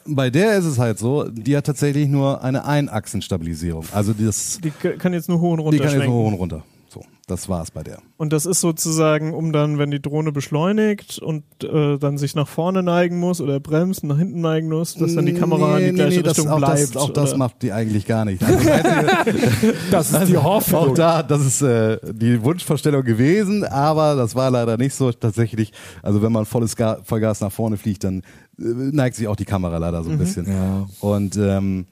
bei 0.07 0.31
der 0.31 0.57
ist 0.57 0.65
es 0.65 0.79
halt 0.79 0.97
so, 0.97 1.25
die 1.29 1.55
hat 1.55 1.67
tatsächlich 1.67 2.07
nur 2.07 2.43
eine 2.43 2.65
Einachsenstabilisierung. 2.65 3.85
Also 3.91 4.13
das, 4.13 4.59
Die 4.63 4.71
kann 4.71 5.13
jetzt 5.13 5.29
nur 5.29 5.39
hoch 5.39 5.51
und 5.51 5.57
die 5.59 5.63
runter 5.77 5.83
kann 5.83 5.93
jetzt 5.99 6.07
nur 6.07 6.15
hoch 6.15 6.27
und 6.27 6.33
runter. 6.33 6.63
Das 7.31 7.47
war's 7.47 7.71
bei 7.71 7.81
der. 7.81 7.99
Und 8.17 8.33
das 8.33 8.45
ist 8.45 8.59
sozusagen, 8.59 9.33
um 9.33 9.53
dann, 9.53 9.77
wenn 9.77 9.89
die 9.89 10.01
Drohne 10.01 10.33
beschleunigt 10.33 11.17
und 11.17 11.45
äh, 11.63 11.97
dann 11.97 12.17
sich 12.17 12.35
nach 12.35 12.49
vorne 12.49 12.83
neigen 12.83 13.19
muss 13.19 13.39
oder 13.39 13.61
bremst, 13.61 14.03
nach 14.03 14.17
hinten 14.17 14.41
neigen 14.41 14.67
muss, 14.67 14.95
dass 14.95 15.15
dann 15.15 15.25
die 15.25 15.33
Kamera 15.33 15.79
in 15.79 15.95
die 15.95 16.01
gleiche 16.01 16.23
das, 16.23 16.37
Richtung 16.37 16.51
auch 16.51 16.57
bleibt. 16.57 16.93
Das, 16.93 16.97
auch 16.97 17.09
das 17.09 17.37
macht 17.37 17.61
die 17.61 17.71
eigentlich 17.71 18.05
gar 18.05 18.25
nicht. 18.25 18.43
Also, 18.43 18.67
das 19.89 20.11
Das 20.11 20.11
ist 20.11 20.29
die 20.29 20.37
Hoffnung. 20.37 20.89
Auch 20.89 20.93
da, 20.93 21.23
das 21.23 21.45
ist 21.45 21.61
äh, 21.61 21.99
die 22.11 22.43
Wunschvorstellung 22.43 23.05
gewesen, 23.05 23.63
aber 23.63 24.15
das 24.15 24.35
war 24.35 24.51
leider 24.51 24.75
nicht 24.75 24.93
so 24.93 25.13
tatsächlich. 25.13 25.71
Also 26.03 26.21
wenn 26.21 26.33
man 26.33 26.45
volles 26.45 26.75
Ga 26.75 26.97
Vollgas 27.03 27.39
nach 27.39 27.51
vorne 27.51 27.77
fliegt, 27.77 28.03
dann 28.03 28.23
äh, 28.59 28.63
neigt 28.63 29.15
sich 29.15 29.29
auch 29.29 29.37
die 29.37 29.45
Kamera 29.45 29.77
leider 29.77 30.03
so 30.03 30.09
ein 30.09 30.17
bisschen. 30.17 30.47
Ja. 30.47 30.87
Und 30.99 31.37
ähm, 31.37 31.85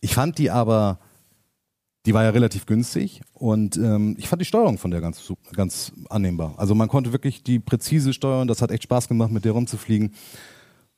ich 0.00 0.14
fand 0.14 0.38
die 0.38 0.50
aber, 0.50 1.00
die 2.06 2.14
war 2.14 2.24
ja 2.24 2.30
relativ 2.30 2.66
günstig 2.66 3.22
und 3.32 3.76
ähm, 3.76 4.16
ich 4.18 4.28
fand 4.28 4.42
die 4.42 4.46
Steuerung 4.46 4.78
von 4.78 4.90
der 4.90 5.00
ganz, 5.00 5.32
ganz 5.52 5.92
annehmbar. 6.08 6.54
Also 6.56 6.74
man 6.74 6.88
konnte 6.88 7.12
wirklich 7.12 7.44
die 7.44 7.60
präzise 7.60 8.12
steuern, 8.12 8.48
das 8.48 8.60
hat 8.60 8.70
echt 8.70 8.82
Spaß 8.84 9.08
gemacht, 9.08 9.30
mit 9.30 9.44
der 9.44 9.52
rumzufliegen. 9.52 10.12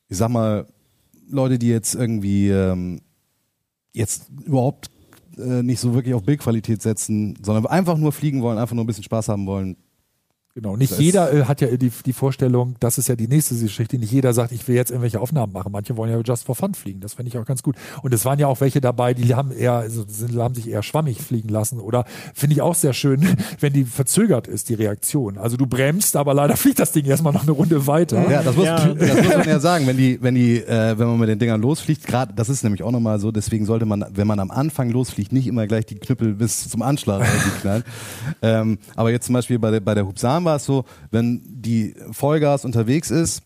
Ich 0.09 0.17
sag 0.17 0.31
mal, 0.31 0.67
Leute, 1.29 1.59
die 1.59 1.69
jetzt 1.69 1.95
irgendwie 1.95 2.49
ähm, 2.49 3.01
jetzt 3.93 4.31
überhaupt 4.45 4.90
äh, 5.37 5.62
nicht 5.62 5.81
so 5.81 5.95
wirklich 5.95 6.14
auf 6.14 6.23
Bildqualität 6.23 6.81
setzen, 6.81 7.38
sondern 7.43 7.67
einfach 7.67 7.97
nur 7.99 8.12
fliegen 8.12 8.43
wollen, 8.43 8.59
einfach 8.59 8.75
nur 8.75 8.85
ein 8.85 8.87
bisschen 8.87 9.05
Spaß 9.05 9.29
haben 9.29 9.47
wollen. 9.47 9.77
Genau, 10.57 10.77
nicht 10.77 10.93
Das- 10.93 11.01
jeder 11.01 11.33
äh, 11.33 11.45
hat 11.47 11.61
ja 11.61 11.67
die, 11.77 11.90
die 12.07 12.12
Vorstellung, 12.12 12.77
das 12.79 12.97
ist 12.97 13.09
ja 13.09 13.17
die 13.17 13.27
nächste 13.27 13.57
Geschichte, 13.57 13.99
nicht 13.99 14.12
jeder 14.12 14.33
sagt, 14.33 14.53
ich 14.53 14.69
will 14.69 14.77
jetzt 14.77 14.90
irgendwelche 14.93 15.21
Aufnahmen 15.21 15.53
machen. 15.53 15.73
Manche 15.73 15.97
wollen 15.97 16.12
ja 16.12 16.21
just 16.21 16.45
for 16.45 16.55
fun 16.55 16.75
fliegen, 16.75 17.01
das 17.01 17.14
fände 17.14 17.29
ich 17.29 17.37
auch 17.37 17.45
ganz 17.45 17.64
gut. 17.64 17.75
Und 18.03 18.14
es 18.14 18.25
waren 18.25 18.38
ja 18.38 18.47
auch 18.47 18.61
welche 18.61 18.81
dabei, 18.81 19.14
die 19.14 19.35
haben 19.35 19.51
eher, 19.51 19.73
also 19.73 20.05
sind, 20.07 20.37
haben 20.37 20.55
sich 20.55 20.69
eher 20.71 20.85
schwammig 20.85 21.21
fliegen 21.21 21.49
lassen 21.49 21.81
oder 21.81 22.05
finde 22.35 22.55
ich 22.55 22.62
auch 22.62 22.77
sehr 22.77 22.93
schön, 22.93 23.27
wenn 23.59 23.73
die 23.73 23.83
verzögert 23.85 24.47
ist, 24.47 24.69
die 24.69 24.75
Reaktion. 24.75 25.38
Also 25.38 25.57
du 25.57 25.67
bremst, 25.67 26.14
aber 26.14 26.35
leider 26.35 26.57
fliegt 26.57 26.79
das 26.79 26.93
Ding 26.93 27.05
erstmal 27.05 27.33
noch 27.33 27.43
eine 27.43 27.51
Runde 27.51 27.88
weiter. 27.88 28.31
Ja, 28.31 28.45
das 28.45 28.55
muss, 28.55 28.67
Ja. 28.67 28.95
das 28.95 29.23
muss 29.25 29.35
man 29.37 29.49
ja 29.49 29.59
sagen, 29.59 29.88
wenn 29.88 29.97
die, 29.97 30.23
wenn 30.23 30.37
die, 30.37 30.59
äh, 30.59 30.97
wenn 30.97 31.09
man 31.09 31.19
mit 31.19 31.31
den 31.31 31.40
Dingern 31.40 31.61
losfliegt, 31.62 32.07
gerade, 32.07 32.33
das 32.33 32.49
ist 32.49 32.62
nämlich 32.62 32.85
auch 32.85 32.93
nochmal 32.93 33.19
so, 33.19 33.33
deswegen 33.33 33.67
sollte 33.67 33.87
man, 33.87 34.05
wenn 34.14 34.29
man 34.29 34.38
am 34.38 34.53
Anfang 34.53 34.88
losfliegt, 34.90 35.33
nicht 35.33 35.49
immer 35.49 35.67
gleich 35.67 35.85
die 35.87 35.97
Knüppel 35.97 36.35
bis 36.35 36.69
zum 36.71 36.83
Anschlag 36.83 37.27
knallen. 37.61 37.83
Ähm, 38.43 38.79
aber 38.95 39.11
jetzt 39.11 39.27
zum 39.27 39.33
Beispiel 39.33 39.59
bei 39.59 39.71
der, 39.71 39.81
bei 39.81 39.95
der 39.95 40.05
Hubsan 40.44 40.46
war 40.46 40.57
es 40.57 40.64
so, 40.64 40.85
wenn 41.11 41.42
die 41.44 41.94
Vollgas 42.12 42.64
unterwegs 42.64 43.11
ist, 43.11 43.42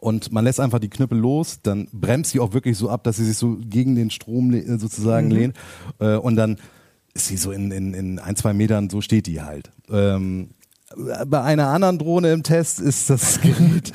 und 0.00 0.30
man 0.30 0.44
lässt 0.44 0.60
einfach 0.60 0.78
die 0.78 0.90
Knüppel 0.90 1.18
los, 1.18 1.58
dann 1.60 1.88
bremst 1.92 2.30
sie 2.30 2.38
auch 2.38 2.52
wirklich 2.52 2.78
so 2.78 2.88
ab, 2.88 3.02
dass 3.02 3.16
sie 3.16 3.24
sich 3.24 3.36
so 3.36 3.58
gegen 3.58 3.96
den 3.96 4.10
Strom 4.10 4.54
äh, 4.54 4.78
sozusagen 4.78 5.28
lehnt. 5.28 5.56
Äh, 5.98 6.14
und 6.14 6.36
dann 6.36 6.58
ist 7.14 7.26
sie 7.26 7.36
so 7.36 7.50
in, 7.50 7.72
in, 7.72 7.94
in 7.94 8.20
ein, 8.20 8.36
zwei 8.36 8.52
Metern, 8.52 8.90
so 8.90 9.00
steht 9.00 9.26
die 9.26 9.42
halt. 9.42 9.72
Ähm, 9.90 10.50
bei 11.26 11.42
einer 11.42 11.68
anderen 11.68 11.98
Drohne 11.98 12.32
im 12.32 12.42
Test 12.42 12.80
ist 12.80 13.08
das 13.08 13.40
Gerät 13.42 13.92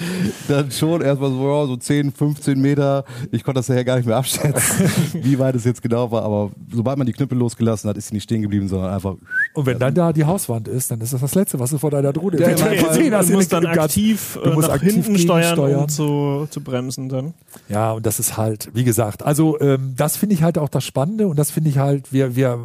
dann 0.48 0.72
schon 0.72 1.02
erstmal 1.02 1.32
so, 1.32 1.48
ja, 1.50 1.66
so 1.68 1.76
10, 1.76 2.12
15 2.12 2.60
Meter. 2.60 3.04
Ich 3.32 3.44
konnte 3.44 3.60
das 3.60 3.68
daher 3.68 3.84
gar 3.84 3.98
nicht 3.98 4.06
mehr 4.06 4.16
abschätzen, 4.18 4.90
wie 5.22 5.38
weit 5.40 5.56
es 5.56 5.66
jetzt 5.66 5.82
genau 5.82 6.12
war. 6.12 6.24
Aber 6.24 6.52
sobald 6.72 6.98
man 6.98 7.08
die 7.08 7.14
Knüppel 7.14 7.38
losgelassen 7.38 7.90
hat, 7.90 7.98
ist 7.98 8.08
sie 8.08 8.14
nicht 8.14 8.24
stehen 8.24 8.42
geblieben, 8.42 8.68
sondern 8.68 8.94
einfach. 8.94 9.16
Und 9.54 9.66
wenn 9.66 9.80
dann 9.80 9.94
da 9.94 10.14
die 10.14 10.24
Hauswand 10.26 10.68
ist, 10.68 10.92
dann 10.92 11.02
ist 11.02 11.14
das 11.14 11.22
das 11.22 11.36
Letzte, 11.36 11.60
was 11.60 11.72
du 11.72 11.78
vor 11.78 11.92
deiner 11.92 12.14
Drohne 12.14 12.40
Ja, 12.40 12.50
gesehen 12.50 13.14
hast 13.14 13.30
du 13.30 13.34
musst 13.34 13.52
dann 13.54 13.66
aktiv 13.66 14.40
Du 14.42 14.50
äh, 14.50 14.54
musst 14.54 14.68
nach 14.68 14.76
aktiv 14.76 14.94
hinten 14.94 15.18
steuern, 15.18 15.56
gegensteuern. 15.56 15.82
um 15.82 15.90
zu, 15.90 16.48
zu 16.50 16.62
bremsen 16.62 17.10
dann. 17.10 17.34
Ja, 17.70 17.92
und 17.94 18.06
das 18.06 18.20
ist 18.20 18.38
halt, 18.38 18.70
wie 18.74 18.84
gesagt, 18.84 19.24
also 19.24 19.60
ähm, 19.60 19.94
das 19.96 20.18
finde 20.18 20.36
ich 20.36 20.44
halt 20.44 20.58
auch 20.58 20.70
das 20.70 20.84
Spannende 20.84 21.28
und 21.28 21.38
das 21.38 21.52
finde 21.52 21.70
ich 21.70 21.78
halt, 21.78 22.12
wir, 22.14 22.36
wir 22.36 22.60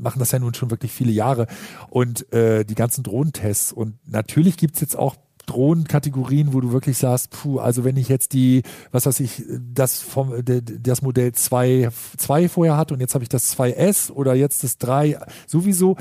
machen 0.00 0.18
das 0.18 0.32
ja 0.32 0.38
nun 0.38 0.54
schon 0.54 0.70
wirklich 0.70 0.92
viele 0.92 1.12
Jahre 1.12 1.46
und 1.90 2.32
äh, 2.32 2.64
die 2.64 2.74
ganzen 2.74 3.02
Drohnentests 3.02 3.72
und 3.72 3.83
natürlich 4.06 4.56
gibt's 4.56 4.80
jetzt 4.80 4.96
auch 4.96 5.16
Drohnenkategorien, 5.46 6.52
wo 6.54 6.60
du 6.60 6.72
wirklich 6.72 6.98
sagst, 6.98 7.30
puh, 7.30 7.58
also 7.58 7.84
wenn 7.84 7.96
ich 7.96 8.08
jetzt 8.08 8.32
die, 8.32 8.62
was 8.92 9.06
weiß 9.06 9.20
ich, 9.20 9.42
das 9.60 10.00
vom 10.00 10.32
das 10.44 11.02
Modell 11.02 11.32
2, 11.32 11.88
2 12.16 12.48
vorher 12.48 12.76
hatte 12.76 12.94
und 12.94 13.00
jetzt 13.00 13.14
habe 13.14 13.24
ich 13.24 13.28
das 13.28 13.56
2S 13.56 14.10
oder 14.10 14.34
jetzt 14.34 14.64
das 14.64 14.78
3, 14.78 15.18
sowieso, 15.46 15.96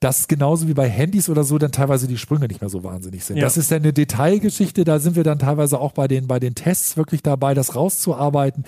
das 0.00 0.28
genauso 0.28 0.68
wie 0.68 0.74
bei 0.74 0.88
Handys 0.88 1.28
oder 1.28 1.44
so 1.44 1.58
dann 1.58 1.72
teilweise 1.72 2.08
die 2.08 2.18
Sprünge 2.18 2.48
nicht 2.48 2.60
mehr 2.60 2.70
so 2.70 2.82
wahnsinnig 2.82 3.24
sind. 3.24 3.36
Ja. 3.36 3.44
Das 3.44 3.56
ist 3.56 3.70
dann 3.70 3.82
eine 3.82 3.92
Detailgeschichte, 3.92 4.84
da 4.84 4.98
sind 4.98 5.16
wir 5.16 5.24
dann 5.24 5.38
teilweise 5.38 5.78
auch 5.78 5.92
bei 5.92 6.08
den, 6.08 6.26
bei 6.26 6.40
den 6.40 6.54
Tests 6.54 6.96
wirklich 6.96 7.22
dabei, 7.22 7.54
das 7.54 7.74
rauszuarbeiten. 7.74 8.64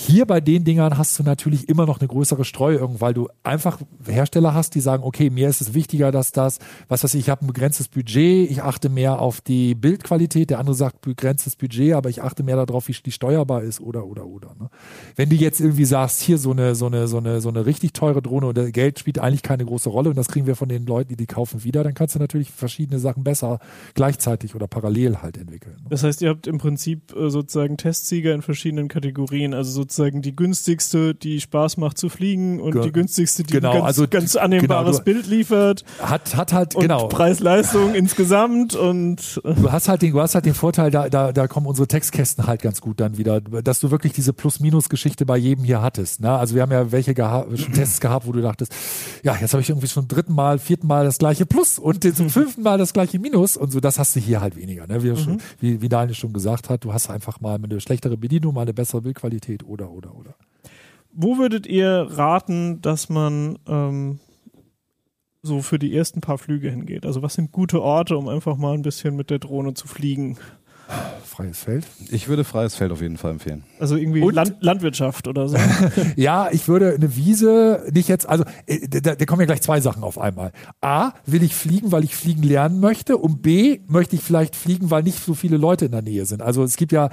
Hier 0.00 0.26
bei 0.26 0.40
den 0.40 0.62
Dingern 0.62 0.96
hast 0.96 1.18
du 1.18 1.24
natürlich 1.24 1.68
immer 1.68 1.84
noch 1.84 1.98
eine 1.98 2.06
größere 2.06 2.44
Streuung, 2.44 3.00
weil 3.00 3.14
du 3.14 3.28
einfach 3.42 3.80
Hersteller 4.06 4.54
hast, 4.54 4.76
die 4.76 4.80
sagen, 4.80 5.02
okay, 5.02 5.28
mir 5.28 5.48
ist 5.48 5.60
es 5.60 5.74
wichtiger, 5.74 6.12
dass 6.12 6.30
das, 6.30 6.60
was 6.86 7.02
weiß 7.02 7.14
ich, 7.14 7.22
ich 7.22 7.30
habe 7.30 7.44
ein 7.44 7.48
begrenztes 7.48 7.88
Budget, 7.88 8.48
ich 8.48 8.62
achte 8.62 8.90
mehr 8.90 9.20
auf 9.20 9.40
die 9.40 9.74
Bildqualität, 9.74 10.50
der 10.50 10.60
andere 10.60 10.76
sagt 10.76 11.00
begrenztes 11.00 11.56
Budget, 11.56 11.94
aber 11.94 12.10
ich 12.10 12.22
achte 12.22 12.44
mehr 12.44 12.64
darauf, 12.64 12.86
wie 12.86 12.92
die 12.92 13.10
steuerbar 13.10 13.64
ist 13.64 13.80
oder 13.80 14.06
oder 14.06 14.24
oder. 14.24 14.54
Ne? 14.60 14.70
Wenn 15.16 15.30
du 15.30 15.34
jetzt 15.34 15.60
irgendwie 15.60 15.84
sagst, 15.84 16.20
hier 16.20 16.38
so 16.38 16.52
eine 16.52 16.76
so 16.76 16.86
eine 16.86 17.08
so 17.08 17.18
eine 17.18 17.40
so 17.40 17.48
eine 17.48 17.66
richtig 17.66 17.92
teure 17.92 18.22
Drohne 18.22 18.46
und 18.46 18.72
Geld 18.72 19.00
spielt 19.00 19.18
eigentlich 19.18 19.42
keine 19.42 19.64
große 19.64 19.88
Rolle 19.88 20.10
und 20.10 20.16
das 20.16 20.28
kriegen 20.28 20.46
wir 20.46 20.54
von 20.54 20.68
den 20.68 20.86
Leuten, 20.86 21.08
die 21.08 21.16
die 21.16 21.26
kaufen, 21.26 21.64
wieder, 21.64 21.82
dann 21.82 21.94
kannst 21.94 22.14
du 22.14 22.20
natürlich 22.20 22.52
verschiedene 22.52 23.00
Sachen 23.00 23.24
besser 23.24 23.58
gleichzeitig 23.94 24.54
oder 24.54 24.68
parallel 24.68 25.22
halt 25.22 25.38
entwickeln. 25.38 25.74
Ne? 25.82 25.88
Das 25.90 26.04
heißt, 26.04 26.22
ihr 26.22 26.28
habt 26.28 26.46
im 26.46 26.58
Prinzip 26.58 27.16
äh, 27.16 27.30
sozusagen 27.30 27.76
Testsieger 27.76 28.32
in 28.32 28.42
verschiedenen 28.42 28.86
Kategorien. 28.86 29.54
Also 29.54 29.87
sozusagen 29.90 30.22
die 30.22 30.36
günstigste, 30.36 31.14
die 31.14 31.40
Spaß 31.40 31.76
macht 31.78 31.98
zu 31.98 32.08
fliegen 32.08 32.60
und 32.60 32.72
Ge- 32.72 32.82
die 32.82 32.92
günstigste, 32.92 33.42
die 33.42 33.54
genau, 33.54 33.70
ein 33.70 33.74
ganz, 33.76 33.86
also 33.86 34.06
ganz 34.08 34.32
genau, 34.32 34.44
annehmbares 34.44 34.98
du- 34.98 35.04
Bild 35.04 35.26
liefert 35.26 35.84
Hat 36.00 36.36
hat 36.36 36.52
halt 36.52 36.74
und 36.74 36.82
genau 36.82 37.08
Preis-Leistung 37.08 37.94
insgesamt 37.94 38.74
und 38.74 39.40
äh, 39.44 39.54
Du 39.54 39.72
hast 39.72 39.88
halt 39.88 40.02
den, 40.02 40.12
du 40.12 40.20
hast 40.20 40.34
halt 40.34 40.44
den 40.44 40.54
Vorteil, 40.54 40.90
da, 40.90 41.08
da, 41.08 41.32
da 41.32 41.48
kommen 41.48 41.66
unsere 41.66 41.88
Textkästen 41.88 42.46
halt 42.46 42.62
ganz 42.62 42.80
gut 42.80 43.00
dann 43.00 43.16
wieder, 43.18 43.40
dass 43.40 43.80
du 43.80 43.90
wirklich 43.90 44.12
diese 44.12 44.32
Plus-Minus-Geschichte 44.32 45.24
bei 45.26 45.36
jedem 45.36 45.64
hier 45.64 45.80
hattest. 45.82 46.20
Ne? 46.20 46.30
Also 46.30 46.54
wir 46.54 46.62
haben 46.62 46.72
ja 46.72 46.92
welche 46.92 47.14
geha 47.14 47.46
Tests 47.74 48.00
gehabt, 48.00 48.26
wo 48.26 48.32
du 48.32 48.40
dachtest, 48.42 48.74
ja, 49.22 49.36
jetzt 49.40 49.52
habe 49.52 49.62
ich 49.62 49.68
irgendwie 49.70 49.88
schon 49.88 50.06
dritten 50.08 50.34
Mal, 50.34 50.58
vierten 50.58 50.86
Mal 50.86 51.04
das 51.04 51.18
gleiche 51.18 51.46
Plus 51.46 51.78
und 51.78 52.04
zum 52.16 52.30
fünften 52.30 52.62
Mal 52.62 52.78
das 52.78 52.92
gleiche 52.92 53.18
Minus 53.18 53.56
und 53.56 53.72
so, 53.72 53.80
das 53.80 53.98
hast 53.98 54.14
du 54.16 54.20
hier 54.20 54.40
halt 54.40 54.56
weniger. 54.56 54.86
Ne? 54.86 55.02
Wie, 55.02 55.16
schon, 55.16 55.40
wie, 55.60 55.80
wie 55.80 55.88
Daniel 55.88 56.14
schon 56.14 56.32
gesagt 56.32 56.68
hat, 56.68 56.84
du 56.84 56.92
hast 56.92 57.08
einfach 57.10 57.40
mal 57.40 57.58
eine 57.62 57.80
schlechtere 57.80 58.16
Bedienung, 58.16 58.54
mal 58.54 58.62
eine 58.62 58.74
bessere 58.74 59.00
Bildqualität 59.02 59.62
oder, 59.68 59.90
oder, 59.90 60.14
oder. 60.14 60.34
Wo 61.12 61.38
würdet 61.38 61.66
ihr 61.66 62.06
raten, 62.10 62.80
dass 62.82 63.08
man 63.08 63.58
ähm, 63.66 64.20
so 65.42 65.62
für 65.62 65.78
die 65.78 65.96
ersten 65.96 66.20
paar 66.20 66.38
Flüge 66.38 66.70
hingeht? 66.70 67.06
Also 67.06 67.22
was 67.22 67.34
sind 67.34 67.52
gute 67.52 67.82
Orte, 67.82 68.16
um 68.16 68.28
einfach 68.28 68.56
mal 68.56 68.74
ein 68.74 68.82
bisschen 68.82 69.16
mit 69.16 69.30
der 69.30 69.38
Drohne 69.38 69.74
zu 69.74 69.88
fliegen? 69.88 70.38
Freies 71.24 71.58
Feld. 71.58 71.86
Ich 72.10 72.28
würde 72.28 72.44
freies 72.44 72.74
Feld 72.74 72.92
auf 72.92 73.02
jeden 73.02 73.18
Fall 73.18 73.32
empfehlen. 73.32 73.62
Also 73.78 73.96
irgendwie 73.96 74.20
Land 74.20 74.56
Landwirtschaft 74.60 75.28
oder 75.28 75.48
so. 75.48 75.58
Ja, 76.16 76.48
ich 76.50 76.66
würde 76.66 76.94
eine 76.94 77.14
Wiese 77.14 77.86
nicht 77.92 78.08
jetzt, 78.08 78.28
also 78.28 78.44
äh, 78.66 78.88
da, 78.88 79.14
da 79.14 79.24
kommen 79.26 79.40
ja 79.40 79.46
gleich 79.46 79.60
zwei 79.60 79.80
Sachen 79.80 80.02
auf 80.02 80.18
einmal. 80.18 80.52
A, 80.80 81.12
will 81.26 81.42
ich 81.42 81.54
fliegen, 81.54 81.92
weil 81.92 82.04
ich 82.04 82.16
fliegen 82.16 82.42
lernen 82.42 82.80
möchte 82.80 83.18
und 83.18 83.42
B, 83.42 83.80
möchte 83.86 84.16
ich 84.16 84.22
vielleicht 84.22 84.56
fliegen, 84.56 84.90
weil 84.90 85.02
nicht 85.02 85.22
so 85.22 85.34
viele 85.34 85.58
Leute 85.58 85.84
in 85.84 85.92
der 85.92 86.02
Nähe 86.02 86.24
sind. 86.24 86.42
Also 86.42 86.64
es 86.64 86.76
gibt 86.76 86.92
ja, 86.92 87.10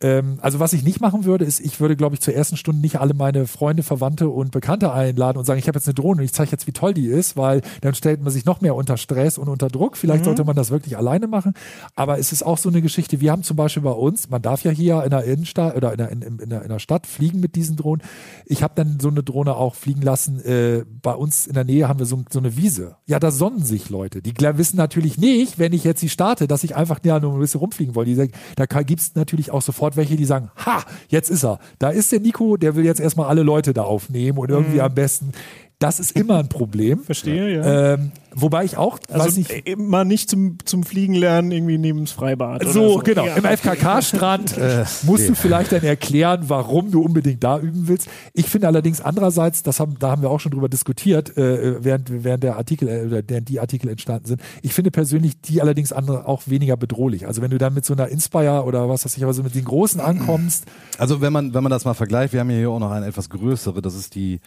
ähm, 0.00 0.38
also 0.42 0.60
was 0.60 0.72
ich 0.72 0.84
nicht 0.84 1.00
machen 1.00 1.24
würde, 1.24 1.44
ist, 1.44 1.60
ich 1.60 1.80
würde, 1.80 1.96
glaube 1.96 2.14
ich, 2.14 2.20
zur 2.20 2.34
ersten 2.34 2.56
Stunde 2.56 2.80
nicht 2.80 3.00
alle 3.00 3.14
meine 3.14 3.46
Freunde, 3.46 3.82
Verwandte 3.82 4.28
und 4.28 4.52
Bekannte 4.52 4.92
einladen 4.92 5.38
und 5.38 5.44
sagen, 5.44 5.58
ich 5.58 5.66
habe 5.66 5.78
jetzt 5.78 5.88
eine 5.88 5.94
Drohne 5.94 6.20
und 6.20 6.24
ich 6.24 6.32
zeige 6.32 6.52
jetzt, 6.52 6.66
wie 6.66 6.72
toll 6.72 6.94
die 6.94 7.06
ist, 7.06 7.36
weil 7.36 7.62
dann 7.80 7.94
stellt 7.94 8.22
man 8.22 8.32
sich 8.32 8.44
noch 8.44 8.60
mehr 8.60 8.76
unter 8.76 8.96
Stress 8.96 9.38
und 9.38 9.48
unter 9.48 9.68
Druck. 9.68 9.96
Vielleicht 9.96 10.24
sollte 10.24 10.44
man 10.44 10.54
das 10.54 10.70
wirklich 10.70 10.96
alleine 10.96 11.26
machen. 11.26 11.54
Aber 11.96 12.18
es 12.18 12.32
ist 12.32 12.44
auch 12.44 12.58
so 12.58 12.68
eine 12.68 12.82
Geschichte, 12.82 13.20
wir 13.20 13.32
haben 13.32 13.42
zum 13.42 13.56
Beispiel 13.56 13.82
bei 13.82 13.90
uns, 13.90 14.30
man 14.30 14.42
darf 14.42 14.62
ja 14.62 14.70
hier 14.70 15.02
in 15.02 15.10
der 15.10 15.24
Innenstadt 15.24 15.76
oder 15.76 15.92
in 15.92 15.98
der, 15.98 16.10
in, 16.10 16.22
in, 16.22 16.38
in 16.38 16.68
der 16.68 16.78
Stadt 16.78 17.06
fliegen 17.06 17.40
mit 17.40 17.56
diesen 17.56 17.76
Drohnen. 17.76 18.02
Ich 18.46 18.62
habe 18.62 18.74
dann 18.76 18.98
so 19.00 19.08
eine 19.08 19.22
Drohne 19.22 19.56
auch 19.56 19.74
fliegen 19.74 20.02
lassen. 20.02 20.44
Äh, 20.44 20.84
bei 21.02 21.12
uns 21.12 21.46
in 21.46 21.54
der 21.54 21.64
Nähe 21.64 21.88
haben 21.88 21.98
wir 21.98 22.06
so, 22.06 22.22
so 22.30 22.38
eine 22.38 22.56
Wiese. 22.56 22.96
Ja, 23.06 23.18
da 23.18 23.30
sonnen 23.30 23.64
sich 23.64 23.90
Leute. 23.90 24.22
Die 24.22 24.34
wissen 24.38 24.76
natürlich 24.76 25.18
nicht, 25.18 25.58
wenn 25.58 25.72
ich 25.72 25.84
jetzt 25.84 26.00
sie 26.00 26.08
starte, 26.08 26.46
dass 26.46 26.64
ich 26.64 26.76
einfach 26.76 27.00
ja, 27.04 27.18
nur 27.18 27.34
ein 27.34 27.40
bisschen 27.40 27.60
rumfliegen 27.60 27.94
wollte. 27.94 28.30
Da 28.56 28.66
gibt 28.82 29.00
es 29.00 29.14
natürlich 29.14 29.50
auch 29.50 29.62
sofort 29.62 29.87
welche, 29.96 30.16
die 30.16 30.24
sagen, 30.24 30.50
ha, 30.64 30.82
jetzt 31.08 31.30
ist 31.30 31.44
er. 31.44 31.58
Da 31.78 31.90
ist 31.90 32.12
der 32.12 32.20
Nico, 32.20 32.56
der 32.56 32.76
will 32.76 32.84
jetzt 32.84 33.00
erstmal 33.00 33.28
alle 33.28 33.42
Leute 33.42 33.72
da 33.72 33.82
aufnehmen 33.82 34.38
und 34.38 34.50
irgendwie 34.50 34.80
am 34.80 34.94
besten 34.94 35.32
Das 35.80 36.00
ist 36.00 36.10
immer 36.18 36.38
ein 36.38 36.48
Problem. 36.48 37.04
Verstehe, 37.04 37.54
ja. 37.54 37.94
Ähm, 37.94 38.10
wobei 38.34 38.64
ich 38.64 38.76
auch, 38.76 38.98
weiß 39.08 39.20
also 39.20 39.38
nicht, 39.38 39.64
äh, 39.64 39.76
mal 39.76 40.04
nicht 40.04 40.28
zum, 40.28 40.58
zum 40.64 40.82
Fliegen 40.82 41.14
lernen, 41.14 41.52
irgendwie 41.52 41.78
neben 41.78 42.00
das 42.00 42.10
Freibad. 42.10 42.62
oder 42.64 42.72
So, 42.72 42.94
so, 42.94 42.98
genau. 42.98 43.26
Ja. 43.26 43.36
Im 43.36 43.44
FKK-Strand 43.44 44.58
äh, 44.58 44.84
musst 45.04 45.28
du 45.28 45.36
vielleicht 45.36 45.70
dann 45.70 45.84
erklären, 45.84 46.46
warum 46.48 46.90
du 46.90 47.00
unbedingt 47.00 47.44
da 47.44 47.60
üben 47.60 47.86
willst. 47.86 48.08
Ich 48.32 48.46
finde 48.46 48.66
allerdings 48.66 49.00
andererseits, 49.00 49.62
das 49.62 49.78
haben, 49.78 49.96
da 50.00 50.10
haben 50.10 50.22
wir 50.22 50.30
auch 50.30 50.40
schon 50.40 50.50
drüber 50.50 50.68
diskutiert, 50.68 51.36
äh, 51.36 51.84
während, 51.84 52.24
während 52.24 52.42
der 52.42 52.56
Artikel, 52.56 52.88
äh, 52.88 53.06
oder 53.06 53.22
während 53.28 53.48
die 53.48 53.60
Artikel 53.60 53.88
entstanden 53.88 54.26
sind. 54.26 54.42
Ich 54.62 54.74
finde 54.74 54.90
persönlich 54.90 55.40
die 55.42 55.62
allerdings 55.62 55.92
andere 55.92 56.26
auch 56.26 56.42
weniger 56.46 56.76
bedrohlich. 56.76 57.28
Also 57.28 57.40
wenn 57.40 57.52
du 57.52 57.58
dann 57.58 57.72
mit 57.72 57.84
so 57.84 57.94
einer 57.94 58.08
Inspire 58.08 58.64
oder 58.64 58.88
was 58.88 59.04
weiß 59.04 59.16
ich, 59.16 59.22
aber 59.22 59.32
so 59.32 59.44
mit 59.44 59.54
den 59.54 59.64
großen 59.64 60.00
ankommst, 60.00 60.64
Also 60.98 61.20
wenn 61.20 61.32
man, 61.32 61.54
wenn 61.54 61.62
man 61.62 61.70
das 61.70 61.84
mal 61.84 61.94
vergleicht, 61.94 62.32
wir 62.32 62.40
haben 62.40 62.50
hier 62.50 62.68
auch 62.68 62.80
noch 62.80 62.90
eine 62.90 63.06
etwas 63.06 63.30
größere, 63.30 63.80
das 63.80 63.94
ist 63.94 64.16
die 64.16 64.40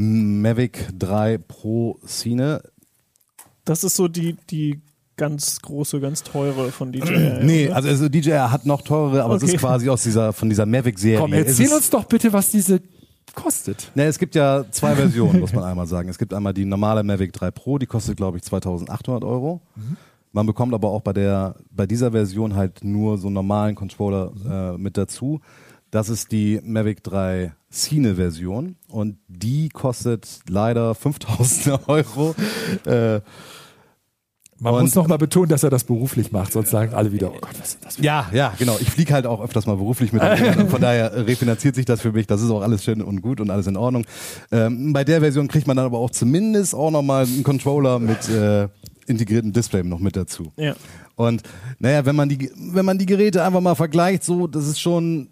Mavic 0.00 0.88
3 0.96 1.38
Pro 1.38 1.98
Cine. 2.06 2.62
Das 3.64 3.82
ist 3.82 3.96
so 3.96 4.06
die, 4.06 4.36
die 4.48 4.80
ganz 5.16 5.60
große, 5.60 5.98
ganz 5.98 6.22
teure 6.22 6.70
von 6.70 6.92
DJI. 6.92 7.40
Nee, 7.44 7.66
oder? 7.66 7.76
also, 7.76 7.88
also 7.88 8.08
DJI 8.08 8.30
hat 8.30 8.64
noch 8.64 8.82
teurere, 8.82 9.24
aber 9.24 9.34
es 9.34 9.42
Okay. 9.42 9.54
ist 9.56 9.60
quasi 9.60 9.88
aus 9.88 10.04
dieser, 10.04 10.32
von 10.32 10.48
dieser 10.48 10.66
Mavic-Serie. 10.66 11.18
komm, 11.18 11.32
Es 11.32 11.58
erzähl 11.58 11.74
uns 11.74 11.90
doch 11.90 12.04
bitte, 12.04 12.32
was 12.32 12.50
diese 12.52 12.80
kostet. 13.34 13.90
Ne, 13.96 14.04
es 14.04 14.18
gibt 14.20 14.36
ja 14.36 14.64
zwei 14.70 14.94
Versionen, 14.94 15.40
muss 15.40 15.52
man 15.52 15.64
einmal 15.64 15.86
sagen. 15.88 16.08
Es 16.08 16.18
gibt 16.18 16.32
einmal 16.32 16.54
die 16.54 16.64
normale 16.64 17.02
Mavic 17.02 17.32
3 17.32 17.50
Pro, 17.50 17.78
die 17.78 17.86
kostet 17.86 18.16
glaube 18.16 18.36
ich 18.38 18.44
2800 18.44 19.24
Euro. 19.24 19.60
Man 20.30 20.46
bekommt 20.46 20.74
aber 20.74 20.90
auch 20.90 21.00
bei 21.02 21.12
der 21.12 21.56
bei 21.70 21.86
dieser 21.86 22.12
Version 22.12 22.54
halt 22.54 22.84
nur 22.84 23.18
so 23.18 23.26
einen 23.26 23.34
normalen 23.34 23.74
Controller 23.74 24.30
äh, 24.48 24.78
mit 24.78 24.96
dazu. 24.96 25.40
Das 25.90 26.08
ist 26.08 26.30
die 26.32 26.60
Mavic 26.62 27.02
3 27.02 27.52
Cine 27.70 28.14
Version 28.16 28.76
und 28.88 29.18
die 29.28 29.68
kostet 29.68 30.40
leider 30.48 30.94
5000 30.94 31.88
Euro. 31.88 32.34
Äh, 32.86 33.20
Man 34.60 34.74
Und- 34.74 34.80
muss 34.82 34.94
noch 34.96 35.06
mal 35.06 35.18
betonen, 35.18 35.48
dass 35.50 35.62
er 35.62 35.70
das 35.70 35.84
beruflich 35.84 36.32
macht, 36.32 36.52
sonst 36.52 36.70
sagen 36.70 36.92
alle 36.92 37.12
wieder, 37.12 37.30
oh 37.32 37.38
Gott, 37.40 37.54
was 37.60 37.68
ist 37.74 37.84
das 37.84 37.96
für 37.96 38.02
Ja, 38.02 38.28
ja, 38.32 38.52
genau. 38.58 38.76
Ich 38.80 38.90
fliege 38.90 39.14
halt 39.14 39.24
auch 39.26 39.40
öfters 39.40 39.66
mal 39.66 39.76
beruflich 39.76 40.12
mit. 40.12 40.20
dem 40.22 40.68
Von 40.68 40.80
daher 40.80 41.26
refinanziert 41.26 41.76
sich 41.76 41.84
das 41.84 42.00
für 42.00 42.10
mich. 42.10 42.26
Das 42.26 42.42
ist 42.42 42.50
auch 42.50 42.62
alles 42.62 42.82
schön 42.82 43.00
und 43.00 43.20
gut 43.22 43.40
und 43.40 43.50
alles 43.50 43.68
in 43.68 43.76
Ordnung. 43.76 44.04
Ähm, 44.50 44.92
bei 44.92 45.04
der 45.04 45.20
Version 45.20 45.46
kriegt 45.46 45.68
man 45.68 45.76
dann 45.76 45.86
aber 45.86 45.98
auch 45.98 46.10
zumindest 46.10 46.74
auch 46.74 46.90
nochmal 46.90 47.24
einen 47.26 47.44
Controller 47.44 48.00
mit 48.00 48.28
äh, 48.30 48.66
integriertem 49.06 49.52
Display 49.52 49.84
noch 49.84 50.00
mit 50.00 50.16
dazu. 50.16 50.52
Ja. 50.56 50.74
Und 51.14 51.42
naja, 51.78 52.04
wenn 52.04 52.16
man 52.16 52.28
die, 52.28 52.50
wenn 52.56 52.84
man 52.84 52.98
die 52.98 53.06
Geräte 53.06 53.44
einfach 53.44 53.60
mal 53.60 53.74
vergleicht, 53.76 54.24
so, 54.24 54.46
das 54.48 54.66
ist 54.66 54.80
schon, 54.80 55.28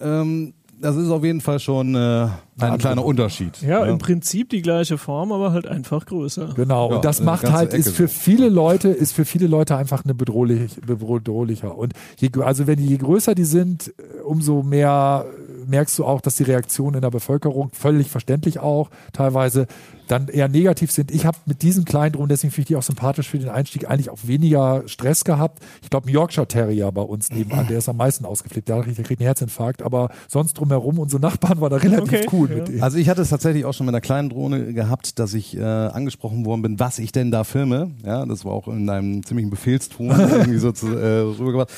ähm, 0.00 0.54
das 0.80 0.96
ist 0.96 1.10
auf 1.10 1.22
jeden 1.24 1.40
Fall 1.40 1.58
schon 1.58 1.94
äh, 1.94 2.28
ein 2.58 2.78
kleiner 2.78 3.04
Unterschied. 3.04 3.60
Ja, 3.62 3.84
im 3.84 3.98
Prinzip 3.98 4.48
die 4.48 4.62
gleiche 4.62 4.96
Form, 4.96 5.30
aber 5.30 5.52
halt 5.52 5.66
einfach 5.66 6.06
größer. 6.06 6.54
Genau, 6.56 6.90
Ja, 6.90 6.96
und 6.96 7.04
das 7.04 7.20
macht 7.20 7.50
halt, 7.50 7.74
ist 7.74 7.90
für 7.90 8.08
so. 8.08 8.14
viele 8.14 8.48
Leute, 8.48 8.88
ist 8.88 9.12
für 9.12 9.24
viele 9.24 9.46
Leute 9.46 9.76
einfach 9.76 10.04
eine 10.04 10.14
bedrohlich, 10.14 10.80
bedrohlicher. 10.80 11.76
Und 11.76 11.92
je, 12.18 12.30
also 12.42 12.66
wenn 12.66 12.78
die, 12.78 12.86
je 12.86 12.96
größer 12.96 13.34
die 13.34 13.44
sind, 13.44 13.88
äh, 13.98 14.22
umso 14.22 14.62
mehr 14.62 15.26
äh, 15.26 15.66
merkst 15.68 15.98
du 15.98 16.04
auch, 16.04 16.20
dass 16.22 16.36
die 16.36 16.44
Reaktionen 16.44 16.96
in 16.96 17.02
der 17.02 17.10
Bevölkerung 17.10 17.70
völlig 17.72 18.08
verständlich 18.08 18.58
auch 18.58 18.90
teilweise 19.12 19.66
dann 20.10 20.28
eher 20.28 20.48
negativ 20.48 20.90
sind. 20.90 21.10
Ich 21.10 21.26
habe 21.26 21.38
mit 21.46 21.62
diesem 21.62 21.84
kleinen 21.84 22.12
Drohnen, 22.12 22.28
deswegen 22.30 22.50
finde 22.50 22.62
ich 22.62 22.68
die 22.68 22.76
auch 22.76 22.82
sympathisch 22.82 23.28
für 23.28 23.38
den 23.38 23.48
Einstieg, 23.48 23.88
eigentlich 23.88 24.10
auch 24.10 24.18
weniger 24.24 24.82
Stress 24.86 25.24
gehabt. 25.24 25.62
Ich 25.82 25.90
glaube, 25.90 26.08
ein 26.08 26.12
Yorkshire 26.12 26.46
Terrier 26.48 26.90
bei 26.92 27.02
uns 27.02 27.30
nebenan, 27.30 27.66
der 27.68 27.78
ist 27.78 27.88
am 27.88 27.96
meisten 27.96 28.24
ausgeflippt. 28.24 28.68
Der, 28.68 28.80
kriegt- 28.82 28.96
der 28.98 29.04
kriegt 29.04 29.20
einen 29.20 29.26
Herzinfarkt, 29.26 29.82
aber 29.82 30.10
sonst 30.28 30.54
drumherum, 30.54 30.98
unsere 30.98 31.20
Nachbarn 31.20 31.60
waren 31.60 31.70
da 31.70 31.76
relativ 31.76 32.00
Okay, 32.02 32.26
cool 32.32 32.48
ja. 32.50 32.56
mit 32.56 32.68
denen. 32.68 32.82
Also 32.82 32.96
ich 32.98 33.08
hatte 33.08 33.22
es 33.22 33.28
tatsächlich 33.28 33.64
auch 33.64 33.74
schon 33.74 33.86
mit 33.86 33.94
einer 33.94 34.00
kleinen 34.00 34.30
Drohne 34.30 34.72
gehabt, 34.72 35.18
dass 35.18 35.34
ich 35.34 35.56
äh, 35.56 35.60
angesprochen 35.62 36.44
worden 36.44 36.62
bin, 36.62 36.80
was 36.80 36.98
ich 36.98 37.12
denn 37.12 37.30
da 37.30 37.44
filme. 37.44 37.90
Ja, 38.04 38.24
das 38.26 38.44
war 38.44 38.52
auch 38.52 38.68
in 38.68 38.88
einem 38.88 39.22
ziemlichen 39.24 39.50
Befehlston 39.50 40.08
irgendwie 40.10 40.58
so 40.58 40.72
zu, 40.72 40.88
äh, 40.96 41.18
rübergebracht. 41.20 41.70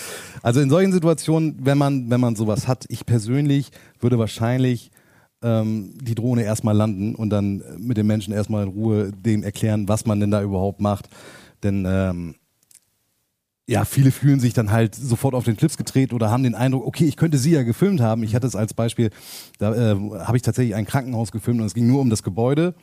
Also 0.43 0.61
in 0.61 0.71
solchen 0.71 0.93
Situationen, 0.93 1.57
wenn 1.63 1.77
man 1.77 2.09
wenn 2.09 2.21
man 2.21 2.37
sowas 2.37 2.69
hat, 2.69 2.85
ich 2.89 3.05
persönlich 3.05 3.73
würde 4.01 4.19
wahrscheinlich 4.19 4.91
ähm, 5.43 5.95
die 6.01 6.15
Drohne 6.15 6.43
erstmal 6.43 6.77
landen 6.77 7.15
und 7.15 7.31
dann 7.31 7.63
mit 7.79 7.97
den 7.97 8.07
Menschen 8.07 8.33
erstmal 8.33 8.65
in 8.65 8.71
Ruhe 8.71 9.13
dem 9.13 9.43
erklären, 9.43 9.89
was 9.89 10.07
man 10.07 10.21
denn 10.21 10.31
da 10.31 10.43
überhaupt 10.43 10.81
macht. 10.81 11.09
Denn 11.63 11.85
ähm, 11.87 12.35
ja, 13.67 13.85
viele 13.85 14.11
fühlen 14.11 14.41
sich 14.41 14.55
dann 14.55 14.73
halt 14.73 14.95
sofort 14.95 15.35
auf 15.35 15.45
den 15.45 15.57
Schlips 15.57 15.77
gedreht 15.77 16.13
oder 16.13 16.31
haben 16.31 16.43
den 16.43 16.55
Eindruck, 16.55 16.85
okay, 16.85 17.05
ich 17.05 17.17
könnte 17.17 17.39
sie 17.39 17.53
ja 17.53 17.63
gefilmt 17.63 18.01
haben. 18.01 18.23
Ich 18.23 18.35
hatte 18.35 18.47
es 18.47 18.57
als 18.57 18.75
Beispiel, 18.75 19.11
da 19.59 19.75
äh, 19.75 19.97
habe 20.21 20.37
ich 20.37 20.43
tatsächlich 20.43 20.75
ein 20.75 20.85
Krankenhaus 20.85 21.33
gefilmt 21.33 21.61
und 21.61 21.67
es 21.67 21.75
ging 21.75 21.87
nur 21.87 22.01
um 22.01 22.11
das 22.11 22.23
Gebäude. 22.23 22.75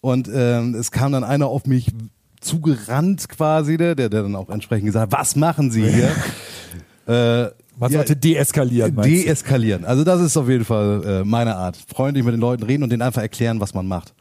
Und 0.00 0.30
ähm, 0.32 0.74
es 0.74 0.92
kam 0.92 1.12
dann 1.12 1.24
einer 1.24 1.48
auf 1.48 1.66
mich 1.66 1.92
zugerannt 2.40 3.28
quasi, 3.28 3.76
der, 3.76 3.94
der 3.94 4.08
dann 4.08 4.34
auch 4.34 4.48
entsprechend 4.48 4.86
gesagt 4.86 5.12
hat, 5.12 5.20
was 5.20 5.36
machen 5.36 5.70
Sie 5.70 5.86
hier? 5.86 6.10
äh, 7.06 7.50
Man 7.80 7.90
ja, 7.90 7.98
sollte 7.98 8.14
deeskalieren. 8.14 8.94
meinst 8.94 9.10
du? 9.10 9.24
deeskalieren. 9.24 9.86
Also 9.86 10.04
das 10.04 10.20
ist 10.20 10.36
auf 10.36 10.48
jeden 10.50 10.66
Fall 10.66 11.02
äh, 11.22 11.24
meine 11.24 11.56
Art. 11.56 11.78
Freundlich 11.88 12.24
mit 12.24 12.34
den 12.34 12.40
Leuten 12.40 12.62
reden 12.62 12.82
und 12.82 12.90
denen 12.90 13.00
einfach 13.00 13.22
erklären, 13.22 13.58
was 13.58 13.72
man 13.72 13.88
macht. 13.88 14.14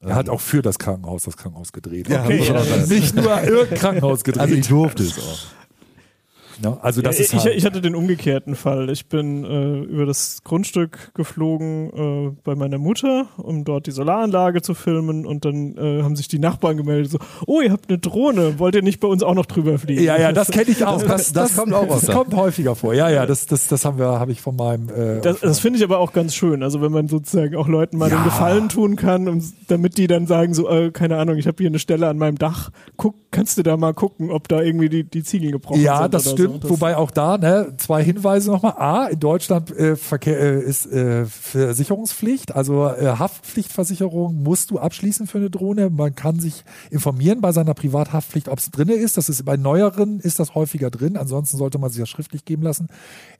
Er 0.00 0.14
hat 0.14 0.28
auch 0.28 0.40
für 0.40 0.60
das 0.60 0.78
Krankenhaus 0.78 1.24
das 1.24 1.36
Krankenhaus 1.36 1.72
gedreht. 1.72 2.08
Ja, 2.08 2.24
Okay, 2.24 2.42
ja. 2.46 2.86
Nicht 2.86 3.14
nur 3.14 3.42
irgendein 3.42 3.78
Krankenhaus 3.78 4.22
gedreht. 4.22 4.42
Also 4.42 4.54
ich 4.54 4.68
durfte 4.68 5.02
es 5.02 5.18
auch. 5.18 5.38
Ja, 6.62 6.78
also 6.82 7.02
das 7.02 7.18
Ja, 7.18 7.24
ist 7.24 7.32
ich, 7.34 7.44
halt, 7.44 7.56
ich 7.56 7.64
hatte 7.64 7.80
den 7.80 7.94
umgekehrten 7.94 8.54
Fall. 8.54 8.90
Ich 8.90 9.06
bin 9.08 9.44
äh, 9.44 9.78
über 9.80 10.06
das 10.06 10.42
Grundstück 10.44 11.12
geflogen 11.14 11.90
äh, 12.28 12.36
bei 12.44 12.54
meiner 12.54 12.78
Mutter, 12.78 13.26
um 13.36 13.64
dort 13.64 13.86
die 13.86 13.90
Solaranlage 13.92 14.62
zu 14.62 14.74
filmen 14.74 15.26
und 15.26 15.44
dann 15.44 15.76
äh, 15.76 16.02
haben 16.02 16.16
sich 16.16 16.28
die 16.28 16.38
Nachbarn 16.38 16.76
gemeldet 16.76 17.12
so, 17.12 17.18
oh, 17.46 17.60
ihr 17.60 17.72
habt 17.72 17.88
eine 17.88 17.98
Drohne, 17.98 18.58
wollt 18.58 18.74
ihr 18.74 18.82
nicht 18.82 19.00
bei 19.00 19.08
uns 19.08 19.22
auch 19.22 19.34
noch 19.34 19.46
drüber 19.46 19.78
fliegen? 19.78 20.02
ja, 20.02 20.18
ja, 20.18 20.32
das 20.32 20.48
kenne 20.52 20.70
ich 20.70 20.84
auch. 20.84 21.02
Das, 21.02 21.32
das 21.32 21.56
kommt 21.56 21.72
auch 21.72 21.86
Das 21.86 22.06
kommt 22.06 22.34
häufiger 22.34 22.74
vor. 22.74 22.94
Ja, 22.94 23.08
ja, 23.08 23.26
das, 23.26 23.46
das, 23.46 23.68
das 23.68 23.84
haben 23.84 23.98
wir, 23.98 24.06
habe 24.20 24.32
ich 24.32 24.40
von 24.40 24.56
meinem. 24.56 24.88
Äh, 24.88 25.20
Das, 25.20 25.40
das 25.40 25.60
finde 25.60 25.78
ich 25.78 25.84
aber 25.84 25.98
auch 25.98 26.12
ganz 26.12 26.34
schön. 26.34 26.62
Also 26.62 26.80
wenn 26.82 26.92
man 26.92 27.08
sozusagen 27.08 27.56
auch 27.56 27.68
Leuten 27.68 27.96
mal 27.98 28.10
Ja. 28.10 28.16
den 28.18 28.24
Gefallen 28.24 28.68
tun 28.68 28.96
kann, 28.96 29.28
um, 29.28 29.42
damit 29.68 29.96
die 29.98 30.06
dann 30.06 30.26
sagen 30.26 30.54
so, 30.54 30.68
äh, 30.68 30.90
keine 30.90 31.16
Ahnung, 31.16 31.36
ich 31.36 31.46
habe 31.46 31.56
hier 31.58 31.68
eine 31.68 31.78
Stelle 31.78 32.08
an 32.08 32.18
meinem 32.18 32.36
Dach, 32.38 32.70
guck, 32.96 33.14
kannst 33.30 33.58
du 33.58 33.62
da 33.62 33.76
mal 33.76 33.94
gucken, 33.94 34.30
ob 34.30 34.48
da 34.48 34.60
irgendwie 34.60 34.88
die, 34.88 35.04
die 35.04 35.22
Ziegel 35.22 35.52
gebrochen 35.52 35.80
ja, 35.80 36.02
sind 36.02 36.14
das 36.14 36.26
oder 36.26 36.36
stimmt. 36.36 36.52
so. 36.54 36.58
Das- 36.60 36.70
Wobei 36.70 36.96
auch 36.96 37.10
da, 37.10 37.38
ne, 37.38 37.74
zwei 37.76 38.02
Hinweise 38.02 38.50
nochmal. 38.50 38.72
A, 38.76 39.06
in 39.06 39.20
Deutschland 39.20 39.70
äh, 39.76 39.96
Verkehr, 39.96 40.38
äh, 40.40 40.60
ist 40.60 40.86
äh, 40.86 41.26
Versicherungspflicht, 41.26 42.54
also 42.54 42.88
äh, 42.88 43.06
Haftpflichtversicherung 43.18 44.42
musst 44.42 44.70
du 44.70 44.78
abschließen 44.78 45.26
für 45.26 45.38
eine 45.38 45.50
Drohne. 45.50 45.90
Man 45.90 46.14
kann 46.14 46.40
sich 46.40 46.64
informieren 46.90 47.40
bei 47.40 47.52
seiner 47.52 47.74
Privathaftpflicht, 47.74 48.48
ob 48.48 48.58
es 48.58 48.70
drinne 48.70 48.94
ist. 48.94 49.16
Das 49.16 49.28
ist 49.28 49.44
bei 49.44 49.56
neueren 49.56 50.20
ist 50.20 50.38
das 50.40 50.54
häufiger 50.54 50.90
drin. 50.90 51.16
Ansonsten 51.16 51.56
sollte 51.56 51.78
man 51.78 51.90
sich 51.90 52.00
das 52.00 52.08
schriftlich 52.08 52.44
geben 52.44 52.62
lassen. 52.62 52.88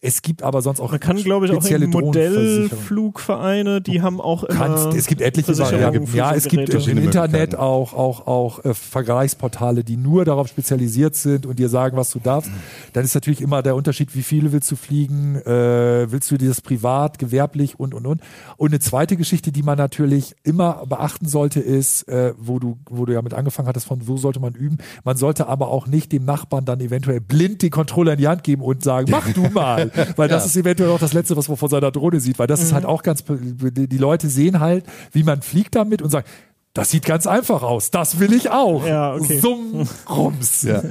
Es 0.00 0.22
gibt 0.22 0.42
aber 0.42 0.62
sonst 0.62 0.80
auch 0.80 0.92
Man 0.92 1.00
kann, 1.00 1.16
glaube 1.16 1.46
ich, 1.46 1.52
auch. 1.52 1.62
Modellflugvereine, 1.90 3.80
die 3.80 4.02
haben 4.02 4.20
auch 4.20 4.44
immer 4.44 4.58
kannst, 4.58 4.94
es 4.96 5.06
gibt 5.06 5.20
etliche 5.20 5.56
Varianten. 5.58 6.14
Ja, 6.14 6.34
es 6.34 6.48
gibt 6.48 6.68
im 6.70 6.98
Internet 6.98 7.56
auch, 7.56 7.94
auch, 7.94 8.26
auch 8.26 8.64
äh, 8.64 8.74
Vergleichsportale, 8.74 9.79
die 9.84 9.96
nur 9.96 10.24
darauf 10.24 10.48
spezialisiert 10.48 11.14
sind 11.14 11.46
und 11.46 11.58
dir 11.58 11.68
sagen, 11.68 11.96
was 11.96 12.10
du 12.10 12.18
darfst. 12.18 12.50
Dann 12.92 13.04
ist 13.04 13.14
natürlich 13.14 13.40
immer 13.40 13.62
der 13.62 13.76
Unterschied, 13.76 14.14
wie 14.14 14.22
viele 14.22 14.52
willst 14.52 14.70
du 14.70 14.76
fliegen, 14.76 15.36
äh, 15.36 16.10
willst 16.10 16.30
du 16.30 16.38
dir 16.38 16.48
das 16.48 16.60
privat, 16.60 17.18
gewerblich 17.18 17.78
und, 17.78 17.94
und, 17.94 18.06
und. 18.06 18.20
Und 18.56 18.70
eine 18.70 18.80
zweite 18.80 19.16
Geschichte, 19.16 19.52
die 19.52 19.62
man 19.62 19.78
natürlich 19.78 20.34
immer 20.42 20.86
beachten 20.86 21.28
sollte, 21.28 21.60
ist, 21.60 22.08
äh, 22.08 22.34
wo 22.38 22.58
du, 22.58 22.78
wo 22.88 23.04
du 23.04 23.12
ja 23.12 23.22
mit 23.22 23.34
angefangen 23.34 23.68
hattest, 23.68 23.86
von 23.86 24.06
wo 24.06 24.16
sollte 24.16 24.40
man 24.40 24.54
üben. 24.54 24.78
Man 25.04 25.16
sollte 25.16 25.46
aber 25.46 25.68
auch 25.68 25.86
nicht 25.86 26.12
dem 26.12 26.24
Nachbarn 26.24 26.64
dann 26.64 26.80
eventuell 26.80 27.20
blind 27.20 27.62
den 27.62 27.70
Controller 27.70 28.12
in 28.12 28.18
die 28.18 28.28
Hand 28.28 28.44
geben 28.44 28.62
und 28.62 28.82
sagen, 28.82 29.08
mach 29.10 29.30
du 29.32 29.42
mal. 29.50 29.90
Weil 30.16 30.28
das 30.28 30.46
ist 30.46 30.56
eventuell 30.56 30.90
auch 30.90 30.98
das 30.98 31.12
Letzte, 31.12 31.36
was 31.36 31.48
man 31.48 31.56
von 31.56 31.68
seiner 31.68 31.90
Drohne 31.90 32.20
sieht. 32.20 32.38
Weil 32.38 32.46
das 32.46 32.62
ist 32.62 32.72
halt 32.72 32.84
auch 32.84 33.02
ganz, 33.02 33.24
die 33.24 33.88
die 33.88 33.98
Leute 33.98 34.28
sehen 34.28 34.60
halt, 34.60 34.84
wie 35.12 35.22
man 35.22 35.42
fliegt 35.42 35.74
damit 35.74 36.02
und 36.02 36.10
sagen, 36.10 36.26
das 36.72 36.90
sieht 36.90 37.04
ganz 37.04 37.26
einfach 37.26 37.62
aus. 37.62 37.90
Das 37.90 38.18
will 38.18 38.32
ich 38.32 38.50
auch. 38.50 38.86
Ja, 38.86 39.14
okay. 39.14 39.38
Summ, 39.40 39.88
Rums. 40.08 40.62
Ja. 40.62 40.82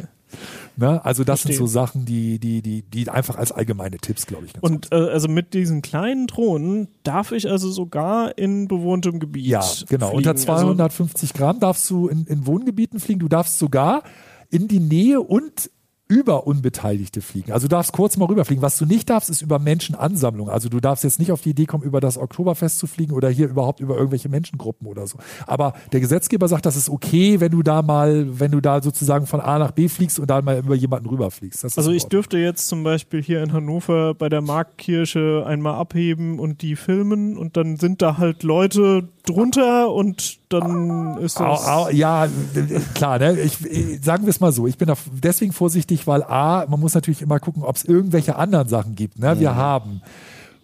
Ne? 0.80 1.04
Also 1.04 1.26
das 1.26 1.42
sind 1.42 1.50
Verstehe. 1.54 1.68
so 1.68 1.72
Sachen, 1.72 2.06
die, 2.06 2.40
die, 2.40 2.62
die, 2.62 2.84
die 2.84 3.10
einfach 3.10 3.36
als 3.36 3.52
allgemeine 3.52 3.98
Tipps, 3.98 4.26
glaube 4.26 4.46
ich, 4.46 4.54
Und 4.64 4.92
äh, 4.94 4.96
also 4.96 5.28
mit 5.28 5.54
diesen 5.54 5.82
kleinen 5.82 6.26
Drohnen 6.28 6.88
darf 7.04 7.34
ich 7.34 7.50
also 7.50 7.70
sogar 7.70 8.38
in 8.38 8.68
bewohntem 8.70 9.20
Gebiet. 9.20 9.46
Ja, 9.46 9.64
genau. 9.90 10.08
Fliegen. 10.08 10.18
Unter 10.18 10.32
Also, 10.32 10.46
250 10.46 11.34
Gramm 11.34 11.60
darfst 11.60 11.90
du 11.90 12.08
in, 12.08 12.26
in 12.28 12.46
Wohngebieten 12.46 13.02
fliegen. 13.02 13.20
Du 13.20 13.28
darfst 13.28 13.60
sogar 13.60 14.04
in 14.50 14.70
die 14.70 14.80
Nähe 14.80 15.20
und 15.20 15.70
über 16.10 16.47
Unbeteiligte 16.47 17.22
fliegen. 17.22 17.51
Also 17.51 17.68
du 17.68 17.76
darfst 17.76 17.93
kurz 17.93 18.18
mal 18.18 18.26
rüberfliegen. 18.26 18.64
Was 18.64 18.80
du 18.80 18.88
nicht 18.88 19.12
darfst, 19.12 19.30
ist 19.30 19.43
über 19.43 19.60
Menschenansammlung. 19.60 20.49
Also 20.49 20.68
du 20.68 20.80
darfst 20.80 21.03
jetzt 21.03 21.20
nicht 21.20 21.32
auf 21.32 21.41
die 21.41 21.51
Idee 21.51 21.68
kommen, 21.68 21.84
über 21.84 22.01
das 22.01 22.18
Oktoberfest 22.18 22.80
zu 22.80 22.88
fliegen 22.88 23.14
oder 23.14 23.30
hier 23.30 23.47
überhaupt 23.47 23.80
über 23.80 23.95
irgendwelche 23.95 24.28
Menschengruppen 24.28 24.88
oder 24.88 25.05
so. 25.05 25.20
Aber 25.45 25.74
der 25.91 25.99
Gesetzgeber 25.99 26.47
sagt, 26.47 26.66
das 26.66 26.76
ist 26.76 26.89
okay, 26.89 27.39
wenn 27.39 27.51
du 27.51 27.62
da 27.62 27.84
mal, 27.84 28.39
wenn 28.39 28.49
du 28.49 28.60
da 28.60 28.82
sozusagen 28.82 29.28
von 29.28 29.39
A 29.39 29.60
nach 29.60 29.70
B 29.70 29.88
fliegst 29.88 30.20
und 30.20 30.28
dann 30.32 30.43
mal 30.43 30.57
über 30.57 30.74
jemanden 30.74 31.07
rüberfliegst. 31.10 31.64
Das 31.64 31.78
also 31.78 31.91
ich 31.91 32.05
dürfte 32.05 32.39
jetzt 32.39 32.68
zum 32.68 32.84
Beispiel 32.84 33.22
hier 33.22 33.43
in 33.43 33.53
Hannover 33.53 34.16
bei 34.16 34.30
der 34.30 34.41
Marktkirche 34.41 35.43
einmal 35.45 35.76
abheben 35.76 36.39
und 36.39 36.64
die 36.64 36.76
filmen 36.76 37.38
und 37.38 37.55
dann 37.55 37.78
sind 37.78 38.01
da 38.01 38.18
halt 38.18 38.41
Leute, 38.41 39.07
drunter 39.30 39.91
und 39.91 40.39
dann 40.49 41.18
ist 41.20 41.39
das. 41.39 41.68
Au, 41.68 41.86
au, 41.86 41.89
ja, 41.89 42.28
klar, 42.95 43.20
ne? 43.20 43.39
ich, 43.39 43.57
sagen 44.01 44.24
wir 44.24 44.30
es 44.30 44.39
mal 44.39 44.51
so. 44.51 44.68
Ich 44.68 44.78
bin 44.78 44.88
da 44.88 44.95
deswegen 45.24 45.53
vorsichtig, 45.53 45.99
weil 46.08 46.24
A, 46.24 46.66
man 46.68 46.80
muss 46.80 46.93
natürlich 46.93 47.22
immer 47.22 47.39
gucken, 47.39 47.64
ob 47.64 47.76
es 47.76 47.84
irgendwelche 47.84 48.36
anderen 48.36 48.68
Sachen 48.68 48.95
gibt. 48.95 49.20
Ne? 49.20 49.39
Wir 49.39 49.56
haben 49.56 50.02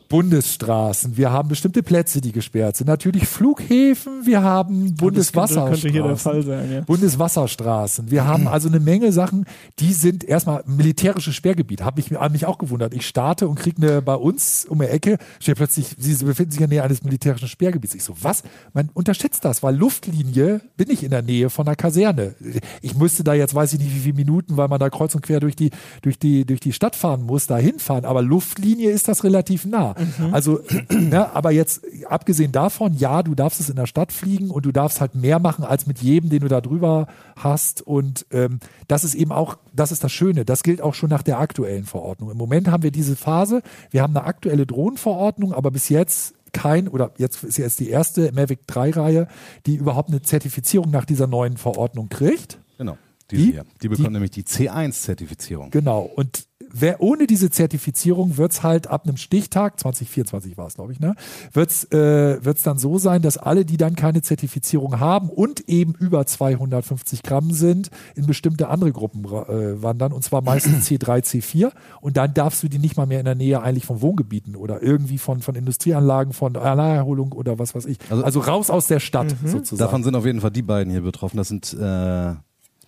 Bundesstraßen, 0.10 1.18
wir 1.18 1.32
haben 1.32 1.50
bestimmte 1.50 1.84
Plätze, 1.84 2.22
die 2.22 2.32
gesperrt 2.32 2.78
sind. 2.78 2.88
Natürlich 2.88 3.28
Flughäfen, 3.28 4.26
wir 4.26 4.44
haben 4.44 4.96
Bundeswasserstraßen. 4.96 5.82
könnte 5.82 5.90
hier 5.90 6.04
der 6.04 6.18
Fall 6.18 6.44
sein, 6.44 6.72
ja. 6.72 6.82
Bundeswasserstraßen. 6.82 8.12
Wir 8.12 8.26
haben 8.26 8.48
also 8.48 8.68
eine 8.68 8.80
Menge 8.80 9.12
Sachen, 9.12 9.46
die 9.80 9.94
sind 9.94 10.24
erstmal 10.24 10.64
militärisches 10.68 11.36
Sperrgebiet. 11.36 11.82
Habe 11.82 12.00
ich 12.00 12.18
an 12.18 12.32
mich 12.32 12.46
auch 12.46 12.58
gewundert. 12.58 12.94
Ich 12.94 13.08
starte 13.08 13.48
und 13.48 13.56
kriege 13.56 13.82
eine 13.82 14.02
bei 14.02 14.16
uns 14.16 14.66
um 14.66 14.80
die 14.80 14.86
Ecke, 14.86 15.18
steht 15.40 15.58
plötzlich, 15.58 15.96
sie 15.98 16.14
befinden 16.24 16.52
sich 16.52 16.62
in 16.62 16.70
der 16.70 16.80
Nähe 16.80 16.84
eines 16.84 17.04
militärischen 17.04 17.48
Sperrgebiets. 17.48 17.96
Ich 17.96 18.04
so, 18.04 18.16
was? 18.22 18.44
Man 18.74 18.90
unterschätzt 18.94 19.44
das, 19.44 19.64
weil 19.64 19.76
Luftlinie 19.76 20.62
bin 20.78 20.90
ich 20.90 21.04
in 21.04 21.12
der 21.12 21.22
Nähe 21.22 21.50
von 21.50 21.68
einer 21.68 21.76
Kaserne. 21.76 22.36
Ich 22.82 22.96
müsste 22.96 23.24
da 23.24 23.34
jetzt, 23.34 23.56
weiß 23.56 23.74
ich 23.74 23.80
nicht, 23.80 23.96
wie 23.96 24.00
viele 24.00 24.16
Minuten, 24.16 24.58
weil 24.58 24.68
man 24.68 24.80
da 24.80 24.90
kreuz 24.90 25.16
und 25.16 25.22
quer 25.22 25.40
durch 25.40 25.56
die, 25.56 25.72
durch 26.02 26.20
die, 26.20 26.46
durch 26.46 26.60
die 26.60 26.74
Stadt 26.74 26.96
fahren 26.96 27.24
muss, 27.24 27.48
da 27.48 27.58
hinfahren. 27.58 28.06
Aber 28.06 28.22
Luftlinie 28.22 28.92
ist 28.92 29.08
das 29.08 29.24
relativ 29.24 29.66
nah. 29.66 29.95
Also, 30.32 30.62
ne, 30.90 31.34
aber 31.34 31.52
jetzt 31.52 31.82
abgesehen 32.08 32.52
davon, 32.52 32.94
ja, 32.98 33.24
du 33.24 33.36
darfst 33.36 33.60
es 33.60 33.70
in 33.70 33.76
der 33.76 33.86
Stadt 33.86 34.12
fliegen 34.12 34.50
und 34.52 34.66
du 34.66 34.72
darfst 34.72 35.02
halt 35.02 35.16
mehr 35.16 35.40
machen 35.40 35.64
als 35.64 35.88
mit 35.88 36.00
jedem, 36.00 36.30
den 36.30 36.42
du 36.42 36.48
da 36.48 36.62
drüber 36.62 37.08
hast. 37.36 37.82
Und 37.82 38.26
ähm, 38.32 38.60
das 38.88 39.04
ist 39.04 39.16
eben 39.16 39.32
auch, 39.32 39.58
das 39.74 39.92
ist 39.92 40.04
das 40.04 40.12
Schöne. 40.12 40.46
Das 40.46 40.64
gilt 40.64 40.82
auch 40.82 40.94
schon 40.94 41.10
nach 41.10 41.24
der 41.24 41.40
aktuellen 41.40 41.86
Verordnung. 41.86 42.32
Im 42.32 42.38
Moment 42.38 42.68
haben 42.70 42.84
wir 42.84 42.92
diese 42.92 43.16
Phase. 43.16 43.62
Wir 43.92 44.02
haben 44.02 44.16
eine 44.16 44.26
aktuelle 44.26 44.66
Drohnenverordnung, 44.66 45.54
aber 45.54 45.72
bis 45.72 45.90
jetzt 45.90 46.36
kein, 46.54 46.88
oder 46.88 47.12
jetzt 47.18 47.44
ist 47.44 47.58
jetzt 47.58 47.80
die 47.80 47.90
erste 47.90 48.32
Mavic 48.32 48.66
3 48.68 48.92
Reihe, 48.92 49.28
die 49.66 49.76
überhaupt 49.76 50.10
eine 50.10 50.22
Zertifizierung 50.22 50.90
nach 50.90 51.06
dieser 51.06 51.28
neuen 51.28 51.58
Verordnung 51.58 52.08
kriegt. 52.10 52.60
Genau. 52.78 52.98
Die? 53.32 53.52
hier. 53.52 53.66
Die 53.82 53.88
bekommt 53.90 54.08
Die- 54.10 54.14
nämlich 54.14 54.32
die 54.32 54.44
C1-Zertifizierung. 54.44 55.72
Genau. 55.72 56.02
Und 56.16 56.46
wer, 56.72 57.02
ohne 57.02 57.26
diese 57.28 57.50
Zertifizierung 57.50 58.38
wird's 58.38 58.62
halt 58.64 58.88
ab 58.88 59.06
einem 59.08 59.18
Stichtag, 59.18 59.80
2024 59.80 60.58
war 60.58 60.68
es, 60.68 60.76
glaube 60.76 60.92
ich, 60.94 61.00
ne, 61.00 61.16
wird's 61.54 61.86
äh, 61.86 62.44
wird's 62.44 62.62
dann 62.64 62.78
so 62.78 62.98
sein, 63.00 63.22
dass 63.22 63.38
alle, 63.38 63.66
die 63.66 63.78
dann 63.78 63.96
keine 63.96 64.22
Zertifizierung 64.22 65.00
haben 65.00 65.30
und 65.30 65.68
eben 65.70 65.94
über 65.96 66.26
250 66.26 67.24
Gramm 67.24 67.52
sind, 67.52 67.90
in 68.16 68.26
bestimmte 68.26 68.68
andere 68.68 68.92
Gruppen 68.92 69.26
äh, 69.26 69.82
wandern, 69.82 70.12
und 70.14 70.24
zwar 70.24 70.42
meistens 70.42 70.88
C3, 70.90 71.24
C4. 71.26 71.72
Und 72.02 72.18
dann 72.18 72.34
darfst 72.34 72.62
du 72.64 72.68
die 72.68 72.80
nicht 72.80 72.96
mal 72.98 73.06
mehr 73.06 73.20
in 73.20 73.26
der 73.26 73.36
Nähe 73.36 73.62
eigentlich 73.62 73.86
von 73.86 74.02
Wohngebieten 74.02 74.56
oder 74.56 74.82
irgendwie 74.84 75.18
von, 75.18 75.42
von 75.42 75.56
Industrieanlagen, 75.56 76.34
von 76.34 76.54
Naherholung 76.54 77.32
oder 77.32 77.58
was 77.58 77.74
weiß 77.74 77.86
ich. 77.86 77.98
Also, 78.10 78.24
Also- 78.24 78.40
raus 78.42 78.70
aus 78.70 78.88
der 78.88 79.00
Stadt 79.00 79.34
sozusagen. 79.44 79.80
Davon 79.80 80.04
sind 80.04 80.16
auf 80.16 80.26
jeden 80.26 80.42
Fall 80.42 80.52
die 80.52 80.62
beiden 80.62 80.92
hier 80.92 81.02
betroffen. 81.02 81.38
Das 81.38 81.48
sind 81.48 81.74
äh, 81.74 82.34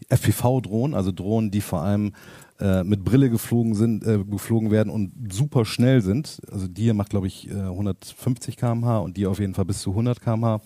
FPV-Drohnen, 0.09 0.95
also 0.95 1.11
Drohnen, 1.11 1.51
die 1.51 1.61
vor 1.61 1.81
allem 1.81 2.13
äh, 2.59 2.83
mit 2.83 3.03
Brille 3.03 3.29
geflogen 3.29 3.75
sind, 3.75 4.05
äh, 4.05 4.23
geflogen 4.23 4.71
werden 4.71 4.91
und 4.91 5.31
super 5.31 5.65
schnell 5.65 6.01
sind. 6.01 6.41
Also 6.51 6.67
die 6.67 6.83
hier 6.83 6.93
macht, 6.93 7.09
glaube 7.09 7.27
ich, 7.27 7.49
äh, 7.49 7.53
150 7.53 8.57
km/h 8.57 8.99
und 8.99 9.17
die 9.17 9.27
auf 9.27 9.39
jeden 9.39 9.53
Fall 9.53 9.65
bis 9.65 9.81
zu 9.81 9.91
100 9.91 10.21
km/h. 10.21 10.61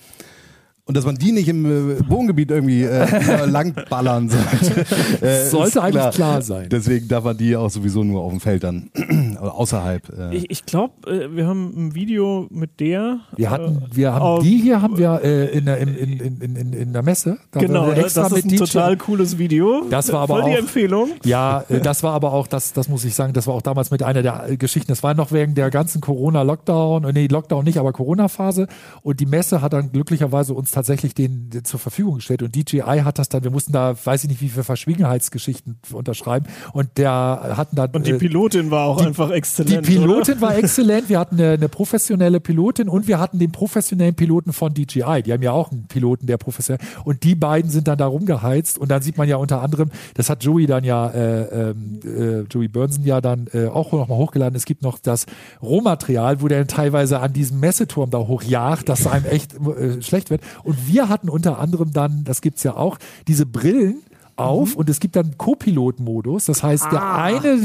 Und 0.91 0.97
dass 0.97 1.05
man 1.05 1.15
die 1.15 1.31
nicht 1.31 1.47
im 1.47 1.65
äh, 1.65 2.09
Wohngebiet 2.09 2.51
irgendwie 2.51 2.83
äh, 2.83 3.45
lang 3.45 3.73
ballern 3.89 4.29
sollte. 4.29 4.85
Äh, 5.21 5.45
Sollte 5.45 5.81
eigentlich 5.83 6.09
klar 6.15 6.41
sein. 6.41 6.67
Deswegen 6.69 7.07
darf 7.07 7.23
man 7.23 7.37
die 7.37 7.55
auch 7.55 7.69
sowieso 7.69 8.03
nur 8.03 8.21
auf 8.21 8.31
dem 8.31 8.39
Feld 8.41 8.63
dann 8.63 8.89
oder 9.41 9.55
außerhalb. 9.55 10.01
Äh, 10.17 10.35
Ich, 10.35 10.49
ich 10.51 10.65
glaube, 10.65 11.09
äh, 11.09 11.33
wir 11.33 11.47
haben 11.47 11.71
ein 11.77 11.95
Video 11.95 12.47
mit 12.49 12.79
der. 12.81 13.19
Wir 13.37 13.49
hatten, 13.49 13.83
äh, 13.91 13.95
wir 13.95 14.13
haben 14.13 14.21
auf- 14.21 14.43
die 14.43 14.57
hier 14.57 14.81
haben 14.81 14.97
wir 14.97 15.21
äh, 15.23 15.45
in, 15.57 15.65
der, 15.65 15.77
in, 15.77 15.95
in, 15.95 16.19
in, 16.41 16.55
in, 16.57 16.73
in 16.73 16.93
der 16.93 17.03
Messe. 17.03 17.37
Da 17.51 17.59
Genau, 17.61 17.91
das, 17.93 18.15
das 18.15 18.31
ist 18.33 18.43
ein 18.45 18.49
DJ. 18.49 18.57
total 18.57 18.97
cooles 18.97 19.37
Video. 19.37 19.85
Das 19.89 20.11
war 20.11 20.21
aber 20.21 20.41
Voll 20.41 20.49
die 20.49 20.55
auch- 20.55 20.59
Empfehlung. 20.59 21.09
Ja, 21.23 21.63
äh, 21.69 21.79
das 21.79 22.03
war 22.03 22.13
aber 22.13 22.33
auch, 22.33 22.47
das, 22.47 22.73
das 22.73 22.89
muss 22.89 23.05
ich 23.05 23.15
sagen, 23.15 23.31
das 23.33 23.47
war 23.47 23.53
auch 23.53 23.61
damals 23.61 23.91
mit 23.91 24.03
einer 24.03 24.21
der 24.23 24.57
Geschichten. 24.57 24.89
Das 24.91 25.03
war 25.03 25.13
noch 25.13 25.31
wegen 25.31 25.55
der 25.55 25.69
ganzen 25.69 26.01
Corona-Lockdown, 26.01 27.07
nee, 27.13 27.27
Lockdown 27.27 27.63
nicht, 27.63 27.77
aber 27.77 27.93
Corona-Phase. 27.93 28.67
Und 29.03 29.19
die 29.19 29.25
Messe 29.25 29.61
hat 29.61 29.71
dann 29.73 29.91
glücklicherweise 29.91 30.53
uns 30.53 30.71
tatsächlich 30.71 30.80
den, 30.87 31.49
den 31.49 31.63
zur 31.65 31.79
Verfügung 31.79 32.15
gestellt. 32.15 32.43
Und 32.43 32.55
DJI 32.55 33.01
hat 33.03 33.19
das 33.19 33.29
dann, 33.29 33.43
wir 33.43 33.51
mussten 33.51 33.71
da, 33.73 33.95
weiß 34.03 34.23
ich 34.23 34.29
nicht, 34.29 34.41
wie 34.41 34.49
viele 34.49 34.63
Verschwiegenheitsgeschichten 34.63 35.79
unterschreiben. 35.93 36.47
Und 36.73 36.97
der 36.97 37.11
hatten 37.11 37.75
dann. 37.75 37.91
Und 37.91 38.07
die 38.07 38.11
äh, 38.11 38.17
Pilotin 38.17 38.71
war 38.71 38.85
auch 38.87 39.01
die- 39.01 39.07
einfach 39.07 39.29
Die 39.29 39.33
exzellent. 39.35 39.85
Pilotin 39.85 40.33
oder? 40.35 40.41
war 40.41 40.55
exzellent. 40.57 41.09
Wir 41.09 41.19
hatten 41.19 41.35
eine, 41.39 41.51
eine 41.53 41.69
professionelle 41.69 42.39
Pilotin 42.39 42.89
und 42.89 43.07
wir 43.07 43.19
hatten 43.19 43.39
den 43.39 43.51
professionellen 43.51 44.15
Piloten 44.15 44.53
von 44.53 44.73
DJI. 44.73 45.23
Die 45.23 45.33
haben 45.33 45.41
ja 45.43 45.51
auch 45.51 45.71
einen 45.71 45.87
Piloten, 45.87 46.27
der 46.27 46.37
professionell. 46.37 46.83
Und 47.03 47.23
die 47.23 47.35
beiden 47.35 47.69
sind 47.71 47.87
dann 47.87 47.97
da 47.97 48.05
rumgeheizt. 48.07 48.77
Und 48.77 48.89
dann 48.89 49.01
sieht 49.01 49.17
man 49.17 49.27
ja 49.27 49.37
unter 49.37 49.61
anderem, 49.61 49.89
das 50.13 50.29
hat 50.29 50.43
Joey 50.43 50.65
dann 50.67 50.83
ja, 50.83 51.07
äh, 51.09 51.69
ähm, 51.71 51.99
äh, 52.03 52.41
Joey 52.51 52.67
Burnson 52.67 53.03
ja 53.03 53.21
dann 53.21 53.47
äh, 53.53 53.67
auch 53.67 53.91
nochmal 53.91 54.17
hochgeladen. 54.17 54.55
Es 54.55 54.65
gibt 54.65 54.81
noch 54.83 54.99
das 54.99 55.25
Rohmaterial, 55.61 56.41
wo 56.41 56.47
der 56.47 56.59
dann 56.59 56.67
teilweise 56.67 57.19
an 57.19 57.33
diesem 57.33 57.59
Messeturm 57.59 58.09
da 58.09 58.19
hochjagt, 58.19 58.89
dass 58.89 59.07
einem 59.07 59.25
echt 59.25 59.53
äh, 59.55 60.01
schlecht 60.01 60.29
wird. 60.29 60.41
Und 60.63 60.70
wir 60.87 61.09
hatten 61.09 61.29
unter 61.29 61.59
anderem 61.59 61.93
dann, 61.93 62.23
das 62.23 62.41
gibt's 62.41 62.63
ja 62.63 62.75
auch, 62.75 62.97
diese 63.27 63.45
Brillen 63.45 64.01
auf 64.37 64.75
und 64.75 64.89
es 64.89 64.99
gibt 64.99 65.15
dann 65.15 65.37
Co-Pilot-Modus. 65.37 66.45
Das 66.45 66.63
heißt, 66.63 66.85
der 66.91 67.13
eine 67.15 67.59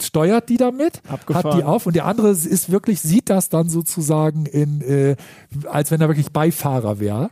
steuert 0.00 0.48
die 0.48 0.56
damit, 0.56 1.02
hat 1.08 1.20
Abgefahren. 1.20 1.58
die 1.58 1.64
auf 1.64 1.86
und 1.86 1.96
der 1.96 2.04
andere 2.06 2.30
ist 2.30 2.70
wirklich, 2.70 3.00
sieht 3.00 3.28
das 3.30 3.48
dann 3.48 3.68
sozusagen 3.68 4.46
in, 4.46 4.80
äh, 4.82 5.16
als 5.68 5.90
wenn 5.90 6.00
er 6.00 6.08
wirklich 6.08 6.30
Beifahrer 6.32 7.00
wäre. 7.00 7.30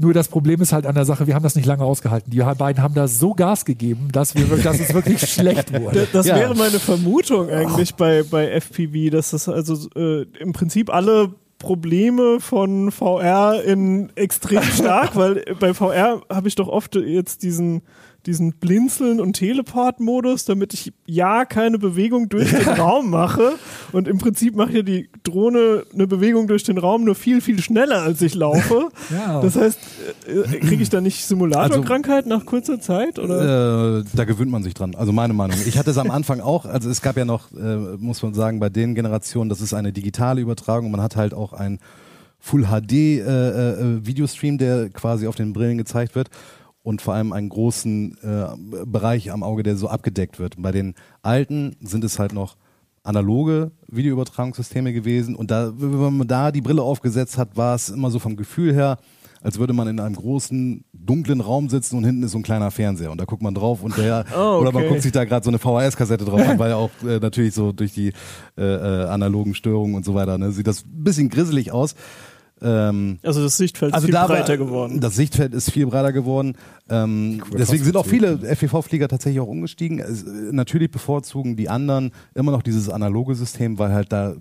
Nur 0.00 0.14
das 0.14 0.28
Problem 0.28 0.62
ist 0.62 0.72
halt 0.72 0.86
an 0.86 0.94
der 0.94 1.04
Sache, 1.04 1.26
wir 1.26 1.34
haben 1.34 1.42
das 1.42 1.56
nicht 1.56 1.66
lange 1.66 1.82
ausgehalten. 1.82 2.30
Die 2.30 2.38
beiden 2.38 2.82
haben 2.82 2.94
da 2.94 3.08
so 3.08 3.34
Gas 3.34 3.64
gegeben, 3.64 4.08
dass, 4.12 4.36
wir, 4.36 4.46
dass 4.58 4.78
es 4.78 4.94
wirklich 4.94 5.20
schlecht 5.30 5.72
wurde. 5.78 6.06
Das 6.12 6.26
Ja. 6.26 6.36
wäre 6.36 6.54
meine 6.54 6.78
Vermutung 6.78 7.50
eigentlich 7.50 7.96
bei, 7.96 8.22
bei 8.22 8.48
FPV, 8.60 9.10
dass 9.10 9.30
das 9.30 9.48
also 9.48 9.88
äh, 9.96 10.22
im 10.38 10.52
Prinzip 10.52 10.88
alle 10.94 11.34
Probleme 11.58 12.40
von 12.40 12.92
VR 12.92 13.62
in 13.64 14.10
extrem 14.14 14.62
stark, 14.62 15.14
weil 15.16 15.44
bei 15.58 15.74
VR 15.74 16.22
habe 16.30 16.48
ich 16.48 16.54
doch 16.54 16.68
oft 16.68 16.94
jetzt 16.94 17.42
diesen 17.42 17.82
diesen 18.28 18.52
Blinzeln- 18.52 19.20
und 19.20 19.32
Teleport-Modus, 19.32 20.44
damit 20.44 20.74
ich 20.74 20.92
ja 21.06 21.46
keine 21.46 21.78
Bewegung 21.78 22.28
durch 22.28 22.50
den 22.50 22.68
Raum 22.78 23.10
mache. 23.10 23.54
Und 23.92 24.06
im 24.06 24.18
Prinzip 24.18 24.54
macht 24.54 24.74
ja 24.74 24.82
die 24.82 25.08
Drohne 25.24 25.84
eine 25.94 26.06
Bewegung 26.06 26.46
durch 26.46 26.62
den 26.62 26.76
Raum 26.76 27.04
nur 27.04 27.14
viel, 27.14 27.40
viel 27.40 27.60
schneller, 27.60 28.02
als 28.02 28.22
ich 28.22 28.34
laufe. 28.34 28.88
Ja. 29.10 29.40
Das 29.40 29.56
heißt, 29.56 29.78
äh, 30.26 30.58
kriege 30.58 30.82
ich 30.82 30.90
da 30.90 31.00
nicht 31.00 31.24
Simulatorkrankheit 31.24 32.26
nach 32.26 32.44
kurzer 32.44 32.78
Zeit? 32.78 33.18
Oder? 33.18 34.00
Äh, 34.00 34.04
da 34.12 34.24
gewöhnt 34.24 34.50
man 34.50 34.62
sich 34.62 34.74
dran. 34.74 34.94
Also 34.94 35.12
meine 35.12 35.32
Meinung. 35.32 35.56
Ich 35.66 35.78
hatte 35.78 35.90
es 35.90 35.98
am 35.98 36.10
Anfang 36.10 36.40
auch. 36.40 36.66
Also 36.66 36.90
es 36.90 37.00
gab 37.00 37.16
ja 37.16 37.24
noch, 37.24 37.50
äh, 37.52 37.76
muss 37.96 38.22
man 38.22 38.34
sagen, 38.34 38.60
bei 38.60 38.68
den 38.68 38.94
Generationen, 38.94 39.48
das 39.48 39.62
ist 39.62 39.72
eine 39.72 39.92
digitale 39.92 40.42
Übertragung. 40.42 40.90
Man 40.90 41.00
hat 41.00 41.16
halt 41.16 41.32
auch 41.32 41.54
ein 41.54 41.78
Full 42.38 42.66
HD 42.66 42.92
äh, 42.92 43.20
äh, 43.20 44.06
Videostream, 44.06 44.58
der 44.58 44.90
quasi 44.90 45.26
auf 45.26 45.36
den 45.36 45.54
Brillen 45.54 45.78
gezeigt 45.78 46.14
wird 46.14 46.28
und 46.88 47.02
vor 47.02 47.12
allem 47.12 47.34
einen 47.34 47.50
großen 47.50 48.16
äh, 48.22 48.86
Bereich 48.86 49.30
am 49.30 49.42
Auge, 49.42 49.62
der 49.62 49.76
so 49.76 49.88
abgedeckt 49.88 50.38
wird. 50.38 50.54
Bei 50.56 50.72
den 50.72 50.94
alten 51.20 51.76
sind 51.82 52.02
es 52.02 52.18
halt 52.18 52.32
noch 52.32 52.56
analoge 53.02 53.72
Videoübertragungssysteme 53.88 54.94
gewesen 54.94 55.36
und 55.36 55.50
da, 55.50 55.70
wenn 55.76 56.16
man 56.16 56.26
da 56.26 56.50
die 56.50 56.62
Brille 56.62 56.80
aufgesetzt 56.80 57.36
hat, 57.36 57.58
war 57.58 57.74
es 57.74 57.90
immer 57.90 58.10
so 58.10 58.18
vom 58.18 58.36
Gefühl 58.36 58.72
her, 58.72 58.96
als 59.42 59.58
würde 59.58 59.74
man 59.74 59.86
in 59.86 60.00
einem 60.00 60.14
großen, 60.14 60.82
dunklen 60.94 61.42
Raum 61.42 61.68
sitzen 61.68 61.98
und 61.98 62.04
hinten 62.04 62.22
ist 62.22 62.32
so 62.32 62.38
ein 62.38 62.42
kleiner 62.42 62.70
Fernseher 62.70 63.12
und 63.12 63.20
da 63.20 63.26
guckt 63.26 63.42
man 63.42 63.54
drauf 63.54 63.82
und 63.82 63.94
der, 63.98 64.24
Oh, 64.34 64.58
oder 64.58 64.72
man 64.72 64.84
okay. 64.84 64.88
guckt 64.88 65.02
sich 65.02 65.12
da 65.12 65.26
gerade 65.26 65.44
so 65.44 65.50
eine 65.50 65.58
VHS-Kassette 65.58 66.24
drauf 66.24 66.40
an, 66.40 66.58
weil 66.58 66.70
ja 66.70 66.76
auch 66.76 66.90
äh, 67.06 67.18
natürlich 67.18 67.52
so 67.52 67.72
durch 67.72 67.92
die 67.92 68.14
äh, 68.56 68.62
äh, 68.62 69.08
analogen 69.08 69.54
Störungen 69.54 69.94
und 69.94 70.06
so 70.06 70.14
weiter, 70.14 70.38
ne, 70.38 70.52
sieht 70.52 70.66
das 70.66 70.86
ein 70.86 71.04
bisschen 71.04 71.28
grisselig 71.28 71.70
aus. 71.70 71.94
Ähm, 72.62 73.18
Also 73.22 73.42
das 73.42 73.56
Sichtfeld 73.56 73.90
ist 73.90 73.94
also 73.94 74.06
viel 74.06 74.12
da 74.14 74.22
war- 74.22 74.28
breiter 74.28 74.56
geworden. 74.56 75.00
Das 75.00 75.14
Sichtfeld 75.16 75.54
ist 75.54 75.70
viel 75.70 75.86
breiter 75.86 76.12
geworden. 76.12 76.54
Ähm, 76.90 77.42
deswegen 77.56 77.84
sind 77.84 77.96
auch 77.96 78.06
viele 78.06 78.38
FPV-Flieger 78.42 79.08
tatsächlich 79.08 79.40
auch 79.40 79.46
umgestiegen. 79.48 79.98
Es, 80.00 80.22
äh, 80.24 80.30
natürlich 80.52 80.90
bevorzugen 80.90 81.56
die 81.56 81.68
anderen 81.68 82.10
immer 82.34 82.52
noch 82.52 82.62
dieses 82.62 82.88
analoge 82.88 83.34
System, 83.34 83.78
weil 83.78 83.92
halt 83.92 84.12
da 84.12 84.34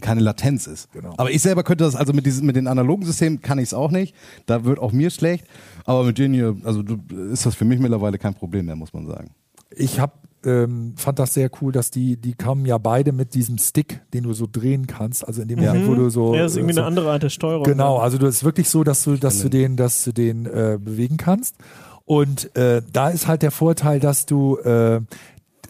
keine 0.00 0.20
Latenz 0.20 0.66
ist. 0.66 0.90
Genau. 0.92 1.14
Aber 1.16 1.30
ich 1.30 1.42
selber 1.42 1.62
könnte 1.62 1.84
das, 1.84 1.94
also 1.96 2.12
mit 2.12 2.24
diesem, 2.26 2.46
mit 2.46 2.56
den 2.56 2.66
analogen 2.66 3.04
Systemen 3.04 3.40
kann 3.40 3.58
ich 3.58 3.64
es 3.66 3.74
auch 3.74 3.90
nicht. 3.90 4.14
Da 4.46 4.64
wird 4.64 4.78
auch 4.78 4.92
mir 4.92 5.10
schlecht. 5.10 5.44
Aber 5.84 6.02
mit 6.04 6.18
denen 6.18 6.34
hier, 6.34 6.56
also 6.64 6.82
du- 6.82 6.98
ist 7.32 7.46
das 7.46 7.54
für 7.54 7.64
mich 7.64 7.78
mittlerweile 7.78 8.18
kein 8.18 8.34
Problem 8.34 8.66
mehr, 8.66 8.76
muss 8.76 8.92
man 8.92 9.06
sagen. 9.06 9.30
ich 9.70 10.00
hab, 10.00 10.25
ähm, 10.44 10.94
fand 10.96 11.18
das 11.18 11.34
sehr 11.34 11.50
cool, 11.60 11.72
dass 11.72 11.90
die, 11.90 12.16
die 12.16 12.34
kamen 12.34 12.66
ja 12.66 12.78
beide 12.78 13.12
mit 13.12 13.34
diesem 13.34 13.58
Stick, 13.58 14.00
den 14.12 14.24
du 14.24 14.32
so 14.32 14.46
drehen 14.50 14.86
kannst. 14.86 15.26
Also 15.26 15.42
in 15.42 15.48
dem 15.48 15.60
Moment, 15.60 15.88
wo 15.88 15.94
du 15.94 16.08
so. 16.08 16.34
ja, 16.34 16.42
das 16.42 16.52
ist 16.52 16.58
irgendwie 16.58 16.74
so, 16.74 16.80
eine 16.80 16.88
andere 16.88 17.10
Art 17.10 17.22
der 17.22 17.30
Steuerung. 17.30 17.64
Genau, 17.64 17.98
also 17.98 18.18
das 18.18 18.36
ist 18.36 18.44
wirklich 18.44 18.68
so, 18.68 18.84
dass 18.84 19.02
du, 19.04 19.16
dass 19.16 19.40
du 19.40 19.48
den, 19.48 19.76
dass 19.76 20.04
du 20.04 20.12
den 20.12 20.46
äh, 20.46 20.78
bewegen 20.80 21.16
kannst. 21.16 21.56
Und 22.04 22.54
äh, 22.56 22.82
da 22.92 23.08
ist 23.08 23.26
halt 23.26 23.42
der 23.42 23.50
Vorteil, 23.50 23.98
dass 23.98 24.26
du 24.26 24.58
äh, 24.58 25.00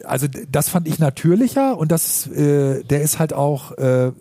also 0.04 0.26
das 0.50 0.68
fand 0.68 0.88
ich 0.88 0.98
natürlicher 0.98 1.76
und 1.78 1.92
das, 1.92 2.26
äh, 2.28 2.82
der 2.84 3.02
ist 3.02 3.18
halt 3.18 3.32
auch 3.32 3.72
äh, 3.72 4.12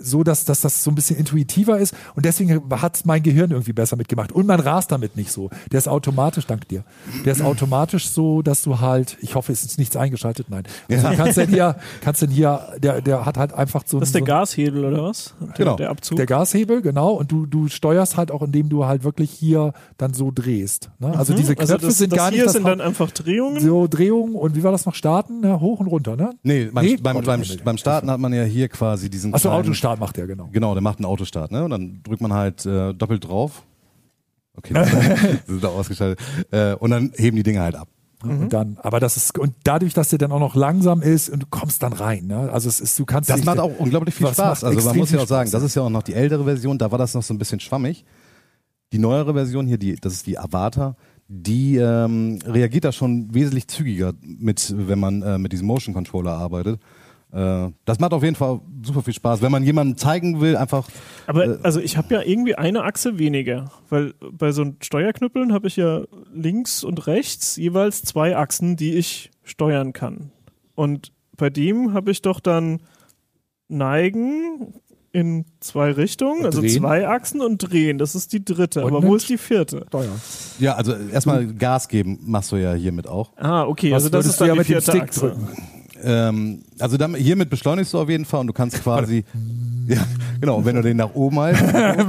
so, 0.00 0.22
dass, 0.24 0.44
dass 0.44 0.60
das 0.60 0.82
so 0.82 0.90
ein 0.90 0.94
bisschen 0.94 1.16
intuitiver 1.16 1.78
ist 1.78 1.94
und 2.14 2.24
deswegen 2.24 2.62
hat 2.80 3.02
mein 3.04 3.22
Gehirn 3.22 3.50
irgendwie 3.50 3.72
besser 3.72 3.96
mitgemacht 3.96 4.32
und 4.32 4.46
man 4.46 4.60
rast 4.60 4.92
damit 4.92 5.16
nicht 5.16 5.32
so. 5.32 5.50
Der 5.70 5.78
ist 5.78 5.88
automatisch, 5.88 6.46
dank 6.46 6.68
dir, 6.68 6.84
der 7.24 7.32
ist 7.32 7.42
automatisch 7.52 8.08
so, 8.08 8.42
dass 8.42 8.62
du 8.62 8.80
halt, 8.80 9.16
ich 9.20 9.34
hoffe, 9.34 9.52
es 9.52 9.64
ist 9.64 9.78
nichts 9.78 9.96
eingeschaltet, 9.96 10.46
nein. 10.50 10.64
Also 10.90 11.08
du 11.08 11.16
kannst 11.16 11.36
denn 11.36 11.48
hier, 11.48 11.76
kannst 12.00 12.22
denn 12.22 12.30
hier, 12.30 12.68
der, 12.78 13.00
der 13.00 13.24
hat 13.24 13.36
halt 13.36 13.52
einfach 13.52 13.82
so 13.86 14.00
Das 14.00 14.08
ist 14.08 14.14
der 14.14 14.20
so 14.20 14.26
Gashebel 14.26 14.84
oder 14.84 15.04
was? 15.04 15.34
Der, 15.40 15.48
Genau. 15.62 15.76
Der 15.76 15.90
Abzug. 15.90 16.16
der 16.16 16.26
Gashebel, 16.26 16.82
genau, 16.82 17.12
und 17.12 17.30
du, 17.30 17.46
du 17.46 17.68
steuerst 17.68 18.16
halt 18.16 18.30
auch, 18.30 18.42
indem 18.42 18.68
du 18.68 18.84
halt 18.84 19.04
wirklich 19.04 19.30
hier 19.30 19.72
dann 19.98 20.12
so 20.14 20.30
drehst. 20.34 20.90
Ne? 20.98 21.16
Also 21.16 21.34
diese 21.34 21.54
Knöpfe 21.54 21.74
also 21.74 21.86
das, 21.86 21.98
sind 21.98 22.12
das 22.12 22.16
gar 22.18 22.30
hier 22.30 22.38
nicht 22.38 22.46
das 22.46 22.52
sind 22.54 22.66
dann 22.66 22.80
einfach 22.80 23.10
Drehungen. 23.10 23.60
so 23.60 23.86
Drehungen 23.86 24.34
und 24.34 24.56
wie 24.56 24.62
war 24.62 24.72
das 24.72 24.86
noch 24.86 24.94
starten? 25.02 25.40
Ne? 25.40 25.60
Hoch 25.60 25.80
und 25.80 25.88
runter, 25.88 26.14
ne? 26.14 26.30
Nee, 26.44 26.66
beim, 26.66 26.84
Nee? 26.84 26.96
beim, 26.96 27.02
beim, 27.02 27.16
Automatik. 27.16 27.64
beim 27.64 27.76
Starten 27.76 28.08
hat 28.08 28.20
man 28.20 28.32
ja 28.32 28.44
hier 28.44 28.68
quasi 28.68 29.10
diesen 29.10 29.34
Achso, 29.34 29.50
Autostart 29.50 29.98
macht 29.98 30.16
der, 30.16 30.28
genau. 30.28 30.48
Genau, 30.52 30.74
der 30.74 30.80
macht 30.80 30.98
einen 30.98 31.06
Autostart, 31.06 31.50
ne? 31.50 31.64
Und 31.64 31.70
dann 31.70 32.00
drückt 32.04 32.22
man 32.22 32.32
halt 32.32 32.64
äh, 32.64 32.94
doppelt 32.94 33.26
drauf. 33.26 33.64
Okay, 34.56 34.74
das 34.74 34.92
ist 35.48 35.64
da 35.64 35.68
ausgeschaltet. 35.68 36.20
Äh, 36.52 36.74
und 36.74 36.90
dann 36.90 37.10
heben 37.16 37.36
die 37.36 37.42
Dinge 37.42 37.60
halt 37.60 37.74
ab. 37.74 37.88
Und 38.22 38.52
dann, 38.52 38.78
aber 38.80 39.00
das 39.00 39.16
ist, 39.16 39.36
und 39.36 39.52
dadurch, 39.64 39.94
dass 39.94 40.10
der 40.10 40.18
dann 40.20 40.30
auch 40.30 40.38
noch 40.38 40.54
langsam 40.54 41.02
ist 41.02 41.28
und 41.28 41.42
du 41.42 41.46
kommst 41.50 41.82
dann 41.82 41.92
rein, 41.92 42.28
ne? 42.28 42.52
Also 42.52 42.68
es 42.68 42.78
ist, 42.78 42.96
du 42.96 43.04
kannst 43.04 43.28
Das 43.28 43.44
macht 43.44 43.58
auch 43.58 43.76
unglaublich 43.76 44.14
viel 44.14 44.28
Spaß. 44.28 44.62
Also 44.62 44.88
man 44.88 44.96
muss 44.96 45.10
ja 45.10 45.18
auch 45.18 45.26
sagen, 45.26 45.48
Spaß, 45.48 45.60
das 45.60 45.70
ist 45.70 45.74
ja 45.74 45.82
auch 45.82 45.90
noch 45.90 46.04
die 46.04 46.14
ältere 46.14 46.44
Version, 46.44 46.78
da 46.78 46.92
war 46.92 46.98
das 46.98 47.14
noch 47.14 47.24
so 47.24 47.34
ein 47.34 47.38
bisschen 47.38 47.58
schwammig. 47.58 48.04
Die 48.92 48.98
neuere 48.98 49.34
Version 49.34 49.66
hier, 49.66 49.78
die, 49.78 49.96
das 49.96 50.12
ist 50.12 50.28
die 50.28 50.38
Avatar, 50.38 50.94
die 51.34 51.76
ähm, 51.76 52.40
reagiert 52.44 52.84
da 52.84 52.92
schon 52.92 53.32
wesentlich 53.32 53.66
zügiger 53.66 54.12
mit, 54.20 54.74
wenn 54.76 54.98
man 54.98 55.22
äh, 55.22 55.38
mit 55.38 55.52
diesem 55.52 55.66
Motion 55.66 55.94
Controller 55.94 56.32
arbeitet. 56.32 56.78
Äh, 57.32 57.70
das 57.86 57.98
macht 58.00 58.12
auf 58.12 58.22
jeden 58.22 58.36
Fall 58.36 58.60
super 58.84 59.00
viel 59.00 59.14
Spaß. 59.14 59.40
Wenn 59.40 59.50
man 59.50 59.64
jemandem 59.64 59.96
zeigen 59.96 60.42
will, 60.42 60.56
einfach 60.56 60.86
Aber 61.26 61.46
Äh, 61.46 61.58
also 61.62 61.80
ich 61.80 61.96
habe 61.96 62.12
ja 62.12 62.22
irgendwie 62.22 62.54
eine 62.56 62.84
Achse 62.84 63.18
weniger, 63.18 63.70
weil 63.88 64.12
bei 64.30 64.52
so 64.52 64.74
Steuerknüppeln 64.82 65.54
habe 65.54 65.68
ich 65.68 65.76
ja 65.76 66.02
links 66.34 66.84
und 66.84 67.06
rechts 67.06 67.56
jeweils 67.56 68.02
zwei 68.02 68.36
Achsen, 68.36 68.76
die 68.76 68.94
ich 68.94 69.30
steuern 69.42 69.94
kann. 69.94 70.32
Und 70.74 71.12
bei 71.38 71.48
dem 71.48 71.94
habe 71.94 72.10
ich 72.10 72.20
doch 72.20 72.40
dann 72.40 72.80
neigen 73.68 74.74
in 75.12 75.44
zwei 75.60 75.92
Richtungen, 75.92 76.44
also 76.46 76.60
drehen. 76.60 76.70
zwei 76.80 77.06
Achsen 77.06 77.40
und 77.42 77.58
drehen. 77.58 77.98
Das 77.98 78.14
ist 78.14 78.32
die 78.32 78.44
dritte. 78.44 78.84
Und 78.84 78.94
Aber 78.94 79.06
wo 79.06 79.14
ist 79.14 79.28
die 79.28 79.36
vierte? 79.38 79.84
Steuer. 79.88 80.08
Ja, 80.58 80.74
also 80.74 80.94
erstmal 81.12 81.46
Gas 81.54 81.88
geben 81.88 82.18
machst 82.24 82.50
du 82.52 82.56
ja 82.56 82.72
hiermit 82.72 83.06
auch. 83.06 83.30
Ah, 83.36 83.64
okay, 83.64 83.90
Was 83.90 84.04
also 84.04 84.08
das 84.08 84.26
ist 84.26 84.40
dann 84.40 84.48
ja 84.48 84.52
die 84.54 84.58
mit 84.60 84.68
dem 84.68 84.72
vierte 84.72 84.90
Stick 84.90 85.02
Achse. 85.02 85.20
drücken? 85.20 85.48
Ähm, 86.04 86.62
also 86.78 86.96
damit, 86.96 87.20
hiermit 87.20 87.50
beschleunigst 87.50 87.92
du 87.94 87.98
auf 87.98 88.08
jeden 88.08 88.24
Fall 88.24 88.40
und 88.40 88.46
du 88.48 88.52
kannst 88.52 88.82
quasi. 88.82 89.24
Ja, 89.88 90.06
genau, 90.40 90.58
und 90.58 90.64
wenn 90.64 90.76
du 90.76 90.82
den 90.82 90.96
nach 90.98 91.12
oben 91.12 91.40
halt. 91.40 91.56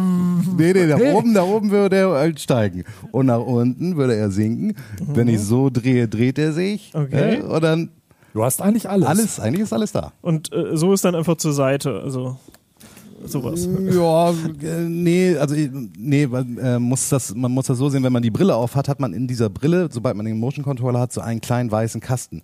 nee, 0.57 0.73
nee, 0.73 0.85
nach 0.85 0.99
oben, 0.99 1.33
nach 1.33 1.43
oben 1.43 1.71
würde 1.71 1.95
er 1.95 2.09
halt 2.11 2.39
steigen. 2.39 2.83
Und 3.11 3.25
nach 3.25 3.39
unten 3.39 3.97
würde 3.97 4.15
er 4.15 4.29
sinken. 4.29 4.75
Wenn 5.07 5.27
ich 5.27 5.39
so 5.41 5.71
drehe, 5.71 6.07
dreht 6.07 6.37
er 6.37 6.53
sich. 6.53 6.91
Okay. 6.93 7.39
Äh, 7.39 7.41
und 7.41 7.63
dann 7.63 7.89
Du 8.33 8.43
hast 8.43 8.61
eigentlich 8.61 8.87
alles. 8.87 9.07
alles, 9.07 9.39
eigentlich 9.39 9.63
ist 9.63 9.73
alles 9.73 9.91
da. 9.91 10.13
Und 10.21 10.53
äh, 10.53 10.77
so 10.77 10.93
ist 10.93 11.03
dann 11.03 11.15
einfach 11.15 11.37
zur 11.37 11.53
Seite, 11.53 11.99
also 12.03 12.37
sowas. 13.27 13.67
Ja, 13.91 14.29
äh, 14.29 14.87
nee, 14.87 15.35
also 15.35 15.55
äh, 15.55 15.69
nee, 15.97 16.23
äh, 16.23 16.79
muss 16.79 17.09
das, 17.09 17.33
man 17.35 17.51
muss 17.51 17.67
das 17.67 17.77
so 17.77 17.89
sehen, 17.89 18.03
wenn 18.03 18.13
man 18.13 18.23
die 18.23 18.31
Brille 18.31 18.55
auf 18.55 18.75
hat, 18.75 18.87
hat 18.87 18.99
man 18.99 19.13
in 19.13 19.27
dieser 19.27 19.49
Brille, 19.49 19.89
sobald 19.91 20.15
man 20.15 20.25
den 20.25 20.39
Motion 20.39 20.63
Controller 20.63 20.99
hat, 20.99 21.13
so 21.13 21.21
einen 21.21 21.41
kleinen 21.41 21.71
weißen 21.71 22.01
Kasten. 22.01 22.41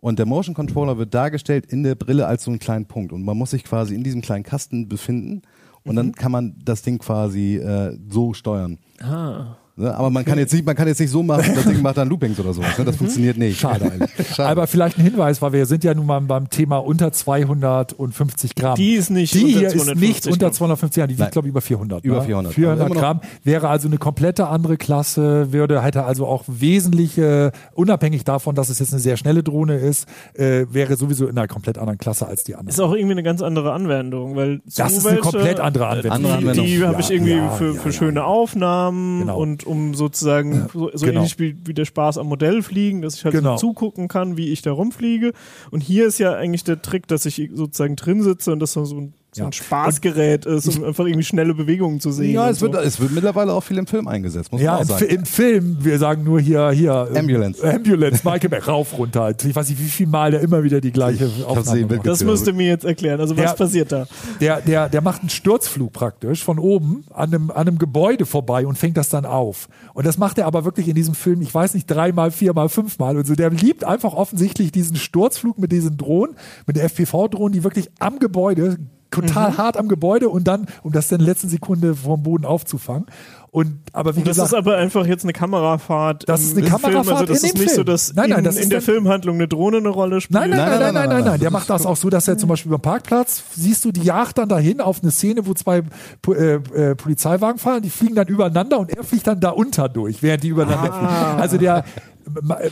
Und 0.00 0.18
der 0.18 0.26
Motion 0.26 0.54
Controller 0.54 0.96
wird 0.96 1.12
dargestellt 1.14 1.66
in 1.66 1.82
der 1.82 1.94
Brille 1.94 2.26
als 2.26 2.44
so 2.44 2.50
einen 2.50 2.58
kleinen 2.58 2.86
Punkt. 2.86 3.12
Und 3.12 3.22
man 3.22 3.36
muss 3.36 3.50
sich 3.50 3.64
quasi 3.64 3.94
in 3.94 4.02
diesem 4.02 4.22
kleinen 4.22 4.44
Kasten 4.44 4.88
befinden. 4.88 5.42
Und 5.84 5.96
dann 5.96 6.12
kann 6.12 6.32
man 6.32 6.56
das 6.64 6.82
Ding 6.82 6.98
quasi 6.98 7.56
äh, 7.56 7.96
so 8.08 8.32
steuern. 8.32 8.78
Ah. 9.02 9.56
Ne? 9.80 9.94
Aber 9.94 10.10
man 10.10 10.24
kann 10.24 10.38
jetzt 10.38 10.52
nicht, 10.52 10.64
man 10.66 10.76
kann 10.76 10.86
jetzt 10.88 11.00
nicht 11.00 11.10
so 11.10 11.22
machen, 11.22 11.52
das 11.54 11.64
Ding 11.64 11.82
macht 11.82 11.96
dann 11.96 12.08
Loopings 12.08 12.38
oder 12.38 12.52
sowas. 12.52 12.76
Ne? 12.78 12.84
Das 12.84 12.96
funktioniert 12.96 13.36
nicht. 13.36 13.58
Schade 13.58 13.90
eigentlich. 13.90 14.10
Schade. 14.34 14.48
Aber 14.48 14.66
vielleicht 14.66 14.98
ein 14.98 15.02
Hinweis, 15.04 15.40
weil 15.42 15.52
wir 15.52 15.66
sind 15.66 15.84
ja 15.84 15.94
nun 15.94 16.06
mal 16.06 16.20
beim 16.20 16.48
Thema 16.50 16.78
unter 16.78 17.12
250 17.12 18.54
Gramm. 18.54 18.74
Die 18.76 18.92
ist 18.94 19.10
nicht 19.10 19.34
Die 19.34 19.44
unter 19.44 19.58
hier 19.58 19.66
ist 19.68 19.72
250 19.74 20.08
nicht 20.08 20.26
unter 20.26 20.46
Gramm. 20.46 20.52
250 20.54 21.00
Gramm, 21.00 21.08
die 21.08 21.18
wiegt 21.18 21.32
glaube 21.32 21.48
ich 21.48 21.50
über 21.50 21.60
400. 21.60 22.04
Über 22.04 22.16
ne? 22.16 22.22
400. 22.24 22.52
400 22.54 22.80
Also 22.80 22.86
immer 22.86 22.94
noch- 22.94 23.00
Gramm 23.00 23.20
wäre 23.44 23.68
also 23.68 23.88
eine 23.88 23.98
komplette 23.98 24.46
andere 24.48 24.76
Klasse, 24.76 25.52
würde 25.52 25.82
hätte 25.82 26.04
also 26.04 26.26
auch 26.26 26.44
wesentlich, 26.46 27.16
äh, 27.18 27.50
unabhängig 27.74 28.24
davon, 28.24 28.54
dass 28.54 28.68
es 28.68 28.78
jetzt 28.78 28.92
eine 28.92 29.00
sehr 29.00 29.16
schnelle 29.16 29.42
Drohne 29.42 29.76
ist, 29.76 30.06
äh, 30.34 30.66
wäre 30.70 30.96
sowieso 30.96 31.26
in 31.26 31.36
einer 31.38 31.48
komplett 31.48 31.78
anderen 31.78 31.98
Klasse 31.98 32.26
als 32.26 32.44
die 32.44 32.54
andere. 32.54 32.70
Ist 32.70 32.80
auch 32.80 32.92
irgendwie 32.92 33.12
eine 33.12 33.22
ganz 33.22 33.42
andere 33.42 33.72
Anwendung, 33.72 34.36
weil 34.36 34.60
so 34.66 34.82
Das 34.82 34.92
ist 34.96 35.06
eine 35.06 35.18
komplett 35.20 35.60
andere 35.60 35.88
Anwendung. 35.88 36.30
Andere 36.30 36.52
Die, 36.52 36.60
die 36.78 36.84
habe 36.84 37.00
ich 37.00 37.10
irgendwie 37.10 37.32
ja, 37.32 37.50
für, 37.50 37.74
ja, 37.74 37.80
für 37.80 37.88
ja. 37.88 37.92
schöne 37.92 38.24
Aufnahmen 38.24 39.20
Genau. 39.20 39.38
und 39.38 39.64
um 39.70 39.94
sozusagen 39.94 40.68
so, 40.72 40.90
so 40.92 41.06
Genau. 41.06 41.20
ähnlich 41.20 41.38
wie, 41.38 41.56
wie 41.64 41.74
der 41.74 41.84
Spaß 41.84 42.18
am 42.18 42.26
Modell 42.26 42.62
fliegen, 42.62 43.02
dass 43.02 43.14
ich 43.14 43.24
halt 43.24 43.34
Genau. 43.34 43.56
so 43.56 43.68
zugucken 43.68 44.08
kann, 44.08 44.36
wie 44.36 44.48
ich 44.48 44.62
da 44.62 44.72
rumfliege. 44.72 45.32
Und 45.70 45.80
hier 45.82 46.06
ist 46.06 46.18
ja 46.18 46.34
eigentlich 46.34 46.64
der 46.64 46.82
Trick, 46.82 47.06
dass 47.06 47.24
ich 47.26 47.50
sozusagen 47.54 47.96
drin 47.96 48.22
sitze 48.22 48.52
und 48.52 48.58
das 48.60 48.72
so 48.72 48.82
ein, 48.84 49.14
so 49.32 49.42
Ja. 49.42 49.46
ein 49.46 49.52
Spaßgerät 49.52 50.44
ist, 50.46 50.76
um 50.76 50.84
einfach 50.84 51.04
irgendwie 51.06 51.22
schnelle 51.24 51.54
Bewegungen 51.54 52.00
zu 52.00 52.10
sehen. 52.10 52.32
ja, 52.32 52.50
es 52.50 52.60
wird, 52.60 52.74
so. 52.74 52.80
es 52.80 52.98
wird 53.00 53.12
mittlerweile 53.12 53.52
auch 53.52 53.62
viel 53.62 53.78
im 53.78 53.86
Film 53.86 54.08
eingesetzt, 54.08 54.50
muss 54.50 54.60
man 54.60 54.64
Ja, 54.66 54.76
auch 54.76 54.80
im, 54.82 54.86
sagen. 54.88 55.04
Im 55.06 55.24
Film, 55.24 55.76
wir 55.80 55.98
sagen 55.98 56.24
nur 56.24 56.40
hier, 56.40 56.70
hier. 56.70 57.08
ähm, 57.12 57.16
Ambulance. 57.18 57.62
Ambulance, 57.74 58.22
Michael 58.24 58.48
Beck, 58.50 58.66
rauf, 58.66 58.98
runter. 58.98 59.32
Ich 59.44 59.54
weiß 59.54 59.68
nicht, 59.68 59.80
wie 59.80 59.84
viel 59.88 60.06
Mal 60.08 60.32
der 60.32 60.40
immer 60.40 60.62
wieder 60.64 60.80
die 60.80 60.90
gleiche 60.90 61.26
hab's 61.26 61.44
Aufnahme 61.44 61.86
macht. 61.86 62.06
das 62.06 62.24
musst 62.24 62.46
du 62.46 62.52
mir 62.52 62.66
jetzt 62.68 62.84
erklären. 62.84 63.20
Also 63.20 63.36
was 63.36 63.44
Ja. 63.44 63.52
passiert 63.54 63.92
da? 63.92 64.06
Der, 64.40 64.60
der, 64.60 64.88
der 64.88 65.00
macht 65.00 65.20
einen 65.20 65.30
Sturzflug 65.30 65.92
praktisch 65.92 66.42
von 66.42 66.58
oben 66.58 67.04
an 67.14 67.32
einem, 67.32 67.50
an 67.50 67.68
einem 67.68 67.78
Gebäude 67.78 68.26
vorbei 68.26 68.66
und 68.66 68.78
fängt 68.78 68.96
das 68.96 69.10
dann 69.10 69.24
auf. 69.26 69.68
Und 69.94 70.06
das 70.06 70.18
macht 70.18 70.38
er 70.38 70.46
aber 70.46 70.64
wirklich 70.64 70.88
in 70.88 70.94
diesem 70.94 71.14
Film, 71.14 71.40
ich 71.42 71.54
weiß 71.54 71.74
nicht, 71.74 71.86
dreimal, 71.86 72.30
viermal, 72.32 72.68
fünfmal 72.68 73.16
und 73.16 73.26
so. 73.26 73.34
Der 73.34 73.50
liebt 73.50 73.84
einfach 73.84 74.12
offensichtlich 74.14 74.72
diesen 74.72 74.96
Sturzflug 74.96 75.58
mit 75.58 75.70
diesen 75.72 75.96
Drohnen, 75.96 76.34
mit 76.66 76.76
der 76.76 76.84
FPV-Drohnen, 76.84 77.52
die 77.52 77.62
wirklich 77.64 77.88
am 78.00 78.18
Gebäude, 78.18 78.76
total 79.10 79.56
hart 79.56 79.76
am 79.76 79.88
Gebäude 79.88 80.28
und 80.28 80.46
dann, 80.48 80.66
um 80.82 80.92
das 80.92 81.08
dann 81.08 81.20
in 81.20 81.26
der 81.26 81.34
letzten 81.34 81.48
Sekunde 81.48 81.94
vom 81.94 82.22
Boden 82.22 82.44
aufzufangen. 82.44 83.06
Und, 83.52 83.80
aber 83.92 84.14
wie 84.14 84.20
Das 84.20 84.36
gesagt, 84.36 84.52
ist 84.52 84.54
aber 84.54 84.76
einfach 84.76 85.04
jetzt 85.06 85.24
eine 85.24 85.32
Kamerafahrt. 85.32 86.28
Das 86.28 86.40
ist 86.40 86.56
eine 86.56 86.60
im 86.60 86.66
Film. 86.66 86.80
Kamerafahrt 86.82 87.20
Also 87.22 87.32
das 87.32 87.42
in 87.42 87.48
ist 87.48 87.54
dem 87.56 87.60
nicht 87.62 87.70
so, 87.70 87.74
Film. 87.76 87.86
dass 87.86 88.14
Nein, 88.14 88.30
nein, 88.30 88.38
in, 88.38 88.44
das 88.44 88.56
in 88.56 88.62
ist 88.62 88.72
der 88.72 88.80
Filmhandlung 88.80 89.34
eine 89.34 89.48
Drohne 89.48 89.78
eine 89.78 89.88
Rolle 89.88 90.20
spielt. 90.20 90.38
Nein, 90.38 90.50
nein, 90.50 90.58
nein, 90.60 90.78
nein, 90.80 90.94
nein, 90.94 91.08
nein, 91.08 91.24
nein. 91.24 91.40
Der 91.40 91.50
Das 91.50 91.52
macht 91.52 91.68
das 91.70 91.84
auch 91.84 91.96
so, 91.96 92.10
dass 92.10 92.28
er 92.28 92.38
zum 92.38 92.48
Beispiel 92.48 92.70
beim 92.70 92.80
Parkplatz, 92.80 93.42
siehst 93.56 93.84
du, 93.84 93.90
die 93.90 94.02
jagt 94.02 94.38
dann 94.38 94.48
dahin 94.48 94.80
auf 94.80 95.02
eine 95.02 95.10
Szene, 95.10 95.46
wo 95.46 95.54
zwei 95.54 95.82
äh, 96.28 96.32
äh, 96.54 96.94
Polizeiwagen 96.94 97.58
fahren, 97.58 97.82
die 97.82 97.90
fliegen 97.90 98.14
dann 98.14 98.28
übereinander 98.28 98.78
und 98.78 98.90
er 98.90 99.02
fliegt 99.02 99.26
dann 99.26 99.40
da 99.40 99.50
unter 99.50 99.88
durch, 99.88 100.22
während 100.22 100.44
die 100.44 100.48
übereinander 100.48 100.92
fliegen. 100.92 101.40
Also 101.40 101.58
der 101.58 101.84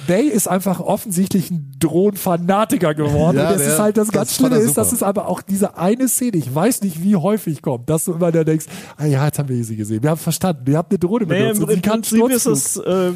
Bay 0.07 0.27
ist 0.29 0.49
einfach 0.49 0.81
offensichtlich 0.81 1.51
ein 1.51 1.73
Drohnenfanatiker 1.81 2.95
geworden. 2.95 3.37
Ja, 3.39 3.49
und 3.49 3.55
das 3.55 3.63
der- 3.63 3.73
ist 3.75 3.79
halt 3.79 3.97
das 3.97 4.07
das 4.09 4.15
ganz 4.15 4.35
Schlimme 4.37 4.57
ist, 4.57 4.77
dass 4.77 4.93
es 4.93 5.03
aber 5.03 5.29
auch 5.29 5.43
diese 5.43 5.77
eine 5.77 6.09
Szene, 6.09 6.37
ich 6.37 6.55
weiß 6.55 6.83
nicht, 6.83 7.03
wie 7.03 7.17
häufig 7.17 7.63
kommt, 7.63 7.89
dass 7.91 8.05
du 8.05 8.13
immer 8.15 8.33
da 8.33 8.45
denkst, 8.45 8.67
ah 8.97 9.07
ja, 9.07 9.25
jetzt 9.27 9.39
haben 9.39 9.49
wir 9.49 9.63
sie 9.65 9.77
gesehen. 9.77 10.03
Wir 10.03 10.11
haben 10.11 10.19
verstanden, 10.19 10.63
wir 10.67 10.77
haben 10.79 10.89
eine 10.91 10.99
Drohne 10.99 11.27
Naja, 11.27 11.53
benutzt. 11.53 11.59
im, 11.59 11.63
und 11.65 11.69
sie 11.71 11.75
im 11.77 11.83
kann 11.83 12.01
Prinzip 12.03 12.31
ist 12.31 12.47
es, 12.47 12.77
äh, 12.77 13.13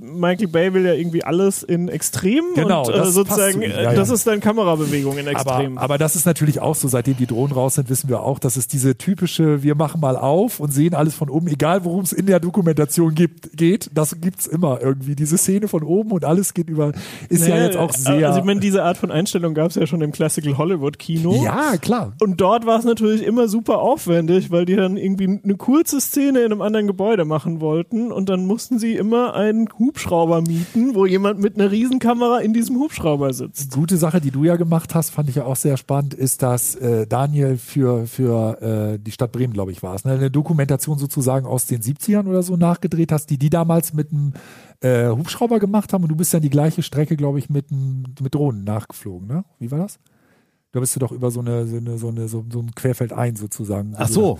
Michael 0.00 0.48
Bay 0.48 0.72
will 0.74 0.84
ja 0.84 0.94
irgendwie 0.94 1.24
alles 1.24 1.62
in 1.62 1.88
Extrem 1.88 2.44
Genau, 2.54 2.86
und 2.86 2.88
das 2.88 2.96
äh, 2.96 3.00
passt 3.02 3.14
sozusagen, 3.14 3.62
äh, 3.62 3.82
Ja, 3.84 3.92
das 3.94 4.08
ja. 4.08 4.14
ist 4.14 4.26
dann 4.26 4.40
Kamerabewegung 4.40 5.18
in 5.18 5.26
Extrem. 5.26 5.76
Aber, 5.78 5.82
aber 5.84 5.98
das 5.98 6.16
ist 6.16 6.26
natürlich 6.26 6.60
auch 6.60 6.74
so, 6.74 6.88
seitdem 6.88 7.16
die 7.16 7.26
Drohnen 7.26 7.52
raus 7.52 7.74
sind, 7.74 7.88
wissen 7.90 8.08
wir 8.08 8.22
auch, 8.22 8.38
dass 8.38 8.56
es 8.56 8.66
diese 8.66 8.96
typische, 8.96 9.62
wir 9.62 9.74
machen 9.74 10.00
mal 10.00 10.16
auf 10.16 10.60
und 10.60 10.72
sehen 10.72 10.94
alles 10.94 11.14
von 11.14 11.28
oben, 11.28 11.48
egal 11.48 11.84
worum 11.84 12.02
es 12.02 12.12
in 12.12 12.26
der 12.26 12.40
Dokumentation 12.40 13.14
gibt, 13.14 13.56
geht, 13.56 13.90
das 13.94 14.20
gibt's 14.20 14.46
immer 14.46 14.80
irgendwie. 14.80 15.14
Diese 15.16 15.36
Szene 15.38 15.49
von 15.68 15.82
oben 15.82 16.12
und 16.12 16.24
alles 16.24 16.54
geht 16.54 16.68
über, 16.68 16.92
ist 17.28 17.46
ja 17.46 17.54
Naja, 17.54 17.64
jetzt 17.66 17.76
auch 17.76 17.92
sehr. 17.92 18.28
Also 18.28 18.40
ich 18.40 18.44
meine, 18.44 18.60
diese 18.60 18.82
Art 18.84 18.96
von 18.96 19.10
Einstellung 19.10 19.54
gab 19.54 19.70
es 19.70 19.74
ja 19.74 19.86
schon 19.86 20.00
im 20.00 20.12
Classical 20.12 20.56
Hollywood 20.58 20.98
Kino. 20.98 21.42
ja, 21.44 21.76
klar. 21.76 22.12
Und 22.20 22.40
dort 22.40 22.66
war 22.66 22.78
es 22.78 22.84
natürlich 22.84 23.24
immer 23.24 23.48
super 23.48 23.78
aufwendig, 23.80 24.50
weil 24.50 24.64
die 24.64 24.76
dann 24.76 24.96
irgendwie 24.96 25.40
eine 25.42 25.56
kurze 25.56 26.00
Szene 26.00 26.40
in 26.40 26.46
einem 26.46 26.62
anderen 26.62 26.86
Gebäude 26.86 27.24
machen 27.24 27.60
wollten 27.60 28.12
und 28.12 28.28
dann 28.28 28.46
mussten 28.46 28.78
sie 28.78 28.94
immer 28.94 29.34
einen 29.34 29.68
Hubschrauber 29.78 30.42
mieten, 30.42 30.94
wo 30.94 31.06
jemand 31.06 31.40
mit 31.40 31.56
einer 31.56 31.70
Riesenkamera 31.70 32.38
in 32.38 32.52
diesem 32.52 32.76
Hubschrauber 32.76 33.32
sitzt. 33.32 33.72
Gute 33.72 33.96
Sache, 33.96 34.20
die 34.20 34.30
du 34.30 34.44
ja 34.44 34.56
gemacht 34.56 34.94
hast, 34.94 35.10
fand 35.10 35.28
ich 35.28 35.36
ja 35.36 35.44
auch 35.44 35.56
sehr 35.56 35.76
spannend, 35.76 36.14
ist, 36.14 36.42
dass 36.42 36.74
äh, 36.76 37.06
Daniel 37.06 37.56
für, 37.56 38.06
für 38.06 38.94
äh, 38.94 38.98
die 38.98 39.12
Stadt 39.12 39.32
Bremen, 39.32 39.52
glaube 39.52 39.72
ich, 39.72 39.82
war 39.82 39.94
es, 39.94 40.04
ne, 40.04 40.12
eine 40.12 40.30
Dokumentation 40.30 40.98
sozusagen 40.98 41.46
aus 41.46 41.66
den 41.66 41.80
70ern 41.80 42.26
oder 42.26 42.42
so 42.42 42.56
nachgedreht 42.56 43.12
hast, 43.12 43.30
die 43.30 43.38
die 43.38 43.50
damals 43.50 43.92
mit 43.94 44.12
einem 44.12 44.32
äh, 44.80 45.08
Hubschrauber 45.08 45.58
gemacht 45.58 45.92
haben 45.92 46.02
und 46.04 46.08
du 46.08 46.16
bist 46.16 46.32
dann 46.32 46.42
die 46.42 46.50
gleiche 46.50 46.82
Strecke, 46.82 47.16
glaube 47.16 47.38
ich, 47.38 47.50
mit, 47.50 47.66
mit 47.70 48.34
Drohnen 48.34 48.64
nachgeflogen, 48.64 49.28
ne? 49.28 49.44
Wie 49.58 49.70
war 49.70 49.78
das? 49.78 49.98
Da 50.72 50.80
bist 50.80 50.94
du 50.96 51.00
doch 51.00 51.12
über 51.12 51.30
so 51.30 51.40
eine, 51.40 51.66
so 51.66 51.76
eine, 51.76 51.98
so 51.98 52.08
eine, 52.08 52.28
so, 52.28 52.44
so 52.50 52.60
ein 52.60 52.74
Querfeld 52.74 53.12
ein 53.12 53.36
sozusagen. 53.36 53.94
Ach 53.96 54.08
so. 54.08 54.38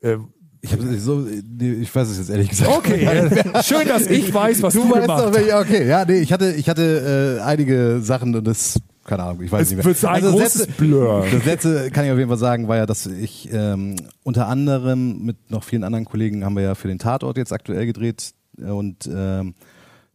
Äh, 0.00 0.16
Ich, 0.62 0.72
hab, 0.72 0.80
so, 0.80 1.16
nee, 1.18 1.72
ich 1.72 1.94
weiß 1.94 2.08
es 2.08 2.18
jetzt 2.18 2.30
ehrlich 2.30 2.48
gesagt. 2.48 2.70
Okay, 2.70 3.28
schön, 3.64 3.86
dass 3.88 4.06
ich 4.06 4.32
weiß, 4.32 4.62
was 4.62 4.74
du, 4.74 4.84
du 4.84 4.90
weißt 4.92 5.02
gemacht 5.02 5.24
hast. 5.36 5.60
okay, 5.66 5.86
ja, 5.88 6.04
nee, 6.04 6.20
ich 6.20 6.32
hatte, 6.32 6.52
ich 6.52 6.68
hatte 6.68 7.38
äh, 7.40 7.42
einige 7.42 8.00
Sachen 8.00 8.34
und 8.34 8.44
das, 8.46 8.80
keine 9.04 9.24
Ahnung, 9.24 9.42
ich 9.42 9.50
weiß 9.52 9.62
Es 9.62 9.68
nicht 9.70 9.76
mehr. 9.78 9.84
wird 9.84 10.04
ein 10.04 10.22
das 10.22 10.30
großes 10.32 10.54
letzte, 10.68 10.72
Blur. 10.74 11.26
Das 11.32 11.44
letzte 11.44 11.90
kann 11.90 12.04
ich 12.04 12.12
auf 12.12 12.18
jeden 12.18 12.28
Fall 12.30 12.38
sagen, 12.38 12.68
war 12.68 12.76
ja, 12.76 12.86
dass 12.86 13.06
ich 13.06 13.48
ähm, 13.52 13.96
unter 14.22 14.46
anderem 14.46 15.24
mit 15.24 15.50
noch 15.50 15.64
vielen 15.64 15.82
anderen 15.84 16.04
Kollegen 16.04 16.44
haben 16.44 16.54
wir 16.54 16.62
ja 16.62 16.74
für 16.76 16.88
den 16.88 16.98
Tatort 17.00 17.36
jetzt 17.36 17.52
aktuell 17.52 17.84
gedreht 17.86 18.30
und 18.58 19.08
ähm, 19.12 19.54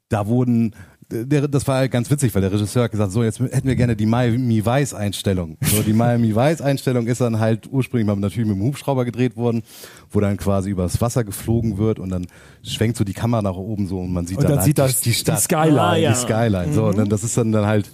da 0.10 0.28
wurden 0.28 0.74
der, 1.10 1.48
das 1.48 1.66
war 1.68 1.78
halt 1.78 1.92
ganz 1.92 2.12
witzig, 2.12 2.36
weil 2.36 2.42
der 2.42 2.52
Regisseur 2.52 2.84
hat 2.84 2.92
gesagt, 2.92 3.12
so 3.12 3.24
jetzt 3.24 3.40
hätten 3.40 3.68
wir 3.68 3.76
gerne 3.76 3.96
die 3.96 4.06
Miami 4.06 4.66
Vice 4.66 4.94
Einstellung. 4.94 5.58
So 5.62 5.82
die 5.82 5.94
Miami 5.94 6.36
Vice 6.36 6.62
Einstellung 6.62 7.08
ist 7.08 7.22
dann 7.22 7.40
halt 7.40 7.68
ursprünglich 7.72 8.06
mal 8.06 8.16
natürlich 8.18 8.48
mit 8.48 8.58
dem 8.58 8.64
Hubschrauber 8.64 9.06
gedreht 9.06 9.38
worden, 9.38 9.64
wo 10.10 10.20
dann 10.20 10.36
quasi 10.36 10.70
übers 10.70 11.00
Wasser 11.00 11.24
geflogen 11.24 11.78
wird 11.78 12.00
und 12.00 12.10
dann 12.10 12.28
schwenkt 12.62 12.98
so 12.98 13.06
die 13.06 13.14
Kamera 13.14 13.42
nach 13.42 13.56
oben 13.56 13.88
so 13.88 14.00
und 14.00 14.12
man 14.12 14.26
sieht 14.26 14.38
Und 14.40 14.50
dann 14.50 14.58
halt 14.58 14.66
sieht 14.66 14.78
das 14.78 15.00
die, 15.00 15.10
die 15.10 15.16
Stadt, 15.16 15.38
die 15.38 15.44
Skyline. 15.44 15.82
Ah, 15.82 15.96
ja. 15.96 16.12
die 16.12 16.18
Skyline. 16.18 16.74
So, 16.74 16.86
und 16.86 16.98
dann, 16.98 17.08
das 17.08 17.24
ist 17.24 17.38
dann, 17.38 17.54
dann 17.54 17.66
halt 17.66 17.90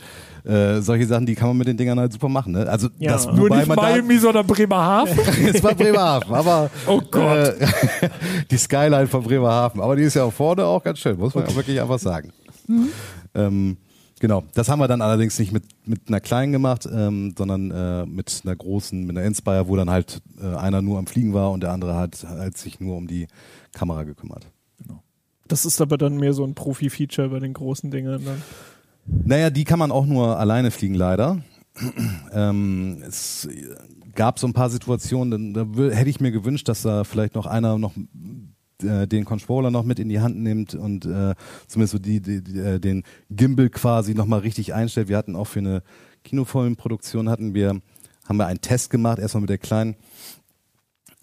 äh, 0.46 0.82
solche 0.82 1.06
Sachen, 1.06 1.26
die 1.26 1.36
kann 1.36 1.48
man 1.50 1.58
mit 1.58 1.68
den 1.68 1.78
Dingern 1.78 2.00
halt 2.00 2.12
super 2.14 2.30
machen. 2.30 2.54
Ne? 2.54 2.68
Also 2.70 2.90
Ja. 3.00 3.14
das, 3.14 3.26
Nur 3.28 3.50
nicht 3.50 3.68
man 3.68 3.78
da- 3.78 3.84
Miami, 3.84 4.18
sondern 4.18 4.46
Bremerhaven. 4.46 5.18
es 5.54 5.64
war 5.64 5.74
Bremerhaven, 5.76 6.34
aber 6.34 6.70
Oh 6.88 7.02
Gott. 7.10 7.56
Äh, 7.60 7.68
die 8.52 8.58
Skyline 8.58 9.08
von 9.08 9.24
Bremerhaven, 9.24 9.82
aber 9.82 9.96
die 9.96 10.04
ist 10.04 10.16
ja 10.16 10.24
auch 10.24 10.34
vorne 10.34 10.66
auch 10.66 10.84
ganz 10.84 11.00
schön, 11.00 11.18
muss 11.18 11.34
man 11.36 11.46
ja 11.48 11.56
wirklich 11.56 11.80
einfach 11.82 12.00
sagen. 12.00 12.32
Ähm, 13.36 13.78
genau, 14.20 14.44
das 14.54 14.70
haben 14.70 14.80
wir 14.80 14.88
dann 14.88 15.02
allerdings 15.02 15.38
nicht 15.40 15.52
mit 15.52 15.64
mit 15.86 16.08
einer 16.08 16.20
kleinen 16.22 16.52
gemacht, 16.54 16.88
ähm, 16.92 17.34
sondern 17.38 17.72
äh, 17.72 18.06
mit 18.06 18.42
einer 18.46 18.56
großen, 18.56 19.06
mit 19.06 19.18
einer 19.18 19.26
Inspire, 19.26 19.68
wo 19.68 19.76
dann 19.76 19.90
halt 19.90 20.22
äh, 20.42 20.56
einer 20.56 20.82
nur 20.82 20.98
am 21.00 21.08
Fliegen 21.08 21.34
war 21.34 21.52
und 21.52 21.62
der 21.64 21.72
andere 21.72 21.96
hat, 21.96 22.24
hat 22.26 22.58
sich 22.58 22.80
nur 22.80 22.96
um 22.96 23.08
die 23.08 23.28
Kamera 23.74 24.04
gekümmert. 24.04 24.48
Das 25.50 25.66
ist 25.66 25.82
aber 25.82 25.98
dann 25.98 26.16
mehr 26.16 26.32
so 26.34 26.46
ein 26.46 26.56
Profi-Feature 26.56 27.28
bei 27.30 27.40
den 27.40 27.54
großen 27.54 27.92
Dingern. 27.92 28.24
Dann. 28.24 28.42
Naja, 29.06 29.50
die 29.50 29.64
kann 29.64 29.80
man 29.80 29.92
auch 29.92 30.06
nur 30.06 30.40
alleine 30.40 30.72
fliegen, 30.72 30.96
leider. 30.96 31.44
ähm, 32.32 33.02
es 33.08 33.48
gab 34.16 34.40
so 34.40 34.48
ein 34.48 34.54
paar 34.54 34.70
Situationen, 34.70 35.54
da 35.54 35.62
wür- 35.62 35.92
hätte 35.92 36.10
ich 36.10 36.20
mir 36.20 36.32
gewünscht, 36.32 36.70
dass 36.70 36.84
da 36.84 37.04
vielleicht 37.04 37.36
noch 37.36 37.46
einer 37.48 37.78
noch 37.78 37.94
äh, 38.84 39.08
den 39.08 39.26
Controller 39.26 39.72
noch 39.72 39.84
mit 39.84 40.00
in 40.00 40.08
die 40.10 40.20
Hand 40.20 40.38
nimmt 40.38 40.76
und 40.76 41.06
äh, 41.06 41.34
zumindest 41.68 41.92
so 41.94 42.00
die, 42.00 42.22
die, 42.22 42.44
die, 42.44 42.60
äh, 42.60 42.80
den 42.80 43.04
Gimbal 43.32 43.70
quasi 43.70 44.14
nochmal 44.14 44.40
richtig 44.40 44.74
einstellt. 44.74 45.08
Wir 45.10 45.18
hatten 45.18 45.36
auch 45.36 45.48
für 45.48 45.60
eine 45.60 45.84
Kinofilmproduktion 46.24 47.28
hatten 47.28 47.54
wir, 47.54 47.82
haben 48.28 48.38
wir 48.38 48.46
einen 48.46 48.62
Test 48.62 48.90
gemacht, 48.90 49.20
erstmal 49.20 49.42
mit 49.42 49.50
der 49.50 49.58
kleinen 49.58 49.96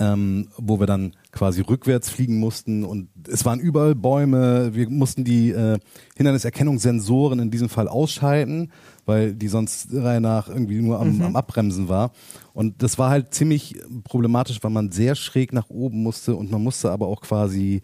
ähm, 0.00 0.48
wo 0.56 0.80
wir 0.80 0.86
dann 0.86 1.12
quasi 1.30 1.60
rückwärts 1.60 2.08
fliegen 2.10 2.38
mussten 2.38 2.84
und 2.84 3.10
es 3.28 3.44
waren 3.44 3.60
überall 3.60 3.94
Bäume. 3.94 4.74
Wir 4.74 4.88
mussten 4.88 5.24
die 5.24 5.50
äh, 5.50 5.78
Hinderniserkennungssensoren 6.16 7.38
in 7.38 7.50
diesem 7.50 7.68
Fall 7.68 7.86
ausschalten, 7.86 8.72
weil 9.04 9.34
die 9.34 9.48
sonst 9.48 9.88
Reihe 9.92 10.20
nach 10.20 10.48
irgendwie 10.48 10.80
nur 10.80 10.98
am, 10.98 11.20
am 11.22 11.36
Abbremsen 11.36 11.88
war. 11.88 12.12
Und 12.54 12.82
das 12.82 12.98
war 12.98 13.10
halt 13.10 13.34
ziemlich 13.34 13.76
problematisch, 14.02 14.58
weil 14.62 14.70
man 14.70 14.90
sehr 14.90 15.14
schräg 15.14 15.52
nach 15.52 15.68
oben 15.68 16.02
musste 16.02 16.34
und 16.34 16.50
man 16.50 16.62
musste 16.62 16.90
aber 16.90 17.06
auch 17.06 17.20
quasi 17.20 17.82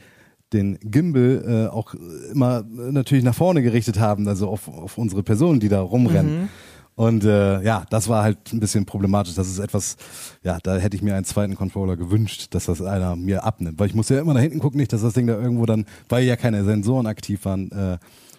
den 0.53 0.79
Gimbal 0.81 1.45
äh, 1.47 1.73
auch 1.73 1.95
immer 2.33 2.64
natürlich 2.67 3.25
nach 3.25 3.35
vorne 3.35 3.62
gerichtet 3.62 4.01
haben, 4.01 4.27
also 4.27 4.49
auf, 4.49 4.69
auf 4.69 4.97
unsere 4.97 5.23
Personen, 5.23 5.61
die 5.61 5.69
da 5.69 5.81
rumrennen. 5.81 6.49
Und 6.97 7.24
äh, 7.24 7.62
ja, 7.62 7.84
das 7.90 8.09
war 8.09 8.22
halt 8.22 8.55
ein 8.55 8.59
bisschen 8.59 8.86
problematisch. 8.86 9.34
Das 9.34 9.49
ist 9.49 9.59
etwas, 9.59 9.99
ja, 10.42 10.59
da 10.62 10.76
hätte 10.76 10.97
ich 10.97 11.03
mir 11.03 11.14
einen 11.14 11.26
zweiten 11.26 11.55
Controller 11.55 11.94
gewünscht, 11.94 12.49
dass 12.55 12.64
das 12.66 12.80
einer 12.80 13.16
mir 13.16 13.44
abnimmt. 13.44 13.78
Weil 13.78 13.88
ich 13.88 13.94
muss 13.94 14.09
ja 14.09 14.18
immer 14.18 14.32
nach 14.32 14.40
hinten 14.40 14.61
gucken, 14.61 14.80
nicht, 14.80 14.94
dass 14.94 15.03
das 15.03 15.12
Ding 15.12 15.26
da 15.26 15.38
irgendwo 15.38 15.66
dann, 15.66 15.84
weil 16.09 16.24
ja 16.24 16.36
keine 16.36 16.64
Sensoren 16.64 17.07
aktiv 17.07 17.44
waren, 17.44 17.70
äh, 17.70 17.99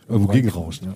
irgendwo 0.10 0.34
gegenrauscht. 0.34 0.84
Ja. 0.84 0.96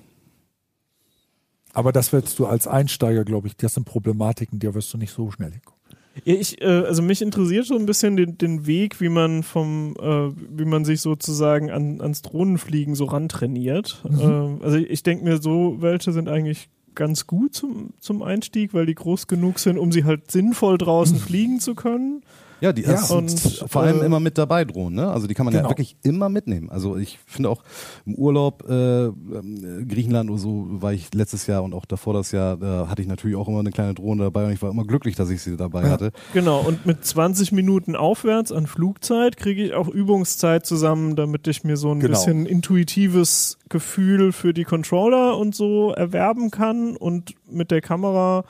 Aber 1.72 1.92
das 1.92 2.12
willst 2.12 2.36
du 2.40 2.46
als 2.46 2.66
Einsteiger, 2.66 3.24
glaube 3.24 3.46
ich, 3.46 3.56
das 3.56 3.74
sind 3.74 3.84
Problematiken, 3.84 4.58
der 4.58 4.74
wirst 4.74 4.92
du 4.92 4.98
nicht 4.98 5.12
so 5.12 5.30
schnell 5.30 5.52
hinkommen. 5.52 5.80
Ich, 6.24 6.60
äh, 6.60 6.66
also 6.66 7.00
mich 7.00 7.22
interessiert 7.22 7.66
so 7.66 7.76
ein 7.76 7.86
bisschen 7.86 8.16
den, 8.16 8.36
den 8.36 8.66
Weg, 8.66 9.00
wie 9.00 9.08
man 9.08 9.44
vom, 9.44 9.94
äh, 10.00 10.32
wie 10.58 10.64
man 10.64 10.84
sich 10.84 11.00
sozusagen 11.00 11.70
an, 11.70 12.00
ans 12.00 12.22
Drohnenfliegen 12.22 12.96
so 12.96 13.04
rantrainiert. 13.04 14.02
Ähm, 14.04 14.58
also 14.62 14.76
ich 14.76 15.04
denke 15.04 15.24
mir 15.24 15.40
so, 15.40 15.76
welche 15.78 16.12
sind 16.12 16.28
eigentlich 16.28 16.68
ganz 16.94 17.26
gut 17.26 17.54
zum, 17.54 17.90
zum 18.00 18.22
Einstieg, 18.22 18.74
weil 18.74 18.86
die 18.86 18.94
groß 18.94 19.26
genug 19.26 19.58
sind, 19.58 19.78
um 19.78 19.92
sie 19.92 20.04
halt 20.04 20.30
sinnvoll 20.30 20.78
draußen 20.78 21.18
fliegen 21.18 21.60
zu 21.60 21.74
können. 21.74 22.22
Ja, 22.62 22.72
die 22.72 22.82
Ja, 22.82 23.02
und, 23.06 23.30
vor 23.66 23.82
allem 23.82 24.00
äh, 24.02 24.06
immer 24.06 24.20
mit 24.20 24.38
dabei 24.38 24.64
drohen, 24.64 24.94
ne? 24.94 25.10
Also 25.10 25.26
die 25.26 25.34
kann 25.34 25.44
man 25.44 25.52
ja 25.52 25.60
Genau. 25.60 25.70
wirklich 25.70 25.96
immer 26.04 26.28
mitnehmen. 26.28 26.70
Also 26.70 26.96
ich 26.96 27.18
finde 27.26 27.50
auch 27.50 27.62
im 28.06 28.14
Urlaub 28.14 28.64
äh, 28.70 29.06
ähm, 29.06 29.86
Griechenland 29.88 30.30
oder 30.30 30.38
so 30.38 30.66
war 30.70 30.92
ich 30.92 31.12
letztes 31.12 31.46
Jahr 31.48 31.64
und 31.64 31.74
auch 31.74 31.84
davor 31.86 32.14
das 32.14 32.30
Jahr, 32.32 32.56
da 32.56 32.86
hatte 32.88 33.02
ich 33.02 33.08
natürlich 33.08 33.36
auch 33.36 33.48
immer 33.48 33.58
eine 33.60 33.72
kleine 33.72 33.94
Drohne 33.94 34.22
dabei 34.22 34.46
und 34.46 34.52
ich 34.52 34.62
war 34.62 34.70
immer 34.70 34.84
glücklich, 34.84 35.16
dass 35.16 35.28
ich 35.30 35.42
sie 35.42 35.56
dabei 35.56 35.90
hatte. 35.90 36.12
Genau, 36.32 36.60
und 36.60 36.86
mit 36.86 37.04
20 37.04 37.50
Minuten 37.52 37.96
aufwärts 37.96 38.52
an 38.52 38.66
Flugzeit 38.68 39.36
kriege 39.36 39.64
ich 39.64 39.74
auch 39.74 39.88
Übungszeit 39.88 40.64
zusammen, 40.64 41.16
damit 41.16 41.48
ich 41.48 41.64
mir 41.64 41.76
so 41.76 41.90
ein 41.90 41.98
Genau. 41.98 42.12
bisschen 42.16 42.46
intuitives 42.46 43.58
Gefühl 43.68 44.32
für 44.32 44.54
die 44.54 44.64
Controller 44.64 45.36
und 45.36 45.54
so 45.54 45.90
erwerben 45.92 46.50
kann. 46.50 46.96
Und 46.96 47.34
mit 47.50 47.70
der 47.70 47.80
Kamera 47.80 48.44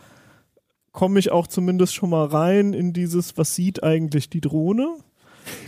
komme 0.93 1.19
ich 1.19 1.33
auch 1.33 1.47
zumindest 1.47 1.95
schon 1.95 2.11
mal 2.11 2.27
rein 2.27 2.73
in 2.73 2.93
dieses, 2.93 3.37
was 3.37 3.55
sieht 3.55 3.83
eigentlich 3.83 4.31
die 4.31 4.41
Drohne. 4.41 4.89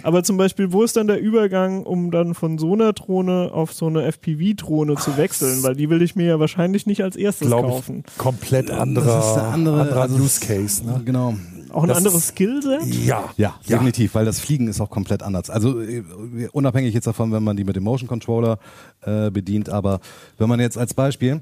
Aber 0.04 0.22
zum 0.22 0.36
Beispiel, 0.36 0.72
wo 0.72 0.82
ist 0.84 0.96
dann 0.96 1.08
der 1.08 1.20
Übergang, 1.20 1.82
um 1.82 2.10
dann 2.10 2.34
von 2.34 2.58
so 2.58 2.74
einer 2.74 2.92
Drohne 2.92 3.50
auf 3.52 3.72
so 3.72 3.86
eine 3.86 4.04
FPV-Drohne 4.04 4.94
zu 4.96 5.16
wechseln? 5.16 5.62
Weil 5.64 5.74
die 5.74 5.90
will 5.90 6.02
ich 6.02 6.14
mir 6.14 6.26
ja 6.26 6.38
wahrscheinlich 6.38 6.86
nicht 6.86 7.02
als 7.02 7.16
erstes 7.16 7.48
Glaube 7.48 7.68
kaufen. 7.68 8.04
ich, 8.06 8.18
komplett 8.18 8.70
anderer, 8.70 9.04
Das 9.16 9.26
ist 9.26 9.38
eine 9.38 9.48
andere, 9.48 9.80
anderer 9.80 10.02
also 10.02 10.16
Use 10.16 10.40
Case. 10.40 10.84
Ne? 10.84 11.02
Genau. 11.04 11.34
Auch 11.72 11.82
ein 11.82 11.88
Das 11.88 11.98
anderes 11.98 12.28
Skillset? 12.28 12.84
Ja, 13.04 13.30
Ja, 13.36 13.58
definitiv, 13.68 14.14
weil 14.14 14.24
das 14.24 14.38
Fliegen 14.38 14.68
ist 14.68 14.80
auch 14.80 14.90
komplett 14.90 15.24
anders. 15.24 15.50
Also 15.50 15.80
äh, 15.80 16.04
unabhängig 16.52 16.94
jetzt 16.94 17.08
davon, 17.08 17.32
wenn 17.32 17.42
man 17.42 17.56
die 17.56 17.64
mit 17.64 17.74
dem 17.74 17.82
Motion 17.82 18.06
Controller 18.08 18.58
äh, 19.02 19.30
bedient, 19.32 19.68
aber 19.68 19.98
wenn 20.38 20.48
man 20.48 20.60
jetzt 20.60 20.78
als 20.78 20.94
Beispiel, 20.94 21.40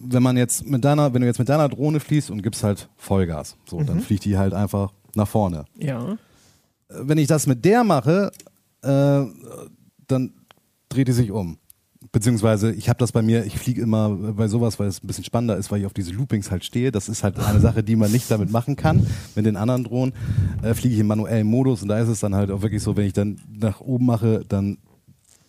wenn 0.00 0.22
man 0.22 0.36
jetzt 0.36 0.66
mit 0.66 0.84
deiner, 0.84 1.12
wenn 1.12 1.20
du 1.20 1.26
jetzt 1.26 1.38
mit 1.38 1.48
deiner 1.48 1.68
Drohne 1.68 2.00
fließt 2.00 2.30
und 2.30 2.42
gibst 2.42 2.62
halt 2.62 2.88
Vollgas, 2.96 3.56
so, 3.68 3.82
dann 3.82 4.00
fliegt 4.00 4.24
die 4.24 4.36
halt 4.38 4.54
einfach 4.54 4.92
nach 5.14 5.28
vorne. 5.28 5.64
Ja. 5.76 6.12
Äh, 6.12 6.16
Wenn 6.88 7.18
ich 7.18 7.26
das 7.26 7.46
mit 7.46 7.64
der 7.64 7.84
mache, 7.84 8.30
äh, 8.82 9.22
dann 10.06 10.32
dreht 10.88 11.08
die 11.08 11.12
sich 11.12 11.30
um. 11.30 11.58
Beziehungsweise 12.12 12.72
ich 12.72 12.88
habe 12.88 12.98
das 12.98 13.12
bei 13.12 13.20
mir, 13.20 13.44
ich 13.44 13.58
fliege 13.58 13.82
immer 13.82 14.08
bei 14.10 14.48
sowas, 14.48 14.78
weil 14.78 14.86
es 14.86 15.02
ein 15.02 15.06
bisschen 15.06 15.24
spannender 15.24 15.56
ist, 15.56 15.70
weil 15.70 15.80
ich 15.80 15.86
auf 15.86 15.92
diese 15.92 16.12
Loopings 16.12 16.50
halt 16.50 16.64
stehe. 16.64 16.90
Das 16.90 17.08
ist 17.08 17.22
halt 17.22 17.38
eine 17.38 17.60
Sache, 17.60 17.82
die 17.82 17.96
man 17.96 18.10
nicht 18.10 18.30
damit 18.30 18.50
machen 18.50 18.76
kann. 18.76 19.06
Mit 19.34 19.44
den 19.44 19.56
anderen 19.56 19.84
Drohnen 19.84 20.14
äh, 20.62 20.72
fliege 20.74 20.94
ich 20.94 21.00
im 21.00 21.08
manuellen 21.08 21.46
Modus 21.46 21.82
und 21.82 21.88
da 21.88 21.98
ist 21.98 22.08
es 22.08 22.20
dann 22.20 22.34
halt 22.34 22.50
auch 22.50 22.62
wirklich 22.62 22.82
so, 22.82 22.96
wenn 22.96 23.04
ich 23.04 23.12
dann 23.12 23.40
nach 23.48 23.80
oben 23.80 24.06
mache, 24.06 24.44
dann 24.48 24.78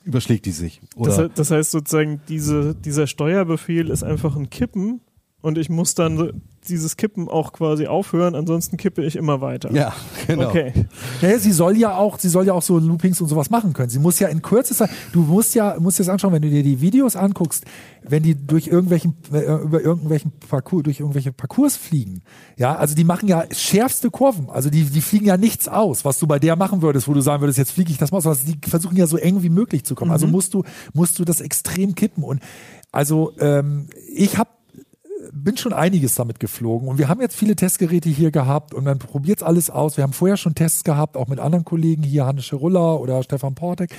überschlägt 0.04 0.46
die 0.46 0.52
sich. 0.52 0.82
Oder 0.96 1.16
Das, 1.16 1.32
das 1.36 1.52
heißt 1.52 1.72
sozusagen, 1.72 2.22
diese, 2.28 2.76
dieser 2.76 3.08
Steuerbefehl 3.08 3.90
ist 3.90 4.04
einfach 4.04 4.36
ein 4.36 4.50
Kippen 4.50 5.02
und 5.42 5.58
ich 5.58 5.70
muss 5.70 5.96
dann 5.96 6.42
dieses 6.68 6.98
Kippen 6.98 7.30
auch 7.30 7.54
quasi 7.54 7.88
aufhören, 7.88 8.36
ansonsten 8.36 8.76
kippe 8.76 9.04
ich 9.04 9.16
immer 9.16 9.40
weiter. 9.40 9.72
ja, 9.72 9.94
genau. 10.28 10.50
Okay. 10.50 10.74
Ja, 11.22 11.40
sie 11.40 11.54
soll 11.54 11.78
ja 11.78 11.96
auch, 11.96 12.20
sie 12.20 12.28
soll 12.28 12.46
ja 12.46 12.54
auch 12.54 12.62
so 12.62 12.78
Loopings 12.78 13.22
und 13.22 13.30
sowas 13.30 13.50
machen 13.50 13.72
können. 13.74 13.90
Sie 13.90 14.00
muss 14.00 14.20
ja 14.20 14.28
in 14.28 14.42
kürzester, 14.42 14.90
du 15.14 15.22
musst 15.22 15.56
ja, 15.56 15.78
musst 15.80 15.98
dir 15.98 16.04
das 16.04 16.10
anschauen, 16.10 16.34
wenn 16.34 16.42
du 16.42 16.50
dir 16.50 16.62
die 16.62 16.82
Videos 16.82 17.16
anguckst, 17.16 17.64
wenn 18.04 18.24
die 18.24 18.36
durch 18.36 18.68
irgendwelchen, 18.68 19.16
äh, 19.32 19.56
über 19.64 19.82
irgendwelchen 19.82 20.34
Parcours, 20.48 20.84
durch 20.84 21.00
irgendwelche 21.00 21.32
Parcours 21.32 21.78
fliegen. 21.78 22.22
Ja, 22.58 22.76
also 22.76 22.94
die 22.94 23.06
machen 23.06 23.30
ja 23.30 23.46
schärfste 23.52 24.12
Kurven. 24.12 24.50
Also 24.50 24.70
die, 24.70 24.84
die 24.84 25.02
fliegen 25.02 25.26
ja 25.26 25.38
nichts 25.38 25.68
aus, 25.70 26.04
was 26.04 26.20
du 26.20 26.28
bei 26.28 26.40
der 26.40 26.58
machen 26.58 26.82
würdest, 26.82 27.08
wo 27.08 27.14
du 27.14 27.22
sagen 27.22 27.42
würdest, 27.42 27.58
jetzt 27.58 27.72
fliege 27.72 27.92
ich 27.92 27.98
das 27.98 28.12
mal 28.12 28.18
aus. 28.18 28.28
Also 28.28 28.52
die 28.52 28.70
versuchen 28.70 28.98
ja 28.98 29.08
so 29.08 29.18
eng 29.18 29.42
wie 29.42 29.50
möglich 29.50 29.86
zu 29.86 29.96
kommen. 29.96 30.12
Also 30.12 30.28
musst 30.28 30.54
du, 30.54 30.64
musst 30.94 31.18
du 31.18 31.26
das 31.26 31.40
extrem 31.40 31.96
kippen. 31.96 32.24
Und 32.24 32.42
also, 32.92 33.34
ähm, 33.40 33.88
ich 34.12 34.38
habe 34.38 34.50
bin 35.32 35.58
schon 35.58 35.74
einiges 35.74 36.16
damit 36.16 36.40
geflogen 36.40 36.88
und 36.88 36.98
wir 36.98 37.08
haben 37.08 37.22
jetzt 37.22 37.36
viele 37.36 37.56
Testgeräte 37.56 38.10
hier 38.10 38.32
gehabt 38.32 38.74
und 38.74 38.86
dann 38.86 39.00
probiert's 39.00 39.44
alles 39.44 39.70
aus. 39.70 39.98
Wir 39.98 40.04
haben 40.04 40.14
vorher 40.14 40.38
schon 40.38 40.56
Tests 40.56 40.84
gehabt, 40.84 41.18
auch 41.18 41.28
mit 41.28 41.40
anderen 41.40 41.66
Kollegen 41.66 42.04
hier, 42.04 42.26
Hannes 42.26 42.46
Schirulla 42.46 42.94
oder 42.94 43.22
Stefan 43.24 43.56
Portek. 43.56 43.96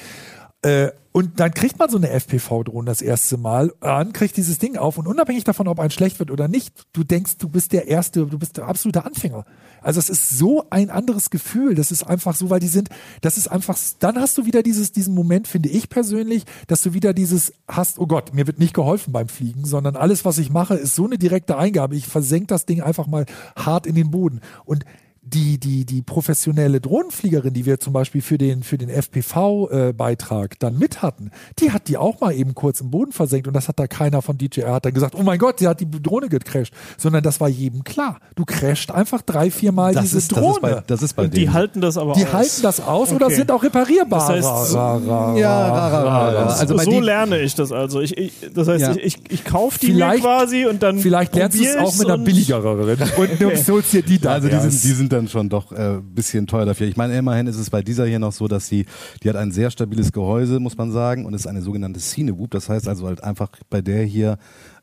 Äh, 0.62 0.90
und 1.12 1.40
dann 1.40 1.52
kriegt 1.52 1.78
man 1.78 1.90
so 1.90 1.96
eine 1.96 2.10
FPV-Drohne 2.10 2.86
das 2.86 3.02
erste 3.02 3.36
Mal 3.36 3.72
an, 3.80 4.12
kriegt 4.12 4.36
dieses 4.36 4.58
Ding 4.58 4.76
auf 4.76 4.96
und 4.96 5.08
unabhängig 5.08 5.42
davon, 5.42 5.66
ob 5.66 5.80
ein 5.80 5.90
schlecht 5.90 6.20
wird 6.20 6.30
oder 6.30 6.46
nicht, 6.46 6.86
du 6.92 7.02
denkst, 7.02 7.38
du 7.38 7.48
bist 7.48 7.72
der 7.72 7.88
erste, 7.88 8.26
du 8.26 8.38
bist 8.38 8.58
der 8.58 8.68
absolute 8.68 9.04
Anfänger. 9.04 9.44
Also 9.82 9.98
es 9.98 10.08
ist 10.08 10.38
so 10.38 10.66
ein 10.70 10.88
anderes 10.88 11.30
Gefühl. 11.30 11.74
Das 11.74 11.90
ist 11.90 12.04
einfach 12.04 12.36
so, 12.36 12.48
weil 12.48 12.60
die 12.60 12.68
sind, 12.68 12.90
das 13.22 13.38
ist 13.38 13.48
einfach, 13.48 13.76
dann 13.98 14.20
hast 14.20 14.38
du 14.38 14.46
wieder 14.46 14.62
dieses, 14.62 14.92
diesen 14.92 15.14
Moment, 15.14 15.48
finde 15.48 15.70
ich 15.70 15.88
persönlich, 15.88 16.44
dass 16.68 16.82
du 16.82 16.92
wieder 16.92 17.12
dieses 17.12 17.54
hast, 17.66 17.98
oh 17.98 18.06
Gott, 18.06 18.32
mir 18.32 18.46
wird 18.46 18.60
nicht 18.60 18.74
geholfen 18.74 19.12
beim 19.12 19.28
Fliegen, 19.28 19.64
sondern 19.64 19.96
alles, 19.96 20.24
was 20.24 20.38
ich 20.38 20.50
mache, 20.50 20.74
ist 20.74 20.94
so 20.94 21.06
eine 21.06 21.18
direkte 21.18 21.56
Eingabe. 21.56 21.96
Ich 21.96 22.06
versenke 22.06 22.46
das 22.46 22.66
Ding 22.66 22.82
einfach 22.82 23.08
mal 23.08 23.26
hart 23.56 23.86
in 23.86 23.96
den 23.96 24.12
Boden. 24.12 24.40
Und 24.64 24.84
die, 25.22 25.58
die, 25.58 25.84
die 25.84 26.00
professionelle 26.02 26.80
Drohnenfliegerin, 26.80 27.52
die 27.52 27.66
wir 27.66 27.78
zum 27.78 27.92
Beispiel 27.92 28.22
für 28.22 28.38
den, 28.38 28.62
für 28.62 28.78
den 28.78 28.88
FPV-Beitrag 28.88 30.58
dann 30.58 30.78
mit 30.78 31.02
hatten, 31.02 31.30
die 31.58 31.72
hat 31.72 31.88
die 31.88 31.96
auch 31.98 32.20
mal 32.20 32.32
eben 32.34 32.54
kurz 32.54 32.80
im 32.80 32.90
Boden 32.90 33.12
versenkt 33.12 33.46
und 33.46 33.54
das 33.54 33.68
hat 33.68 33.78
da 33.78 33.86
keiner 33.86 34.22
von 34.22 34.38
DJR 34.38 34.72
hat 34.72 34.86
dann 34.86 34.94
gesagt, 34.94 35.14
oh 35.14 35.22
mein 35.22 35.38
Gott, 35.38 35.58
sie 35.58 35.68
hat 35.68 35.80
die 35.80 35.90
Drohne 35.90 36.28
gecrashed, 36.28 36.72
sondern 36.96 37.22
das 37.22 37.38
war 37.40 37.48
jedem 37.48 37.84
klar. 37.84 38.18
Du 38.34 38.44
crasht 38.46 38.90
einfach 38.90 39.20
drei, 39.22 39.50
vier 39.50 39.72
Mal 39.72 39.92
Das 39.94 40.04
diese 40.04 40.18
ist, 40.18 40.32
das 40.32 40.38
Drohne. 40.38 40.54
ist 40.54 40.60
bei, 40.62 40.82
das 40.86 41.02
ist 41.02 41.14
bei 41.14 41.24
Und 41.24 41.34
die 41.34 41.40
denen. 41.40 41.52
halten 41.52 41.80
das 41.80 41.98
aber 41.98 42.14
die 42.14 42.24
aus. 42.24 42.32
halten 42.32 42.62
das 42.62 42.80
aus 42.80 43.12
oder 43.12 43.26
Okay. 43.26 43.34
sind 43.36 43.50
auch 43.52 43.62
reparierbar. 43.62 44.20
Das 44.20 44.28
heißt, 44.46 44.74
Ra, 44.74 44.96
ra, 44.96 45.36
Ja. 45.36 46.46
Also 46.46 46.76
bei 46.76 46.84
so 46.84 46.90
die- 46.92 46.98
lerne 47.00 47.38
ich 47.40 47.54
das 47.54 47.72
also. 47.72 48.00
Ich, 48.00 48.16
ich, 48.16 48.32
das 48.54 48.68
heißt, 48.68 48.80
Ja. 48.80 48.92
ich, 48.92 49.04
ich, 49.04 49.30
ich 49.30 49.44
kaufe 49.44 49.78
die 49.78 49.86
Vielleicht- 49.86 50.22
mir 50.22 50.28
quasi 50.30 50.66
und 50.66 50.82
dann 50.82 50.98
Vielleicht 50.98 51.34
lernst 51.34 51.58
du 51.58 51.64
es 51.64 51.76
auch 51.76 51.94
mit 51.96 52.06
einer 52.06 52.14
und- 52.14 52.24
billigeren 52.24 52.80
und 52.80 53.40
du 53.40 53.72
holst 53.72 53.92
dir 53.92 54.02
die 54.02 54.18
da. 54.18 54.32
Also 54.32 54.48
die 54.48 54.54
sind, 54.60 54.64
erst. 54.64 55.09
Sind 55.10 55.18
dann 55.18 55.28
schon 55.28 55.48
doch 55.48 55.72
ein 55.72 55.98
äh, 55.98 56.00
bisschen 56.02 56.46
teuer 56.46 56.64
dafür. 56.64 56.86
Ich 56.86 56.96
meine, 56.96 57.16
immerhin 57.16 57.46
ist 57.46 57.56
es 57.56 57.70
bei 57.70 57.82
dieser 57.82 58.06
hier 58.06 58.18
noch 58.18 58.32
so, 58.32 58.48
dass 58.48 58.68
sie, 58.68 58.86
die 59.22 59.28
hat 59.28 59.36
ein 59.36 59.50
sehr 59.50 59.70
stabiles 59.70 60.12
Gehäuse, 60.12 60.60
muss 60.60 60.76
man 60.76 60.92
sagen, 60.92 61.26
und 61.26 61.34
ist 61.34 61.46
eine 61.46 61.62
sogenannte 61.62 62.00
Cinewoop. 62.00 62.50
Das 62.50 62.68
heißt 62.68 62.88
also 62.88 63.06
halt 63.06 63.22
einfach 63.24 63.50
bei 63.68 63.82
der 63.82 64.04
hier 64.04 64.38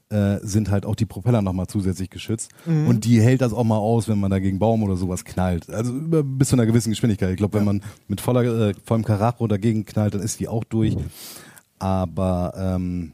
äh, 0.09 0.37
sind 0.41 0.69
halt 0.69 0.85
auch 0.85 0.95
die 0.95 1.05
Propeller 1.05 1.41
nochmal 1.41 1.67
zusätzlich 1.67 2.09
geschützt. 2.09 2.51
Mhm. 2.65 2.87
Und 2.87 3.05
die 3.05 3.21
hält 3.21 3.41
das 3.41 3.53
auch 3.53 3.63
mal 3.63 3.77
aus, 3.77 4.07
wenn 4.07 4.19
man 4.19 4.31
da 4.31 4.39
gegen 4.39 4.59
Baum 4.59 4.83
oder 4.83 4.95
sowas 4.95 5.25
knallt. 5.25 5.69
Also 5.69 5.93
über, 5.93 6.23
bis 6.23 6.49
zu 6.49 6.55
einer 6.55 6.65
gewissen 6.65 6.89
Geschwindigkeit. 6.89 7.31
Ich 7.31 7.37
glaube, 7.37 7.57
wenn 7.57 7.65
man 7.65 7.81
mit 8.07 8.21
voller, 8.21 8.69
äh, 8.69 8.73
vollem 8.83 9.03
Karacho 9.03 9.47
dagegen 9.47 9.85
knallt, 9.85 10.13
dann 10.13 10.21
ist 10.21 10.39
die 10.39 10.47
auch 10.47 10.63
durch. 10.63 10.95
Aber 11.79 12.53
ähm, 12.57 13.13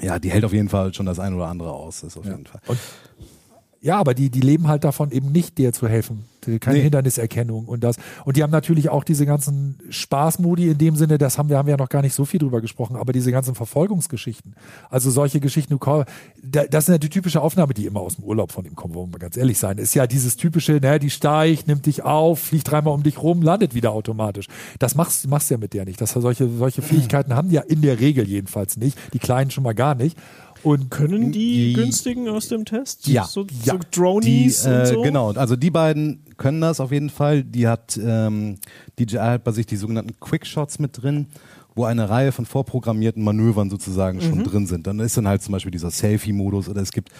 ja, 0.00 0.18
die 0.18 0.30
hält 0.30 0.44
auf 0.44 0.52
jeden 0.52 0.68
Fall 0.68 0.94
schon 0.94 1.06
das 1.06 1.18
ein 1.18 1.34
oder 1.34 1.48
andere 1.48 1.72
aus. 1.72 2.00
Das 2.00 2.16
auf 2.16 2.24
jeden 2.24 2.46
Fall. 2.46 2.60
Und 2.66 2.78
ja, 3.82 3.98
aber 3.98 4.12
die, 4.12 4.28
die 4.28 4.40
leben 4.40 4.68
halt 4.68 4.84
davon, 4.84 5.10
eben 5.10 5.32
nicht 5.32 5.56
dir 5.56 5.72
zu 5.72 5.88
helfen. 5.88 6.26
Keine 6.60 6.78
Nee. 6.78 6.82
Hinderniserkennung 6.84 7.66
und 7.66 7.84
das. 7.84 7.96
Und 8.24 8.36
die 8.36 8.42
haben 8.42 8.50
natürlich 8.50 8.88
auch 8.88 9.04
diese 9.04 9.26
ganzen 9.26 9.78
Spaßmodi 9.90 10.68
in 10.68 10.78
dem 10.78 10.96
Sinne, 10.96 11.18
das 11.18 11.38
haben 11.38 11.48
wir, 11.48 11.58
haben 11.58 11.66
wir 11.66 11.72
ja 11.72 11.76
noch 11.76 11.88
gar 11.88 12.02
nicht 12.02 12.14
so 12.14 12.24
viel 12.24 12.40
drüber 12.40 12.60
gesprochen, 12.60 12.96
aber 12.96 13.12
diese 13.12 13.30
ganzen 13.30 13.54
Verfolgungsgeschichten. 13.54 14.54
Also 14.88 15.10
solche 15.10 15.40
Geschichten, 15.40 15.78
das 16.42 16.86
sind 16.86 16.94
ja 16.94 16.98
die 16.98 17.08
typische 17.10 17.40
Aufnahme, 17.40 17.74
die 17.74 17.86
immer 17.86 18.00
aus 18.00 18.16
dem 18.16 18.24
Urlaub 18.24 18.52
von 18.52 18.64
ihm 18.64 18.74
kommen, 18.74 18.94
wollen 18.94 19.08
wir 19.08 19.12
mal 19.12 19.18
ganz 19.18 19.36
ehrlich 19.36 19.58
sein. 19.58 19.78
Ist 19.78 19.94
ja 19.94 20.06
dieses 20.06 20.36
typische, 20.36 20.72
ne, 20.74 20.98
die 20.98 21.10
steigt, 21.10 21.68
nimmt 21.68 21.86
dich 21.86 22.02
auf, 22.02 22.38
fliegt 22.38 22.70
dreimal 22.70 22.94
um 22.94 23.02
dich 23.02 23.22
rum, 23.22 23.42
landet 23.42 23.74
wieder 23.74 23.92
automatisch. 23.92 24.46
Das 24.78 24.94
machst, 24.94 25.26
machst 25.28 25.50
du 25.50 25.54
ja 25.54 25.58
mit 25.58 25.74
der 25.74 25.84
nicht. 25.84 26.00
Das, 26.00 26.12
solche, 26.12 26.48
solche 26.48 26.82
Fähigkeiten 26.82 27.34
haben 27.34 27.48
die 27.48 27.56
ja 27.56 27.62
in 27.62 27.82
der 27.82 28.00
Regel 28.00 28.26
jedenfalls 28.26 28.76
nicht. 28.76 28.98
Die 29.12 29.18
Kleinen 29.18 29.50
schon 29.50 29.64
mal 29.64 29.74
gar 29.74 29.94
nicht. 29.94 30.16
Und 30.62 30.90
Können 30.90 31.32
die, 31.32 31.68
Die- 31.68 31.72
günstigen 31.74 32.28
aus 32.28 32.48
dem 32.48 32.64
Test? 32.64 33.06
Ja. 33.06 33.24
So, 33.24 33.46
Ja. 33.64 33.74
so 33.74 33.78
Dronies 33.90 34.62
Die, 34.62 34.68
äh, 34.68 34.80
und 34.80 34.86
so? 34.86 35.02
Genau, 35.02 35.32
also 35.32 35.56
die 35.56 35.70
beiden 35.70 36.24
können 36.36 36.60
das 36.60 36.80
auf 36.80 36.92
jeden 36.92 37.10
Fall. 37.10 37.42
Die 37.44 37.66
hat 37.68 37.98
ähm, 38.02 38.56
DJI 38.98 39.16
hat 39.18 39.44
bei 39.44 39.52
sich 39.52 39.66
die 39.66 39.76
sogenannten 39.76 40.18
Quickshots 40.20 40.78
mit 40.78 41.02
drin, 41.02 41.26
wo 41.74 41.84
eine 41.84 42.08
Reihe 42.10 42.32
von 42.32 42.46
vorprogrammierten 42.46 43.22
Manövern 43.22 43.70
sozusagen 43.70 44.18
Mhm. 44.18 44.22
schon 44.22 44.44
drin 44.44 44.66
sind. 44.66 44.86
Dann 44.86 45.00
ist 45.00 45.16
dann 45.16 45.28
halt 45.28 45.42
zum 45.42 45.52
Beispiel 45.52 45.70
dieser 45.72 45.90
Selfie-Modus 45.90 46.68
oder 46.68 46.82
es 46.82 46.92
gibt 46.92 47.10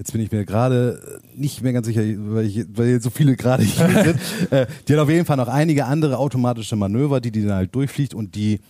Jetzt 0.00 0.12
bin 0.12 0.20
ich 0.20 0.30
mir 0.30 0.44
gerade 0.44 1.20
nicht 1.34 1.60
mehr 1.60 1.72
ganz 1.72 1.88
sicher, 1.88 2.02
weil, 2.02 2.46
ich, 2.46 2.64
weil 2.72 3.00
so 3.02 3.10
viele 3.10 3.34
gerade 3.34 3.64
hier 3.64 3.88
sind. 4.04 4.52
Äh, 4.52 4.68
die 4.86 4.92
hat 4.92 5.00
auf 5.00 5.10
jeden 5.10 5.24
Fall 5.24 5.36
noch 5.36 5.48
einige 5.48 5.86
andere 5.86 6.18
automatische 6.18 6.76
Manöver, 6.76 7.20
die 7.20 7.32
die 7.32 7.42
dann 7.42 7.54
halt 7.56 7.74
durchfliegt 7.74 8.14
und 8.14 8.36
die 8.36 8.60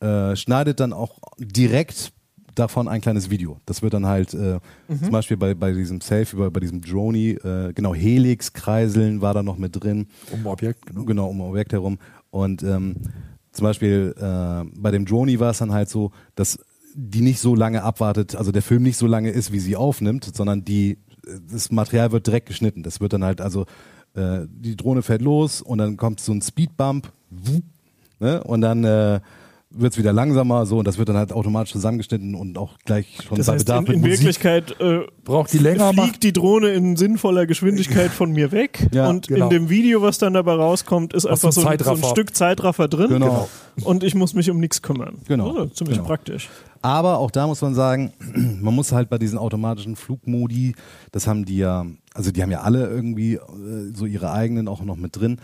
äh, 0.00 0.34
schneidet 0.36 0.80
dann 0.80 0.94
auch 0.94 1.18
direkt 1.38 2.12
davon 2.54 2.88
ein 2.88 3.00
kleines 3.00 3.30
Video. 3.30 3.60
Das 3.66 3.82
wird 3.82 3.94
dann 3.94 4.06
halt 4.06 4.34
äh, 4.34 4.58
Mhm. 4.88 4.98
zum 5.02 5.10
Beispiel 5.10 5.36
bei, 5.36 5.54
bei 5.54 5.72
diesem 5.72 6.00
Selfie, 6.00 6.36
bei, 6.36 6.50
bei 6.50 6.60
diesem 6.60 6.80
Droni, 6.80 7.30
äh, 7.30 7.72
genau, 7.74 7.94
Helix-Kreiseln 7.94 9.20
war 9.20 9.34
da 9.34 9.42
noch 9.42 9.56
mit 9.58 9.82
drin. 9.82 10.06
um 10.32 10.46
Objekt, 10.46 10.86
genau. 10.86 11.04
Genau, 11.04 11.28
um 11.28 11.40
Objekt 11.40 11.72
herum. 11.72 11.98
Und 12.30 12.62
ähm, 12.62 12.96
zum 13.52 13.64
Beispiel 13.64 14.14
äh, 14.18 14.64
bei 14.80 14.90
dem 14.90 15.04
Droni 15.06 15.40
war 15.40 15.50
es 15.50 15.58
dann 15.58 15.72
halt 15.72 15.88
so, 15.88 16.12
dass 16.34 16.58
die 16.94 17.20
nicht 17.20 17.40
so 17.40 17.54
lange 17.54 17.82
abwartet, 17.82 18.34
also 18.34 18.50
der 18.52 18.62
Film 18.62 18.82
nicht 18.82 18.96
so 18.96 19.06
lange 19.06 19.30
ist, 19.30 19.52
wie 19.52 19.60
sie 19.60 19.76
aufnimmt, 19.76 20.30
sondern 20.34 20.64
die 20.64 20.98
das 21.48 21.70
Material 21.70 22.10
wird 22.12 22.26
direkt 22.26 22.46
geschnitten. 22.46 22.82
Das 22.82 23.00
wird 23.00 23.12
dann 23.12 23.22
halt 23.22 23.40
also 23.40 23.66
äh, 24.14 24.40
die 24.48 24.74
Drohne 24.76 25.02
fährt 25.02 25.22
los 25.22 25.62
und 25.62 25.78
dann 25.78 25.96
kommt 25.96 26.18
so 26.18 26.32
ein 26.32 26.42
Speedbump 26.42 27.12
ne? 28.18 28.42
und 28.42 28.60
dann 28.60 28.84
äh, 28.84 29.20
wird 29.72 29.92
es 29.92 29.98
wieder 29.98 30.12
langsamer 30.12 30.66
so 30.66 30.78
und 30.78 30.86
das 30.86 30.98
wird 30.98 31.08
dann 31.08 31.16
halt 31.16 31.32
automatisch 31.32 31.72
zusammengeschnitten 31.72 32.34
und 32.34 32.58
auch 32.58 32.76
gleich 32.84 33.06
schon 33.26 33.36
Das 33.38 33.46
bei 33.46 33.52
heißt, 33.54 33.66
Bedarf 33.66 33.88
in, 33.88 33.94
in 33.94 34.00
mit. 34.00 34.10
Wirklichkeit 34.10 34.80
äh, 34.80 35.00
Braucht 35.24 35.52
die 35.52 35.58
länger, 35.58 35.92
macht 35.92 36.06
fliegt 36.08 36.22
die 36.24 36.32
Drohne 36.32 36.70
in 36.70 36.96
sinnvoller 36.96 37.46
Geschwindigkeit 37.46 38.10
von 38.10 38.32
mir 38.32 38.50
weg 38.52 38.88
Ja, 38.92 39.08
und 39.08 39.28
genau. 39.28 39.44
in 39.46 39.50
dem 39.50 39.68
Video, 39.70 40.02
was 40.02 40.18
dann 40.18 40.34
dabei 40.34 40.54
rauskommt, 40.54 41.12
ist 41.14 41.24
Aus 41.26 41.44
einfach 41.44 41.52
so, 41.52 41.66
ein- 41.66 41.78
so 41.78 41.90
ein. 41.90 42.02
Stück 42.12 42.34
Zeitraffer 42.34 42.88
drin 42.88 43.08
Genau. 43.10 43.48
und 43.84 44.02
ich 44.02 44.14
muss 44.16 44.34
mich 44.34 44.50
um 44.50 44.58
nichts 44.58 44.82
kümmern. 44.82 45.18
Genau. 45.28 45.48
Also, 45.50 45.66
ziemlich 45.66 45.96
Genau. 45.98 46.08
praktisch. 46.08 46.48
Aber 46.82 47.18
auch 47.18 47.30
da 47.30 47.46
muss 47.46 47.60
man 47.62 47.74
sagen, 47.74 48.12
man 48.60 48.74
muss 48.74 48.90
halt 48.90 49.08
bei 49.10 49.18
diesen 49.18 49.38
automatischen 49.38 49.94
Flugmodi, 49.96 50.74
das 51.12 51.26
haben 51.26 51.44
die 51.44 51.58
ja, 51.58 51.84
also 52.12 52.32
die 52.32 52.42
haben 52.42 52.50
ja 52.50 52.62
alle 52.62 52.88
irgendwie 52.88 53.34
äh, 53.34 53.92
so 53.94 54.04
ihre 54.04 54.32
eigenen 54.32 54.66
auch 54.66 54.82
noch 54.82 54.96
mit 54.96 55.16
drin. 55.16 55.38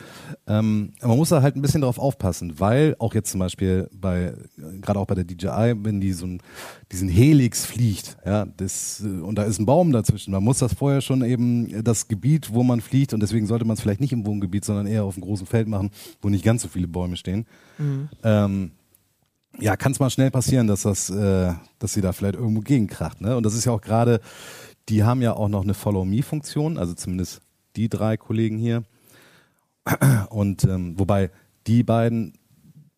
Ähm, 0.49 0.93
man 1.01 1.17
muss 1.17 1.29
da 1.29 1.41
halt 1.41 1.55
ein 1.55 1.63
bisschen 1.63 1.83
drauf 1.83 1.99
aufpassen, 1.99 2.59
weil 2.59 2.97
auch 2.99 3.15
jetzt 3.15 3.31
zum 3.31 3.39
Beispiel 3.39 3.89
bei, 3.93 4.35
äh, 4.59 4.79
gerade 4.81 4.99
auch 4.99 5.07
bei 5.07 5.15
der 5.15 5.25
DJI, 5.25 5.75
wenn 5.83 6.01
die 6.01 6.13
so 6.13 6.27
ein, 6.27 6.43
diesen 6.91 7.09
Helix 7.09 7.65
fliegt, 7.65 8.17
ja, 8.27 8.47
das, 8.57 9.01
äh, 9.01 9.07
und 9.07 9.37
da 9.37 9.45
ist 9.45 9.61
ein 9.61 9.67
Baum 9.67 9.93
dazwischen, 9.93 10.33
man 10.33 10.43
muss 10.43 10.59
das 10.59 10.75
vorher 10.75 11.03
schon 11.03 11.25
eben 11.25 11.71
äh, 11.73 11.83
das 11.85 12.09
Gebiet, 12.09 12.53
wo 12.53 12.65
man 12.65 12.81
fliegt, 12.81 13.15
und 13.15 13.21
deswegen 13.21 13.47
sollte 13.47 13.65
man 13.65 13.75
es 13.75 13.81
vielleicht 13.81 14.01
nicht 14.01 14.13
im 14.13 14.27
Wohngebiet, 14.27 14.65
sondern 14.65 14.89
eher 14.89 15.05
auf 15.05 15.15
einem 15.15 15.25
großen 15.25 15.47
Feld 15.47 15.69
machen, 15.69 15.91
wo 16.21 16.29
nicht 16.29 16.45
ganz 16.45 16.63
so 16.63 16.69
viele 16.69 16.89
Bäume 16.89 17.17
stehen. 17.17 17.47
Ähm, 18.25 18.73
ja, 19.59 19.77
kann 19.77 19.93
es 19.93 20.01
mal 20.01 20.11
schnell 20.11 20.31
passieren, 20.31 20.67
dass 20.67 20.83
das, 20.83 21.11
äh, 21.11 21.53
dass 21.79 21.95
sie 21.95 22.01
da 22.01 22.13
vielleicht 22.13 22.35
irgendwo 22.35 22.61
gegenkracht. 22.61 23.21
Ne? 23.21 23.37
Und 23.37 23.45
das 23.45 23.55
ist 23.55 23.65
ja 23.65 23.73
auch 23.73 23.81
gerade, 23.81 24.21
die 24.89 25.05
haben 25.05 25.23
ja 25.23 25.35
auch 25.35 25.49
noch 25.49 25.63
eine 25.63 25.75
Follow-Me-Funktion, 25.75 26.79
also 26.79 26.95
zumindest 26.95 27.41
die 27.77 27.89
drei 27.89 28.17
Kollegen 28.17 28.59
hier. 28.59 28.85
Und 30.31 30.65
ähm, 30.65 30.99
wobei 30.99 31.31
die 31.67 31.83
beiden 31.83 32.35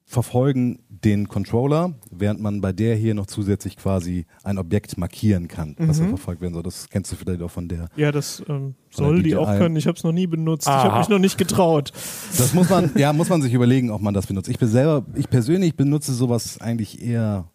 verfolgen 0.04 0.78
den 0.88 1.28
Controller, 1.28 1.94
während 2.10 2.40
man 2.40 2.62
bei 2.62 2.72
der 2.72 2.96
hier 2.96 3.14
noch 3.14 3.26
zusätzlich 3.26 3.76
quasi 3.76 4.24
ein 4.42 4.58
Objekt 4.58 4.96
markieren 4.96 5.48
kann, 5.48 5.76
was 5.78 5.98
da 5.98 6.06
verfolgt 6.06 6.40
werden 6.40 6.54
soll. 6.54 6.62
Das 6.62 6.88
kennst 6.88 7.12
du 7.12 7.16
vielleicht 7.16 7.42
auch 7.42 7.50
von 7.50 7.68
der. 7.68 7.88
Ja, 7.94 8.10
das 8.10 8.42
ähm, 8.48 8.74
soll 8.90 9.22
die 9.22 9.36
auch 9.36 9.46
können. 9.58 9.76
Ich 9.76 9.86
habe 9.86 9.96
es 9.96 10.04
noch 10.04 10.12
nie 10.12 10.26
benutzt. 10.26 10.66
Ich 10.66 10.72
Aha. 10.72 10.84
habe 10.84 10.98
mich 11.00 11.08
noch 11.10 11.18
nicht 11.18 11.36
getraut. 11.36 11.92
Das 12.36 12.54
muss 12.54 12.70
man, 12.70 12.90
ja, 12.96 13.12
muss 13.12 13.28
man 13.28 13.42
sich 13.42 13.52
überlegen, 13.52 13.90
ob 13.90 14.00
man 14.00 14.14
das 14.14 14.26
benutzt. 14.26 14.48
Ich 14.48 14.58
bin 14.58 14.68
selber, 14.68 15.04
ich 15.14 15.28
persönlich 15.28 15.76
benutze 15.76 16.14
sowas 16.14 16.58
eigentlich 16.58 17.02
eher 17.02 17.50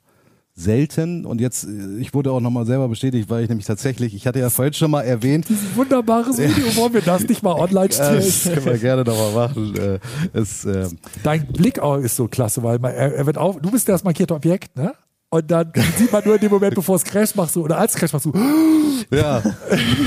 selten 0.55 1.25
und 1.25 1.41
jetzt, 1.41 1.63
äh, 1.63 1.97
ich 1.99 2.13
wurde 2.13 2.31
auch 2.31 2.39
nochmal 2.39 2.65
selber 2.65 2.87
bestätigt, 2.87 3.29
weil 3.29 3.43
ich 3.43 3.49
nämlich 3.49 3.65
tatsächlich, 3.65 4.13
ich 4.13 4.27
hatte 4.27 4.39
ja 4.39 4.49
vorhin 4.49 4.73
schon 4.73 4.91
mal 4.91 5.01
erwähnt, 5.01 5.45
Dieses 5.49 5.75
wunderbares 5.75 6.37
Video, 6.37 6.75
wollen 6.75 6.93
wir 6.93 7.01
das 7.01 7.23
nicht 7.27 7.41
mal 7.41 7.53
online 7.53 7.85
äh, 7.85 7.89
das 7.89 8.39
stellen? 8.41 8.55
können 8.55 8.65
wir 8.67 8.77
gerne 8.77 9.03
nochmal 9.03 9.33
machen. 9.33 9.75
Äh, 9.75 9.99
es, 10.33 10.65
äh, 10.65 10.89
Dein 11.23 11.47
Blick 11.47 11.79
auch 11.79 11.97
ist 11.97 12.15
so 12.15 12.27
klasse, 12.27 12.61
weil 12.61 12.79
man, 12.79 12.93
er, 12.93 13.15
er 13.15 13.25
wird 13.25 13.37
auf, 13.37 13.59
du 13.59 13.71
bist 13.71 13.89
das 13.89 14.03
markierte 14.03 14.35
Objekt, 14.35 14.75
ne? 14.77 14.93
Und 15.33 15.49
dann 15.49 15.71
sieht 15.97 16.11
man 16.11 16.21
nur 16.23 16.35
in 16.35 16.41
dem 16.41 16.51
Moment, 16.51 16.75
bevor 16.75 16.95
es 16.95 17.03
Crash 17.03 17.33
machst 17.33 17.55
du, 17.55 17.63
oder 17.63 17.79
als 17.79 17.95
Crash 17.95 18.13
machst 18.13 18.27
du, 18.27 18.33
ja. 19.11 19.41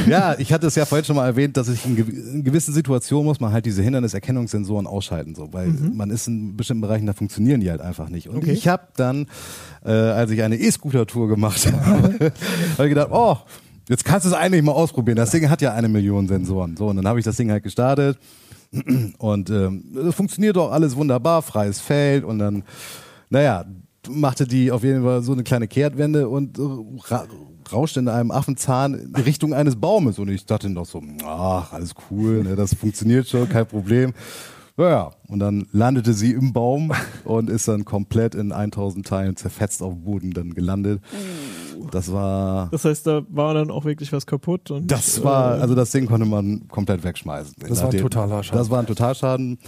ja, 0.06 0.38
ich 0.38 0.52
hatte 0.52 0.68
es 0.68 0.76
ja 0.76 0.84
vorhin 0.84 1.04
schon 1.04 1.16
mal 1.16 1.26
erwähnt, 1.26 1.56
dass 1.56 1.66
ich 1.68 1.84
in, 1.84 1.96
gew 1.96 2.04
in 2.08 2.44
gewissen 2.44 2.72
Situationen 2.72 3.24
muss 3.24 3.40
man 3.40 3.50
halt 3.50 3.66
diese 3.66 3.82
Hinderniserkennungssensoren 3.82 4.86
ausschalten, 4.86 5.34
so, 5.34 5.52
weil 5.52 5.66
man 5.66 6.10
ist 6.10 6.28
in 6.28 6.56
bestimmten 6.56 6.82
Bereichen, 6.82 7.06
da 7.06 7.12
funktionieren 7.12 7.60
die 7.60 7.68
halt 7.68 7.80
einfach 7.80 8.08
nicht. 8.08 8.28
Und 8.28 8.36
Okay. 8.36 8.52
ich 8.52 8.68
habe 8.68 8.84
dann, 8.94 9.26
äh, 9.84 9.90
als 9.90 10.30
ich 10.30 10.40
eine 10.44 10.54
E-Scooter-Tour 10.54 11.26
gemacht 11.26 11.66
habe, 11.72 12.32
habe 12.78 12.84
ich 12.86 12.88
gedacht, 12.90 13.08
oh, 13.10 13.36
jetzt 13.88 14.04
kannst 14.04 14.26
du 14.26 14.30
es 14.30 14.34
eigentlich 14.36 14.62
mal 14.62 14.72
ausprobieren. 14.72 15.16
Das 15.16 15.32
Ding 15.32 15.50
hat 15.50 15.60
ja 15.60 15.72
eine 15.72 15.88
Million 15.88 16.28
Sensoren. 16.28 16.76
So, 16.76 16.86
und 16.86 16.98
dann 16.98 17.08
habe 17.08 17.18
ich 17.18 17.24
das 17.24 17.34
Ding 17.34 17.50
halt 17.50 17.64
gestartet 17.64 18.16
und 19.18 19.50
ähm, 19.50 19.82
das 19.92 20.14
funktioniert 20.14 20.54
doch 20.54 20.70
alles 20.70 20.94
wunderbar, 20.94 21.42
freies 21.42 21.80
Feld 21.80 22.22
und 22.22 22.38
dann, 22.38 22.62
naja, 23.28 23.64
machte 24.10 24.46
die 24.46 24.70
auf 24.70 24.82
jeden 24.82 25.02
Fall 25.02 25.22
so 25.22 25.32
eine 25.32 25.42
kleine 25.42 25.68
Kehrtwende 25.68 26.28
und 26.28 26.58
ra 27.10 27.26
rauschte 27.72 27.98
in 27.98 28.08
einem 28.08 28.30
Affenzahn 28.30 28.94
in 28.94 29.14
Richtung 29.16 29.52
eines 29.52 29.74
Baumes 29.74 30.20
und 30.20 30.28
ich 30.28 30.46
dachte 30.46 30.70
noch 30.70 30.86
so, 30.86 31.02
ach, 31.24 31.72
alles 31.72 31.94
cool, 32.10 32.44
ne, 32.44 32.54
das 32.54 32.74
funktioniert 32.74 33.26
schon, 33.28 33.48
kein 33.48 33.66
Problem. 33.66 34.12
Naja, 34.76 35.10
und 35.28 35.38
dann 35.38 35.66
landete 35.72 36.12
sie 36.12 36.32
im 36.32 36.52
Baum 36.52 36.92
und 37.24 37.48
ist 37.48 37.66
dann 37.66 37.84
komplett 37.86 38.34
in 38.34 38.52
1000 38.52 39.06
Teilen 39.06 39.34
zerfetzt 39.34 39.82
auf 39.82 39.94
dem 39.94 40.02
Boden 40.04 40.30
dann 40.32 40.52
gelandet. 40.52 41.00
Das 41.90 42.12
war 42.12 42.68
Das 42.70 42.84
heißt, 42.84 43.06
da 43.06 43.22
war 43.30 43.54
dann 43.54 43.70
auch 43.70 43.84
wirklich 43.86 44.12
was 44.12 44.26
kaputt. 44.26 44.70
Und, 44.70 44.90
das 44.90 45.24
war, 45.24 45.56
äh, 45.56 45.60
also 45.60 45.74
das 45.74 45.90
Ding 45.92 46.06
konnte 46.06 46.26
man 46.26 46.68
komplett 46.68 47.04
wegschmeißen. 47.04 47.54
Das 47.68 47.82
war 47.82 47.90
ein 47.90 47.98
totaler 47.98 48.42
Schaden. 48.42 48.58
Das 48.58 48.70
war 48.70 48.80
ein 48.80 48.86
Totalschaden. 48.86 49.58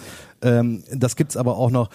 Ähm, 0.42 0.82
das 0.92 1.16
gibt's 1.16 1.36
aber 1.36 1.56
auch 1.56 1.70
noch, 1.70 1.88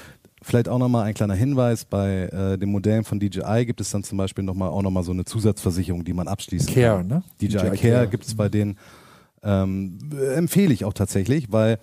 vielleicht 0.44 0.70
auch 0.70 0.78
nochmal 0.78 1.06
ein 1.06 1.14
kleiner 1.14 1.34
Hinweis, 1.34 1.86
bei 1.86 2.24
äh, 2.24 2.58
den 2.58 2.70
Modellen 2.70 3.04
von 3.04 3.20
DJI 3.20 3.66
gibt 3.66 3.82
es 3.82 3.91
dann 3.91 4.04
zum 4.04 4.18
Beispiel 4.18 4.44
noch 4.44 4.54
mal, 4.54 4.70
auch 4.70 4.82
nochmal 4.82 5.04
so 5.04 5.12
eine 5.12 5.26
Zusatzversicherung, 5.26 6.04
die 6.04 6.14
man 6.14 6.28
abschließen 6.28 6.74
Care, 6.74 6.98
kann. 6.98 7.08
ne? 7.08 7.24
DJI, 7.41 7.48
DJI 7.48 7.60
Care, 7.60 7.78
Care. 7.78 8.08
gibt 8.08 8.26
es 8.26 8.36
bei 8.36 8.50
denen. 8.50 8.78
Ähm, 9.41 10.00
äh, 10.14 10.36
empfehle 10.36 10.74
ich 10.74 10.86
auch 10.86 10.94
tatsächlich, 10.94 11.52
weil 11.52 11.80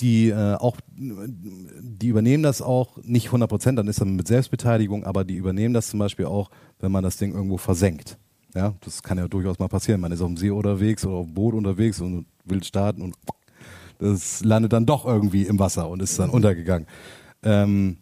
die 0.00 0.28
äh, 0.28 0.54
auch, 0.54 0.76
die 0.96 2.08
übernehmen 2.08 2.42
das 2.42 2.60
auch 2.60 2.98
nicht 3.02 3.26
100 3.26 3.48
Prozent, 3.48 3.78
dann 3.78 3.88
ist 3.88 4.00
dann 4.00 4.14
mit 4.14 4.28
Selbstbeteiligung, 4.28 5.04
aber 5.04 5.24
die 5.24 5.36
übernehmen 5.36 5.74
das 5.74 5.88
zum 5.88 5.98
Beispiel 5.98 6.26
auch, 6.26 6.50
wenn 6.80 6.92
man 6.92 7.02
das 7.02 7.16
Ding 7.16 7.32
irgendwo 7.32 7.56
versenkt. 7.56 8.18
Ja, 8.54 8.74
das 8.84 9.02
kann 9.02 9.18
ja 9.18 9.28
durchaus 9.28 9.58
mal 9.58 9.68
passieren. 9.68 10.00
Man 10.00 10.12
ist 10.12 10.20
auf 10.20 10.28
dem 10.28 10.36
See 10.36 10.50
unterwegs 10.50 11.04
oder 11.04 11.16
auf 11.16 11.26
dem 11.26 11.34
Boot 11.34 11.54
unterwegs 11.54 12.00
und 12.00 12.26
will 12.44 12.62
starten 12.62 13.02
und 13.02 13.14
das 13.98 14.44
landet 14.44 14.72
dann 14.72 14.86
doch 14.86 15.06
irgendwie 15.06 15.42
im 15.42 15.58
Wasser 15.58 15.88
und 15.88 16.02
ist 16.02 16.18
dann 16.18 16.30
untergegangen. 16.30 16.86
Ähm, 17.42 17.98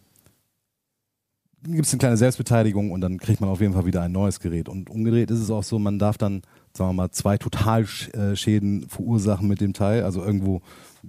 gibt 1.67 1.85
es 1.87 1.93
eine 1.93 1.99
kleine 1.99 2.17
Selbstbeteiligung 2.17 2.91
und 2.91 3.01
dann 3.01 3.17
kriegt 3.17 3.41
man 3.41 3.49
auf 3.49 3.59
jeden 3.59 3.73
Fall 3.73 3.85
wieder 3.85 4.01
ein 4.03 4.11
neues 4.11 4.39
Gerät. 4.39 4.69
Und 4.69 4.89
umgedreht 4.89 5.31
ist 5.31 5.39
es 5.39 5.49
auch 5.49 5.63
so, 5.63 5.79
man 5.79 5.97
darf 5.97 6.17
dann, 6.17 6.43
sagen 6.73 6.89
wir 6.91 6.93
mal, 6.93 7.11
zwei 7.11 7.37
Totalschäden 7.37 8.87
verursachen 8.87 9.47
mit 9.47 9.61
dem 9.61 9.73
Teil. 9.73 10.03
Also 10.03 10.23
irgendwo 10.23 10.61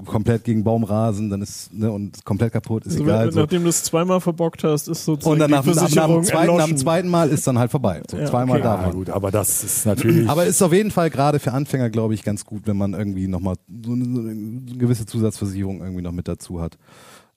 komplett 0.04 0.44
gegen 0.44 0.62
Baum 0.64 0.84
rasen, 0.84 1.30
dann 1.30 1.40
ist 1.42 1.72
ne, 1.72 1.90
und 1.90 2.24
komplett 2.24 2.52
kaputt, 2.52 2.84
ist 2.84 2.92
Also, 2.92 3.04
egal. 3.04 3.26
wenn- 3.26 3.32
So. 3.32 3.40
Nachdem 3.40 3.62
du 3.62 3.68
es 3.70 3.82
zweimal 3.82 4.20
verbockt 4.20 4.62
hast, 4.64 4.88
ist 4.88 5.04
sozusagen 5.04 5.32
Und 5.32 5.38
dann 5.40 5.50
nach, 5.50 5.64
nach, 5.64 5.74
nach, 5.94 6.06
dem 6.08 6.22
zweiten, 6.22 6.56
nach 6.56 6.66
dem 6.66 6.76
zweiten 6.76 7.08
Mal 7.08 7.28
ist 7.30 7.46
dann 7.46 7.58
halt 7.58 7.70
vorbei. 7.70 8.02
So, 8.10 8.16
Ja, 8.18 8.26
zweimal 8.26 8.58
okay. 8.58 8.64
darf 8.64 8.82
Ja, 8.82 8.90
gut, 8.92 9.10
aber 9.10 9.30
das 9.30 9.64
ist 9.64 9.86
natürlich. 9.86 10.28
Aber 10.28 10.44
ist 10.44 10.60
auf 10.62 10.72
jeden 10.72 10.90
Fall 10.90 11.08
gerade 11.10 11.38
für 11.38 11.52
Anfänger, 11.52 11.88
glaube 11.90 12.12
ich, 12.14 12.22
ganz 12.24 12.44
gut, 12.44 12.66
wenn 12.66 12.76
man 12.76 12.92
irgendwie 12.92 13.26
nochmal 13.26 13.56
so 13.84 13.92
eine, 13.92 14.04
so 14.04 14.20
eine 14.20 14.34
gewisse 14.78 15.06
Zusatzversicherung 15.06 15.80
irgendwie 15.80 16.02
noch 16.02 16.12
mit 16.12 16.28
dazu 16.28 16.60
hat. 16.60 16.76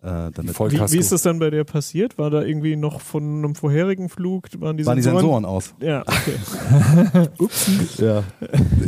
Äh, 0.01 0.31
Wie, 0.37 0.93
wie 0.93 0.97
ist 0.97 1.11
das 1.11 1.23
dann 1.23 1.39
bei 1.39 1.49
dir 1.49 1.65
passiert? 1.65 2.17
War 2.17 2.29
da 2.29 2.41
irgendwie 2.41 2.77
noch 2.77 3.01
von 3.01 3.39
einem 3.39 3.55
vorherigen 3.55 4.07
Flug, 4.07 4.47
waren 4.59 4.77
die 4.77 4.85
waren 4.85 4.95
die 4.95 5.03
Sensoren? 5.03 5.43
Aus. 5.43 5.73
Ja, 5.81 6.03
okay. 6.03 7.27
Ja. 7.97 8.23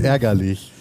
Ärgerlich. 0.01 0.71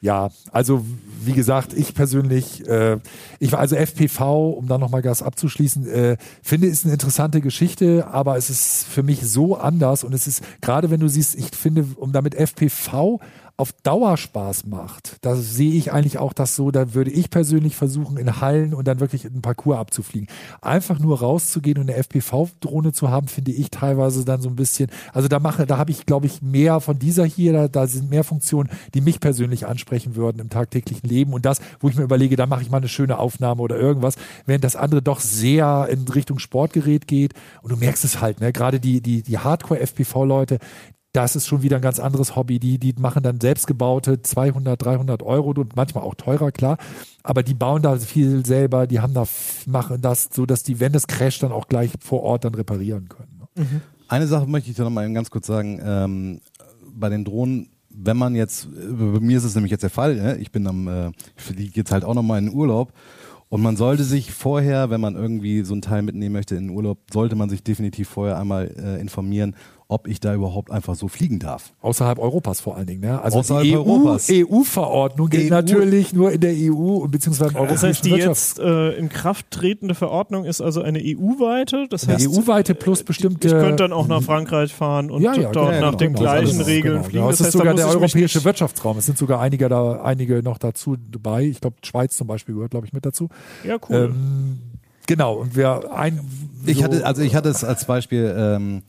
Ja, 0.00 0.30
also 0.52 0.84
wie 1.24 1.32
gesagt, 1.32 1.72
ich 1.74 1.94
persönlich, 1.94 2.66
äh, 2.68 2.98
ich 3.40 3.50
war 3.50 3.58
also 3.58 3.74
FPV, 3.74 4.50
um 4.50 4.68
da 4.68 4.78
nochmal 4.78 5.02
Gas 5.02 5.22
abzuschließen, 5.22 5.88
äh, 5.88 6.16
finde 6.42 6.68
ist 6.68 6.84
eine 6.84 6.92
interessante 6.92 7.40
Geschichte, 7.40 8.06
aber 8.06 8.36
es 8.36 8.48
ist 8.48 8.84
für 8.84 9.02
mich 9.02 9.28
so 9.28 9.56
anders 9.56 10.04
und 10.04 10.12
es 10.14 10.28
ist, 10.28 10.42
gerade 10.60 10.90
wenn 10.90 11.00
du 11.00 11.08
siehst, 11.08 11.34
ich 11.34 11.50
finde, 11.52 11.84
um 11.96 12.12
damit 12.12 12.36
FPV 12.36 13.18
auf 13.58 13.72
Dauer 13.72 14.16
Spaß 14.16 14.66
macht, 14.66 15.16
da 15.22 15.34
sehe 15.34 15.72
ich 15.72 15.92
eigentlich 15.92 16.18
auch 16.18 16.32
das 16.32 16.54
so, 16.54 16.70
da 16.70 16.94
würde 16.94 17.10
ich 17.10 17.28
persönlich 17.28 17.74
versuchen, 17.74 18.16
in 18.16 18.40
Hallen 18.40 18.72
und 18.72 18.86
dann 18.86 19.00
wirklich 19.00 19.26
einen 19.26 19.42
Parcours 19.42 19.78
abzufliegen. 19.78 20.28
Einfach 20.62 21.00
nur 21.00 21.18
rauszugehen 21.18 21.76
und 21.78 21.90
eine 21.90 21.98
FPV-Drohne 21.98 22.92
zu 22.92 23.10
haben, 23.10 23.26
finde 23.26 23.50
ich 23.50 23.72
teilweise 23.72 24.24
dann 24.24 24.40
so 24.40 24.48
ein 24.48 24.54
bisschen, 24.54 24.90
also 25.12 25.26
da 25.26 25.40
mache, 25.40 25.66
da 25.66 25.76
habe 25.76 25.90
ich, 25.90 26.06
glaube 26.06 26.26
ich, 26.26 26.40
mehr 26.40 26.78
von 26.78 27.00
dieser 27.00 27.24
hier, 27.24 27.52
da, 27.52 27.66
da 27.66 27.88
sind 27.88 28.10
mehr 28.10 28.22
Funktionen, 28.22 28.70
die 28.94 29.00
mich 29.00 29.18
persönlich 29.18 29.66
ansprechen 29.66 30.14
würden 30.14 30.38
im 30.38 30.50
tagtäglichen 30.50 31.08
Leben 31.08 31.32
und 31.32 31.44
das, 31.44 31.60
wo 31.80 31.88
ich 31.88 31.96
mir 31.96 32.04
überlege, 32.04 32.36
da 32.36 32.46
mache 32.46 32.62
ich 32.62 32.70
mal 32.70 32.76
eine 32.76 32.88
schöne 32.88 33.18
Aufnahme 33.18 33.60
oder 33.60 33.76
irgendwas, 33.76 34.14
während 34.46 34.62
das 34.62 34.76
andere 34.76 35.02
doch 35.02 35.18
sehr 35.18 35.88
in 35.90 36.06
Richtung 36.06 36.38
Sportgerät 36.38 37.08
geht 37.08 37.34
und 37.62 37.72
du 37.72 37.76
merkst 37.76 38.04
es 38.04 38.20
halt, 38.20 38.40
ne, 38.40 38.52
gerade 38.52 38.78
die, 38.78 39.00
die, 39.00 39.22
die 39.22 39.38
Hardcore-FPV-Leute, 39.38 40.60
das 41.18 41.34
ist 41.34 41.48
schon 41.48 41.62
wieder 41.62 41.76
ein 41.76 41.82
ganz 41.82 41.98
anderes 41.98 42.36
Hobby. 42.36 42.60
Die, 42.60 42.78
die 42.78 42.94
machen 42.96 43.24
dann 43.24 43.40
selbstgebaute 43.40 44.22
200, 44.22 44.80
300 44.80 45.24
Euro 45.24 45.50
und 45.50 45.74
manchmal 45.74 46.04
auch 46.04 46.14
teurer, 46.14 46.52
klar. 46.52 46.78
Aber 47.24 47.42
die 47.42 47.54
bauen 47.54 47.82
da 47.82 47.96
viel 47.96 48.46
selber. 48.46 48.86
Die 48.86 49.00
haben 49.00 49.14
da, 49.14 49.24
machen 49.66 50.00
das 50.00 50.28
so, 50.32 50.46
dass 50.46 50.62
die, 50.62 50.78
wenn 50.78 50.94
es 50.94 51.08
crasht, 51.08 51.42
dann 51.42 51.50
auch 51.50 51.66
gleich 51.66 51.90
vor 51.98 52.22
Ort 52.22 52.44
dann 52.44 52.54
reparieren 52.54 53.08
können. 53.08 53.40
ne? 53.40 53.80
Eine 54.06 54.28
Sache 54.28 54.46
möchte 54.46 54.70
ich 54.70 54.76
da 54.76 54.84
noch 54.84 54.90
mal 54.90 55.12
ganz 55.12 55.28
kurz 55.28 55.48
sagen. 55.48 55.80
Ähm, 55.82 56.40
bei 56.94 57.08
den 57.08 57.24
Drohnen, 57.24 57.70
wenn 57.90 58.16
man 58.16 58.36
jetzt, 58.36 58.68
bei 58.72 59.18
mir 59.18 59.38
ist 59.38 59.44
es 59.44 59.56
nämlich 59.56 59.72
jetzt 59.72 59.82
der 59.82 59.90
Fall, 59.90 60.14
ne? 60.14 60.36
ich 60.36 60.52
bin 60.52 60.68
am, 60.68 60.86
äh, 60.86 61.08
ich 61.36 61.42
fliege 61.42 61.72
jetzt 61.74 61.90
halt 61.90 62.04
auch 62.04 62.14
noch 62.14 62.22
mal 62.22 62.38
in 62.38 62.46
den 62.46 62.54
Urlaub 62.54 62.92
und 63.48 63.62
man 63.62 63.76
sollte 63.76 64.04
sich 64.04 64.30
vorher, 64.30 64.90
wenn 64.90 65.00
man 65.00 65.16
irgendwie 65.16 65.62
so 65.62 65.74
ein 65.74 65.82
Teil 65.82 66.02
mitnehmen 66.02 66.34
möchte 66.34 66.54
in 66.54 66.68
den 66.68 66.76
Urlaub, 66.76 66.98
sollte 67.12 67.34
man 67.34 67.48
sich 67.48 67.62
definitiv 67.62 68.08
vorher 68.08 68.38
einmal 68.38 68.72
äh, 68.76 69.00
informieren, 69.00 69.56
ob 69.90 70.06
ich 70.06 70.20
da 70.20 70.34
überhaupt 70.34 70.70
einfach 70.70 70.94
so 70.94 71.08
fliegen 71.08 71.38
darf. 71.38 71.72
Außerhalb 71.80 72.18
Europas 72.18 72.60
vor 72.60 72.76
allen 72.76 72.86
Dingen. 72.86 73.00
Ne? 73.00 73.22
Also 73.22 73.38
Außerhalb 73.38 73.64
die 73.64 73.74
EU, 73.74 73.78
Europas. 73.78 74.28
EU-Verordnung 74.30 75.30
gilt 75.30 75.50
EU. 75.50 75.54
natürlich 75.54 76.12
nur 76.12 76.30
in 76.30 76.42
der 76.42 76.52
EU 76.54 77.06
beziehungsweise 77.08 77.52
im 77.52 77.54
Das 77.54 77.60
europäischen 77.62 77.88
heißt, 77.88 78.04
die 78.04 78.10
jetzt 78.10 78.58
äh, 78.58 78.90
in 78.98 79.08
Kraft 79.08 79.50
tretende 79.50 79.94
Verordnung 79.94 80.44
ist 80.44 80.60
also 80.60 80.82
eine 80.82 80.98
EU-weite. 81.02 81.86
Das 81.88 82.06
heißt, 82.06 82.28
EU-weite 82.28 82.74
plus 82.74 83.02
bestimmte. 83.02 83.48
ich 83.48 83.54
könnte 83.54 83.76
dann 83.84 83.94
auch 83.94 84.06
nach 84.08 84.22
Frankreich 84.22 84.74
fahren 84.74 85.10
und 85.10 85.22
ja, 85.22 85.32
ja, 85.32 85.50
dort 85.52 85.72
genau, 85.72 85.86
nach 85.90 85.94
den 85.94 86.08
genau. 86.12 86.20
gleichen 86.20 86.58
Also, 86.58 86.62
Regeln 86.64 86.94
genau. 86.96 87.04
fliegen. 87.08 87.24
Das 87.26 87.34
es 87.34 87.40
ist 87.40 87.46
heißt, 87.46 87.54
da 87.54 87.58
sogar 87.60 87.74
der 87.74 87.86
ich 87.86 87.90
europäische 87.94 88.44
Wirtschaftsraum. 88.44 88.98
Es 88.98 89.06
sind 89.06 89.16
sogar 89.16 89.40
einige 89.40 89.70
da, 89.70 90.02
einige 90.02 90.42
noch 90.42 90.58
dazu 90.58 90.96
dabei. 91.10 91.44
Ich 91.44 91.62
glaube, 91.62 91.76
Schweiz 91.82 92.14
zum 92.14 92.26
Beispiel 92.26 92.54
gehört, 92.54 92.72
glaube 92.72 92.86
ich, 92.86 92.92
mit 92.92 93.06
dazu. 93.06 93.30
Ja, 93.64 93.76
cool. 93.88 94.12
Ähm, 94.14 94.58
genau. 95.06 95.32
Und 95.36 95.56
wer 95.56 95.94
ein, 95.94 96.20
Ich 96.66 96.76
so- 96.78 96.84
hatte, 96.84 97.06
also 97.06 97.22
ich 97.22 97.34
hatte 97.34 97.48
es 97.48 97.64
als 97.64 97.86
Beispiel, 97.86 98.34
ähm, 98.36 98.82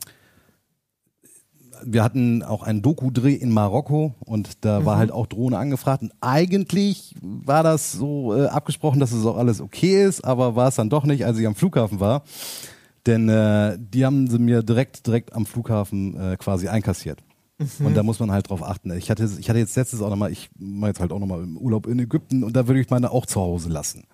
wir 1.84 2.02
hatten 2.04 2.42
auch 2.42 2.62
einen 2.62 2.82
Doku-Dreh 2.82 3.34
in 3.34 3.50
Marokko 3.50 4.14
und 4.20 4.64
da 4.64 4.84
war 4.84 4.96
halt 4.98 5.10
auch 5.12 5.26
Drohne 5.26 5.58
angefragt 5.58 6.02
und 6.02 6.12
eigentlich 6.20 7.14
war 7.20 7.62
das 7.62 7.92
so 7.92 8.36
äh, 8.36 8.46
abgesprochen, 8.46 9.00
dass 9.00 9.12
es 9.12 9.24
auch 9.26 9.36
alles 9.36 9.60
okay 9.60 10.04
ist, 10.04 10.24
aber 10.24 10.56
war 10.56 10.68
es 10.68 10.76
dann 10.76 10.90
doch 10.90 11.04
nicht, 11.04 11.24
als 11.26 11.38
ich 11.38 11.46
am 11.46 11.54
Flughafen 11.54 12.00
war. 12.00 12.22
Denn 13.06 13.28
äh, 13.28 13.78
die 13.78 14.04
haben 14.04 14.28
sie 14.28 14.38
mir 14.38 14.62
direkt, 14.62 15.06
direkt 15.06 15.32
am 15.32 15.46
Flughafen 15.46 16.20
äh, 16.20 16.36
quasi 16.36 16.68
einkassiert. 16.68 17.22
Und 17.80 17.94
da 17.94 18.02
muss 18.02 18.18
man 18.20 18.30
halt 18.30 18.48
drauf 18.48 18.62
achten. 18.62 18.90
Ich 18.92 19.10
hatte, 19.10 19.28
ich 19.38 19.48
hatte 19.50 19.58
jetzt 19.58 19.76
letztes 19.76 20.00
auch 20.00 20.08
nochmal, 20.08 20.32
ich 20.32 20.48
war 20.58 20.88
jetzt 20.88 21.00
halt 21.00 21.12
auch 21.12 21.18
nochmal 21.18 21.42
im 21.42 21.58
Urlaub 21.58 21.86
in 21.86 21.98
Ägypten 21.98 22.42
und 22.42 22.56
da 22.56 22.66
würde 22.66 22.80
ich 22.80 22.88
meine 22.88 23.10
auch 23.10 23.26
zu 23.26 23.40
Hause 23.40 23.68
lassen. 23.68 24.04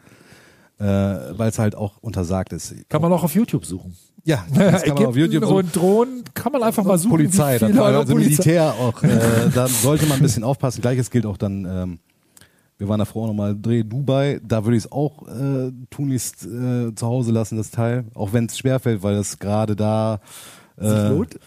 Äh, 0.78 0.84
Weil 0.84 1.48
es 1.48 1.58
halt 1.58 1.74
auch 1.74 1.98
untersagt 1.98 2.52
ist. 2.52 2.74
kann 2.88 3.00
man 3.00 3.12
auch 3.12 3.22
auf 3.22 3.34
YouTube 3.34 3.64
suchen. 3.64 3.96
Ja, 4.26 4.44
das 4.54 4.82
kann 4.82 4.94
man 4.96 5.06
auf 5.06 5.16
YouTube 5.16 5.44
so 5.44 5.56
und 5.56 5.74
Drohnen 5.74 6.24
kann 6.34 6.52
man 6.52 6.62
einfach 6.62 6.84
mal 6.84 6.98
suchen. 6.98 7.10
Polizei, 7.12 7.58
das 7.58 7.70
Euro 7.70 7.82
also 8.00 8.12
Polizei- 8.14 8.14
Militär 8.28 8.74
auch. 8.74 9.02
Äh, 9.02 9.08
da 9.54 9.68
sollte 9.68 10.04
man 10.06 10.18
ein 10.18 10.22
bisschen 10.22 10.42
aufpassen. 10.44 10.80
Gleiches 10.82 11.10
gilt 11.10 11.24
auch 11.26 11.36
dann, 11.36 11.64
ähm, 11.64 11.98
wir 12.76 12.88
waren 12.88 12.98
davor 12.98 13.28
nochmal 13.28 13.56
Dreh 13.58 13.84
Dubai, 13.84 14.40
da 14.46 14.64
würde 14.64 14.76
ich 14.76 14.84
es 14.84 14.92
auch 14.92 15.26
äh, 15.28 15.70
tunlichst 15.90 16.44
äh, 16.44 16.94
zu 16.94 17.06
Hause 17.06 17.30
lassen, 17.32 17.56
das 17.56 17.70
Teil. 17.70 18.04
Auch 18.14 18.32
wenn 18.32 18.46
es 18.46 18.58
schwerfällt, 18.58 19.02
weil 19.02 19.14
es 19.14 19.38
gerade 19.38 19.76
da 19.76 20.20
äh, 20.78 21.08
lohnt? 21.08 21.38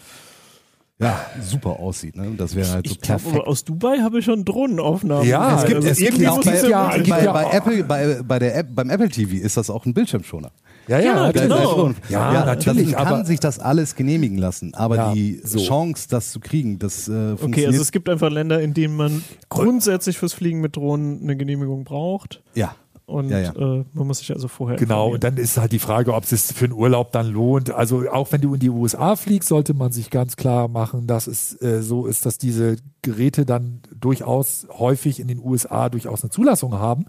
ja, 1.01 1.19
super 1.41 1.80
aussieht. 1.80 2.15
Ne? 2.15 2.32
Das 2.38 2.55
wäre 2.55 2.71
halt 2.71 2.88
so 2.88 2.93
ich 2.93 3.01
perfekt. 3.01 3.45
aus 3.45 3.63
Dubai 3.63 3.99
habe 3.99 4.19
ich 4.19 4.25
schon 4.25 4.43
Drohnenaufnahmen. 4.45 5.27
Ja, 5.27 5.57
es 5.59 5.65
gibt- 5.65 5.75
Also 5.77 5.88
es 5.89 5.97
gibt 5.97 6.17
irgendwie 6.19 6.27
auch 6.30 6.43
bei, 6.43 6.55
ja- 6.61 6.67
ja, 6.69 7.03
bei, 7.09 7.23
ja 7.25 7.32
bei 7.34 7.45
auch- 7.45 7.53
Apple, 7.53 7.84
bei, 7.84 8.21
bei 8.25 8.39
der 8.39 8.55
App, 8.57 8.67
beim 8.73 8.89
Apple 8.89 9.09
TV 9.09 9.34
ist 9.36 9.57
das 9.57 9.69
auch 9.69 9.86
ein 9.86 9.93
Bildschirmschoner. 9.93 10.51
Ja, 10.89 10.99
Ja, 10.99 11.05
ja, 11.25 11.31
genau. 11.31 11.55
natürlich. 11.55 11.69
schon. 11.69 11.95
Ja, 12.09 12.45
natürlich, 12.45 12.85
Man 12.87 12.95
kann 12.95 13.07
aber- 13.13 13.25
sich 13.25 13.39
das 13.39 13.59
alles 13.59 13.95
genehmigen 13.95 14.37
lassen, 14.37 14.73
aber 14.73 14.95
Ja, 14.95 15.13
die 15.13 15.39
so. 15.43 15.59
Chance, 15.59 16.07
das 16.09 16.31
zu 16.31 16.39
kriegen, 16.39 16.79
das 16.79 17.07
äh, 17.07 17.11
Okay, 17.11 17.37
funktioniert. 17.37 17.67
also 17.73 17.81
es 17.83 17.91
gibt 17.91 18.09
einfach 18.09 18.29
Länder, 18.31 18.59
in 18.61 18.73
denen 18.73 18.95
man 18.95 19.23
grundsätzlich 19.49 20.17
fürs 20.17 20.33
Fliegen 20.33 20.61
mit 20.61 20.75
Drohnen 20.75 21.21
eine 21.21 21.37
Genehmigung 21.37 21.83
braucht. 21.83 22.41
ja. 22.55 22.75
Und 23.05 23.29
Ja, 23.31 23.39
ja. 23.39 23.49
Äh, 23.53 23.85
man 23.93 24.05
muss 24.05 24.19
sich 24.19 24.31
also 24.31 24.47
vorher 24.47 24.77
Genau, 24.77 25.13
und 25.13 25.23
dann 25.23 25.35
ist 25.37 25.57
halt 25.57 25.71
die 25.71 25.79
Frage, 25.79 26.13
ob 26.13 26.25
es 26.25 26.29
sich 26.29 26.55
für 26.55 26.65
einen 26.65 26.75
Urlaub 26.75 27.11
dann 27.11 27.25
lohnt. 27.25 27.71
Also 27.71 28.03
auch 28.11 28.31
wenn 28.31 28.39
du 28.41 28.53
in 28.53 28.59
die 28.59 28.69
USA 28.69 29.15
fliegst, 29.15 29.49
sollte 29.49 29.73
man 29.73 29.91
sich 29.91 30.11
ganz 30.11 30.35
klar 30.35 30.67
machen, 30.67 31.07
dass 31.07 31.25
es 31.25 31.59
äh, 31.59 31.81
so 31.81 32.05
ist, 32.05 32.27
dass 32.27 32.37
diese 32.37 32.75
Geräte 33.01 33.45
dann 33.45 33.81
durchaus 33.95 34.67
häufig 34.77 35.19
in 35.19 35.27
den 35.27 35.39
USA 35.39 35.89
durchaus 35.89 36.23
eine 36.23 36.29
Zulassung 36.31 36.73
haben. 36.79 37.05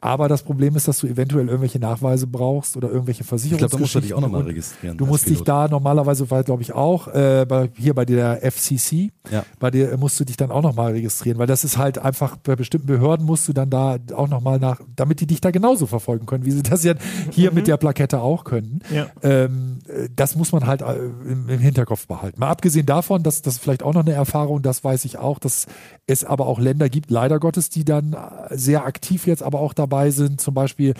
Aber 0.00 0.28
das 0.28 0.42
Problem 0.42 0.76
ist, 0.76 0.86
dass 0.86 0.98
du 0.98 1.06
eventuell 1.06 1.46
irgendwelche 1.46 1.78
Nachweise 1.78 2.26
brauchst 2.26 2.76
oder 2.76 2.90
irgendwelche 2.90 3.22
Ich 3.22 3.26
Versicherungen. 3.26 3.58
glaube, 3.60 3.72
da 3.72 3.78
musst 3.78 3.94
du 3.94 4.00
dich 4.00 4.12
auch 4.12 4.20
nochmal 4.20 4.42
registrieren. 4.42 4.98
Du 4.98 5.06
musst 5.06 5.26
dich 5.30 5.40
da 5.42 5.66
normalerweise, 5.66 6.30
weil 6.30 6.44
glaube 6.44 6.60
ich 6.62 6.74
auch, 6.74 7.08
äh, 7.08 7.46
bei, 7.48 7.70
hier 7.78 7.94
bei 7.94 8.04
der 8.04 8.42
FCC, 8.42 9.10
Ja. 9.30 9.44
bei 9.58 9.70
dir 9.70 9.96
musst 9.96 10.20
du 10.20 10.24
dich 10.26 10.36
dann 10.36 10.50
auch 10.50 10.60
nochmal 10.62 10.92
registrieren, 10.92 11.38
weil 11.38 11.46
das 11.46 11.64
ist 11.64 11.78
halt 11.78 11.96
einfach, 11.98 12.36
bei 12.36 12.54
bestimmten 12.54 12.86
Behörden 12.86 13.24
musst 13.24 13.48
du 13.48 13.54
dann 13.54 13.70
da 13.70 13.96
auch 14.14 14.28
nochmal 14.28 14.58
nach, 14.58 14.80
damit 14.94 15.20
die 15.20 15.26
dich 15.26 15.40
da 15.40 15.50
genauso 15.50 15.86
verfolgen 15.86 16.26
können, 16.26 16.44
wie 16.44 16.50
sie 16.50 16.62
das 16.62 16.84
ja 16.84 16.94
hier 17.30 17.52
mit 17.52 17.66
der 17.66 17.78
Plakette 17.78 18.20
auch 18.20 18.44
können. 18.44 18.80
Ja. 18.94 19.06
Ähm, 19.22 19.78
äh, 19.88 20.08
das 20.14 20.36
muss 20.36 20.52
man 20.52 20.66
halt 20.66 20.82
äh, 20.82 20.96
im, 20.96 21.48
im 21.48 21.60
Hinterkopf 21.60 22.06
behalten. 22.06 22.38
Mal 22.40 22.48
abgesehen 22.50 22.84
davon, 22.84 23.22
dass 23.22 23.40
das 23.40 23.56
vielleicht 23.56 23.82
auch 23.82 23.94
noch 23.94 24.02
eine 24.04 24.12
Erfahrung, 24.12 24.60
das 24.60 24.84
weiß 24.84 25.06
ich 25.06 25.16
auch, 25.16 25.33
dass 25.38 25.66
es 26.06 26.24
aber 26.24 26.46
auch 26.46 26.58
Länder 26.58 26.88
gibt, 26.88 27.10
leider 27.10 27.38
Gottes, 27.38 27.68
die 27.70 27.84
dann 27.84 28.12
äh, 28.12 28.56
sehr 28.56 28.84
aktiv 28.84 29.26
jetzt 29.26 29.42
aber 29.42 29.60
auch 29.60 29.74
dabei 29.74 30.10
sind, 30.10 30.40
zum 30.40 30.54
Beispiel 30.54 30.94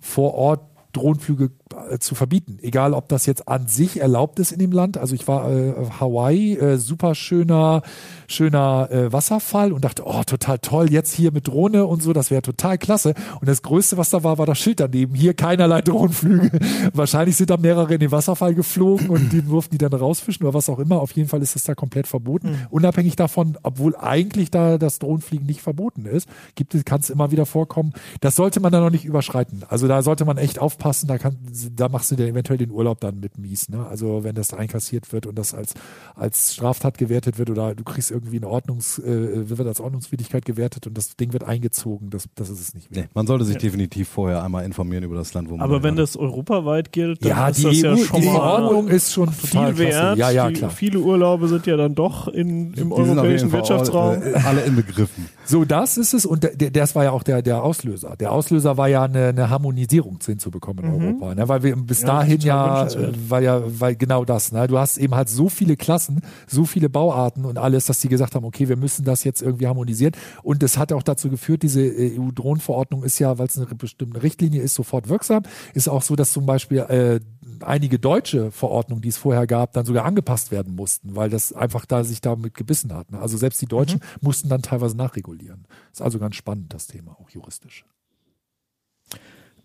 vor 0.00 0.34
Ort 0.34 0.67
Drohnenflüge 0.92 1.50
äh, 1.90 1.98
zu 1.98 2.14
verbieten. 2.14 2.58
Egal, 2.62 2.94
ob 2.94 3.08
das 3.08 3.26
jetzt 3.26 3.46
an 3.46 3.68
sich 3.68 4.00
erlaubt 4.00 4.38
ist 4.38 4.52
in 4.52 4.58
dem 4.58 4.72
Land. 4.72 4.96
Also 4.96 5.14
ich 5.14 5.28
war 5.28 5.50
äh, 5.50 5.74
Hawaii, 6.00 6.56
äh, 6.56 6.78
super 6.78 7.14
schöner, 7.14 7.82
schöner 8.26 8.88
äh, 8.90 9.12
Wasserfall 9.12 9.72
und 9.72 9.84
dachte, 9.84 10.04
oh, 10.06 10.22
total 10.24 10.58
toll, 10.58 10.90
jetzt 10.90 11.12
hier 11.12 11.30
mit 11.30 11.46
Drohne 11.46 11.86
und 11.86 12.02
so, 12.02 12.12
das 12.12 12.30
wäre 12.30 12.42
total 12.42 12.78
klasse. 12.78 13.14
Und 13.40 13.48
das 13.48 13.62
Größte, 13.62 13.96
was 13.96 14.10
da 14.10 14.24
war, 14.24 14.38
war 14.38 14.46
das 14.46 14.58
Schild 14.58 14.80
daneben. 14.80 15.14
Hier 15.14 15.34
keinerlei 15.34 15.82
Drohnenflüge. 15.82 16.58
Wahrscheinlich 16.94 17.36
sind 17.36 17.50
da 17.50 17.58
mehrere 17.58 17.94
in 17.94 18.00
den 18.00 18.12
Wasserfall 18.12 18.54
geflogen 18.54 19.10
und 19.10 19.32
die 19.32 19.42
durften 19.42 19.72
die 19.72 19.78
dann 19.78 19.92
rausfischen 19.92 20.46
oder 20.46 20.54
was 20.54 20.68
auch 20.70 20.78
immer. 20.78 21.00
Auf 21.00 21.12
jeden 21.12 21.28
Fall 21.28 21.42
ist 21.42 21.54
das 21.54 21.64
da 21.64 21.74
komplett 21.74 22.06
verboten. 22.06 22.50
Mhm. 22.50 22.66
Unabhängig 22.70 23.16
davon, 23.16 23.58
obwohl 23.62 23.94
eigentlich 23.96 24.50
da 24.50 24.78
das 24.78 24.98
Drohnenfliegen 24.98 25.46
nicht 25.46 25.60
verboten 25.60 26.06
ist, 26.06 26.28
gibt 26.54 26.74
es, 26.74 26.84
kann 26.84 27.00
es 27.00 27.10
immer 27.10 27.30
wieder 27.30 27.44
vorkommen. 27.44 27.92
Das 28.20 28.36
sollte 28.36 28.60
man 28.60 28.72
dann 28.72 28.82
noch 28.82 28.90
nicht 28.90 29.04
überschreiten. 29.04 29.64
Also 29.68 29.86
da 29.86 30.02
sollte 30.02 30.24
man 30.24 30.38
echt 30.38 30.58
aufpassen, 30.58 30.77
da 30.78 31.18
kann, 31.18 31.36
da 31.76 31.88
machst 31.88 32.10
du 32.10 32.16
dir 32.16 32.26
eventuell 32.28 32.58
den 32.58 32.70
Urlaub 32.70 33.00
dann 33.00 33.20
mit 33.20 33.36
mies. 33.38 33.68
Ne? 33.68 33.86
Also 33.86 34.24
wenn 34.24 34.34
das 34.34 34.54
einkassiert 34.54 35.12
wird 35.12 35.26
und 35.26 35.36
das 35.38 35.54
als, 35.54 35.74
als 36.14 36.54
Straftat 36.54 36.98
gewertet 36.98 37.38
wird 37.38 37.50
oder 37.50 37.74
du 37.74 37.84
kriegst 37.84 38.10
irgendwie 38.10 38.36
eine 38.38 38.48
Ordnungs, 38.48 38.98
äh, 38.98 39.48
wird 39.48 39.66
als 39.68 39.80
Ordnungswidrigkeit 39.80 40.44
gewertet 40.44 40.86
und 40.86 40.96
das 40.96 41.16
Ding 41.16 41.32
wird 41.32 41.44
eingezogen, 41.44 42.10
das, 42.10 42.28
das 42.34 42.48
ist 42.50 42.60
es 42.60 42.74
nicht 42.74 42.90
mehr. 42.90 43.02
Nee, 43.04 43.08
man 43.14 43.26
sollte 43.26 43.44
sich 43.44 43.56
definitiv 43.58 44.08
vorher 44.08 44.42
einmal 44.42 44.64
informieren 44.64 45.04
über 45.04 45.16
das 45.16 45.34
Land, 45.34 45.48
wo 45.50 45.56
man 45.56 45.60
Aber 45.64 45.82
wenn 45.82 45.94
gerade- 45.96 46.02
das 46.02 46.16
europaweit 46.16 46.92
gilt, 46.92 47.22
dann 47.24 47.30
Ja, 47.30 47.48
ist 47.48 47.58
die, 47.58 47.64
das 47.64 47.80
ja 47.80 47.92
EU, 47.92 47.96
schon 47.96 48.20
die 48.20 48.26
mal 48.26 48.32
Verordnung 48.34 48.88
ist 48.88 49.12
schon 49.12 49.26
total 49.26 49.74
viel 49.74 49.86
klasse. 49.86 50.06
wert. 50.06 50.18
Ja, 50.18 50.30
ja, 50.30 50.48
die, 50.48 50.54
klar. 50.54 50.70
Viele 50.70 51.00
Urlaube 51.00 51.48
sind 51.48 51.66
ja 51.66 51.76
dann 51.76 51.94
doch 51.94 52.28
in, 52.28 52.72
im 52.74 52.88
die 52.88 52.92
europäischen 52.92 53.52
Wirtschaftsraum. 53.52 54.10
All, 54.22 54.34
äh, 54.34 54.40
alle 54.44 54.60
inbegriffen. 54.62 55.28
So, 55.48 55.64
das 55.64 55.96
ist 55.96 56.12
es 56.12 56.26
und 56.26 56.42
der, 56.42 56.54
der, 56.56 56.70
das 56.70 56.94
war 56.94 57.04
ja 57.04 57.10
auch 57.12 57.22
der, 57.22 57.40
der 57.40 57.62
Auslöser. 57.64 58.16
Der 58.20 58.32
Auslöser 58.32 58.76
war 58.76 58.86
ja 58.88 59.04
eine, 59.04 59.28
eine 59.28 59.48
Harmonisierung 59.48 60.18
hinzubekommen 60.22 60.67
in 60.76 60.84
Europa, 60.84 61.34
ne? 61.34 61.48
weil 61.48 61.62
wir 61.62 61.76
bis 61.76 62.02
Ja, 62.02 62.06
dahin 62.06 62.40
ja, 62.40 62.86
äh, 62.86 63.12
war 63.28 63.40
ja, 63.40 63.62
weil 63.80 63.96
genau 63.96 64.24
das, 64.24 64.52
ne? 64.52 64.66
du 64.66 64.78
hast 64.78 64.98
eben 64.98 65.14
halt 65.14 65.28
so 65.28 65.48
viele 65.48 65.76
Klassen, 65.76 66.22
so 66.46 66.64
viele 66.64 66.88
Bauarten 66.88 67.44
und 67.44 67.58
alles, 67.58 67.86
dass 67.86 68.00
die 68.00 68.08
gesagt 68.08 68.34
haben, 68.34 68.44
okay, 68.44 68.68
wir 68.68 68.76
müssen 68.76 69.04
das 69.04 69.24
jetzt 69.24 69.42
irgendwie 69.42 69.66
harmonisieren 69.66 70.14
und 70.42 70.62
das 70.62 70.78
hat 70.78 70.92
auch 70.92 71.02
dazu 71.02 71.30
geführt, 71.30 71.62
diese 71.62 71.82
äh, 71.82 72.18
EU-Drohnenverordnung 72.18 73.04
ist 73.04 73.18
ja, 73.18 73.38
weil 73.38 73.46
es 73.46 73.56
eine 73.56 73.66
bestimmte 73.66 74.22
Richtlinie 74.22 74.62
ist, 74.62 74.74
sofort 74.74 75.08
wirksam, 75.08 75.42
ist 75.74 75.88
auch 75.88 76.02
so, 76.02 76.16
dass 76.16 76.32
zum 76.32 76.46
Beispiel 76.46 76.78
äh, 76.78 77.20
einige 77.60 77.98
deutsche 77.98 78.50
Verordnungen, 78.50 79.02
die 79.02 79.08
es 79.08 79.16
vorher 79.16 79.46
gab, 79.46 79.72
dann 79.72 79.84
sogar 79.84 80.04
angepasst 80.04 80.50
werden 80.50 80.74
mussten, 80.74 81.16
weil 81.16 81.30
das 81.30 81.52
einfach 81.52 81.86
da 81.86 82.04
sich 82.04 82.20
damit 82.20 82.54
gebissen 82.54 82.92
hat. 82.94 83.10
Ne? 83.10 83.18
Also 83.20 83.36
selbst 83.36 83.60
die 83.60 83.66
Deutschen 83.66 84.00
mussten 84.20 84.48
dann 84.48 84.62
teilweise 84.62 84.96
nachregulieren. 84.96 85.66
Ist 85.92 86.02
also 86.02 86.18
ganz 86.18 86.36
spannend, 86.36 86.72
das 86.72 86.86
Thema, 86.86 87.16
auch 87.20 87.30
juristisch. 87.30 87.84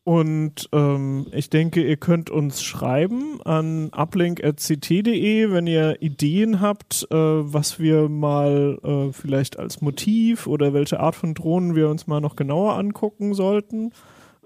Und 0.02 0.68
ähm, 0.72 1.26
ich 1.32 1.48
denke, 1.50 1.82
ihr 1.82 1.96
könnt 1.96 2.30
uns 2.30 2.62
schreiben 2.62 3.40
an 3.44 3.90
uplink.ct.de, 3.92 5.50
wenn 5.50 5.66
ihr 5.66 6.00
Ideen 6.00 6.60
habt, 6.60 7.08
äh, 7.10 7.16
was 7.16 7.80
wir 7.80 8.08
mal 8.08 8.78
äh, 8.84 9.12
vielleicht 9.12 9.58
als 9.58 9.80
Motiv 9.80 10.46
oder 10.46 10.72
welche 10.72 11.00
Art 11.00 11.16
von 11.16 11.34
Drohnen 11.34 11.74
wir 11.74 11.88
uns 11.88 12.06
mal 12.06 12.20
noch 12.20 12.36
genauer 12.36 12.74
angucken 12.74 13.34
sollten. 13.34 13.90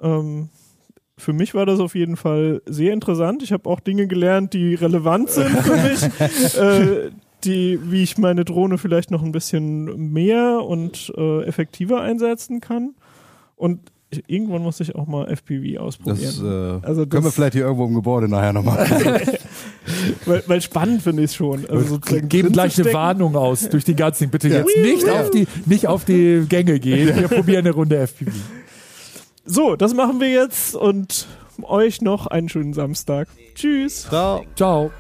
Ähm, 0.03 0.48
für 1.18 1.32
mich 1.34 1.55
war 1.55 1.66
das 1.66 1.80
auf 1.80 1.94
jeden 1.94 2.16
Fall 2.16 2.62
sehr 2.66 2.92
interessant. 2.94 3.42
Ich 3.42 3.53
habe 3.53 3.68
auch 3.68 3.80
Dinge 3.80 4.07
gelernt, 4.07 4.55
die 4.55 4.74
relevant 4.74 5.30
sind 5.30 5.51
für 5.51 5.76
mich. 5.76 6.57
äh, 6.59 7.11
die, 7.44 7.78
wie 7.90 8.03
ich 8.03 8.18
meine 8.18 8.44
Drohne 8.44 8.78
vielleicht 8.78 9.11
noch 9.11 9.22
ein 9.22 9.32
bisschen 9.32 10.12
mehr 10.12 10.61
und 10.62 11.12
äh, 11.16 11.42
effektiver 11.44 12.01
einsetzen 12.01 12.61
kann. 12.61 12.94
Und 13.57 13.80
ich, 14.11 14.24
irgendwann 14.26 14.62
muss 14.62 14.80
ich 14.80 14.94
auch 14.96 15.07
mal 15.07 15.28
FPV 15.28 15.78
ausprobieren. 15.80 16.18
Das, 16.20 16.42
äh, 16.42 16.86
Also 16.86 17.03
können 17.07 17.22
wir 17.22 17.28
das- 17.28 17.34
vielleicht 17.34 17.53
hier 17.53 17.62
irgendwo 17.64 17.86
im 17.86 17.94
Gebäude 17.94 18.28
nachher 18.28 18.53
nochmal. 18.53 18.86
weil, 20.26 20.42
weil 20.46 20.61
spannend 20.61 21.03
finde 21.03 21.22
ich 21.22 21.30
es 21.30 21.34
schon. 21.36 21.64
Also 21.68 21.98
Geben 22.01 22.53
gleich 22.53 22.78
eine. 22.80 22.92
Warnung 22.92 23.36
aus 23.36 23.68
durch 23.68 23.84
die 23.84 23.94
ganzen 23.94 24.30
Bitte 24.30 24.48
Ja. 24.48 24.59
jetzt 24.59 24.76
nicht 24.82 25.09
auf, 25.09 25.30
die, 25.30 25.46
nicht 25.66 25.86
auf 25.86 26.05
die 26.05 26.44
Gänge 26.48 26.80
gehen. 26.80 27.14
Wir 27.16 27.28
probieren 27.28 27.61
eine 27.66 27.70
Runde 27.74 27.98
FPV. 27.98 28.30
So, 29.45 29.76
das 29.76 29.95
machen 29.95 30.20
wir 30.20 30.30
jetzt 30.30 30.74
und 30.74 31.26
euch 31.62 32.01
noch 32.01 32.26
einen 32.26 32.49
schönen 32.49 32.72
Samstag. 32.72 33.28
Tschüss. 33.55 34.07
Ciao. 34.09 34.45
Ciao. 34.57 34.91